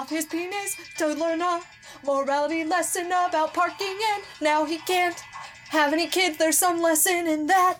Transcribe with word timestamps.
Bastard's 0.00 0.08
gotta 0.08 0.08
cut 0.08 0.08
off 0.08 0.08
his 0.10 0.26
penis 0.26 0.76
to 0.98 1.06
learn 1.08 1.40
a 1.40 1.60
morality 2.04 2.64
lesson 2.64 3.06
about 3.06 3.54
parking, 3.54 3.98
and 4.14 4.22
now 4.40 4.64
he 4.64 4.78
can't 4.78 5.18
have 5.70 5.92
any 5.92 6.06
kids. 6.06 6.38
There's 6.38 6.58
some 6.58 6.80
lesson 6.82 7.26
in 7.26 7.46
that. 7.46 7.78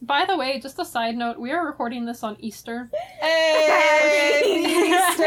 By 0.00 0.24
the 0.24 0.36
way, 0.36 0.58
just 0.60 0.78
a 0.78 0.84
side 0.84 1.16
note, 1.16 1.38
we 1.38 1.52
are 1.52 1.64
recording 1.64 2.06
this 2.06 2.22
on 2.24 2.36
Easter. 2.40 2.90
Hey, 3.20 4.42
Easter 4.44 5.24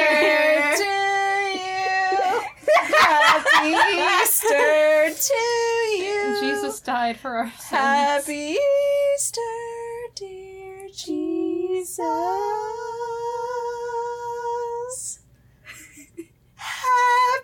to 0.77 0.83
you. 1.55 2.41
Happy 2.97 3.75
Easter 4.23 5.13
to 5.13 5.33
you. 5.97 6.37
Jesus 6.41 6.81
died 6.81 7.17
for 7.17 7.37
our 7.37 7.51
sins. 7.51 7.69
Happy 7.69 8.57
Easter, 9.15 9.41
dear 10.15 10.87
Jesus. 10.93 12.74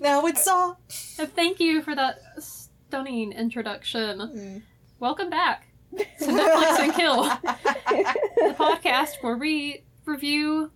now 0.00 0.24
it's 0.26 0.46
all. 0.46 0.78
Thank 0.88 1.58
you 1.58 1.82
for 1.82 1.96
that 1.96 2.20
stunning 2.38 3.32
introduction. 3.32 4.18
Mm. 4.18 4.62
Welcome 5.00 5.28
back 5.28 5.66
to 5.98 6.04
Netflix 6.24 6.78
and 6.78 6.94
Kill, 6.94 7.24
the 7.24 8.54
podcast 8.56 9.14
where 9.22 9.36
we 9.36 9.82
review 10.04 10.70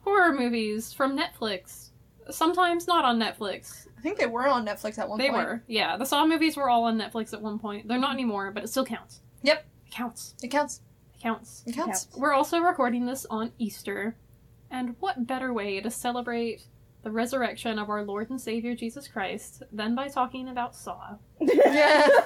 horror 0.00 0.34
movies 0.34 0.92
from 0.92 1.18
Netflix 1.18 1.83
Sometimes 2.30 2.86
not 2.86 3.04
on 3.04 3.18
Netflix. 3.18 3.86
I 3.98 4.00
think 4.00 4.18
they 4.18 4.26
were 4.26 4.46
on 4.46 4.66
Netflix 4.66 4.98
at 4.98 5.08
one 5.08 5.18
They 5.18 5.30
point. 5.30 5.46
were. 5.46 5.62
Yeah, 5.66 5.96
the 5.96 6.04
Saw 6.04 6.26
movies 6.26 6.56
were 6.56 6.68
all 6.68 6.84
on 6.84 6.98
Netflix 6.98 7.32
at 7.32 7.40
one 7.42 7.58
point. 7.58 7.88
They're 7.88 7.98
not 7.98 8.14
anymore, 8.14 8.50
but 8.50 8.64
it 8.64 8.68
still 8.68 8.84
counts. 8.84 9.20
Yep. 9.42 9.64
It 9.86 9.90
counts. 9.92 10.34
It 10.42 10.48
counts. 10.48 10.80
It 11.14 11.22
counts. 11.22 11.62
It 11.66 11.74
counts. 11.74 12.08
We're 12.16 12.32
also 12.32 12.58
recording 12.60 13.06
this 13.06 13.26
on 13.30 13.52
Easter. 13.58 14.16
And 14.70 14.96
what 15.00 15.26
better 15.26 15.52
way 15.52 15.80
to 15.80 15.90
celebrate 15.90 16.62
the 17.02 17.10
resurrection 17.10 17.78
of 17.78 17.90
our 17.90 18.02
Lord 18.02 18.30
and 18.30 18.40
Savior 18.40 18.74
Jesus 18.74 19.06
Christ 19.06 19.62
than 19.70 19.94
by 19.94 20.08
talking 20.08 20.48
about 20.48 20.74
Saw? 20.74 21.16
Yeah. 21.40 22.08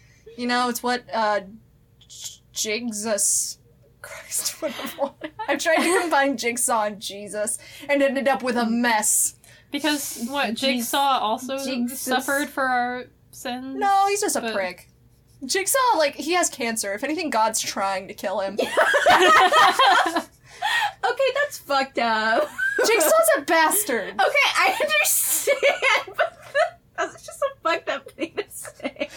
you 0.36 0.46
know, 0.46 0.68
it's 0.68 0.82
what 0.82 1.02
uh 1.12 1.40
J- 1.98 2.40
Jesus 2.52 3.58
Christ, 4.02 4.60
what 4.62 4.72
I 4.72 4.98
wanted. 5.00 5.32
I 5.48 5.56
tried 5.56 5.76
to 5.84 6.00
combine 6.00 6.36
Jigsaw 6.36 6.84
and 6.84 7.00
Jesus 7.00 7.58
and 7.88 8.02
ended 8.02 8.28
up 8.28 8.42
with 8.42 8.56
a 8.56 8.66
mess. 8.66 9.34
Because 9.70 10.26
what 10.28 10.54
Jigsaw 10.54 11.18
also 11.20 11.58
Jesus. 11.64 12.00
suffered 12.00 12.48
for 12.48 12.64
our 12.64 13.04
sins. 13.30 13.76
No, 13.78 14.06
he's 14.08 14.20
just 14.20 14.36
a 14.36 14.40
But- 14.40 14.54
prick. 14.54 14.88
Jigsaw, 15.44 15.78
like, 15.96 16.16
he 16.16 16.32
has 16.34 16.50
cancer. 16.50 16.92
If 16.92 17.02
anything, 17.02 17.30
God's 17.30 17.60
trying 17.60 18.08
to 18.08 18.14
kill 18.14 18.40
him. 18.40 18.58
Okay, 21.02 21.24
that's 21.42 21.58
fucked 21.58 21.98
up. 21.98 22.48
Jigsaw's 22.86 23.28
a 23.38 23.40
bastard. 23.42 24.10
Okay, 24.10 24.48
I 24.56 24.76
understand, 24.80 26.16
but 26.16 26.38
that's 26.96 27.24
just 27.26 27.40
a 27.40 27.50
fucked 27.62 27.88
up 27.88 28.10
thing 28.12 28.34
to 28.36 28.44
say. 28.50 29.08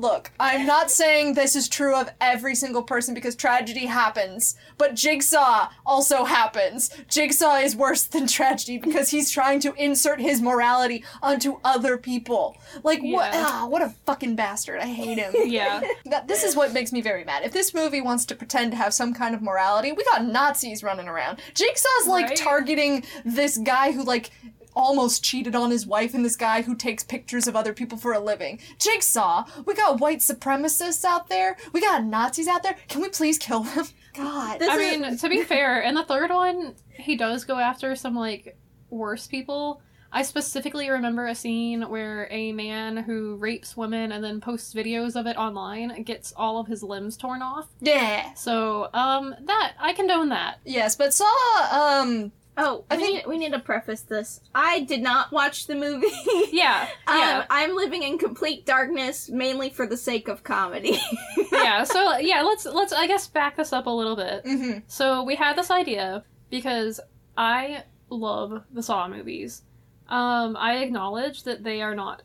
Look, 0.00 0.30
I'm 0.40 0.64
not 0.66 0.90
saying 0.90 1.34
this 1.34 1.54
is 1.54 1.68
true 1.68 1.94
of 1.94 2.08
every 2.22 2.54
single 2.54 2.82
person 2.82 3.12
because 3.12 3.36
tragedy 3.36 3.84
happens, 3.84 4.56
but 4.78 4.94
Jigsaw 4.94 5.68
also 5.84 6.24
happens. 6.24 6.88
Jigsaw 7.10 7.56
is 7.56 7.76
worse 7.76 8.04
than 8.04 8.26
tragedy 8.26 8.78
because 8.78 9.10
he's 9.10 9.30
trying 9.30 9.60
to 9.60 9.74
insert 9.74 10.18
his 10.18 10.40
morality 10.40 11.04
onto 11.22 11.58
other 11.64 11.98
people. 11.98 12.56
Like 12.82 13.00
what? 13.02 13.34
Yeah. 13.34 13.44
Ah, 13.46 13.66
what 13.68 13.82
a 13.82 13.90
fucking 14.06 14.36
bastard! 14.36 14.80
I 14.80 14.86
hate 14.86 15.18
him. 15.18 15.34
Yeah. 15.50 15.82
that, 16.06 16.28
this 16.28 16.44
is 16.44 16.56
what 16.56 16.72
makes 16.72 16.92
me 16.92 17.02
very 17.02 17.24
mad. 17.24 17.42
If 17.44 17.52
this 17.52 17.74
movie 17.74 18.00
wants 18.00 18.24
to 18.26 18.34
pretend 18.34 18.70
to 18.70 18.76
have 18.78 18.94
some 18.94 19.12
kind 19.12 19.34
of 19.34 19.42
morality, 19.42 19.92
we 19.92 20.02
got 20.04 20.24
Nazis 20.24 20.82
running 20.82 21.08
around. 21.08 21.40
Jigsaw's 21.54 22.06
like 22.06 22.26
Right. 22.28 22.36
targeting 22.36 23.04
this 23.24 23.58
guy 23.58 23.92
who 23.92 24.02
like 24.02 24.30
almost 24.74 25.24
cheated 25.24 25.54
on 25.54 25.70
his 25.70 25.86
wife 25.86 26.14
and 26.14 26.24
this 26.24 26.36
guy 26.36 26.62
who 26.62 26.74
takes 26.74 27.02
pictures 27.04 27.46
of 27.46 27.56
other 27.56 27.72
people 27.72 27.98
for 27.98 28.12
a 28.12 28.20
living. 28.20 28.58
Jigsaw, 28.78 29.44
we 29.66 29.74
got 29.74 30.00
white 30.00 30.18
supremacists 30.20 31.04
out 31.04 31.28
there. 31.28 31.56
We 31.72 31.80
got 31.80 32.04
Nazis 32.04 32.48
out 32.48 32.62
there. 32.62 32.76
Can 32.88 33.00
we 33.02 33.08
please 33.08 33.38
kill 33.38 33.64
them? 33.64 33.86
God. 34.14 34.58
This 34.58 34.68
I 34.68 34.76
is- 34.76 35.00
mean, 35.00 35.16
to 35.18 35.28
be 35.28 35.42
fair, 35.44 35.80
in 35.80 35.94
the 35.94 36.04
third 36.04 36.30
one, 36.30 36.74
he 36.88 37.16
does 37.16 37.44
go 37.44 37.58
after 37.58 37.94
some 37.96 38.14
like 38.16 38.56
worse 38.90 39.26
people. 39.26 39.82
I 40.12 40.22
specifically 40.22 40.90
remember 40.90 41.28
a 41.28 41.36
scene 41.36 41.82
where 41.82 42.26
a 42.32 42.50
man 42.50 42.96
who 42.96 43.36
rapes 43.36 43.76
women 43.76 44.10
and 44.10 44.24
then 44.24 44.40
posts 44.40 44.74
videos 44.74 45.14
of 45.14 45.28
it 45.28 45.36
online 45.36 46.02
gets 46.02 46.32
all 46.36 46.58
of 46.58 46.66
his 46.66 46.82
limbs 46.82 47.16
torn 47.16 47.42
off. 47.42 47.68
yeah. 47.80 48.34
So, 48.34 48.88
um, 48.92 49.36
that 49.44 49.74
I 49.78 49.92
condone 49.92 50.30
that. 50.30 50.58
Yes, 50.64 50.96
but 50.96 51.14
Saw, 51.14 51.24
um, 51.70 52.32
Oh, 52.56 52.84
I 52.90 52.96
we, 52.96 53.02
think- 53.02 53.14
need, 53.16 53.26
we 53.26 53.38
need 53.38 53.52
to 53.52 53.58
preface 53.60 54.02
this. 54.02 54.40
I 54.54 54.80
did 54.80 55.00
not 55.02 55.32
watch 55.32 55.66
the 55.66 55.74
movie. 55.74 56.08
Yeah, 56.52 56.86
yeah, 57.08 57.38
Um, 57.40 57.44
I'm 57.48 57.74
living 57.76 58.02
in 58.02 58.18
complete 58.18 58.66
darkness, 58.66 59.28
mainly 59.30 59.70
for 59.70 59.86
the 59.86 59.96
sake 59.96 60.28
of 60.28 60.42
comedy. 60.42 60.98
yeah. 61.52 61.84
So, 61.84 62.18
yeah, 62.18 62.42
let's 62.42 62.66
let's 62.66 62.92
I 62.92 63.06
guess 63.06 63.26
back 63.28 63.56
this 63.56 63.72
up 63.72 63.86
a 63.86 63.90
little 63.90 64.16
bit. 64.16 64.44
mhm. 64.44 64.82
So 64.88 65.22
we 65.22 65.36
had 65.36 65.56
this 65.56 65.70
idea 65.70 66.24
because 66.50 67.00
I 67.36 67.84
love 68.10 68.62
the 68.72 68.82
Saw 68.82 69.08
movies. 69.08 69.62
Um, 70.08 70.56
I 70.56 70.78
acknowledge 70.78 71.44
that 71.44 71.62
they 71.62 71.80
are 71.82 71.94
not 71.94 72.22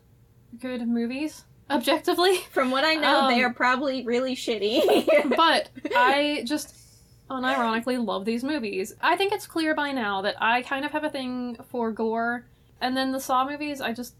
good 0.59 0.87
movies 0.87 1.45
objectively, 1.69 2.35
From 2.51 2.69
what 2.71 2.83
I 2.83 2.93
know, 2.95 3.27
they 3.27 3.43
Um, 3.43 3.49
are 3.51 3.53
probably 3.53 4.05
really 4.05 4.35
shitty. 4.35 5.05
but 5.37 5.69
I 5.95 6.43
just 6.45 6.84
unironically 7.29 8.03
love 8.03 8.25
these 8.25 8.43
movies. 8.43 8.93
I 9.01 9.15
think 9.15 9.33
it's 9.33 9.47
clear 9.47 9.73
by 9.75 9.91
now 9.91 10.21
that 10.21 10.35
I 10.41 10.61
kind 10.61 10.85
of 10.85 10.91
have 10.91 11.03
a 11.03 11.09
thing 11.09 11.57
for 11.69 11.91
gore, 11.91 12.45
and 12.81 12.95
then 12.95 13.11
the 13.11 13.19
Saw 13.19 13.47
movies, 13.47 13.81
I 13.81 13.93
just 13.93 14.15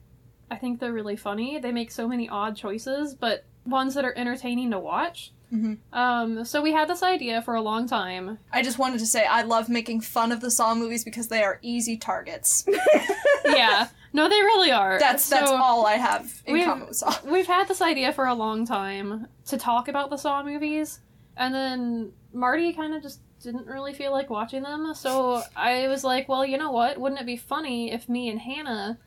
I 0.49 0.55
think 0.57 0.79
they're 0.79 0.93
really 0.93 1.15
funny. 1.15 1.57
They 1.59 1.71
make 1.71 1.91
so 1.91 2.07
many 2.07 2.29
odd 2.29 2.55
choices, 2.55 3.15
but 3.15 3.45
ones 3.65 3.95
that 3.95 4.05
are 4.05 4.15
entertaining 4.17 4.71
to 4.71 4.79
watch. 4.79 5.31
Mhm. 5.51 5.77
Um, 5.93 6.43
so 6.45 6.61
we 6.61 6.71
had 6.71 6.87
this 6.87 7.01
idea 7.03 7.41
for 7.41 7.55
a 7.55 7.61
long 7.61 7.87
time. 7.87 8.39
I 8.51 8.61
just 8.61 8.77
wanted 8.79 8.99
to 8.99 9.05
say 9.05 9.25
I 9.25 9.43
love 9.43 9.69
making 9.69 10.01
fun 10.01 10.31
of 10.31 10.41
the 10.41 10.51
Saw 10.51 10.73
movies 10.75 11.03
because 11.03 11.27
they 11.27 11.43
are 11.43 11.59
easy 11.61 11.97
targets. 11.97 12.65
yeah, 13.45 13.87
no, 14.13 14.27
they 14.27 14.41
really 14.41 14.71
are. 14.71 14.99
That's 14.99 15.29
that's 15.29 15.49
all 15.51 15.85
I 15.85 15.93
have 15.93 16.41
in 16.45 16.63
common 16.63 16.87
with 16.87 16.97
Saw. 16.97 17.13
We've 17.25 17.47
had 17.47 17.67
this 17.67 17.81
idea 17.81 18.11
for 18.13 18.25
a 18.25 18.33
long 18.33 18.65
time 18.65 19.27
to 19.47 19.57
talk 19.57 19.87
about 19.87 20.09
the 20.09 20.17
Saw 20.17 20.43
movies, 20.43 20.99
and 21.37 21.53
then 21.53 22.11
Marty 22.35 22.73
kind 22.73 22.93
of 22.93 23.01
just 23.01 23.21
didn't 23.41 23.65
really 23.65 23.93
feel 23.93 24.11
like 24.11 24.29
watching 24.29 24.63
them. 24.63 24.93
So 24.93 25.41
I 25.55 25.87
was 25.87 26.03
like, 26.03 26.27
well, 26.27 26.45
you 26.45 26.57
know 26.57 26.71
what? 26.71 26.99
Wouldn't 26.99 27.21
it 27.21 27.25
be 27.25 27.37
funny 27.37 27.91
if 27.91 28.09
me 28.09 28.29
and 28.29 28.39
Hannah 28.39 28.99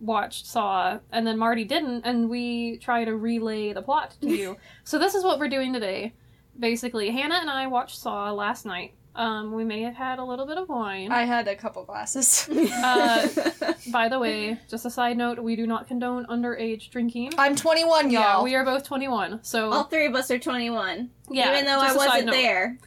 watched 0.00 0.46
Saw 0.46 0.98
and 1.10 1.26
then 1.26 1.36
Marty 1.38 1.64
didn't, 1.64 2.06
and 2.06 2.30
we 2.30 2.78
try 2.78 3.04
to 3.04 3.16
relay 3.16 3.72
the 3.72 3.82
plot 3.82 4.16
to 4.20 4.28
you? 4.34 4.56
so 4.84 4.98
this 4.98 5.14
is 5.14 5.24
what 5.24 5.38
we're 5.38 5.48
doing 5.48 5.72
today. 5.72 6.14
Basically, 6.58 7.10
Hannah 7.10 7.36
and 7.36 7.50
I 7.50 7.66
watched 7.66 7.98
Saw 7.98 8.32
last 8.32 8.64
night. 8.64 8.94
Um, 9.14 9.52
we 9.52 9.64
may 9.64 9.82
have 9.82 9.94
had 9.96 10.18
a 10.20 10.24
little 10.24 10.46
bit 10.46 10.58
of 10.58 10.68
wine. 10.68 11.10
I 11.10 11.24
had 11.24 11.48
a 11.48 11.56
couple 11.56 11.84
glasses. 11.84 12.48
Uh, 12.72 13.26
By 13.90 14.08
the 14.08 14.18
way, 14.18 14.58
just 14.68 14.84
a 14.86 14.90
side 14.90 15.16
note, 15.16 15.38
we 15.38 15.56
do 15.56 15.66
not 15.66 15.88
condone 15.88 16.26
underage 16.26 16.90
drinking. 16.90 17.32
I'm 17.38 17.56
21, 17.56 18.10
Yeah, 18.10 18.20
y'all. 18.20 18.38
Yeah, 18.38 18.44
we 18.44 18.54
are 18.54 18.64
both 18.64 18.84
21. 18.84 19.42
So, 19.42 19.72
All 19.72 19.84
three 19.84 20.06
of 20.06 20.14
us 20.14 20.30
are 20.30 20.38
21. 20.38 21.10
yeah, 21.30 21.52
even 21.52 21.64
though 21.64 21.78
I 21.80 21.86
just 21.88 21.96
a 21.96 21.98
side 22.00 22.06
wasn't 22.08 22.30
there. 22.32 22.78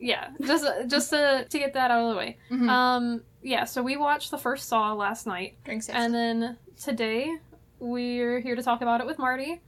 Yeah, 0.00 0.30
just 0.42 0.64
just 0.88 1.10
to, 1.10 1.46
to 1.48 1.58
get 1.58 1.74
that 1.74 1.90
out 1.90 2.02
of 2.04 2.10
the 2.10 2.16
way. 2.16 2.38
Mhm. 2.50 2.68
Um, 2.68 3.22
yeah, 3.42 3.64
so 3.64 3.82
we 3.82 3.96
watched 3.96 4.30
the 4.30 4.38
first 4.38 4.68
Saw 4.68 4.92
last 4.94 5.26
night, 5.26 5.56
Drink 5.64 5.82
safe. 5.84 5.94
and 5.94 6.12
then 6.14 6.56
today 6.82 7.36
we're 7.78 8.40
here 8.40 8.56
to 8.56 8.62
talk 8.62 8.80
about 8.82 9.00
it 9.00 9.06
with 9.06 9.18
Marty. 9.18 9.60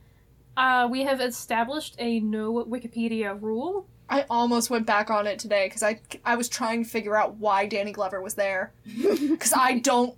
Uh, 0.56 0.88
we 0.90 1.02
have 1.04 1.20
established 1.20 1.94
a 1.98 2.20
no 2.20 2.52
Wikipedia 2.64 3.40
rule. 3.40 3.86
I 4.10 4.24
almost 4.30 4.70
went 4.70 4.86
back 4.86 5.10
on 5.10 5.26
it 5.26 5.38
today 5.38 5.66
because 5.66 5.82
I 5.82 6.00
I 6.24 6.36
was 6.36 6.48
trying 6.48 6.84
to 6.84 6.88
figure 6.88 7.16
out 7.16 7.36
why 7.36 7.66
Danny 7.66 7.92
Glover 7.92 8.20
was 8.22 8.34
there 8.34 8.72
because 8.86 9.52
I 9.52 9.78
don't. 9.78 10.14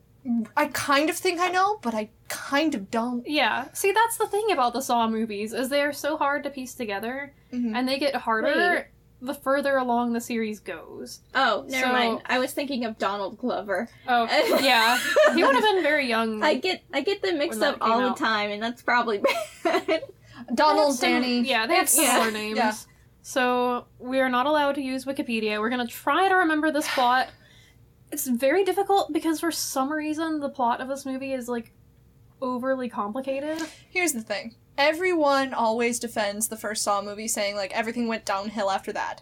I 0.55 0.67
kind 0.67 1.09
of 1.09 1.17
think 1.17 1.41
I 1.41 1.49
know, 1.49 1.79
but 1.81 1.95
I 1.95 2.11
kind 2.29 2.75
of 2.75 2.91
don't. 2.91 3.27
Yeah, 3.27 3.69
see, 3.73 3.91
that's 3.91 4.19
the 4.19 4.27
thing 4.27 4.51
about 4.53 4.75
the 4.75 4.83
Saw 4.83 5.09
movies 5.09 5.55
is 5.55 5.71
they're 5.71 5.95
so 5.95 6.19
hard 6.19 6.45
to 6.45 6.51
piece 6.51 6.75
together, 6.75 7.33
Mhm. 7.53 7.75
and 7.75 7.89
they 7.89 7.99
get 7.99 8.15
harder 8.15 8.91
the 9.23 9.35
further 9.35 9.77
along 9.79 10.13
the 10.13 10.21
series 10.21 10.61
goes. 10.61 11.21
Oh, 11.35 11.65
never 11.69 11.87
So- 11.87 11.93
mind. 11.93 12.23
I 12.27 12.39
was 12.39 12.53
thinking 12.53 12.85
of 12.85 12.99
Donald 12.99 13.39
Glover. 13.39 13.89
Oh, 14.07 14.25
yeah, 14.63 14.99
he 15.35 15.43
would 15.43 15.55
have 15.55 15.65
been 15.65 15.83
very 15.83 16.07
young. 16.07 16.43
I 16.43 16.55
get 16.55 16.83
I 16.93 17.01
get 17.01 17.23
them 17.23 17.39
mixed 17.39 17.63
up 17.63 17.79
all 17.81 18.01
out. 18.03 18.17
the 18.19 18.23
time, 18.25 18.51
and 18.51 18.63
that's 18.63 18.83
probably 18.83 19.19
bad. 19.65 20.05
Donald, 20.55 20.99
They 21.01 21.13
have 21.13 21.23
Danny. 21.23 21.41
Yeah, 21.49 21.67
they 21.67 21.75
have 21.77 21.85
It's- 21.85 21.93
similar 21.95 22.27
yeah, 22.27 22.31
names. 22.31 22.57
yeah. 22.59 22.73
So 23.23 23.87
we 23.99 24.21
are 24.21 24.29
not 24.29 24.47
allowed 24.47 24.75
to 24.77 24.83
use 24.83 25.05
Wikipedia. 25.05 25.59
We're 25.61 25.71
gonna 25.71 25.87
try 25.87 26.29
to 26.29 26.35
remember 26.37 26.71
this 26.71 26.89
plot. 26.95 27.29
It's 28.13 28.27
very 28.27 28.65
difficult 28.65 29.13
because 29.13 29.41
for 29.41 29.53
some 29.53 29.93
reason 29.93 30.41
the 30.41 30.49
plot 30.49 30.81
of 30.81 30.89
this 30.89 31.05
movie 31.07 31.33
is 31.33 31.49
like 31.49 31.73
overly 32.43 32.89
complicated. 32.89 33.61
Here's 33.91 34.13
the 34.13 34.23
thing. 34.23 34.55
Everyone 34.79 35.53
always 35.53 35.99
defends 35.99 36.49
the 36.49 36.57
first 36.57 36.83
Saw 36.83 37.03
movie 37.03 37.29
saying 37.29 37.57
like 37.57 37.73
everything 37.73 38.09
went 38.09 38.25
downhill 38.25 38.71
after 38.71 38.93
that. 38.93 39.21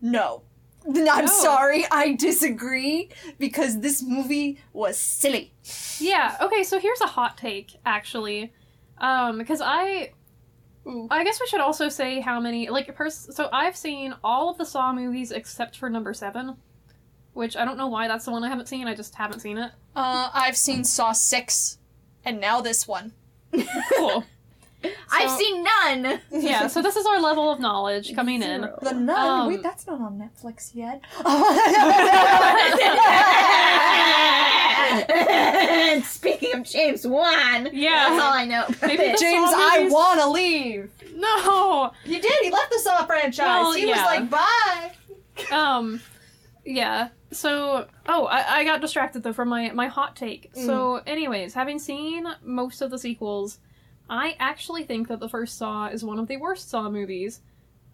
No. 0.00 0.42
I'm 0.86 0.94
No. 1.04 1.26
sorry, 1.26 1.84
I 1.90 2.14
disagree 2.14 3.08
because 3.38 3.80
this 3.80 4.02
movie 4.02 4.58
was 4.72 4.98
silly. 4.98 5.52
Yeah. 5.98 6.36
Okay. 6.40 6.62
So 6.64 6.78
here's 6.80 7.00
a 7.00 7.06
hot 7.06 7.38
take, 7.38 7.76
actually, 7.86 8.52
um, 8.98 9.38
because 9.38 9.60
I, 9.60 10.12
Ooh. 10.86 11.06
I 11.10 11.22
guess 11.24 11.40
we 11.40 11.46
should 11.46 11.60
also 11.60 11.88
say 11.88 12.20
how 12.20 12.40
many 12.40 12.68
like 12.68 12.94
pers- 12.94 13.34
So 13.34 13.48
I've 13.52 13.76
seen 13.76 14.14
all 14.24 14.50
of 14.50 14.58
the 14.58 14.64
Saw 14.64 14.92
movies 14.92 15.30
except 15.30 15.76
for 15.76 15.88
number 15.88 16.12
seven, 16.12 16.56
which 17.34 17.56
I 17.56 17.64
don't 17.64 17.76
know 17.76 17.86
why 17.88 18.08
that's 18.08 18.24
the 18.24 18.32
one 18.32 18.42
I 18.44 18.48
haven't 18.48 18.68
seen. 18.68 18.88
I 18.88 18.94
just 18.94 19.14
haven't 19.14 19.40
seen 19.40 19.58
it. 19.58 19.70
Uh, 19.94 20.30
I've 20.34 20.56
seen 20.56 20.84
Saw 20.84 21.12
6 21.12 21.78
and 22.24 22.40
now 22.40 22.60
this 22.60 22.88
one. 22.88 23.12
Cool. 23.96 24.24
I've 25.12 25.30
seen 25.30 25.62
none. 25.62 26.20
yeah. 26.32 26.66
So 26.66 26.82
this 26.82 26.96
is 26.96 27.06
our 27.06 27.20
level 27.20 27.52
of 27.52 27.60
knowledge 27.60 28.16
coming 28.16 28.42
in. 28.42 28.62
The 28.82 28.92
Nun. 28.92 29.10
Um, 29.10 29.48
Wait, 29.48 29.62
that's 29.62 29.86
not 29.86 30.00
on 30.00 30.18
Netflix 30.18 30.72
yet. 30.74 31.00
Speaking 36.04 36.54
of 36.54 36.64
James 36.64 37.06
Wan, 37.06 37.68
Yeah. 37.72 38.08
that's 38.10 38.22
all 38.22 38.32
I 38.32 38.44
know. 38.44 38.64
Maybe 38.82 39.14
James, 39.18 39.50
I 39.54 39.78
movies- 39.78 39.92
wanna 39.92 40.28
leave. 40.30 40.90
No. 41.14 41.92
you 42.04 42.20
did. 42.20 42.32
He 42.42 42.50
left 42.50 42.70
the 42.70 42.78
Saw 42.80 43.04
franchise. 43.06 43.38
Well, 43.46 43.72
he 43.72 43.88
yeah. 43.88 44.04
was 44.04 44.30
like, 44.30 44.30
bye. 44.30 44.92
Um, 45.56 46.00
yeah. 46.64 47.08
So, 47.32 47.86
oh, 48.06 48.26
I, 48.26 48.58
I 48.58 48.64
got 48.64 48.80
distracted 48.80 49.22
though 49.22 49.32
from 49.32 49.48
my 49.48 49.70
my 49.72 49.86
hot 49.86 50.16
take. 50.16 50.50
So, 50.54 50.96
anyways, 51.06 51.54
having 51.54 51.78
seen 51.78 52.26
most 52.42 52.82
of 52.82 52.90
the 52.90 52.98
sequels, 52.98 53.58
I 54.10 54.36
actually 54.38 54.84
think 54.84 55.08
that 55.08 55.20
the 55.20 55.28
first 55.28 55.56
Saw 55.56 55.86
is 55.86 56.04
one 56.04 56.18
of 56.18 56.28
the 56.28 56.36
worst 56.36 56.68
Saw 56.70 56.90
movies. 56.90 57.40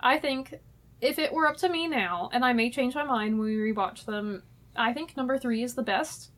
I 0.00 0.18
think 0.18 0.54
if 1.00 1.18
it 1.18 1.32
were 1.32 1.46
up 1.46 1.56
to 1.58 1.68
me 1.68 1.86
now, 1.86 2.30
and 2.32 2.44
I 2.44 2.52
may 2.52 2.70
change 2.70 2.94
my 2.96 3.04
mind 3.04 3.38
when 3.38 3.46
we 3.48 3.56
rewatch 3.72 4.04
them, 4.04 4.42
I 4.74 4.92
think 4.92 5.16
number 5.16 5.38
three 5.38 5.62
is 5.62 5.74
the 5.74 5.82
best. 5.82 6.30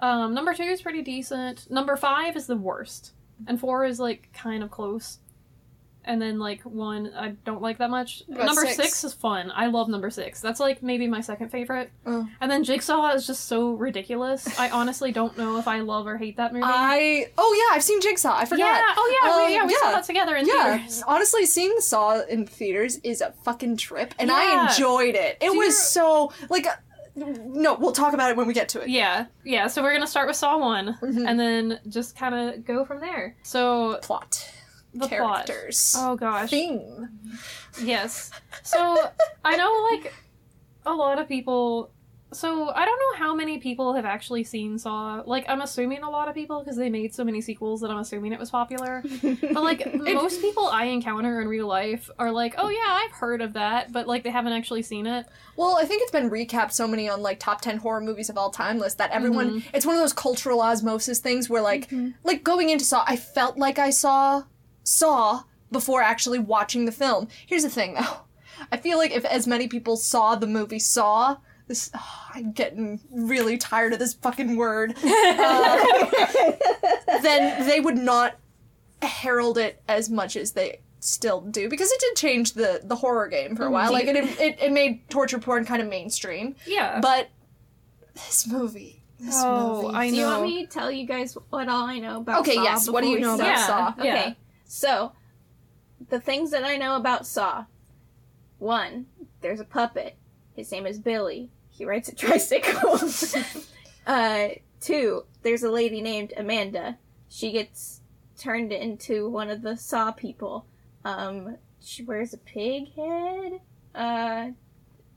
Um, 0.00 0.34
number 0.34 0.54
two 0.54 0.62
is 0.62 0.80
pretty 0.82 1.02
decent. 1.02 1.70
Number 1.70 1.96
five 1.96 2.36
is 2.36 2.46
the 2.46 2.56
worst, 2.56 3.12
and 3.46 3.58
four 3.58 3.84
is 3.84 3.98
like 3.98 4.28
kind 4.32 4.62
of 4.62 4.70
close. 4.70 5.18
And 6.04 6.22
then 6.22 6.38
like 6.38 6.62
one 6.62 7.12
I 7.14 7.30
don't 7.44 7.60
like 7.60 7.78
that 7.78 7.90
much. 7.90 8.22
Number 8.28 8.62
six? 8.64 8.76
six? 8.76 9.04
is 9.04 9.12
fun. 9.12 9.52
I 9.54 9.66
love 9.66 9.90
number 9.90 10.08
six. 10.08 10.40
That's 10.40 10.58
like 10.58 10.82
maybe 10.82 11.06
my 11.06 11.20
second 11.20 11.50
favorite. 11.50 11.90
Oh. 12.06 12.26
And 12.40 12.50
then 12.50 12.64
Jigsaw 12.64 13.10
is 13.10 13.26
just 13.26 13.44
so 13.44 13.72
ridiculous. 13.74 14.58
I 14.58 14.70
honestly 14.70 15.12
don't 15.12 15.36
know 15.36 15.58
if 15.58 15.68
I 15.68 15.80
love 15.80 16.06
or 16.06 16.16
hate 16.16 16.38
that 16.38 16.54
movie. 16.54 16.64
I. 16.66 17.26
Oh, 17.36 17.54
yeah, 17.70 17.76
I've 17.76 17.82
seen 17.82 18.00
Jigsaw. 18.00 18.34
I 18.34 18.46
forgot. 18.46 18.64
yeah. 18.64 18.94
Oh 18.96 19.20
yeah. 19.22 19.32
Um, 19.34 19.46
we, 19.48 19.52
yeah. 19.54 19.66
We 19.66 19.74
saw 19.74 19.86
yeah. 19.90 19.92
that 19.96 20.04
together 20.04 20.36
in 20.36 20.46
Yeah, 20.46 20.78
theaters. 20.78 21.02
honestly, 21.06 21.44
seeing 21.44 21.74
the 21.74 21.82
Saw 21.82 22.22
in 22.22 22.46
theaters 22.46 22.96
is 23.02 23.20
a 23.20 23.32
fucking 23.42 23.76
trip, 23.76 24.14
and 24.18 24.30
I 24.30 24.66
enjoyed 24.70 25.14
it. 25.14 25.36
It 25.42 25.50
So 25.50 25.58
was 25.58 25.78
so 25.78 26.32
like. 26.48 26.66
No, 27.46 27.74
we'll 27.74 27.92
talk 27.92 28.12
about 28.14 28.30
it 28.30 28.36
when 28.36 28.46
we 28.46 28.54
get 28.54 28.68
to 28.70 28.80
it. 28.82 28.88
Yeah. 28.88 29.26
Yeah. 29.44 29.66
So 29.66 29.82
we're 29.82 29.92
gonna 29.92 30.06
start 30.06 30.28
with 30.28 30.36
Saw 30.36 30.58
one, 30.58 30.96
Mhm. 31.02 31.26
and 31.28 31.38
then 31.38 31.80
just 31.88 32.16
kind 32.16 32.34
of 32.34 32.64
go 32.64 32.84
from 32.84 33.00
there. 33.00 33.36
So 33.42 33.98
Plot, 34.02 34.50
the 34.94 35.08
plot. 35.08 35.46
characters, 35.46 35.94
Oh 35.96 36.16
gosh. 36.16 36.50
theme. 36.50 37.08
Yes. 37.82 38.30
So 38.62 38.98
I 39.44 39.56
know 39.56 39.88
like 39.92 40.12
a 40.86 40.92
lot 40.94 41.18
of 41.18 41.28
people 41.28 41.90
so 42.30 42.68
I 42.68 42.84
don't 42.84 42.98
know 42.98 43.24
how 43.24 43.34
many 43.34 43.58
people 43.58 43.94
have 43.94 44.04
actually 44.04 44.44
seen 44.44 44.78
Saw. 44.78 45.22
Like 45.24 45.46
I'm 45.48 45.62
assuming 45.62 46.02
a 46.02 46.10
lot 46.10 46.28
of 46.28 46.34
people 46.34 46.60
because 46.60 46.76
they 46.76 46.90
made 46.90 47.14
so 47.14 47.24
many 47.24 47.40
sequels 47.40 47.80
that 47.80 47.90
I'm 47.90 47.98
assuming 47.98 48.32
it 48.32 48.38
was 48.38 48.50
popular. 48.50 49.02
But 49.22 49.62
like 49.62 49.94
most 49.94 50.40
people 50.40 50.66
I 50.66 50.84
encounter 50.84 51.40
in 51.40 51.48
real 51.48 51.66
life 51.66 52.10
are 52.18 52.30
like, 52.30 52.54
"Oh 52.58 52.68
yeah, 52.68 52.86
I've 52.86 53.12
heard 53.12 53.40
of 53.40 53.54
that," 53.54 53.92
but 53.92 54.06
like 54.06 54.24
they 54.24 54.30
haven't 54.30 54.52
actually 54.52 54.82
seen 54.82 55.06
it. 55.06 55.26
Well, 55.56 55.78
I 55.78 55.84
think 55.84 56.02
it's 56.02 56.10
been 56.10 56.30
recapped 56.30 56.72
so 56.72 56.86
many 56.86 57.08
on 57.08 57.22
like 57.22 57.40
top 57.40 57.60
ten 57.60 57.78
horror 57.78 58.00
movies 58.00 58.28
of 58.28 58.36
all 58.36 58.50
time 58.50 58.78
list 58.78 58.98
that 58.98 59.10
everyone. 59.10 59.60
Mm-hmm. 59.60 59.76
It's 59.76 59.86
one 59.86 59.94
of 59.94 60.00
those 60.00 60.12
cultural 60.12 60.60
osmosis 60.60 61.18
things 61.18 61.48
where 61.48 61.62
like, 61.62 61.86
mm-hmm. 61.86 62.10
like 62.24 62.44
going 62.44 62.68
into 62.68 62.84
Saw, 62.84 63.04
I 63.06 63.16
felt 63.16 63.56
like 63.56 63.78
I 63.78 63.90
saw 63.90 64.44
Saw 64.84 65.44
before 65.72 66.02
actually 66.02 66.38
watching 66.38 66.84
the 66.84 66.92
film. 66.92 67.28
Here's 67.46 67.62
the 67.62 67.70
thing 67.70 67.94
though, 67.94 68.18
I 68.72 68.76
feel 68.76 68.98
like 68.98 69.12
if 69.12 69.24
as 69.24 69.46
many 69.46 69.66
people 69.66 69.96
saw 69.96 70.34
the 70.34 70.46
movie 70.46 70.78
Saw. 70.78 71.38
This, 71.68 71.90
I'm 72.34 72.52
getting 72.52 72.98
really 73.10 73.58
tired 73.58 73.92
of 73.92 73.98
this 73.98 74.14
fucking 74.14 74.56
word. 74.56 74.94
Uh, 75.04 75.86
then 77.22 77.66
they 77.66 77.78
would 77.80 77.96
not 77.98 78.36
herald 79.02 79.58
it 79.58 79.80
as 79.86 80.10
much 80.10 80.34
as 80.34 80.52
they 80.52 80.80
still 81.00 81.40
do 81.42 81.68
because 81.68 81.92
it 81.92 82.00
did 82.00 82.16
change 82.16 82.54
the 82.54 82.80
the 82.82 82.96
horror 82.96 83.28
game 83.28 83.54
for 83.54 83.64
a 83.66 83.70
while. 83.70 83.92
Like 83.92 84.06
it 84.06 84.16
it, 84.16 84.58
it 84.60 84.72
made 84.72 85.08
torture 85.10 85.38
porn 85.38 85.64
kind 85.64 85.80
of 85.82 85.88
mainstream. 85.88 86.56
Yeah. 86.66 87.00
But 87.00 87.28
this 88.14 88.48
movie, 88.48 89.02
this 89.20 89.34
Oh, 89.38 89.82
movie. 89.82 89.94
I 89.94 90.08
know. 90.10 90.14
Do 90.14 90.20
you 90.20 90.26
want 90.26 90.42
me 90.42 90.66
to 90.66 90.72
tell 90.72 90.90
you 90.90 91.06
guys 91.06 91.36
what 91.50 91.68
all 91.68 91.84
I 91.86 91.98
know 91.98 92.16
about 92.18 92.40
Okay, 92.40 92.54
Saw 92.54 92.62
yes, 92.62 92.88
what 92.90 93.02
do 93.04 93.10
you 93.10 93.20
know 93.20 93.34
about 93.34 93.58
start? 93.58 93.94
Saw? 93.98 94.02
Yeah. 94.04 94.12
Okay, 94.12 94.36
so 94.64 95.12
the 96.08 96.18
things 96.18 96.50
that 96.52 96.64
I 96.64 96.76
know 96.78 96.96
about 96.96 97.26
Saw. 97.26 97.66
One, 98.58 99.06
there's 99.40 99.60
a 99.60 99.64
puppet. 99.64 100.16
His 100.56 100.72
name 100.72 100.86
is 100.86 100.98
Billy. 100.98 101.50
He 101.78 101.84
rides 101.84 102.08
a 102.08 102.14
tricycle. 102.14 102.98
uh, 104.06 104.48
two, 104.80 105.24
there's 105.42 105.62
a 105.62 105.70
lady 105.70 106.02
named 106.02 106.32
Amanda. 106.36 106.98
She 107.28 107.52
gets 107.52 108.00
turned 108.36 108.72
into 108.72 109.28
one 109.28 109.48
of 109.48 109.62
the 109.62 109.76
Saw 109.76 110.10
people. 110.10 110.66
Um, 111.04 111.56
she 111.80 112.02
wears 112.02 112.34
a 112.34 112.38
pig 112.38 112.92
head. 112.94 113.60
Uh, 113.94 114.48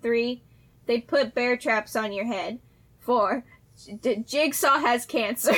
three, 0.03 0.43
they 0.85 1.01
put 1.01 1.33
bear 1.33 1.57
traps 1.57 1.95
on 1.95 2.13
your 2.13 2.25
head. 2.25 2.59
Four, 2.99 3.43
J- 4.03 4.23
Jigsaw 4.27 4.77
has 4.77 5.07
cancer. 5.07 5.55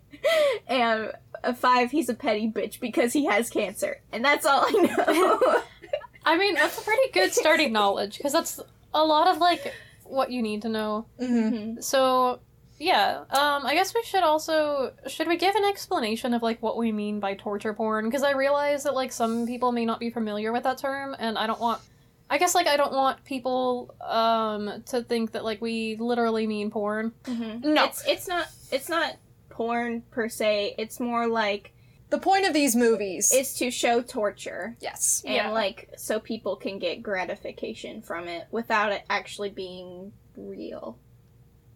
and 0.66 1.12
uh, 1.44 1.52
five, 1.52 1.92
he's 1.92 2.08
a 2.08 2.14
petty 2.14 2.50
bitch 2.50 2.80
because 2.80 3.12
he 3.12 3.26
has 3.26 3.48
cancer. 3.48 4.00
And 4.10 4.24
that's 4.24 4.44
all 4.44 4.64
I 4.66 4.72
know. 4.72 5.62
I 6.24 6.36
mean, 6.36 6.54
that's 6.56 6.80
a 6.80 6.82
pretty 6.82 7.12
good 7.12 7.32
starting 7.32 7.72
knowledge 7.72 8.16
because 8.16 8.32
that's 8.32 8.60
a 8.92 9.04
lot 9.04 9.28
of 9.28 9.38
like 9.38 9.72
what 10.08 10.30
you 10.30 10.42
need 10.42 10.62
to 10.62 10.68
know. 10.68 11.06
Mhm. 11.20 11.82
So, 11.82 12.40
yeah, 12.78 13.24
um, 13.30 13.64
I 13.64 13.74
guess 13.74 13.94
we 13.94 14.02
should 14.02 14.22
also 14.22 14.92
should 15.06 15.28
we 15.28 15.36
give 15.36 15.54
an 15.54 15.64
explanation 15.64 16.34
of 16.34 16.42
like 16.42 16.62
what 16.62 16.76
we 16.76 16.92
mean 16.92 17.20
by 17.20 17.34
torture 17.34 17.72
porn? 17.74 18.04
Because 18.04 18.22
I 18.22 18.32
realize 18.32 18.82
that 18.84 18.94
like 18.94 19.12
some 19.12 19.46
people 19.46 19.72
may 19.72 19.84
not 19.84 19.98
be 20.00 20.10
familiar 20.10 20.52
with 20.52 20.64
that 20.64 20.78
term, 20.78 21.14
and 21.18 21.38
I 21.38 21.46
don't 21.46 21.60
want. 21.60 21.80
I 22.28 22.38
guess 22.38 22.54
like 22.56 22.66
I 22.66 22.76
don't 22.76 22.92
want 22.92 23.22
people 23.24 23.94
um 24.00 24.82
to 24.86 25.02
think 25.02 25.32
that 25.32 25.44
like 25.44 25.60
we 25.62 25.96
literally 25.96 26.46
mean 26.46 26.70
porn. 26.70 27.12
Mhm. 27.24 27.64
No. 27.64 27.84
It's, 27.84 28.06
it's 28.06 28.28
not, 28.28 28.48
it's 28.72 28.88
not 28.88 29.14
porn 29.48 30.02
per 30.10 30.28
se. 30.28 30.74
It's 30.76 30.98
more 31.00 31.28
like, 31.28 31.72
The 32.08 32.18
point 32.18 32.46
of 32.46 32.54
these 32.54 32.76
movies, 32.76 33.32
is 33.32 33.54
to 33.54 33.70
show 33.70 34.00
torture. 34.00 34.76
yes, 34.80 35.22
and 35.26 35.34
Yeah. 35.34 35.50
like 35.50 35.90
so 35.96 36.20
people 36.20 36.54
can 36.56 36.78
get 36.78 37.02
gratification 37.02 38.00
from 38.02 38.28
it 38.28 38.46
without 38.50 38.92
it 38.92 39.02
actually 39.10 39.50
being 39.50 40.12
real 40.36 40.98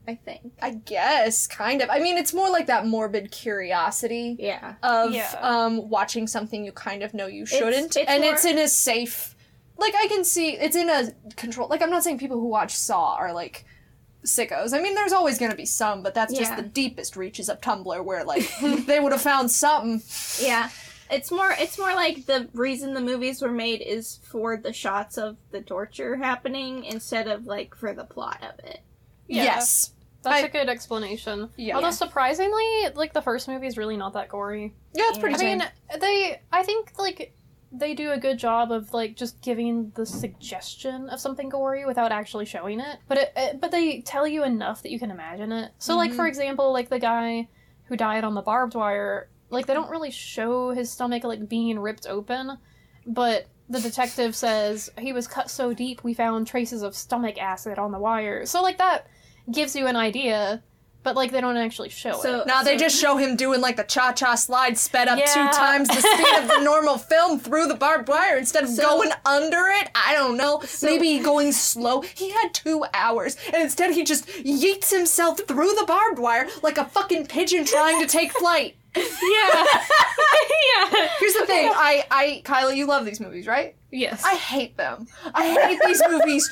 i 0.06 0.14
think 0.14 0.52
I 0.60 0.70
guess 0.72 1.46
kind 1.46 1.80
of. 1.82 1.88
I 1.90 1.98
mean, 1.98 2.16
it's 2.18 2.32
more 2.34 2.48
like 2.50 2.66
that 2.66 2.86
morbid 2.86 3.30
curiosity 3.30 4.36
yeah 4.38 4.74
of 4.82 5.12
Yeah. 5.12 5.30
um 5.40 5.88
watching 5.88 6.26
something 6.26 6.64
you 6.64 6.72
kind 6.72 7.02
of 7.02 7.12
know 7.14 7.26
you 7.26 7.44
shouldn't, 7.46 7.96
it's 7.96 8.08
and 8.08 8.22
more- 8.22 8.32
it's 8.32 8.44
in 8.44 8.58
a 8.58 8.68
safe. 8.68 9.34
Like 9.76 9.94
I 9.96 10.08
can 10.08 10.24
see, 10.24 10.50
it's 10.56 10.76
in 10.76 10.90
a 10.90 11.10
control. 11.36 11.68
Like 11.68 11.80
I'm 11.82 11.90
not 11.90 12.02
saying 12.04 12.18
people 12.18 12.38
who 12.38 12.48
watch 12.48 12.74
Saw 12.76 13.14
are 13.16 13.32
like 13.32 13.64
sickos. 14.24 14.72
I 14.74 14.80
mean, 14.80 14.94
there's 14.94 15.12
always 15.12 15.38
going 15.38 15.50
to 15.50 15.56
be 15.56 15.66
some, 15.66 16.02
but 16.02 16.14
that's 16.14 16.32
just 16.32 16.50
Yeah. 16.52 16.56
the 16.60 16.68
deepest 16.68 17.16
reaches 17.16 17.48
of 17.48 17.60
Tumblr 17.60 18.04
where 18.04 18.24
like 18.24 18.50
they 18.86 19.00
would 19.00 19.12
have 19.12 19.22
found 19.22 19.50
something. 19.50 20.02
yeah 20.44 20.68
it's 21.12 21.32
more 21.32 21.52
it's 21.58 21.76
more 21.76 21.92
like 21.92 22.24
the 22.26 22.48
reason 22.54 22.94
the 22.94 23.00
movies 23.00 23.42
were 23.42 23.50
made 23.50 23.80
is 23.82 24.20
for 24.22 24.56
the 24.56 24.72
shots 24.72 25.18
of 25.18 25.36
the 25.50 25.60
torture 25.60 26.14
happening 26.14 26.84
instead 26.84 27.26
of 27.26 27.46
like 27.46 27.74
for 27.74 27.92
the 27.94 28.04
plot 28.04 28.38
of 28.42 28.56
it 28.64 28.78
Yeah. 29.26 29.42
Yes. 29.42 29.92
That's 30.22 30.44
I- 30.44 30.46
a 30.46 30.50
good 30.50 30.68
explanation. 30.68 31.48
Yeah. 31.56 31.76
Although 31.76 31.90
surprisingly, 31.92 32.64
like 32.94 33.12
the 33.14 33.22
first 33.22 33.48
movie 33.48 33.66
is 33.66 33.76
really 33.78 33.96
not 33.96 34.12
that 34.12 34.28
gory. 34.28 34.74
Yeah, 34.94 35.04
it's 35.08 35.18
pretty 35.18 35.34
I 35.36 35.56
mean, 35.56 35.64
they. 35.98 36.40
I 36.52 36.62
think 36.62 36.92
like 36.98 37.32
they 37.72 37.94
do 37.94 38.10
a 38.10 38.18
good 38.18 38.38
job 38.38 38.72
of 38.72 38.92
like 38.92 39.16
just 39.16 39.40
giving 39.42 39.92
the 39.94 40.04
suggestion 40.04 41.08
of 41.08 41.20
something 41.20 41.48
gory 41.48 41.84
without 41.84 42.10
actually 42.10 42.44
showing 42.44 42.80
it. 42.80 42.98
But 43.06 43.18
it, 43.18 43.32
it 43.36 43.60
but 43.60 43.70
they 43.70 44.00
tell 44.00 44.26
you 44.26 44.42
enough 44.42 44.82
that 44.82 44.90
you 44.90 44.98
can 44.98 45.10
imagine 45.10 45.52
it. 45.52 45.72
So 45.78 45.96
like 45.96 46.12
for 46.12 46.24
mhm. 46.24 46.28
example, 46.28 46.72
like 46.72 46.88
the 46.88 46.98
guy 46.98 47.48
who 47.84 47.96
died 47.96 48.24
on 48.24 48.34
the 48.34 48.42
barbed 48.42 48.74
wire, 48.74 49.28
like 49.50 49.66
they 49.66 49.74
don't 49.74 49.90
really 49.90 50.10
show 50.10 50.70
his 50.70 50.90
stomach 50.90 51.22
like 51.22 51.48
being 51.48 51.78
ripped 51.78 52.06
open, 52.06 52.58
but 53.06 53.46
the 53.68 53.80
detective 53.80 54.34
says 54.34 54.90
he 54.98 55.12
was 55.12 55.28
cut 55.28 55.48
so 55.48 55.72
deep 55.72 56.02
we 56.02 56.12
found 56.12 56.48
traces 56.48 56.82
of 56.82 56.96
stomach 56.96 57.38
acid 57.38 57.78
on 57.78 57.92
the 57.92 57.98
wire. 58.00 58.46
So 58.46 58.62
like 58.62 58.78
that 58.78 59.06
gives 59.50 59.76
you 59.76 59.86
an 59.86 59.96
idea, 59.96 60.62
but 61.02 61.16
like 61.16 61.30
they 61.32 61.40
don't 61.40 61.56
actually 61.56 61.88
show 61.88 62.20
So 62.20 62.40
it. 62.40 62.46
Now 62.46 62.62
they 62.62 62.76
just 62.76 62.98
show 63.00 63.16
him 63.16 63.36
doing 63.36 63.60
like 63.60 63.76
the 63.76 63.84
cha 63.84 64.12
cha 64.12 64.34
slide 64.34 64.76
sped 64.76 65.08
up 65.08 65.18
Yeah. 65.18 65.26
two 65.26 65.56
times 65.56 65.88
the 65.88 65.94
speed 66.00 66.38
of 66.42 66.48
the 66.48 66.60
normal 66.62 66.98
film 66.98 67.38
through 67.38 67.68
the 67.68 67.74
barbed 67.74 68.08
wire 68.08 68.36
instead 68.36 68.64
of 68.64 68.70
So- 68.70 68.82
going 68.82 69.10
under 69.24 69.64
it. 69.80 69.88
I 69.94 70.14
don't 70.14 70.36
know. 70.36 70.60
So- 70.66 70.86
Maybe 70.86 71.18
going 71.18 71.52
slow. 71.52 72.02
He 72.02 72.30
had 72.30 72.52
two 72.52 72.84
hours, 72.92 73.36
and 73.52 73.62
instead 73.62 73.92
he 73.92 74.04
just 74.04 74.26
yeets 74.26 74.90
himself 74.94 75.40
through 75.46 75.74
the 75.74 75.84
barbed 75.86 76.18
wire 76.18 76.48
like 76.62 76.78
a 76.78 76.84
fucking 76.84 77.26
pigeon 77.26 77.64
trying 77.64 78.00
to 78.00 78.06
take 78.06 78.32
flight. 78.32 78.76
Yeah. 78.96 79.02
yeah. 80.90 81.08
Here's 81.18 81.34
the 81.34 81.46
thing, 81.46 81.70
I, 81.72 82.04
I, 82.10 82.42
Kyla, 82.44 82.74
you 82.74 82.86
love 82.86 83.04
these 83.04 83.20
movies, 83.20 83.46
right? 83.46 83.76
Yes. 83.92 84.22
I 84.24 84.34
hate 84.34 84.76
them. 84.76 85.06
I 85.34 85.48
hate 85.48 85.80
these 85.84 86.02
movies 86.08 86.48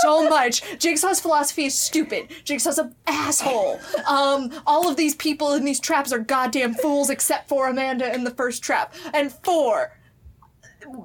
so 0.00 0.28
much. 0.28 0.62
Jigsaw's 0.78 1.20
philosophy 1.20 1.64
is 1.64 1.78
stupid. 1.78 2.28
Jigsaw's 2.44 2.78
an 2.78 2.94
asshole. 3.06 3.80
Um, 4.06 4.52
all 4.66 4.88
of 4.88 4.96
these 4.96 5.14
people 5.14 5.54
in 5.54 5.64
these 5.64 5.80
traps 5.80 6.12
are 6.12 6.18
goddamn 6.18 6.74
fools 6.74 7.08
except 7.10 7.48
for 7.48 7.68
Amanda 7.68 8.12
in 8.14 8.24
the 8.24 8.30
first 8.30 8.62
trap. 8.62 8.94
And 9.14 9.32
four, 9.32 9.96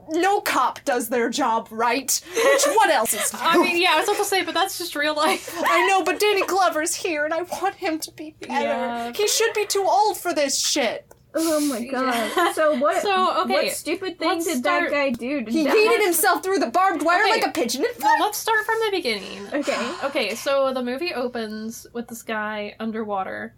no 0.09 0.41
cop 0.41 0.83
does 0.85 1.09
their 1.09 1.29
job 1.29 1.67
right. 1.71 2.21
Which 2.35 2.65
what 2.65 2.89
else 2.89 3.13
is 3.13 3.33
new? 3.33 3.39
I 3.41 3.57
mean, 3.57 3.81
yeah, 3.81 3.91
I 3.93 3.99
was 3.99 4.07
about 4.09 4.17
to 4.17 4.25
say, 4.25 4.43
but 4.43 4.53
that's 4.53 4.77
just 4.77 4.95
real 4.95 5.15
life. 5.15 5.53
I 5.57 5.85
know, 5.87 6.03
but 6.03 6.19
Danny 6.19 6.45
Glover's 6.45 6.93
here, 6.95 7.25
and 7.25 7.33
I 7.33 7.41
want 7.43 7.75
him 7.75 7.99
to 7.99 8.11
be 8.11 8.35
better. 8.41 8.51
Yeah. 8.65 9.11
He 9.15 9.27
should 9.27 9.53
be 9.53 9.65
too 9.65 9.85
old 9.87 10.17
for 10.17 10.33
this 10.33 10.59
shit. 10.59 11.11
Oh 11.39 11.59
my 11.59 11.85
god. 11.85 12.53
So 12.55 12.77
what? 12.79 13.01
So, 13.03 13.41
okay, 13.43 13.53
What 13.53 13.71
stupid 13.73 14.17
thing 14.17 14.27
let's 14.29 14.45
did 14.45 14.57
start- 14.59 14.89
that 14.89 14.95
guy 14.95 15.09
do? 15.11 15.43
To 15.45 15.51
He 15.51 15.65
die? 15.65 15.71
yeeted 15.71 16.03
himself 16.03 16.41
through 16.43 16.57
the 16.59 16.67
barbed 16.71 17.03
wire 17.03 17.21
Okay. 17.21 17.29
like 17.31 17.45
a 17.45 17.51
pigeon 17.51 17.83
in 17.83 17.91
Well, 18.01 18.19
let's 18.21 18.37
start 18.39 18.65
from 18.65 18.75
the 18.85 18.91
beginning. 18.91 19.47
Okay. 19.53 19.91
Okay, 20.05 20.35
so 20.35 20.73
the 20.73 20.81
movie 20.81 21.13
opens 21.13 21.85
with 21.93 22.07
this 22.07 22.23
guy 22.23 22.75
underwater. 22.79 23.53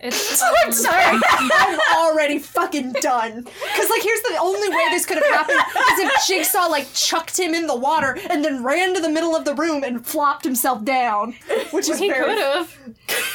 It's 0.00 0.42
I'm 0.64 0.72
sorry. 0.72 1.18
I'm 1.22 1.80
already 1.96 2.38
fucking 2.38 2.92
done. 3.00 3.44
Cause 3.44 3.90
like 3.90 4.02
here's 4.02 4.20
the 4.22 4.36
only 4.40 4.68
way 4.68 4.84
this 4.90 5.06
could 5.06 5.16
have 5.16 5.26
happened 5.26 5.58
is 5.58 5.98
if 6.00 6.26
Jigsaw 6.26 6.66
like 6.68 6.92
chucked 6.92 7.38
him 7.38 7.54
in 7.54 7.66
the 7.66 7.76
water 7.76 8.18
and 8.28 8.44
then 8.44 8.62
ran 8.62 8.94
to 8.94 9.00
the 9.00 9.08
middle 9.08 9.34
of 9.34 9.44
the 9.44 9.54
room 9.54 9.82
and 9.84 10.04
flopped 10.06 10.44
himself 10.44 10.84
down. 10.84 11.34
Which 11.70 11.88
is 11.88 11.98
He 11.98 12.08
very 12.10 12.24
could 12.34 12.38
have. 12.38 12.78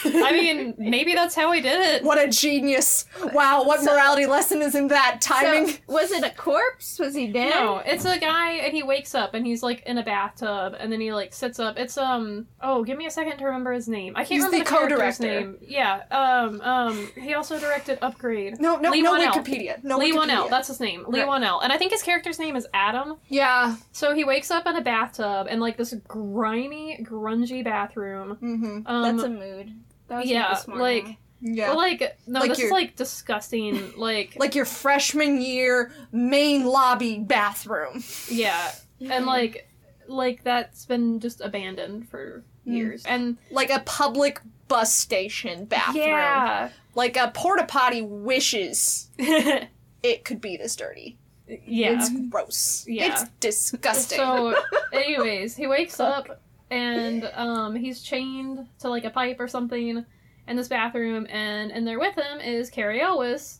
I 0.05 0.31
mean, 0.33 0.75
maybe 0.77 1.13
that's 1.15 1.33
how 1.35 1.51
he 1.53 1.61
did 1.61 1.79
it. 1.81 2.03
what 2.03 2.17
a 2.23 2.27
genius. 2.27 3.05
Wow, 3.33 3.63
what 3.63 3.81
So- 3.81 3.91
morality 3.93 4.25
lesson 4.25 4.61
is 4.61 4.75
in 4.75 4.89
that? 4.89 5.21
Timing? 5.21 5.67
So, 5.69 5.77
was 5.87 6.11
it 6.11 6.23
a 6.23 6.29
corpse? 6.31 6.99
Was 6.99 7.15
he 7.15 7.27
dead? 7.27 7.49
No, 7.51 7.77
it's 7.85 8.05
a 8.05 8.19
guy 8.19 8.51
and 8.53 8.73
he 8.73 8.83
wakes 8.83 9.15
up 9.15 9.33
and 9.33 9.45
he's 9.45 9.63
like 9.63 9.81
in 9.83 9.97
a 9.97 10.03
bathtub 10.03 10.75
and 10.79 10.91
then 10.91 11.01
he 11.01 11.13
like 11.13 11.33
sits 11.33 11.59
up. 11.59 11.79
It's 11.79 11.97
um 11.97 12.47
oh, 12.61 12.83
give 12.83 12.97
me 12.97 13.05
a 13.07 13.11
second 13.11 13.37
to 13.39 13.45
remember 13.45 13.71
his 13.73 13.87
name. 13.87 14.13
I 14.15 14.19
can't 14.19 14.29
He's 14.29 14.43
remember 14.43 14.57
the 14.57 14.63
the, 14.63 14.69
character's 14.77 15.17
co-director. 15.17 15.41
name. 15.41 15.57
Yeah. 15.61 16.01
Um 16.11 16.48
um 16.61 17.09
he 17.15 17.33
also 17.33 17.59
directed 17.59 17.97
Upgrade. 18.01 18.59
no, 18.59 18.77
no, 18.77 18.89
Leigh 18.91 19.01
no 19.01 19.13
Whannell. 19.13 19.31
Wikipedia. 19.33 19.83
No 19.83 19.97
Leigh 19.97 20.11
Wikipedia. 20.11 20.15
Whannell, 20.27 20.49
that's 20.49 20.67
his 20.67 20.79
name. 20.79 21.05
Leigh 21.07 21.19
Right. 21.21 21.29
Whannell. 21.29 21.59
And 21.63 21.71
I 21.73 21.77
think 21.77 21.91
his 21.91 22.01
character's 22.03 22.39
name 22.39 22.55
is 22.55 22.67
Adam. 22.73 23.17
Yeah. 23.27 23.75
So 23.91 24.13
he 24.13 24.23
wakes 24.23 24.51
up 24.51 24.65
in 24.67 24.75
a 24.75 24.81
bathtub 24.81 25.47
in 25.49 25.59
like 25.59 25.77
this 25.77 25.93
grimy, 26.07 26.99
grungy 27.03 27.63
bathroom. 27.63 28.37
Mm-hmm. 28.41 28.87
Um, 28.87 29.17
That's 29.17 29.23
a 29.23 29.29
mood. 29.29 29.73
That 30.07 30.25
yeah, 30.25 30.57
not 30.67 30.77
like- 30.77 31.17
Yeah. 31.41 31.69
well, 31.69 31.77
like 31.77 32.17
no, 32.27 32.39
Like 32.41 32.49
this 32.49 32.59
is 32.59 32.71
like 32.71 32.95
disgusting. 32.95 33.93
Like, 33.97 34.35
like 34.37 34.55
your 34.55 34.65
freshman 34.65 35.41
year 35.41 35.91
main 36.11 36.65
lobby 36.65 37.19
bathroom. 37.19 38.03
yeah, 38.29 38.71
and 38.99 39.25
like 39.25 39.67
like 40.07 40.43
that's 40.43 40.85
been 40.85 41.19
just 41.19 41.41
abandoned 41.41 42.09
for 42.09 42.43
Mm. 42.67 42.73
years. 42.75 43.05
And 43.05 43.37
Like 43.51 43.69
a 43.69 43.79
public 43.85 44.41
bus 44.69 44.93
station 44.93 45.65
bathroom. 45.65 46.05
yeah, 46.05 46.69
Like 46.95 47.17
a 47.17 47.31
porta 47.33 47.65
potty 47.65 48.01
wishes 48.01 49.09
it 49.17 50.23
could 50.23 50.39
be 50.39 50.55
this 50.55 50.75
dirty. 50.77 51.17
Yeah. 51.65 51.97
It's 51.97 52.09
gross. 52.29 52.85
Yeah. 52.87 53.11
It's 53.11 53.25
disgusting. 53.41 54.17
So, 54.17 54.55
anyways, 54.93 55.55
he 55.55 55.67
wakes 55.67 55.99
up 55.99 56.41
and 56.71 57.29
um 57.35 57.75
he's 57.75 58.01
chained 58.01 58.67
to 58.79 58.89
like 58.89 59.03
a 59.03 59.09
pipe 59.09 59.37
or 59.39 59.47
something 59.47 60.05
in 60.47 60.55
this 60.55 60.67
bathroom, 60.67 61.27
and 61.29 61.71
and 61.71 61.85
there 61.85 61.99
with 61.99 62.15
him 62.15 62.39
is 62.39 62.69
Cary 62.69 63.01
Elwes. 63.01 63.59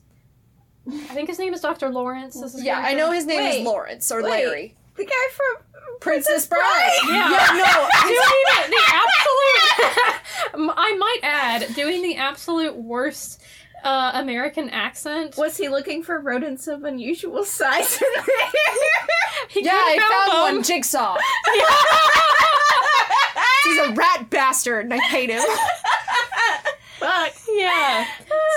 I 0.87 1.13
think 1.13 1.27
his 1.29 1.37
name 1.37 1.53
is 1.53 1.61
Dr. 1.61 1.89
Lawrence. 1.89 2.39
This 2.39 2.55
is 2.55 2.63
yeah, 2.63 2.79
I 2.79 2.93
know 2.93 3.11
his 3.11 3.25
name 3.25 3.43
Wait, 3.43 3.59
is 3.59 3.65
Lawrence 3.65 4.11
or 4.11 4.23
wait. 4.23 4.29
Larry. 4.29 4.75
The 4.99 5.05
guy 5.05 5.27
from 5.31 5.63
Princess 6.01 6.45
Bride. 6.45 6.99
Yeah. 7.07 7.29
yeah 7.29 7.47
no. 7.53 7.87
doing 8.03 8.69
the 8.69 8.83
absolute. 8.91 10.73
I 10.77 10.95
might 10.97 11.19
add, 11.23 11.73
doing 11.73 12.01
the 12.01 12.17
absolute 12.17 12.75
worst 12.75 13.41
uh, 13.85 14.11
American 14.15 14.69
accent. 14.71 15.37
Was 15.37 15.55
he 15.55 15.69
looking 15.69 16.03
for 16.03 16.19
rodents 16.19 16.67
of 16.67 16.83
unusual 16.83 17.45
size? 17.45 17.97
He 19.47 19.63
Yeah, 19.63 19.71
I 19.73 19.97
found 19.97 20.31
them. 20.33 20.55
one. 20.55 20.63
Jigsaw. 20.63 21.17
He's 23.63 23.77
a 23.87 23.93
rat 23.93 24.29
bastard, 24.29 24.83
and 24.83 24.93
I 24.93 24.97
hate 24.97 25.29
him. 25.29 25.41
Fuck. 26.99 27.33
Yeah. 27.47 28.05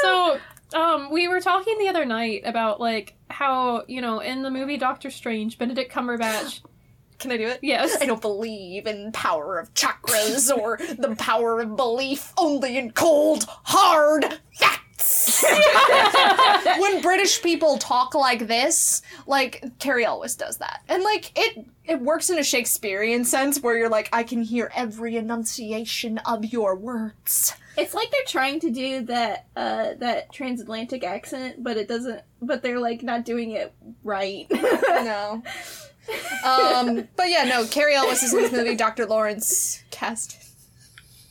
So, 0.03 0.41
um, 0.75 1.13
we 1.13 1.29
were 1.29 1.41
talking 1.41 1.79
the 1.79 1.87
other 1.89 2.05
night 2.05 2.43
about 2.45 2.81
like 2.81 3.15
how 3.33 3.85
you 3.89 4.01
know 4.01 4.21
in 4.21 4.43
the 4.43 4.51
movie 4.51 4.77
Doctor 4.77 5.11
Strange, 5.11 5.59
Benedict 5.59 5.93
Cumberbatch. 5.93 6.61
Can 7.19 7.31
I 7.31 7.37
do 7.37 7.47
it? 7.47 7.61
Yes. 7.63 7.97
I 8.01 8.07
don't 8.07 8.21
believe 8.21 8.85
in 8.89 9.13
power 9.13 9.61
of 9.61 9.73
chakras 9.75 10.51
or 10.55 10.79
the 10.99 11.15
power 11.17 11.61
of 11.61 11.77
belief 11.77 12.33
only 12.37 12.77
in 12.77 12.91
cold, 12.91 13.47
hard 13.49 14.41
facts. 14.59 15.45
when 16.79 17.01
British 17.01 17.41
people 17.41 17.79
talk 17.79 18.17
like 18.17 18.49
this, 18.49 19.03
like 19.29 19.65
Cary 19.79 20.05
Elwes 20.05 20.35
does 20.35 20.59
that. 20.59 20.83
And 20.89 21.05
like 21.05 21.31
it 21.37 21.65
it 21.85 22.01
works 22.01 22.29
in 22.29 22.39
a 22.39 22.45
Shakespearean 22.45 23.25
sense 23.25 23.61
where 23.61 23.77
you're 23.77 23.89
like, 23.89 24.09
I 24.13 24.25
can 24.25 24.43
hear 24.43 24.73
every 24.75 25.17
enunciation 25.17 26.19
of 26.19 26.53
your 26.53 26.75
words. 26.75 27.55
It's 27.77 27.95
like 27.95 28.11
they're 28.11 28.21
trying 28.27 28.61
to 28.61 28.71
do 28.71 29.03
that 29.07 29.47
uh 29.57 29.95
that 29.99 30.33
transatlantic 30.33 31.05
accent, 31.05 31.63
but 31.65 31.77
it 31.77 31.89
doesn't 31.89 32.21
but 32.41 32.63
they're 32.63 32.81
like 32.81 33.03
not 33.03 33.25
doing 33.25 33.53
it 33.53 33.73
right. 34.05 34.47
No. 34.53 35.43
Um, 36.45 37.09
but 37.17 37.29
yeah, 37.31 37.45
no, 37.45 37.65
Cary 37.67 37.95
Elwes 37.95 38.23
is 38.23 38.35
in 38.35 38.43
this 38.43 38.53
movie, 38.53 38.75
Dr. 38.75 39.07
Lawrence 39.07 39.83
cast. 39.91 40.39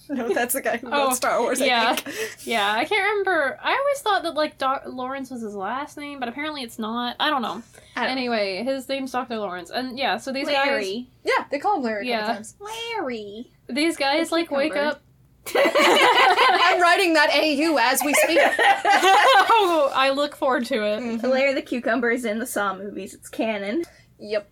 No, 0.09 0.27
that's 0.33 0.53
the 0.53 0.61
guy 0.61 0.75
who 0.75 0.87
wrote 0.91 1.11
Oh, 1.11 1.13
Star 1.13 1.39
Wars, 1.39 1.61
I 1.61 1.65
yeah. 1.67 1.95
think. 1.95 2.17
Yeah, 2.45 2.69
I 2.69 2.83
can't 2.83 3.01
remember. 3.01 3.57
I 3.63 3.69
always 3.71 3.99
thought 4.01 4.23
that 4.23 4.33
like 4.33 4.57
Doc- 4.57 4.83
Lawrence 4.85 5.31
was 5.31 5.41
his 5.41 5.55
last 5.55 5.95
name, 5.97 6.19
but 6.19 6.27
apparently 6.27 6.63
it's 6.63 6.77
not. 6.77 7.15
I 7.17 7.29
don't 7.29 7.41
know. 7.41 7.63
I 7.95 8.01
don't 8.07 8.11
Anyway, 8.17 8.61
his 8.65 8.89
name's 8.89 9.13
Dr. 9.13 9.37
Lawrence, 9.37 9.69
and 9.69 9.97
yeah, 9.97 10.17
so 10.17 10.33
these 10.33 10.47
guys, 10.49 10.67
Larry. 10.67 11.07
Yeah, 11.23 11.45
they 11.49 11.59
call 11.59 11.77
him 11.77 11.83
Larry 11.83 12.07
a 12.07 12.09
Yeah. 12.09 12.19
couple 12.19 12.33
times. 12.35 12.55
Larry. 12.59 13.51
these 13.67 13.95
guys 13.95 14.27
The 14.29 14.35
like 14.35 14.51
wake 14.51 14.75
up. 14.75 15.01
I'm 15.47 16.81
writing 16.81 17.13
that 17.13 17.29
AU 17.33 17.77
as 17.79 18.01
we 18.03 18.13
speak. 18.13 18.39
oh, 18.41 19.91
I 19.95 20.11
look 20.11 20.35
forward 20.35 20.65
to 20.67 20.75
it. 20.83 20.99
Mm. 21.01 21.23
Larry 21.23 21.53
the 21.53 21.61
cucumber 21.61 22.11
is 22.11 22.25
in 22.25 22.39
the 22.39 22.45
Saw 22.45 22.75
movies. 22.75 23.13
It's 23.13 23.29
canon. 23.29 23.83
Yep. 24.19 24.49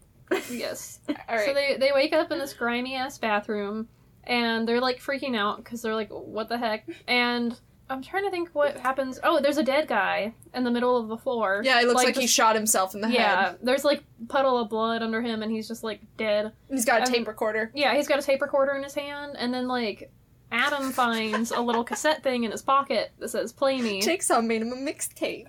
Yes. 0.50 1.00
All 1.10 1.16
right. 1.36 1.46
So 1.46 1.54
they 1.54 1.78
they 1.80 1.92
wake 1.94 2.14
up 2.14 2.32
in 2.32 2.40
this 2.40 2.54
grimy 2.54 2.96
ass 2.96 3.18
bathroom, 3.18 3.88
and 4.24 4.68
they're 4.68 4.82
like 4.82 5.00
freaking 5.00 5.36
out 5.38 5.64
because 5.64 5.82
they're 5.82 5.96
like, 5.96 6.10
"What 6.10 6.50
the 6.50 6.58
heck?" 6.58 6.88
And 7.08 7.58
I'm 7.90 8.04
trying 8.04 8.26
to 8.26 8.32
think 8.32 8.50
what 8.54 8.78
happens. 8.78 9.20
Oh, 9.24 9.40
there's 9.40 9.58
a 9.58 9.64
dead 9.64 9.88
guy 9.88 10.34
in 10.54 10.64
the 10.64 10.70
middle 10.72 10.96
of 10.98 11.08
the 11.08 11.18
floor. 11.18 11.62
yeah, 11.66 11.82
it 11.82 11.88
looks 11.88 12.04
like, 12.04 12.16
he 12.16 12.28
shot 12.28 12.56
himself 12.56 12.94
in 12.94 13.02
the 13.02 13.10
Yeah, 13.10 13.14
head. 13.46 13.52
Yeah, 13.54 13.54
there's 13.64 13.84
like 13.84 14.04
puddle 14.28 14.60
of 14.60 14.70
blood 14.70 15.02
under 15.02 15.22
him, 15.22 15.42
and 15.42 15.52
he's 15.52 15.68
just 15.68 15.84
like 15.84 16.02
dead. 16.18 16.52
He's 16.70 16.86
got 16.86 17.02
a 17.02 17.06
Um, 17.06 17.12
tape 17.14 17.28
recorder. 17.28 17.72
Yeah, 17.74 17.96
he's 17.96 18.08
got 18.08 18.20
a 18.20 18.22
tape 18.22 18.42
recorder 18.44 18.74
in 18.74 18.84
his 18.84 18.94
hand, 18.94 19.36
and 19.38 19.52
then 19.52 19.68
like 19.68 20.12
Adam 20.52 20.92
finds 20.92 21.52
a 21.52 21.62
little 21.62 21.84
cassette 21.84 22.24
thing 22.24 22.44
in 22.44 22.52
his 22.52 22.62
pocket 22.62 23.12
that 23.20 23.30
says 23.30 23.54
"Play 23.54 23.82
Me." 23.82 24.02
Jigsaw 24.02 24.42
made 24.42 24.62
him 24.62 24.72
a 24.72 24.76
mixtape. 24.76 25.48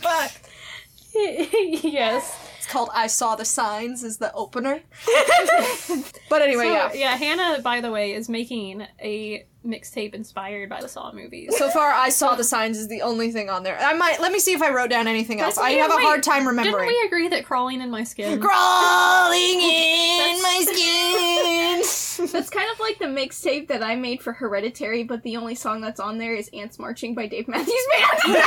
Fuck. 0.00 0.32
yes. 1.14 2.36
It's 2.58 2.66
called 2.66 2.90
I 2.92 3.06
Saw 3.06 3.36
the 3.36 3.44
Signs 3.44 4.02
is 4.04 4.18
the 4.18 4.32
opener. 4.34 4.80
but 6.28 6.42
anyway, 6.42 6.64
so, 6.64 6.92
yeah. 6.94 7.16
Hannah, 7.16 7.62
by 7.62 7.80
the 7.80 7.90
way, 7.90 8.12
is 8.12 8.28
making 8.28 8.86
a 9.00 9.46
mixtape 9.66 10.14
inspired 10.14 10.68
by 10.68 10.80
the 10.80 10.88
Saw 10.88 11.12
movies. 11.12 11.56
So 11.58 11.68
far, 11.70 11.90
I 11.90 12.08
Saw 12.10 12.34
the 12.36 12.44
Signs 12.44 12.78
is 12.78 12.88
the 12.88 13.02
only 13.02 13.30
thing 13.32 13.50
on 13.50 13.62
there. 13.62 13.78
I 13.78 13.92
might, 13.94 14.20
let 14.20 14.32
me 14.32 14.38
see 14.38 14.52
if 14.52 14.62
I 14.62 14.70
wrote 14.72 14.90
down 14.90 15.06
anything 15.06 15.40
else. 15.40 15.56
That's- 15.56 15.72
I 15.72 15.76
yeah, 15.76 15.82
have 15.82 15.90
a 15.90 16.02
hard 16.02 16.22
time 16.22 16.46
remembering. 16.46 16.64
Didn't 16.64 16.80
remembering. 16.80 17.00
we 17.02 17.06
agree 17.06 17.28
that 17.36 17.44
crawling 17.44 17.80
in 17.80 17.90
my 17.90 18.04
skin? 18.04 18.40
Crawling 18.40 19.40
in 19.60 20.42
my 20.42 20.64
skin. 20.66 22.28
That's 22.32 22.50
kind 22.50 22.68
of 22.72 22.80
like 22.80 22.98
the 22.98 23.06
mixtape 23.06 23.68
that 23.68 23.82
I 23.82 23.94
made 23.94 24.22
for 24.22 24.32
Hereditary, 24.32 25.04
but 25.04 25.22
the 25.22 25.36
only 25.36 25.54
song 25.54 25.80
that's 25.80 26.00
on 26.00 26.18
there 26.18 26.34
is 26.34 26.50
Ants 26.52 26.78
Marching 26.78 27.14
by 27.14 27.26
Dave 27.28 27.46
Matthews 27.46 27.86
Band. 28.24 28.42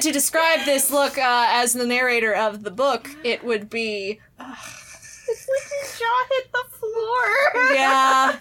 To 0.00 0.12
describe 0.12 0.64
this 0.64 0.90
look 0.90 1.18
uh, 1.18 1.46
as 1.50 1.72
the 1.72 1.86
narrator 1.86 2.34
of 2.34 2.62
the 2.64 2.70
book, 2.70 3.08
it 3.24 3.44
would 3.44 3.68
be 3.70 4.20
It's 4.38 5.48
like 5.48 5.68
his 5.82 5.98
jaw 5.98 6.24
hit 6.30 6.52
the 6.52 6.64
floor. 6.76 7.74
yeah. 7.74 8.38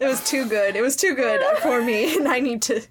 It 0.00 0.06
was 0.06 0.28
too 0.28 0.46
good. 0.48 0.74
It 0.76 0.82
was 0.82 0.96
too 0.96 1.14
good 1.14 1.40
for 1.62 1.80
me, 1.80 2.16
and 2.18 2.26
I 2.28 2.40
need 2.40 2.62
to, 2.62 2.82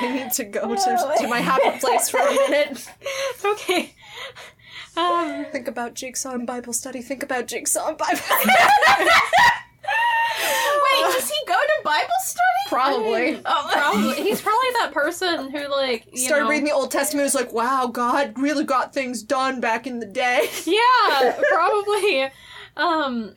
I 0.00 0.12
need 0.12 0.30
to 0.32 0.44
go 0.44 0.74
to, 0.74 1.14
to 1.20 1.26
my 1.28 1.40
happy 1.40 1.78
place 1.80 2.08
for 2.08 2.18
a 2.20 2.30
minute. 2.32 2.86
Okay. 3.44 3.94
Um, 4.96 5.46
Think 5.50 5.68
about 5.68 5.94
Jigsaw 5.94 6.32
and 6.34 6.46
Bible 6.46 6.72
study. 6.72 7.02
Think 7.02 7.22
about 7.22 7.46
Jigsaw 7.46 7.88
and 7.88 7.98
Bible. 7.98 8.20
Wait, 10.92 11.12
does 11.14 11.28
he 11.28 11.36
go 11.46 11.54
to 11.54 11.82
Bible 11.84 12.08
study? 12.24 12.42
Probably. 12.68 13.40
Oh, 13.44 13.68
probably 13.72 14.14
he's 14.22 14.40
probably 14.40 14.68
that 14.80 14.90
person 14.92 15.50
who 15.50 15.68
like 15.68 16.06
you 16.12 16.18
Started 16.18 16.44
know, 16.44 16.50
reading 16.50 16.66
the 16.66 16.72
Old 16.72 16.90
Testament. 16.90 17.24
Was 17.24 17.34
like, 17.34 17.52
wow, 17.52 17.86
God 17.92 18.38
really 18.38 18.64
got 18.64 18.92
things 18.94 19.22
done 19.22 19.60
back 19.60 19.86
in 19.86 19.98
the 20.00 20.06
day. 20.06 20.48
Yeah, 20.66 21.40
probably. 21.50 22.30
Um, 22.76 23.34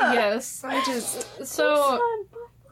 yes. 0.00 0.62
I 0.64 0.84
just 0.84 1.46
So 1.46 1.98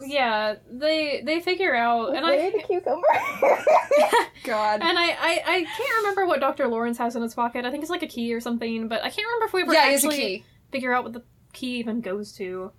yeah, 0.03 0.57
they 0.71 1.23
they 1.25 1.41
figure 1.41 1.75
out, 1.75 2.15
and 2.17 2.27
I 2.27 2.51
cucumber. 2.67 3.07
God. 4.45 4.83
and 4.83 4.99
I, 4.99 5.11
I 5.11 5.43
I 5.47 5.65
can't 5.77 5.97
remember 5.99 6.27
what 6.27 6.41
Dr. 6.41 6.69
Lawrence 6.69 6.99
has 6.99 7.17
in 7.17 7.23
his 7.23 7.35
pocket. 7.35 7.65
I 7.65 7.71
think 7.71 7.83
it's 7.83 7.91
like 7.91 8.03
a 8.03 8.07
key 8.09 8.35
or 8.35 8.41
something, 8.41 8.89
but 8.89 9.01
I 9.03 9.09
can't 9.11 9.27
remember 9.27 9.47
if 9.47 9.53
we 9.53 9.63
ever 9.63 9.73
yeah, 9.73 9.91
it's 9.91 10.05
a 10.05 10.09
actually 10.09 10.23
key. 10.23 10.45
figure 10.73 10.93
out 10.93 11.05
what 11.05 11.13
the 11.13 11.23
key 11.53 11.77
even 11.79 12.01
goes 12.01 12.33
to. 12.35 12.73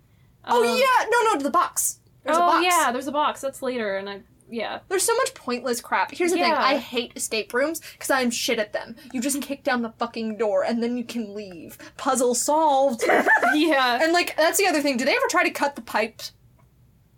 Oh 0.46 0.62
Um, 0.62 0.78
yeah, 0.78 1.08
no, 1.10 1.32
no, 1.32 1.38
to 1.38 1.42
the 1.44 1.50
box. 1.50 2.00
There's 2.24 2.36
oh 2.36 2.42
a 2.42 2.46
box. 2.46 2.64
yeah, 2.64 2.92
there's 2.92 3.06
a 3.06 3.12
box. 3.12 3.40
That's 3.40 3.62
later, 3.62 3.96
and 3.96 4.08
I 4.08 4.20
yeah. 4.48 4.80
There's 4.88 5.02
so 5.02 5.14
much 5.16 5.34
pointless 5.34 5.80
crap. 5.80 6.12
Here's 6.12 6.30
the 6.30 6.38
thing: 6.38 6.52
I 6.52 6.76
hate 6.76 7.12
escape 7.16 7.52
rooms 7.52 7.80
because 7.92 8.10
I'm 8.10 8.30
shit 8.30 8.58
at 8.58 8.72
them. 8.72 8.96
You 9.12 9.20
just 9.20 9.42
kick 9.42 9.64
down 9.64 9.82
the 9.82 9.90
fucking 9.98 10.36
door 10.36 10.64
and 10.64 10.82
then 10.82 10.96
you 10.96 11.04
can 11.04 11.34
leave. 11.34 11.78
Puzzle 11.96 12.34
solved. 12.34 13.02
Yeah. 13.54 14.02
and 14.02 14.12
like 14.12 14.36
that's 14.36 14.58
the 14.58 14.66
other 14.66 14.80
thing. 14.82 14.96
Do 14.96 15.04
they 15.04 15.14
ever 15.16 15.26
try 15.28 15.42
to 15.44 15.50
cut 15.50 15.76
the 15.76 15.82
pipes? 15.82 16.32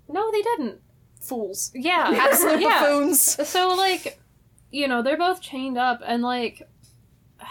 No, 0.08 0.30
they 0.30 0.42
didn't. 0.42 0.80
Fools. 1.20 1.70
Yeah. 1.74 2.10
Absolute 2.16 2.60
yeah. 2.60 2.80
buffoons. 2.80 3.20
So 3.48 3.74
like, 3.74 4.18
you 4.70 4.88
know, 4.88 5.02
they're 5.02 5.18
both 5.18 5.40
chained 5.42 5.76
up, 5.76 6.00
and 6.06 6.22
like, 6.22 6.66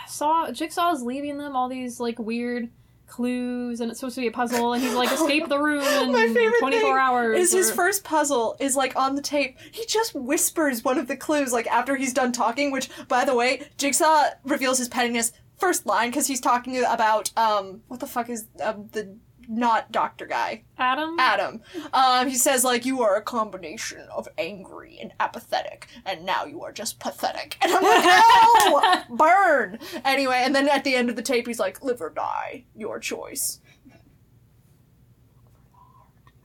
Saw 0.08 0.52
Jigsaw's 0.52 1.02
leaving 1.04 1.38
them 1.38 1.56
all 1.56 1.70
these 1.70 2.00
like 2.00 2.18
weird 2.18 2.70
clues, 3.08 3.82
and 3.82 3.90
it's 3.90 4.00
supposed 4.00 4.16
to 4.16 4.22
be 4.22 4.28
a 4.28 4.32
puzzle, 4.32 4.74
and 4.74 4.84
he's 4.84 4.94
like, 4.94 5.12
escape 5.14 5.48
the 5.48 5.60
room 5.60 5.84
in 5.84 6.12
My 6.12 6.28
favorite 6.28 6.60
24 6.60 6.72
thing 6.72 6.98
hours. 6.98 7.40
Is 7.40 7.52
his 7.54 7.72
first 7.72 8.04
puzzle 8.04 8.56
is 8.60 8.76
like 8.76 8.96
on 8.96 9.16
the 9.16 9.22
tape. 9.22 9.58
He 9.72 9.86
just 9.86 10.14
whispers 10.14 10.84
one 10.84 10.98
of 10.98 11.08
the 11.08 11.18
clues 11.18 11.52
like 11.52 11.68
after 11.68 11.96
he's 11.96 12.14
done 12.14 12.32
talking. 12.32 12.72
Which, 12.72 12.90
by 13.08 13.26
the 13.26 13.36
way, 13.36 13.68
Jigsaw 13.78 14.26
reveals 14.44 14.78
his 14.78 14.90
pettiness 14.90 15.32
first 15.58 15.86
line 15.86 16.10
because 16.10 16.28
he's 16.28 16.40
talking 16.40 16.78
about 16.84 17.32
um 17.36 17.82
what 17.88 18.00
the 18.00 18.06
fuck 18.06 18.30
is 18.30 18.48
um, 18.64 18.90
the 18.92 19.18
not 19.48 19.92
doctor 19.92 20.26
guy 20.26 20.64
Adam. 20.78 21.16
Adam. 21.20 21.62
Um, 21.94 22.28
he 22.28 22.36
says 22.36 22.64
like 22.64 22.86
you 22.86 23.02
are 23.02 23.16
a 23.16 23.22
combination 23.22 24.02
of 24.16 24.28
angry 24.38 24.98
and 25.02 25.14
apathetic, 25.20 25.88
and 26.06 26.26
now 26.26 26.46
you 26.46 26.64
are 26.64 26.72
just 26.72 27.00
pathetic. 27.00 27.58
And 27.62 27.72
I'm 27.72 27.84
like, 27.84 28.04
oh, 28.06 29.04
burn. 29.10 29.80
Anyway, 30.06 30.42
and 30.44 30.54
then 30.56 30.70
at 30.70 30.84
the 30.84 30.96
end 30.96 31.10
of 31.10 31.16
the 31.16 31.22
tape, 31.22 31.48
he's 31.48 31.60
like, 31.60 31.84
live 31.84 32.02
or 32.02 32.10
die, 32.10 32.66
your 32.76 33.00
choice. 33.00 33.60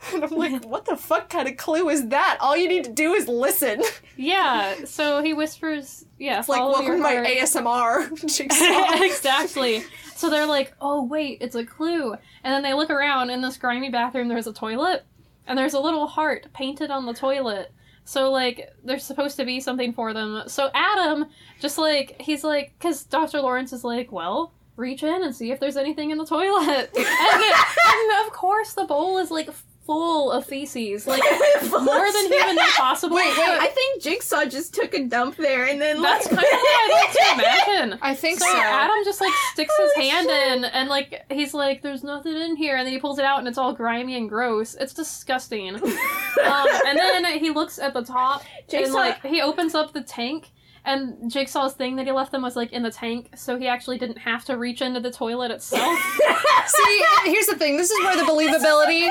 And 0.12 0.24
I'm 0.24 0.30
like, 0.30 0.64
what 0.64 0.84
the 0.84 0.96
fuck 0.96 1.28
kind 1.30 1.48
of 1.48 1.56
clue 1.56 1.88
is 1.88 2.08
that? 2.08 2.38
All 2.40 2.56
you 2.56 2.68
need 2.68 2.84
to 2.84 2.92
do 2.92 3.14
is 3.14 3.28
listen. 3.28 3.82
Yeah. 4.16 4.84
So 4.84 5.22
he 5.22 5.32
whispers, 5.32 6.04
yeah, 6.18 6.38
It's 6.38 6.48
like, 6.48 6.60
welcome 6.60 7.00
my 7.00 7.14
heart. 7.14 7.26
ASMR. 7.26 9.02
Exactly. 9.02 9.84
So 10.14 10.28
they're 10.30 10.46
like, 10.46 10.74
oh 10.80 11.02
wait, 11.04 11.38
it's 11.40 11.56
a 11.56 11.64
clue. 11.64 12.12
And 12.12 12.54
then 12.54 12.62
they 12.62 12.74
look 12.74 12.90
around 12.90 13.30
in 13.30 13.40
this 13.40 13.56
grimy 13.56 13.90
bathroom. 13.90 14.28
There's 14.28 14.46
a 14.46 14.52
toilet, 14.52 15.04
and 15.46 15.58
there's 15.58 15.74
a 15.74 15.80
little 15.80 16.06
heart 16.06 16.46
painted 16.52 16.90
on 16.90 17.06
the 17.06 17.14
toilet. 17.14 17.72
So 18.04 18.30
like, 18.30 18.70
there's 18.84 19.02
supposed 19.04 19.36
to 19.38 19.44
be 19.44 19.60
something 19.60 19.92
for 19.92 20.12
them. 20.12 20.42
So 20.46 20.70
Adam, 20.74 21.26
just 21.58 21.78
like 21.78 22.20
he's 22.20 22.44
like, 22.44 22.74
because 22.78 23.04
Dr. 23.04 23.40
Lawrence 23.40 23.72
is 23.72 23.82
like, 23.82 24.12
well, 24.12 24.52
reach 24.76 25.02
in 25.02 25.22
and 25.24 25.34
see 25.34 25.50
if 25.50 25.58
there's 25.58 25.76
anything 25.76 26.10
in 26.10 26.18
the 26.18 26.26
toilet. 26.26 26.90
and, 26.96 27.06
and 27.06 28.26
of 28.26 28.32
course, 28.32 28.74
the 28.74 28.84
bowl 28.84 29.18
is 29.18 29.30
like 29.30 29.48
full 29.92 30.32
of 30.32 30.46
feces, 30.46 31.06
like 31.06 31.20
more 31.70 32.12
than 32.12 32.26
humanly 32.32 32.62
possible. 32.76 33.16
Wait, 33.16 33.36
wait. 33.36 33.48
I 33.60 33.66
think 33.68 34.02
Jigsaw 34.02 34.46
just 34.46 34.74
took 34.74 34.94
a 34.94 35.04
dump 35.04 35.36
there 35.36 35.66
and 35.66 35.80
then 35.80 36.00
That's 36.00 36.30
like 36.30 36.40
kind 36.40 36.52
of 36.52 36.58
what 36.60 36.80
I 36.80 37.04
like 37.04 37.12
to 37.12 37.34
imagine. 37.74 37.98
I 38.02 38.14
think 38.14 38.38
So 38.38 38.46
so. 38.46 38.56
Adam 38.56 38.96
just 39.04 39.20
like 39.20 39.32
sticks 39.52 39.74
his 39.76 39.92
Holy 39.94 40.08
hand 40.08 40.26
shit. 40.28 40.52
in 40.58 40.64
and 40.64 40.88
like 40.88 41.24
he's 41.30 41.52
like, 41.54 41.82
"There's 41.82 42.02
nothing 42.02 42.34
in 42.36 42.56
here," 42.56 42.76
and 42.76 42.86
then 42.86 42.92
he 42.92 42.98
pulls 43.00 43.18
it 43.18 43.24
out 43.24 43.38
and 43.38 43.48
it's 43.48 43.58
all 43.58 43.72
grimy 43.74 44.16
and 44.16 44.28
gross. 44.28 44.74
It's 44.74 44.94
disgusting. 44.94 45.74
um, 45.76 46.66
and 46.86 46.98
then 46.98 47.24
he 47.38 47.50
looks 47.50 47.78
at 47.78 47.92
the 47.94 48.02
top 48.02 48.42
and 48.72 48.92
like 48.92 49.22
he 49.24 49.40
opens 49.42 49.74
up 49.74 49.92
the 49.92 50.02
tank. 50.02 50.50
And 50.84 51.30
Jigsaw's 51.30 51.74
thing 51.74 51.94
that 51.96 52.06
he 52.06 52.12
left 52.12 52.32
them 52.32 52.42
was 52.42 52.56
like 52.56 52.72
in 52.72 52.82
the 52.82 52.90
tank, 52.90 53.30
so 53.36 53.56
he 53.56 53.68
actually 53.68 53.98
didn't 53.98 54.18
have 54.18 54.44
to 54.46 54.58
reach 54.58 54.82
into 54.82 54.98
the 54.98 55.12
toilet 55.12 55.52
itself. 55.52 55.98
See, 56.66 57.02
here's 57.24 57.46
the 57.46 57.56
thing. 57.56 57.76
This 57.76 57.90
is 57.90 57.98
where 58.00 58.16
the 58.16 58.22
believability. 58.30 59.08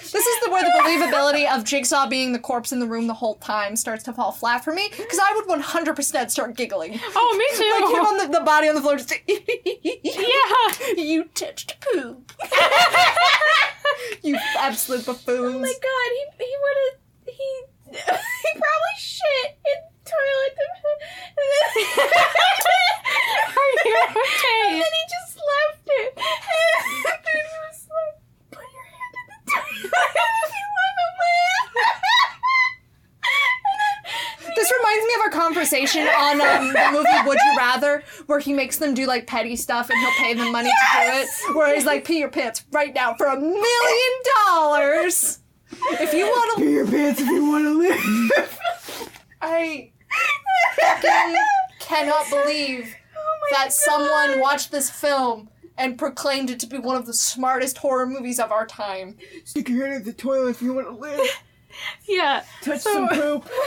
This 0.00 0.26
is 0.26 0.44
the 0.44 0.50
where 0.50 0.62
the 0.62 0.70
believability 0.70 1.52
of 1.52 1.64
Jigsaw 1.64 2.06
being 2.06 2.32
the 2.32 2.38
corpse 2.38 2.70
in 2.70 2.78
the 2.78 2.86
room 2.86 3.08
the 3.08 3.14
whole 3.14 3.36
time 3.36 3.74
starts 3.74 4.04
to 4.04 4.12
fall 4.12 4.30
flat 4.30 4.62
for 4.62 4.72
me 4.72 4.90
because 4.96 5.18
I 5.20 5.34
would 5.34 5.46
100% 5.60 6.30
start 6.30 6.54
giggling. 6.54 7.00
oh, 7.16 7.36
me 7.36 7.58
too. 7.58 7.84
Like 7.84 7.94
him 7.94 8.06
on 8.06 8.18
the, 8.18 8.38
the 8.38 8.44
body 8.44 8.68
on 8.68 8.76
the 8.76 8.80
floor, 8.80 8.96
just 8.96 9.12
yeah. 9.26 10.94
you 11.02 11.24
touched 11.34 11.80
poop. 11.80 12.32
you 14.22 14.38
absolute 14.58 15.04
buffoons. 15.04 15.54
Oh 15.54 15.58
my 15.58 15.74
god, 15.82 16.38
he 16.38 16.44
he 16.44 16.56
would 16.62 16.76
have 16.84 16.98
he 17.34 17.62
he 17.92 18.52
probably 18.52 18.96
shit 18.98 19.91
in 20.12 20.28
the 20.28 20.52
toilet. 20.52 22.02
Are 23.52 23.70
you 23.84 23.96
okay? 24.10 24.62
And 24.68 24.80
then 24.82 24.92
he 24.92 25.04
just 25.08 25.34
left 25.36 25.86
it. 25.86 26.12
And 27.02 27.18
then 27.24 27.36
he 27.44 27.56
was 27.66 27.80
like, 27.88 28.16
put 28.50 28.66
your 28.72 28.86
hand 28.92 29.14
in 29.18 29.24
the 29.28 29.38
toilet 29.50 29.90
if 30.44 30.50
you 30.52 30.66
want 30.78 30.94
to 31.00 31.06
live. 31.22 31.82
This 34.54 34.70
reminds 34.78 35.04
me 35.06 35.12
of 35.14 35.20
our 35.22 35.30
conversation 35.30 36.06
on 36.06 36.40
um, 36.40 36.72
the 36.72 36.88
movie 36.92 37.28
Would 37.28 37.38
You 37.44 37.56
Rather, 37.56 38.02
where 38.26 38.38
he 38.38 38.52
makes 38.52 38.78
them 38.78 38.94
do 38.94 39.06
like 39.06 39.26
petty 39.26 39.56
stuff 39.56 39.88
and 39.90 39.98
he'll 39.98 40.10
pay 40.18 40.34
them 40.34 40.52
money 40.52 40.68
to 40.68 40.74
do 40.74 41.12
it. 41.18 41.28
Where 41.56 41.74
he's 41.74 41.86
like, 41.86 42.04
pee 42.04 42.18
your 42.18 42.28
pants 42.28 42.64
right 42.70 42.94
now 42.94 43.14
for 43.14 43.26
a 43.26 43.38
million 43.40 44.12
dollars. 44.46 45.38
If 45.92 46.12
you 46.12 46.26
want 46.26 46.58
to 46.58 46.64
Pee 46.64 46.72
your 46.72 46.86
pants 46.86 47.20
if 47.20 47.26
you 47.28 47.46
want 47.50 47.64
to 47.64 47.70
live. 47.78 48.58
I 49.42 49.91
fucking 50.76 51.34
cannot 51.80 52.28
believe 52.30 52.94
Oh 53.16 53.38
that 53.52 53.64
God. 53.66 53.72
someone 53.72 54.40
watched 54.40 54.70
this 54.70 54.90
film 54.90 55.48
and 55.78 55.98
proclaimed 55.98 56.50
it 56.50 56.60
to 56.60 56.66
be 56.66 56.78
one 56.78 56.96
of 56.96 57.06
the 57.06 57.14
smartest 57.14 57.78
horror 57.78 58.06
movies 58.06 58.38
of 58.38 58.52
our 58.52 58.66
time. 58.66 59.16
Stick 59.44 59.68
your 59.68 59.86
hand 59.86 60.00
in 60.00 60.04
the 60.04 60.12
toilet 60.12 60.50
if 60.50 60.62
you 60.62 60.74
want 60.74 60.86
to 60.86 60.92
live. 60.94 61.20
Yeah. 62.06 62.44
Touch 62.62 62.80
So- 62.80 62.92
some 62.92 63.08
poop. 63.08 63.48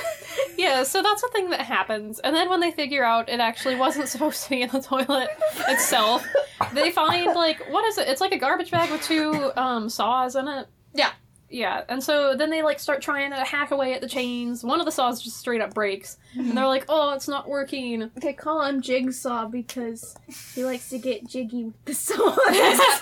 Yeah, 0.58 0.84
so 0.84 1.02
that's 1.02 1.22
the 1.22 1.28
thing 1.30 1.50
that 1.50 1.62
happens. 1.62 2.20
And 2.20 2.34
then 2.36 2.50
when 2.50 2.60
they 2.62 2.72
figure 2.72 3.04
out 3.04 3.28
it 3.30 3.40
actually 3.40 3.76
wasn't 3.76 4.08
supposed 4.10 4.44
to 4.44 4.50
be 4.50 4.62
in 4.62 4.70
the 4.70 4.82
toilet 4.82 5.30
itself, 5.68 6.26
they 6.74 6.92
find 6.92 7.34
like 7.36 7.60
what 7.72 7.84
is 7.86 7.98
it? 7.98 8.08
It's 8.08 8.22
like 8.22 8.32
a 8.32 8.38
garbage 8.38 8.72
bag 8.72 8.90
with 8.92 9.02
two 9.04 9.52
um 9.58 9.90
saws 9.90 10.36
in 10.36 10.48
it. 10.48 10.68
Yeah. 10.94 11.12
Yeah, 11.50 11.84
and 11.90 12.04
so 12.04 12.36
then 12.36 12.50
they 12.50 12.64
like 12.64 12.80
start 12.80 13.02
trying 13.02 13.32
to 13.32 13.38
hack 13.38 13.72
away 13.72 13.94
at 13.94 14.02
the 14.02 14.10
chains. 14.10 14.64
One 14.64 14.80
of 14.80 14.86
the 14.86 14.92
saws 14.92 15.22
just 15.22 15.38
straight 15.38 15.62
up 15.62 15.74
breaks, 15.74 16.18
and 16.34 16.58
they're 16.58 16.68
like, 16.68 16.86
"Oh, 16.90 17.14
it's 17.14 17.28
not 17.28 17.48
working." 17.48 18.10
They 18.16 18.34
call 18.34 18.64
him 18.64 18.82
Jigsaw 18.82 19.48
because 19.48 20.16
he 20.54 20.66
likes 20.66 20.90
to 20.90 20.98
get 20.98 21.28
jiggy 21.28 21.66
with 21.66 21.86
the 21.86 21.94
saws. 21.94 22.40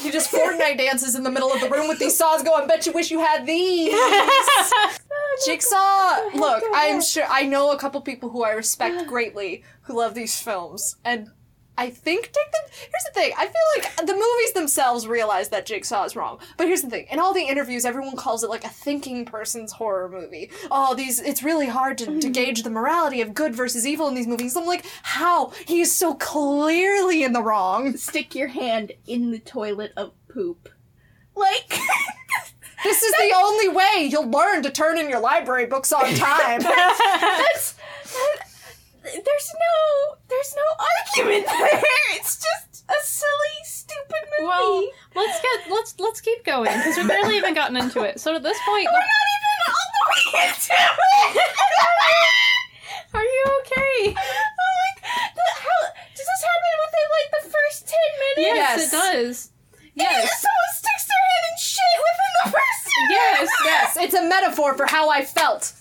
He 0.00 0.10
just 0.10 0.30
Fortnite 0.32 0.78
dances 0.78 1.14
in 1.14 1.24
the 1.24 1.30
middle 1.30 1.52
of 1.52 1.60
the 1.60 1.68
room 1.68 1.88
with 1.88 1.98
these 1.98 2.16
saws 2.16 2.42
going, 2.42 2.66
bet 2.68 2.86
you 2.86 2.92
wish 2.92 3.10
you 3.10 3.18
had 3.18 3.44
these. 3.44 3.92
Jigsaw, 5.44 6.20
look, 6.34 6.62
oh 6.64 6.72
I'm 6.74 7.02
sure 7.02 7.24
I 7.28 7.44
know 7.44 7.72
a 7.72 7.78
couple 7.78 8.00
people 8.00 8.30
who 8.30 8.44
I 8.44 8.52
respect 8.52 9.06
greatly 9.06 9.64
who 9.82 9.98
love 9.98 10.14
these 10.14 10.38
films, 10.40 10.96
and 11.04 11.28
I 11.76 11.90
think 11.90 12.24
take 12.24 12.52
them. 12.52 12.62
Here's 12.70 13.04
the 13.04 13.12
thing: 13.12 13.32
I 13.36 13.46
feel 13.46 13.54
like 13.76 13.96
the 14.06 14.14
movies 14.14 14.52
themselves 14.54 15.08
realize 15.08 15.48
that 15.48 15.66
Jigsaw 15.66 16.04
is 16.04 16.14
wrong. 16.14 16.38
But 16.56 16.68
here's 16.68 16.82
the 16.82 16.90
thing: 16.90 17.06
in 17.10 17.18
all 17.18 17.34
the 17.34 17.42
interviews, 17.42 17.84
everyone 17.84 18.16
calls 18.16 18.44
it 18.44 18.50
like 18.50 18.64
a 18.64 18.68
thinking 18.68 19.24
person's 19.24 19.72
horror 19.72 20.08
movie. 20.08 20.50
Oh, 20.70 20.94
these 20.94 21.20
it's 21.20 21.42
really 21.42 21.66
hard 21.66 21.98
to, 21.98 22.06
to 22.06 22.12
mm-hmm. 22.12 22.32
gauge 22.32 22.62
the 22.62 22.70
morality 22.70 23.20
of 23.20 23.34
good 23.34 23.54
versus 23.54 23.86
evil 23.86 24.06
in 24.08 24.14
these 24.14 24.26
movies. 24.26 24.56
I'm 24.56 24.66
like, 24.66 24.84
how? 25.02 25.52
He 25.66 25.80
is 25.80 25.92
so 25.92 26.14
clearly 26.14 27.24
in 27.24 27.32
the 27.32 27.42
wrong. 27.42 27.96
Stick 27.96 28.34
your 28.34 28.48
hand 28.48 28.92
in 29.06 29.30
the 29.30 29.40
toilet 29.40 29.92
of 29.96 30.12
poop. 30.28 30.68
Like, 31.34 31.76
This 32.84 33.02
is 33.02 33.12
the 33.12 33.34
only 33.34 33.68
way 33.68 34.08
you'll 34.10 34.30
learn 34.30 34.62
to 34.62 34.70
turn 34.70 34.98
in 34.98 35.08
your 35.08 35.18
library 35.18 35.64
books 35.64 35.90
on 35.90 36.14
time. 36.14 36.60
that's. 36.62 37.72
that- 37.72 38.53
there's 39.04 39.52
no 39.52 40.16
there's 40.28 40.54
no 40.56 40.66
argument 40.80 41.46
there. 41.60 41.80
It's 42.16 42.40
just 42.40 42.84
a 42.88 42.98
silly, 43.04 43.56
stupid 43.64 44.24
movie. 44.40 44.48
Well, 44.48 44.88
let's 45.14 45.40
get 45.40 45.70
let's 45.70 45.94
let's 45.98 46.20
keep 46.20 46.44
going 46.44 46.72
because 46.72 46.96
we've 46.96 47.08
barely 47.08 47.36
even 47.36 47.54
gotten 47.54 47.76
into 47.76 48.02
it. 48.02 48.20
So 48.20 48.34
at 48.34 48.42
this 48.42 48.58
point, 48.64 48.88
we're 48.90 48.92
not 48.92 49.28
even 49.36 49.56
all 49.68 49.88
the 49.92 50.04
way 50.08 50.48
into 50.48 50.72
it. 50.72 51.42
Are 53.14 53.22
you 53.22 53.44
okay? 53.60 54.16
Oh 54.64 54.72
my 54.74 54.90
god! 55.00 55.30
The, 55.34 55.42
how, 55.60 55.80
does 56.14 56.26
this 56.26 56.42
happen 56.44 56.74
within 56.84 57.06
like 57.14 57.30
the 57.36 57.44
first 57.50 57.88
ten 57.88 58.10
minutes? 58.20 58.56
Yes, 58.56 58.56
yes. 58.56 58.86
it 58.86 58.96
does. 58.96 59.50
Yes. 59.94 60.24
It 60.24 60.30
someone 60.30 60.72
sticks 60.74 61.04
their 61.06 61.24
head 61.28 61.44
in 61.50 61.56
shit 61.58 61.96
within 62.08 62.32
the 62.40 62.50
first 62.50 62.80
ten 62.84 63.04
yes. 63.10 63.34
minutes. 63.34 63.52
Yes, 63.64 63.94
yes. 63.94 64.04
It's 64.04 64.14
a 64.14 64.28
metaphor 64.28 64.76
for 64.76 64.86
how 64.86 65.10
I 65.10 65.24
felt 65.24 65.72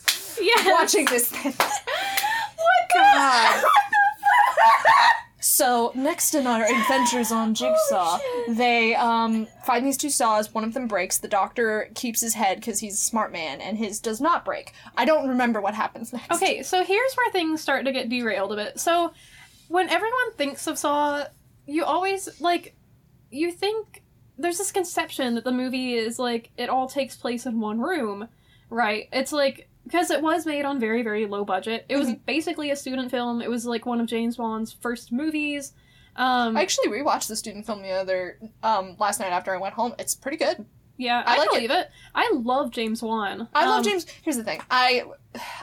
yes. 0.41 0.67
watching 0.67 1.05
this 1.05 1.29
thing. 1.29 1.53
What 2.63 2.89
the? 2.89 2.99
God. 2.99 3.63
What 3.63 3.83
the 3.93 4.63
fuck? 4.89 5.23
So 5.43 5.91
next 5.93 6.35
in 6.35 6.47
our 6.47 6.63
adventures 6.63 7.31
on 7.31 7.53
Jigsaw, 7.53 8.17
shit. 8.17 8.57
they 8.57 8.95
um, 8.95 9.45
find 9.65 9.85
these 9.85 9.97
two 9.97 10.09
saws. 10.09 10.53
One 10.53 10.63
of 10.63 10.73
them 10.73 10.87
breaks. 10.87 11.17
The 11.17 11.27
doctor 11.27 11.89
keeps 11.95 12.21
his 12.21 12.33
head 12.33 12.59
because 12.59 12.79
he's 12.79 12.93
a 12.93 13.03
smart 13.03 13.31
man, 13.33 13.59
and 13.59 13.77
his 13.77 13.99
does 13.99 14.21
not 14.21 14.45
break. 14.45 14.73
I 14.95 15.03
don't 15.03 15.27
remember 15.27 15.59
what 15.59 15.73
happens 15.73 16.13
next. 16.13 16.31
Okay, 16.31 16.63
so 16.63 16.83
here's 16.83 17.13
where 17.15 17.29
things 17.31 17.61
start 17.61 17.85
to 17.85 17.91
get 17.91 18.07
derailed 18.07 18.53
a 18.53 18.55
bit. 18.55 18.79
So, 18.79 19.13
when 19.67 19.89
everyone 19.89 20.33
thinks 20.37 20.65
of 20.65 20.77
Saw, 20.77 21.25
you 21.65 21.83
always 21.83 22.39
like 22.39 22.73
you 23.29 23.51
think 23.51 24.01
there's 24.37 24.57
this 24.57 24.71
conception 24.71 25.35
that 25.35 25.43
the 25.43 25.51
movie 25.51 25.93
is 25.93 26.19
like 26.19 26.51
it 26.57 26.69
all 26.69 26.87
takes 26.87 27.15
place 27.17 27.45
in 27.45 27.59
one 27.59 27.81
room, 27.81 28.29
right? 28.69 29.09
It's 29.11 29.33
like 29.33 29.67
because 29.83 30.09
it 30.11 30.21
was 30.21 30.45
made 30.45 30.65
on 30.65 30.79
very 30.79 31.03
very 31.03 31.25
low 31.25 31.43
budget. 31.45 31.85
It 31.89 31.97
was 31.97 32.13
basically 32.25 32.71
a 32.71 32.75
student 32.75 33.11
film. 33.11 33.41
It 33.41 33.49
was 33.49 33.65
like 33.65 33.85
one 33.85 33.99
of 34.01 34.07
James 34.07 34.37
Wan's 34.37 34.71
first 34.71 35.11
movies. 35.11 35.73
Um, 36.15 36.55
I 36.55 36.61
actually 36.61 36.89
rewatched 36.89 37.27
the 37.27 37.35
student 37.35 37.65
film 37.65 37.81
the 37.81 37.89
other 37.91 38.37
um, 38.61 38.95
last 38.99 39.19
night 39.19 39.31
after 39.31 39.53
I 39.53 39.57
went 39.57 39.73
home. 39.73 39.95
It's 39.97 40.13
pretty 40.13 40.37
good. 40.37 40.65
yeah, 40.97 41.23
I 41.25 41.35
I, 41.35 41.37
like 41.39 41.47
it. 41.47 41.53
believe 41.55 41.71
it. 41.71 41.89
I 42.13 42.31
love 42.35 42.69
James 42.71 43.01
Wan. 43.01 43.47
I 43.53 43.65
love 43.65 43.79
Um, 43.79 43.83
James. 43.83 44.05
Here's 44.21 44.37
the 44.37 44.43
thing. 44.43 44.61
I 44.69 45.03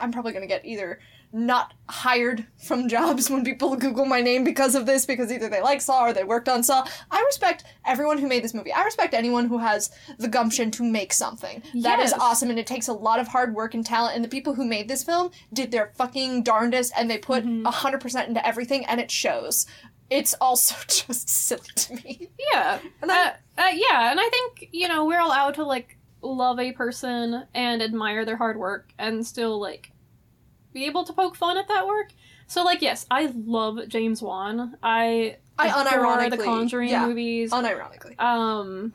I'm 0.01 0.11
probably 0.13 0.33
gonna 0.33 0.49
get 0.49 0.65
either 0.67 0.99
not 1.33 1.75
hired 1.89 2.45
from 2.67 2.89
jobs 2.89 3.31
when 3.31 3.45
people 3.45 3.77
Google 3.77 4.05
my 4.05 4.21
name 4.21 4.43
because 4.45 4.75
of 4.75 4.87
this, 4.87 5.07
because 5.07 5.31
either 5.33 5.49
they 5.49 5.61
like 5.63 5.81
Saw 5.81 6.05
or 6.07 6.13
they 6.13 6.25
worked 6.25 6.49
on 6.49 6.63
Saw. 6.63 6.85
I 7.11 7.23
respect 7.27 7.65
everyone 7.87 8.19
who 8.19 8.27
made 8.27 8.43
this 8.45 8.55
movie. 8.55 8.73
I 8.73 8.83
respect 8.85 9.15
anyone 9.15 9.47
who 9.47 9.59
has 9.59 9.91
the 10.19 10.29
gumption 10.29 10.71
to 10.73 10.83
make 10.83 11.13
something. 11.13 11.63
That 11.83 12.01
is 12.01 12.11
Yes. 12.11 12.21
awesome, 12.21 12.51
and 12.51 12.59
it 12.59 12.67
takes 12.67 12.89
a 12.89 12.93
lot 12.93 13.21
of 13.21 13.29
hard 13.29 13.55
work 13.55 13.75
and 13.75 13.87
talent. 13.87 14.17
And 14.17 14.25
the 14.25 14.29
people 14.29 14.55
who 14.55 14.65
made 14.65 14.89
this 14.89 15.05
film 15.05 15.31
did 15.53 15.71
their 15.71 15.93
fucking 15.97 16.43
darndest, 16.43 16.93
and 16.97 17.09
they 17.11 17.19
put 17.19 17.45
Mhm. 17.45 17.65
hundred 17.73 18.01
percent 18.01 18.29
into 18.29 18.45
everything, 18.47 18.85
and 18.87 19.01
it 19.01 19.11
shows. 19.11 19.67
It's 20.11 20.35
also 20.41 20.75
just 20.89 21.29
silly 21.29 21.69
to 21.77 21.95
me. 21.95 22.29
Yeah. 22.53 22.79
And 23.03 23.13
I- 23.13 23.29
Uh, 23.29 23.33
uh, 23.59 23.71
yeah, 23.75 24.11
and 24.11 24.19
I 24.19 24.29
think, 24.31 24.69
you 24.73 24.89
know, 24.89 25.05
we're 25.05 25.21
allowed 25.21 25.55
to, 25.55 25.65
like, 25.65 25.97
love 26.23 26.59
a 26.59 26.73
person 26.73 27.45
and 27.55 27.83
admire 27.83 28.25
their 28.25 28.37
hard 28.37 28.59
work 28.59 28.91
and 28.99 29.25
still, 29.27 29.61
like, 29.61 29.93
be 30.73 30.87
able 30.87 31.05
to 31.05 31.13
poke 31.13 31.37
fun 31.37 31.57
at 31.59 31.69
that 31.69 31.87
work. 31.87 32.11
So, 32.47 32.63
like, 32.65 32.83
yes, 32.83 33.07
I 33.11 33.33
love 33.47 33.79
James 33.89 34.21
Wan. 34.23 34.77
I, 34.83 35.37
I 35.59 35.69
adore 35.69 36.05
unironically, 36.05 36.31
the 36.31 36.45
Conjuring 36.45 36.89
yeah, 36.89 37.07
movies. 37.07 37.53
unironically. 37.53 38.19
Um, 38.21 38.93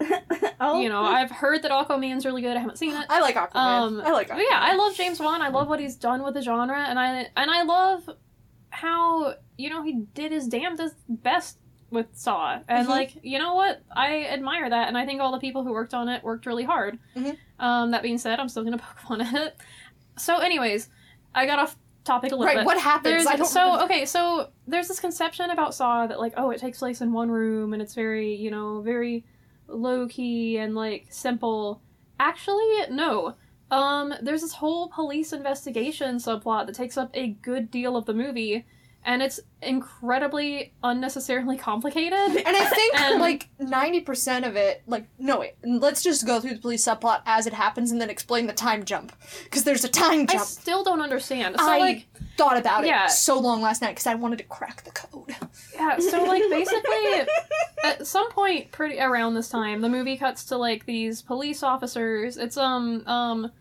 oh. 0.59 0.81
you 0.81 0.89
know, 0.89 1.01
I've 1.03 1.31
heard 1.31 1.61
that 1.63 1.71
Aquaman's 1.71 2.25
really 2.25 2.41
good. 2.41 2.57
I 2.57 2.59
haven't 2.59 2.77
seen 2.77 2.93
it. 2.93 3.05
I 3.09 3.21
like 3.21 3.35
Aquaman. 3.35 3.55
Um, 3.55 4.01
I 4.03 4.11
like 4.11 4.27
Aquaman. 4.29 4.43
Yeah, 4.49 4.59
I 4.61 4.75
love 4.75 4.93
James 4.95 5.19
Wan. 5.19 5.41
I 5.41 5.47
love 5.49 5.69
what 5.69 5.79
he's 5.79 5.95
done 5.95 6.23
with 6.23 6.33
the 6.33 6.41
genre, 6.41 6.77
and 6.77 6.99
I 6.99 7.27
and 7.37 7.49
I 7.49 7.63
love 7.63 8.09
how 8.71 9.35
you 9.57 9.69
know 9.69 9.83
he 9.83 10.05
did 10.13 10.31
his 10.33 10.47
damnedest 10.47 10.95
best 11.07 11.57
with 11.91 12.07
Saw, 12.13 12.59
and 12.67 12.87
Mhm. 12.87 12.89
like 12.89 13.13
you 13.23 13.37
know 13.39 13.53
what, 13.53 13.81
I 13.95 14.25
admire 14.25 14.69
that, 14.69 14.87
and 14.89 14.97
I 14.97 15.05
think 15.05 15.21
all 15.21 15.31
the 15.31 15.39
people 15.39 15.63
who 15.63 15.71
worked 15.71 15.93
on 15.93 16.09
it 16.09 16.23
worked 16.23 16.45
really 16.45 16.63
hard. 16.65 16.99
Mhm. 17.15 17.37
Um, 17.59 17.91
that 17.91 18.01
being 18.03 18.17
said, 18.17 18.39
I'm 18.39 18.49
still 18.49 18.63
gonna 18.65 18.77
poke 18.79 18.99
fun 19.07 19.21
at 19.21 19.33
it. 19.33 19.55
So, 20.17 20.39
anyways, 20.39 20.89
I 21.35 21.45
got 21.45 21.59
off 21.59 21.77
topic 22.05 22.31
a 22.31 22.35
little 22.35 22.45
bit. 22.45 22.55
Right, 22.55 22.61
bit. 22.61 22.65
what 22.65 22.79
happens? 22.79 23.03
There's 23.03 23.27
I 23.27 23.35
don't 23.35 23.47
so 23.47 23.73
remember. 23.73 23.85
okay, 23.85 24.05
so 24.05 24.49
there's 24.67 24.87
this 24.87 24.99
conception 24.99 25.49
about 25.49 25.75
Saw 25.75 26.07
that 26.07 26.19
like 26.19 26.33
oh 26.37 26.51
it 26.51 26.59
takes 26.59 26.79
place 26.79 27.01
in 27.01 27.11
one 27.11 27.29
room 27.29 27.73
and 27.73 27.81
it's 27.81 27.93
very 27.93 28.33
you 28.35 28.49
know 28.49 28.81
very 28.81 29.25
low 29.67 30.07
key 30.07 30.57
and 30.57 30.75
like 30.75 31.07
simple. 31.09 31.81
Actually, 32.19 32.63
no. 32.89 33.35
Um, 33.71 34.13
there's 34.21 34.41
this 34.41 34.53
whole 34.53 34.89
police 34.89 35.33
investigation 35.33 36.17
subplot 36.17 36.67
that 36.67 36.75
takes 36.75 36.97
up 36.97 37.09
a 37.13 37.29
good 37.29 37.71
deal 37.71 37.97
of 37.97 38.05
the 38.05 38.13
movie, 38.13 38.65
and 39.05 39.21
it's 39.21 39.39
incredibly 39.61 40.73
unnecessarily 40.83 41.57
complicated. 41.57 42.13
And 42.45 42.55
I 42.55 42.65
think 42.65 42.95
And- 42.99 43.21
like 43.21 43.49
ninety 43.59 44.01
percent 44.01 44.45
of 44.45 44.55
it, 44.55 44.83
like 44.87 45.07
no 45.17 45.39
wait, 45.39 45.53
let's 45.63 46.03
just 46.03 46.25
go 46.25 46.39
through 46.39 46.55
the 46.55 46.59
police 46.59 46.85
subplot 46.85 47.21
as 47.25 47.47
it 47.47 47.53
happens 47.53 47.91
and 47.91 48.01
then 48.01 48.09
explain 48.09 48.47
the 48.47 48.53
time 48.53 48.83
jump 48.83 49.13
because 49.43 49.63
there's 49.63 49.83
a 49.83 49.89
time 49.89 50.27
jump. 50.27 50.41
I 50.41 50.45
still 50.45 50.83
don't 50.83 51.01
understand. 51.01 51.55
So 51.57 51.65
I 51.65 51.77
like, 51.77 52.07
thought 52.37 52.57
about 52.57 52.85
yeah. 52.85 53.05
it 53.05 53.11
so 53.11 53.39
long 53.39 53.61
last 53.61 53.81
night 53.81 53.91
because 53.91 54.07
I 54.07 54.15
wanted 54.15 54.39
to 54.39 54.45
crack 54.45 54.83
the 54.83 54.91
code. 54.91 55.35
yeah. 55.73 55.97
So 55.99 56.23
like, 56.23 56.43
basically, 56.49 57.33
at 57.83 58.05
some 58.05 58.31
point, 58.31 58.71
pretty 58.71 58.99
around 58.99 59.35
this 59.35 59.49
time, 59.49 59.81
the 59.81 59.89
movie 59.89 60.17
cuts 60.17 60.45
to 60.45 60.57
like 60.57 60.85
these 60.85 61.21
police 61.21 61.63
officers. 61.63 62.37
It's 62.37 62.57
um 62.57 63.03
um, 63.07 63.51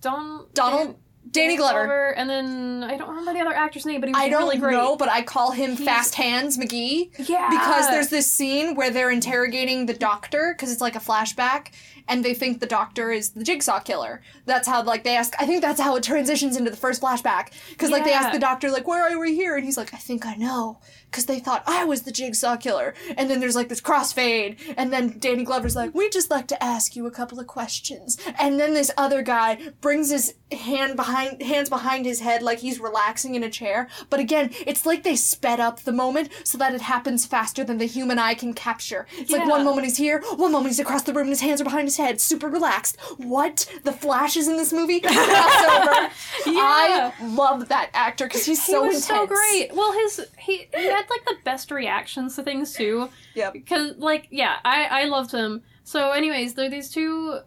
Don 0.00 0.46
Donald, 0.54 0.96
Danny 1.30 1.56
Glover. 1.56 2.14
and 2.16 2.28
then 2.30 2.84
I 2.84 2.96
don't 2.96 3.08
remember 3.08 3.32
the 3.32 3.40
other 3.40 3.54
actor's 3.54 3.84
name, 3.84 4.00
but 4.00 4.08
he 4.08 4.12
was 4.14 4.22
I 4.22 4.28
don't 4.28 4.42
really 4.44 4.58
great. 4.58 4.72
know, 4.72 4.96
but 4.96 5.08
I 5.08 5.22
call 5.22 5.50
him 5.50 5.70
He's- 5.72 5.84
Fast 5.84 6.14
Hands 6.14 6.56
McGee 6.56 7.10
Yeah, 7.28 7.48
because 7.50 7.88
there's 7.88 8.08
this 8.08 8.30
scene 8.30 8.74
where 8.74 8.90
they're 8.90 9.10
interrogating 9.10 9.86
the 9.86 9.94
doctor 9.94 10.54
because 10.56 10.70
it's 10.72 10.80
like 10.80 10.94
a 10.96 11.00
flashback 11.00 11.68
and 12.08 12.24
they 12.24 12.34
think 12.34 12.60
the 12.60 12.66
doctor 12.66 13.10
is 13.10 13.30
the 13.30 13.42
jigsaw 13.42 13.80
killer. 13.80 14.22
That's 14.44 14.68
how 14.68 14.82
like 14.84 15.02
they 15.02 15.16
ask 15.16 15.32
i 15.40 15.46
think 15.46 15.60
that's 15.62 15.80
how 15.80 15.96
it 15.96 16.02
transitions 16.04 16.56
into 16.56 16.70
the 16.70 16.76
first 16.76 17.02
flashback 17.02 17.48
because 17.70 17.90
like 17.90 18.04
they 18.04 18.12
ask 18.12 18.32
the 18.32 18.38
doctor 18.38 18.70
like 18.70 18.86
where 18.86 19.02
are 19.12 19.18
we 19.18 19.34
here? 19.34 19.56
And 19.56 19.64
he's 19.64 19.76
like 19.76 19.92
i 19.92 19.96
think 19.98 20.24
i 20.24 20.36
know 20.36 20.78
because 21.16 21.24
they 21.24 21.38
thought 21.38 21.62
i 21.66 21.82
was 21.82 22.02
the 22.02 22.12
jigsaw 22.12 22.56
killer. 22.56 22.92
And 23.16 23.30
then 23.30 23.40
there's 23.40 23.56
like 23.56 23.70
this 23.70 23.80
crossfade. 23.80 24.58
And 24.76 24.92
then 24.92 25.18
danny 25.18 25.44
glover's 25.44 25.74
like 25.74 25.94
we'd 25.94 26.12
just 26.12 26.30
like 26.30 26.46
to 26.48 26.62
ask 26.62 26.94
you 26.94 27.06
a 27.06 27.10
couple 27.10 27.40
of 27.40 27.46
questions. 27.46 28.18
And 28.38 28.60
then 28.60 28.74
this 28.74 28.90
other 28.98 29.22
guy 29.22 29.58
brings 29.80 30.10
his 30.10 30.34
hand 30.52 30.94
behind 30.94 31.42
hands 31.42 31.70
behind 31.70 32.04
his 32.04 32.20
head 32.20 32.42
like 32.42 32.58
he's 32.58 32.78
relaxing 32.78 33.34
in 33.34 33.42
a 33.42 33.48
chair. 33.48 33.88
But 34.10 34.20
again 34.20 34.50
it's 34.66 34.84
like 34.84 35.04
they 35.04 35.16
sped 35.16 35.58
up 35.58 35.80
the 35.80 35.92
moment 35.92 36.28
so 36.44 36.58
that 36.58 36.74
it 36.74 36.82
happens 36.82 37.24
faster 37.24 37.64
than 37.64 37.78
the 37.78 37.86
human 37.86 38.18
eye 38.18 38.34
can 38.34 38.52
capture. 38.52 39.06
It's 39.16 39.30
like 39.30 39.48
one 39.48 39.64
moment 39.64 39.86
he's 39.86 39.96
here 39.96 40.22
one 40.36 40.52
moment 40.52 40.68
he's 40.68 40.80
across 40.80 41.02
the 41.02 41.14
room 41.14 41.22
and 41.22 41.30
his 41.30 41.40
hands 41.40 41.62
are 41.62 41.64
behind 41.64 41.88
his 41.88 41.96
head 41.96 42.20
super 42.20 42.48
relaxed. 42.48 43.00
What? 43.16 43.66
The 43.84 43.92
flashes 43.92 44.48
in 44.48 44.58
this 44.58 44.72
movie? 44.72 45.00
Crossover. 45.00 46.10
Yeah. 46.46 47.12
i 47.20 47.26
love 47.34 47.68
that 47.68 47.90
actor 47.92 48.26
because 48.26 48.44
he's 48.44 48.64
so 48.64 48.82
he 48.82 48.88
was 48.88 48.96
intense. 48.96 49.06
so 49.06 49.26
great. 49.26 49.74
Well, 49.74 49.92
his 49.92 50.26
he, 50.38 50.68
he 50.74 50.86
had 50.86 51.05
like 51.10 51.24
the 51.24 51.36
best 51.44 51.70
reactions 51.70 52.36
to 52.36 52.42
things 52.42 52.72
too. 52.72 53.08
Yeah. 53.34 53.50
Because 53.50 53.96
like 53.98 54.28
yeah, 54.30 54.56
I 54.64 54.84
I 54.84 55.04
loved 55.04 55.32
him. 55.32 55.62
So, 55.84 56.10
anyways, 56.10 56.54
there 56.54 56.66
are 56.66 56.70
these 56.70 56.90
two 56.90 57.38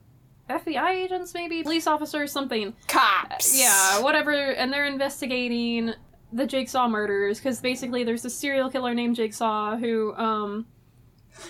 FBI 0.50 0.90
agents, 0.92 1.34
maybe 1.34 1.62
police 1.64 1.88
officers, 1.88 2.32
something. 2.32 2.74
cops 2.88 3.60
Yeah, 3.60 4.02
whatever, 4.02 4.32
and 4.32 4.72
they're 4.72 4.86
investigating 4.86 5.94
the 6.32 6.46
Jigsaw 6.46 6.88
murders 6.88 7.40
because 7.40 7.60
basically 7.60 8.04
there's 8.04 8.24
a 8.24 8.30
serial 8.30 8.70
killer 8.70 8.94
named 8.94 9.16
Jigsaw 9.16 9.78
who 9.78 10.14
um 10.16 10.66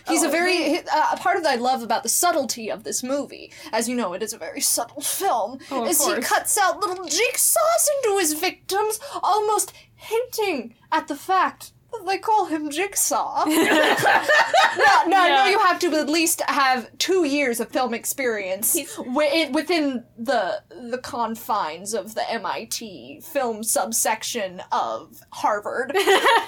He's 0.07 0.23
a 0.23 0.27
Oh, 0.27 0.31
very 0.31 0.77
uh, 0.79 1.07
a 1.13 1.17
part 1.17 1.37
of 1.37 1.43
that 1.43 1.53
I 1.53 1.55
love 1.55 1.81
about 1.81 2.03
the 2.03 2.09
subtlety 2.09 2.69
of 2.69 2.83
this 2.83 3.01
movie. 3.01 3.51
As 3.71 3.89
you 3.89 3.95
know, 3.95 4.13
it 4.13 4.21
is 4.21 4.33
a 4.33 4.37
very 4.37 4.61
subtle 4.61 5.01
film. 5.01 5.59
Oh, 5.71 5.83
of 5.83 5.89
as 5.89 6.05
he 6.05 6.15
cuts 6.21 6.57
out 6.57 6.79
little 6.79 7.05
jigsaws 7.05 7.87
into 8.03 8.17
his 8.19 8.33
victims, 8.33 8.99
almost 9.23 9.73
hinting 9.95 10.75
at 10.91 11.07
the 11.07 11.15
fact 11.15 11.71
that 11.71 11.71
they 12.05 12.17
call 12.17 12.45
him 12.45 12.69
Jigsaw. 12.69 13.45
no, 13.47 13.53
no, 13.53 15.17
I 15.17 15.29
know 15.29 15.45
you 15.45 15.59
have 15.59 15.79
to 15.79 15.93
at 15.95 16.09
least 16.09 16.41
have 16.47 16.89
two 16.97 17.25
years 17.25 17.59
of 17.59 17.69
film 17.69 17.93
experience 17.93 18.77
wi- 18.97 19.49
within 19.51 20.03
the 20.17 20.61
the 20.69 20.97
confines 20.99 21.93
of 21.93 22.15
the 22.15 22.29
MIT 22.31 23.21
film 23.21 23.63
subsection 23.63 24.61
of 24.71 25.21
Harvard 25.31 25.95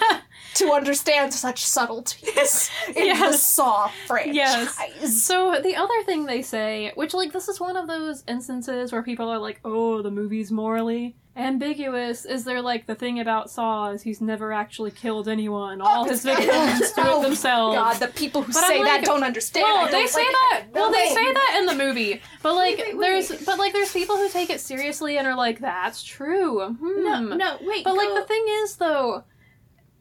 to 0.55 0.71
understand 0.71 1.33
such 1.33 1.63
subtleties 1.63 2.69
in 2.95 3.19
the 3.19 3.33
Saw 3.33 3.89
franchise. 4.07 4.35
Yes. 4.35 5.21
So 5.23 5.59
the 5.61 5.75
other 5.75 6.03
thing 6.05 6.25
they 6.25 6.41
say, 6.41 6.91
which 6.95 7.13
like 7.13 7.33
this 7.33 7.47
is 7.47 7.59
one 7.59 7.77
of 7.77 7.87
those 7.87 8.23
instances 8.27 8.91
where 8.91 9.03
people 9.03 9.29
are 9.29 9.39
like, 9.39 9.59
"Oh, 9.63 10.01
the 10.01 10.11
movie's 10.11 10.51
morally 10.51 11.15
ambiguous," 11.35 12.25
is 12.25 12.43
there 12.43 12.61
like 12.61 12.85
the 12.85 12.95
thing 12.95 13.19
about 13.19 13.49
Saw 13.49 13.89
is 13.91 14.01
he's 14.01 14.21
never 14.21 14.51
actually 14.53 14.91
killed 14.91 15.27
anyone. 15.27 15.81
All 15.81 16.05
his 16.05 16.23
victims 16.25 16.91
do 16.91 17.01
it 17.01 17.21
themselves. 17.21 17.75
God, 17.77 17.93
the 17.99 18.07
people 18.07 18.41
who 18.41 18.53
But 18.53 18.63
I'm 18.63 18.69
say 18.69 18.83
that 18.83 19.03
don't 19.05 19.23
understand. 19.23 19.63
Well, 19.63 19.85
I 19.87 19.91
they 19.91 19.99
don't 19.99 20.09
say 20.09 20.19
like 20.23 20.31
that. 20.31 20.63
it. 20.67 20.73
Well, 20.73 20.91
they 20.91 21.09
No. 21.09 21.15
say 21.15 21.33
that 21.33 21.55
in 21.59 21.65
the 21.65 21.75
movie, 21.83 22.21
but 22.43 22.55
like, 22.55 22.77
Wait, 22.77 22.97
wait, 22.97 22.99
there's, 22.99 23.45
but 23.45 23.57
like, 23.59 23.73
there's 23.73 23.91
people 23.93 24.17
who 24.17 24.29
take 24.29 24.49
it 24.49 24.59
seriously 24.59 25.17
and 25.17 25.27
are 25.27 25.35
like, 25.35 25.59
"That's 25.59 26.03
true." 26.03 26.75
Hmm. 26.75 27.03
No, 27.03 27.19
no, 27.35 27.57
wait. 27.61 27.83
But 27.83 27.95
like 27.95 28.09
go- 28.09 28.15
the 28.21 28.25
thing 28.27 28.45
is 28.63 28.75
though, 28.77 29.23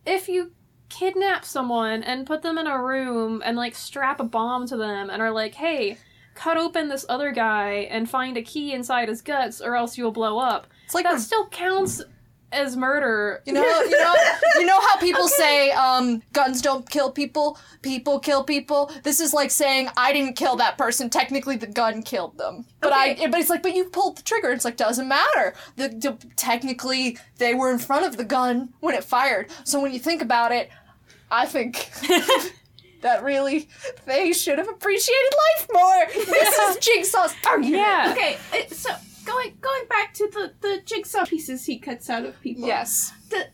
if 0.06 0.28
you 0.28 0.52
kidnap 0.88 1.44
someone 1.44 2.02
and 2.02 2.26
put 2.26 2.42
them 2.42 2.58
in 2.58 2.66
a 2.66 2.82
room 2.82 3.40
and 3.44 3.56
like 3.56 3.74
strap 3.76 4.18
a 4.18 4.24
bomb 4.24 4.66
to 4.66 4.76
them 4.76 5.08
and 5.10 5.22
are 5.22 5.30
like, 5.30 5.54
"Hey, 5.54 5.98
cut 6.34 6.56
open 6.56 6.88
this 6.88 7.04
other 7.08 7.30
guy 7.32 7.86
and 7.90 8.08
find 8.10 8.36
a 8.36 8.42
key 8.42 8.72
inside 8.72 9.08
his 9.08 9.20
guts, 9.22 9.60
or 9.60 9.76
else 9.76 9.96
you'll 9.98 10.10
blow 10.10 10.38
up. 10.38 10.66
It's 10.90 10.94
like 10.96 11.04
That 11.04 11.20
still 11.20 11.46
counts 11.46 12.02
as 12.50 12.76
murder. 12.76 13.44
You 13.46 13.52
know, 13.52 13.62
you 13.62 13.96
know, 13.96 14.14
you 14.56 14.66
know 14.66 14.80
how 14.80 14.96
people 14.96 15.28
say, 15.28 15.70
um, 15.70 16.20
guns 16.32 16.60
don't 16.60 16.90
kill 16.90 17.12
people, 17.12 17.56
people 17.80 18.18
kill 18.18 18.42
people. 18.42 18.90
This 19.04 19.20
is 19.20 19.32
like 19.32 19.52
saying 19.52 19.88
I 19.96 20.12
didn't 20.12 20.34
kill 20.34 20.56
that 20.56 20.76
person. 20.76 21.08
Technically, 21.08 21.56
the 21.56 21.68
gun 21.68 22.02
killed 22.02 22.38
them. 22.38 22.66
But 22.80 22.92
I, 22.92 23.14
but 23.28 23.38
it's 23.38 23.50
like, 23.50 23.62
but 23.62 23.72
you 23.72 23.84
pulled 23.84 24.18
the 24.18 24.22
trigger. 24.22 24.50
It's 24.50 24.64
like 24.64 24.76
doesn't 24.76 25.06
matter. 25.06 25.54
The, 25.76 25.90
the 25.90 26.18
technically 26.34 27.16
they 27.38 27.54
were 27.54 27.70
in 27.70 27.78
front 27.78 28.04
of 28.04 28.16
the 28.16 28.24
gun 28.24 28.70
when 28.80 28.96
it 28.96 29.04
fired. 29.04 29.46
So 29.62 29.80
when 29.80 29.92
you 29.92 30.00
think 30.00 30.20
about 30.20 30.50
it, 30.50 30.70
I 31.30 31.46
think. 31.46 31.88
That 33.02 33.22
really, 33.22 33.66
they 34.04 34.34
should 34.34 34.58
have 34.58 34.68
appreciated 34.68 35.32
life 35.56 35.68
more. 35.72 36.24
This 36.26 36.58
is 36.58 36.76
Jigsaw's 36.84 37.34
argument. 37.46 37.78
Yeah. 37.78 38.12
Okay, 38.12 38.66
so 38.68 38.90
going 39.24 39.56
going 39.60 39.86
back 39.88 40.14
to 40.14 40.28
the 40.32 40.52
the 40.60 40.80
jigsaw 40.84 41.24
pieces 41.24 41.66
he 41.66 41.78
cuts 41.78 42.10
out 42.10 42.24
of 42.24 42.40
people. 42.40 42.66
Yes. 42.66 43.12
The, 43.30 43.46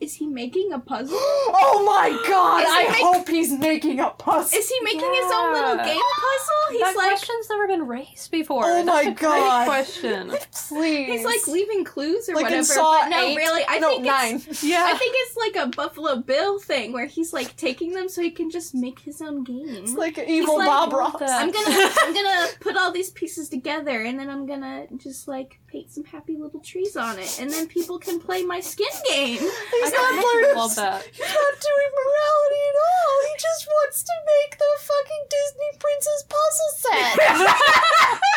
is 0.00 0.14
he 0.14 0.26
making 0.26 0.72
a 0.72 0.78
puzzle? 0.78 1.18
Oh 1.66 1.84
my 1.86 2.10
god! 2.28 2.62
Is 2.62 2.66
he 2.68 2.72
I 2.74 2.82
make- 2.92 3.02
hope 3.02 3.28
he's 3.28 3.52
making 3.58 4.00
a 4.00 4.10
puzzle. 4.10 4.58
Is 4.58 4.68
he 4.68 4.80
making 4.82 5.00
his 5.12 5.30
own 5.32 5.52
little 5.52 5.76
Yeah. 5.76 5.84
game 5.86 6.02
puzzle? 6.16 6.70
He's 6.70 6.80
that 6.80 6.96
like 6.96 7.08
question's 7.08 7.48
never 7.50 7.66
been 7.68 7.86
raised 7.86 8.30
before. 8.30 8.64
Oh 8.64 8.74
That's 8.74 8.86
my 8.86 9.00
a 9.02 9.04
great 9.06 9.18
God. 9.18 9.66
question. 9.66 10.32
Please. 10.68 11.06
he's 11.08 11.24
like 11.24 11.46
leaving 11.46 11.84
clues 11.84 12.28
or 12.28 12.34
like 12.34 12.44
whatever. 12.44 12.58
in 12.60 12.64
Saw 12.64 13.00
but 13.02 13.08
no, 13.08 13.24
8. 13.26 13.36
really, 13.36 13.62
I 13.68 13.78
no, 13.78 13.88
think 13.90 14.04
nine. 14.04 14.34
it's 14.36 14.62
Yeah. 14.64 14.84
I 14.92 14.96
think 14.96 15.14
it's 15.16 15.36
like 15.36 15.56
a 15.66 15.68
Buffalo 15.70 16.16
Bill 16.16 16.58
thing 16.58 16.92
where 16.92 17.06
he's 17.06 17.32
like 17.32 17.56
taking 17.56 17.92
them 17.92 18.08
so 18.08 18.22
he 18.22 18.30
can 18.30 18.50
just 18.50 18.74
make 18.74 18.98
his 19.00 19.20
own 19.22 19.44
game. 19.44 19.68
It's 19.68 19.94
like 19.94 20.18
an 20.18 20.28
evil 20.28 20.58
like, 20.58 20.66
Bob 20.66 20.92
what 20.92 20.98
Ross. 20.98 21.18
the- 21.18 21.26
I'm 21.26 21.50
gonna 21.50 21.90
I'm 22.00 22.14
gonna 22.14 22.46
put 22.60 22.76
all 22.76 22.92
these 22.92 23.10
pieces 23.10 23.48
together 23.48 24.00
and 24.02 24.18
then 24.18 24.28
I'm 24.30 24.46
gonna 24.46 24.86
just 24.96 25.28
like 25.28 25.58
paint 25.68 25.90
some 25.92 26.04
happy 26.04 26.36
little 26.36 26.60
trees 26.60 26.96
on 26.96 27.18
it 27.18 27.38
and 27.40 27.50
then 27.50 27.66
people 27.68 27.98
can 27.98 28.18
play 28.20 28.42
my 28.44 28.60
skin 28.60 28.86
game. 29.10 29.38
He's 29.84 29.94
I 29.94 29.96
not 29.96 30.24
learning. 30.24 30.56
love 30.56 30.74
that. 30.76 31.02
He's 31.04 31.20
not 31.20 31.54
doing 31.60 31.90
morality 31.94 32.62
at 32.70 32.76
all. 32.84 33.16
He 33.28 33.34
just 33.38 33.66
wants 33.66 34.02
to 34.02 34.12
make 34.26 34.52
the 34.58 34.72
fucking 34.80 35.24
Disney 35.30 35.70
princess 35.78 36.22
puzzle 36.28 36.72
set. 36.76 37.14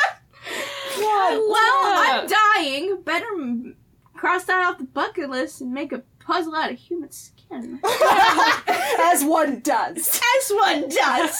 God, 0.97 1.41
Well, 1.49 1.77
Yeah. 1.83 2.21
I'm 2.21 2.27
dying. 2.27 3.01
Better 3.03 3.27
cross 4.15 4.45
that 4.45 4.65
off 4.65 4.77
the 4.79 4.83
bucket 4.85 5.29
list 5.29 5.61
and 5.61 5.71
make 5.73 5.91
a 5.91 6.01
puzzle 6.19 6.55
out 6.55 6.71
of 6.71 6.77
human 6.79 7.11
skin. 7.11 7.36
as 8.99 9.23
one 9.23 9.59
does. 9.61 10.19
As 10.37 10.49
one 10.51 10.89
does. 10.89 11.37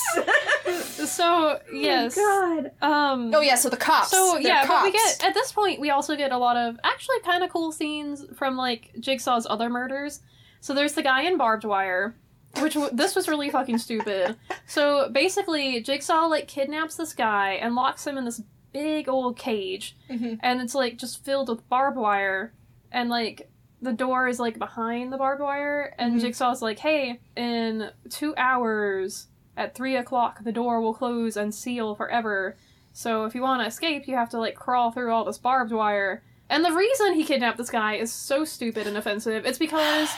So 1.07 1.59
yes. 1.73 2.15
Oh, 2.19 2.69
God. 2.81 2.85
Um. 2.85 3.31
Oh 3.33 3.39
yeah, 3.41 3.55
so 3.55 3.69
the 3.69 3.77
cops. 3.77 4.09
So 4.11 4.33
They're 4.33 4.41
yeah, 4.41 4.67
but 4.67 4.83
we 4.83 4.91
get 4.91 5.23
at 5.23 5.33
this 5.33 5.51
point 5.53 5.79
we 5.79 5.89
also 5.89 6.15
get 6.17 6.31
a 6.31 6.37
lot 6.37 6.57
of 6.57 6.77
actually 6.83 7.19
kind 7.21 7.43
of 7.43 7.49
cool 7.49 7.71
scenes 7.71 8.25
from 8.35 8.57
like 8.57 8.91
Jigsaw's 8.99 9.47
other 9.49 9.69
murders. 9.69 10.19
So 10.59 10.73
there's 10.73 10.93
the 10.93 11.03
guy 11.03 11.21
in 11.21 11.37
barbed 11.37 11.63
wire, 11.63 12.15
which 12.59 12.73
w- 12.73 12.93
this 12.93 13.15
was 13.15 13.27
really 13.29 13.49
fucking 13.49 13.77
stupid. 13.77 14.35
So 14.65 15.09
basically, 15.09 15.81
Jigsaw 15.81 16.25
like 16.27 16.47
kidnaps 16.47 16.95
this 16.95 17.13
guy 17.13 17.53
and 17.53 17.73
locks 17.75 18.05
him 18.05 18.17
in 18.17 18.25
this 18.25 18.41
big 18.73 19.07
old 19.07 19.37
cage, 19.37 19.95
Mhm. 20.09 20.39
and 20.43 20.61
it's 20.61 20.75
like 20.75 20.97
just 20.97 21.23
filled 21.23 21.47
with 21.49 21.67
barbed 21.69 21.97
wire, 21.97 22.53
and 22.91 23.09
like 23.09 23.49
the 23.81 23.93
door 23.93 24.27
is 24.27 24.39
like 24.39 24.57
behind 24.57 25.11
the 25.13 25.17
barbed 25.17 25.41
wire, 25.41 25.93
and 25.97 26.15
Mhm. 26.15 26.21
Jigsaw's 26.21 26.61
like, 26.61 26.79
"Hey, 26.79 27.19
in 27.35 27.91
two 28.09 28.33
hours." 28.37 29.27
At 29.55 29.73
three 29.73 29.95
o'clock, 29.95 30.43
the 30.43 30.51
door 30.51 30.79
will 30.81 30.93
close 30.93 31.35
and 31.35 31.53
seal 31.53 31.95
forever. 31.95 32.55
So 32.93 33.25
if 33.25 33.33
you 33.33 33.41
want 33.41 33.61
to 33.63 33.67
escape, 33.67 34.07
you 34.07 34.15
have 34.15 34.29
to 34.29 34.37
like 34.39 34.53
crawl 34.55 34.91
through 34.91 35.11
all 35.11 35.25
this 35.25 35.39
barbed 35.39 35.71
wire. 35.71 36.21
And 36.49 36.63
the 36.63 36.71
reason 36.71 37.13
he 37.13 37.23
kidnapped 37.23 37.57
this 37.57 37.71
guy 37.71 37.95
is 37.95 38.11
so 38.11 38.45
stupid 38.45 38.85
and 38.87 38.95
offensive. 38.97 39.45
It's 39.45 39.57
because 39.57 40.09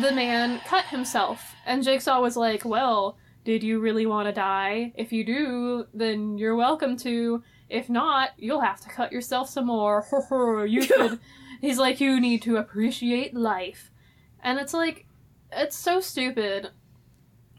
the 0.00 0.12
man 0.12 0.60
cut 0.66 0.84
himself. 0.86 1.54
And 1.66 1.82
Jigsaw 1.84 2.20
was 2.20 2.36
like, 2.36 2.64
"Well, 2.64 3.16
did 3.44 3.62
you 3.62 3.78
really 3.80 4.06
want 4.06 4.26
to 4.26 4.32
die? 4.32 4.92
If 4.96 5.12
you 5.12 5.24
do, 5.24 5.86
then 5.94 6.36
you're 6.36 6.56
welcome 6.56 6.96
to. 6.98 7.42
If 7.68 7.88
not, 7.88 8.30
you'll 8.36 8.60
have 8.60 8.80
to 8.80 8.88
cut 8.88 9.12
yourself 9.12 9.48
some 9.48 9.66
more. 9.66 10.04
you 10.68 10.86
could." 10.86 11.18
He's 11.60 11.78
like, 11.78 12.00
"You 12.00 12.20
need 12.20 12.42
to 12.42 12.56
appreciate 12.56 13.34
life." 13.34 13.90
And 14.42 14.58
it's 14.58 14.72
like 14.74 15.06
it's 15.52 15.76
so 15.76 16.00
stupid. 16.00 16.70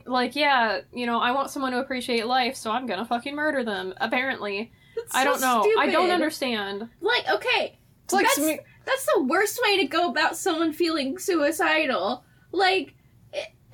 Like, 0.06 0.36
yeah, 0.36 0.80
you 0.94 1.06
know, 1.06 1.20
I 1.20 1.32
want 1.32 1.52
someone 1.52 1.72
to 1.74 1.80
appreciate 1.80 2.26
life, 2.26 2.56
so 2.56 2.72
I'm 2.72 2.88
gonna 2.88 3.06
fucking 3.06 3.36
murder 3.36 3.64
them. 3.64 3.94
Apparently, 3.98 4.72
That's 4.96 5.14
I 5.16 5.24
so 5.24 5.32
don't 5.32 5.42
know. 5.42 5.74
I 5.80 5.88
don't 5.92 6.10
understand. 6.10 6.90
Like, 7.02 7.28
okay, 7.30 7.78
It's 8.06 8.14
like 8.14 8.26
That's- 8.26 8.46
some- 8.58 8.66
that's 8.84 9.06
the 9.14 9.22
worst 9.24 9.60
way 9.64 9.78
to 9.78 9.86
go 9.86 10.10
about 10.10 10.36
someone 10.36 10.74
feeling 10.74 11.20
suicidal. 11.20 12.24
Like, 12.52 12.96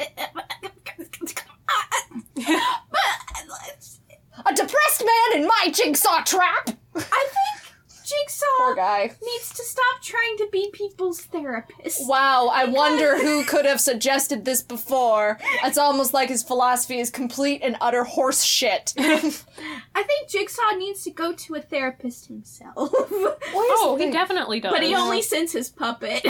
a 4.45 4.53
depressed 4.53 5.03
man 5.03 5.41
in 5.41 5.47
my 5.47 5.69
jigsaw 5.73 6.21
trap. 6.23 6.69
I 6.95 6.99
think 6.99 7.66
Jigsaw 8.07 8.45
Poor 8.57 8.75
guy. 8.75 9.11
needs 9.21 9.53
to 9.53 9.63
stop 9.63 10.01
trying 10.01 10.37
to 10.37 10.47
be 10.51 10.69
people's 10.71 11.21
therapist. 11.21 12.07
Wow, 12.07 12.49
I 12.53 12.65
wonder 12.65 13.17
who 13.17 13.43
could 13.43 13.65
have 13.65 13.81
suggested 13.81 14.45
this 14.45 14.61
before. 14.61 15.37
It's 15.63 15.77
almost 15.77 16.13
like 16.13 16.29
his 16.29 16.41
philosophy 16.41 16.99
is 16.99 17.09
complete 17.09 17.61
and 17.63 17.75
utter 17.81 18.05
horse 18.05 18.43
shit. 18.43 18.93
I 18.97 20.03
think 20.03 20.29
Jigsaw 20.29 20.75
needs 20.77 21.03
to 21.03 21.11
go 21.11 21.33
to 21.33 21.55
a 21.55 21.61
therapist 21.61 22.27
himself. 22.27 22.75
Oh, 22.75 23.97
he 23.99 24.09
definitely 24.11 24.59
does. 24.61 24.71
but 24.71 24.83
he 24.83 24.95
only 24.95 25.21
sends 25.21 25.51
his 25.51 25.69
puppet. 25.69 26.25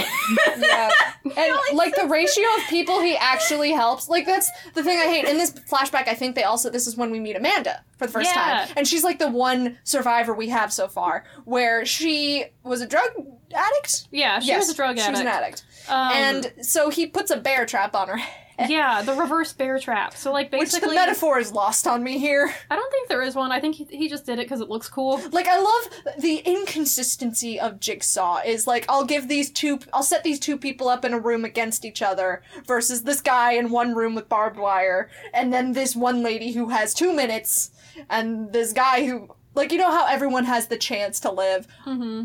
Yeah. 0.58 0.90
And 1.38 1.78
like 1.78 1.96
the 1.96 2.06
ratio 2.08 2.44
of 2.58 2.64
people 2.70 3.02
he 3.02 3.16
actually 3.18 3.72
helps, 3.72 4.08
like 4.10 4.26
that's 4.26 4.50
the 4.74 4.84
thing 4.84 4.98
I 5.00 5.04
hate. 5.06 5.26
In 5.26 5.38
this 5.38 5.52
flashback, 5.52 6.08
I 6.08 6.14
think 6.14 6.36
they 6.36 6.44
also 6.44 6.70
this 6.70 6.88
is 6.88 6.96
when 6.98 7.12
we 7.12 7.20
meet 7.20 7.36
Amanda 7.36 7.84
for 7.98 8.06
the 8.08 8.12
first 8.14 8.30
Yeah. 8.34 8.66
time, 8.66 8.74
and 8.78 8.88
she's 8.88 9.04
like 9.04 9.20
the 9.20 9.30
one 9.30 9.78
survivor 9.84 10.34
we 10.34 10.50
have 10.50 10.72
so 10.72 10.88
far, 10.88 11.26
where 11.46 11.86
she 11.86 12.46
was 12.64 12.82
a 12.82 12.88
drug 12.88 13.10
addict. 13.54 14.08
Yeah, 14.12 14.40
she 14.40 14.48
yes, 14.48 14.60
was 14.60 14.70
a 14.70 14.76
drug 14.76 14.98
addict 14.98 15.06
She 15.06 15.12
was 15.12 15.20
an 15.20 15.28
addict, 15.28 15.64
Um, 15.90 16.12
and 16.12 16.54
so 16.62 16.90
he 16.90 17.06
puts 17.08 17.32
a 17.32 17.38
bear 17.38 17.66
trap 17.66 17.96
on 17.96 18.08
her. 18.10 18.20
yeah, 18.68 19.04
the 19.04 19.14
reverse 19.14 19.54
bear 19.54 19.78
trap. 19.78 20.16
So 20.16 20.32
like 20.32 20.52
Which 20.52 20.62
basically, 20.62 20.90
the 20.90 20.96
metaphor 20.96 21.38
is 21.38 21.52
lost 21.52 21.86
on 21.86 22.04
me 22.04 22.18
here. 22.18 22.52
I 22.72 22.76
don't 22.76 22.92
think 22.92 23.08
there 23.08 23.22
is 23.22 23.36
one. 23.36 23.52
I 23.52 23.60
think 23.60 23.76
he, 23.76 23.84
he 23.86 24.10
just 24.10 24.26
did 24.26 24.40
it 24.40 24.46
because 24.46 24.62
it 24.62 24.70
looks 24.70 24.90
cool. 24.90 25.22
Like 25.32 25.48
I 25.48 25.60
love 25.60 26.16
the 26.20 26.38
inconsistency 26.38 27.60
of 27.60 27.80
Jigsaw 27.80 28.40
is 28.46 28.66
like 28.66 28.86
I'll 28.90 29.06
give 29.06 29.28
these 29.28 29.52
two 29.52 29.80
I'll 29.94 30.02
set 30.02 30.24
these 30.24 30.40
two 30.40 30.58
people 30.58 30.90
up 30.90 31.06
in 31.06 31.14
a 31.14 31.20
room 31.20 31.46
against 31.46 31.86
each 31.86 32.02
other 32.02 32.42
versus 32.66 33.04
this 33.04 33.22
guy 33.22 33.52
in 33.52 33.70
one 33.70 33.94
room 33.94 34.16
with 34.16 34.28
barbed 34.28 34.58
wire 34.58 35.10
and 35.34 35.54
then 35.54 35.74
this 35.74 35.96
one 35.96 36.24
lady 36.24 36.54
who 36.54 36.70
has 36.70 36.94
2 36.94 37.14
minutes 37.14 37.72
and 38.10 38.54
this 38.54 38.74
guy 38.74 39.06
who 39.06 39.30
like 39.54 39.72
you 39.72 39.78
know 39.78 39.92
how 39.92 40.08
everyone 40.08 40.46
has 40.46 40.68
the 40.68 40.78
chance 40.78 41.20
to 41.20 41.32
live. 41.32 41.68
hmm 41.84 42.24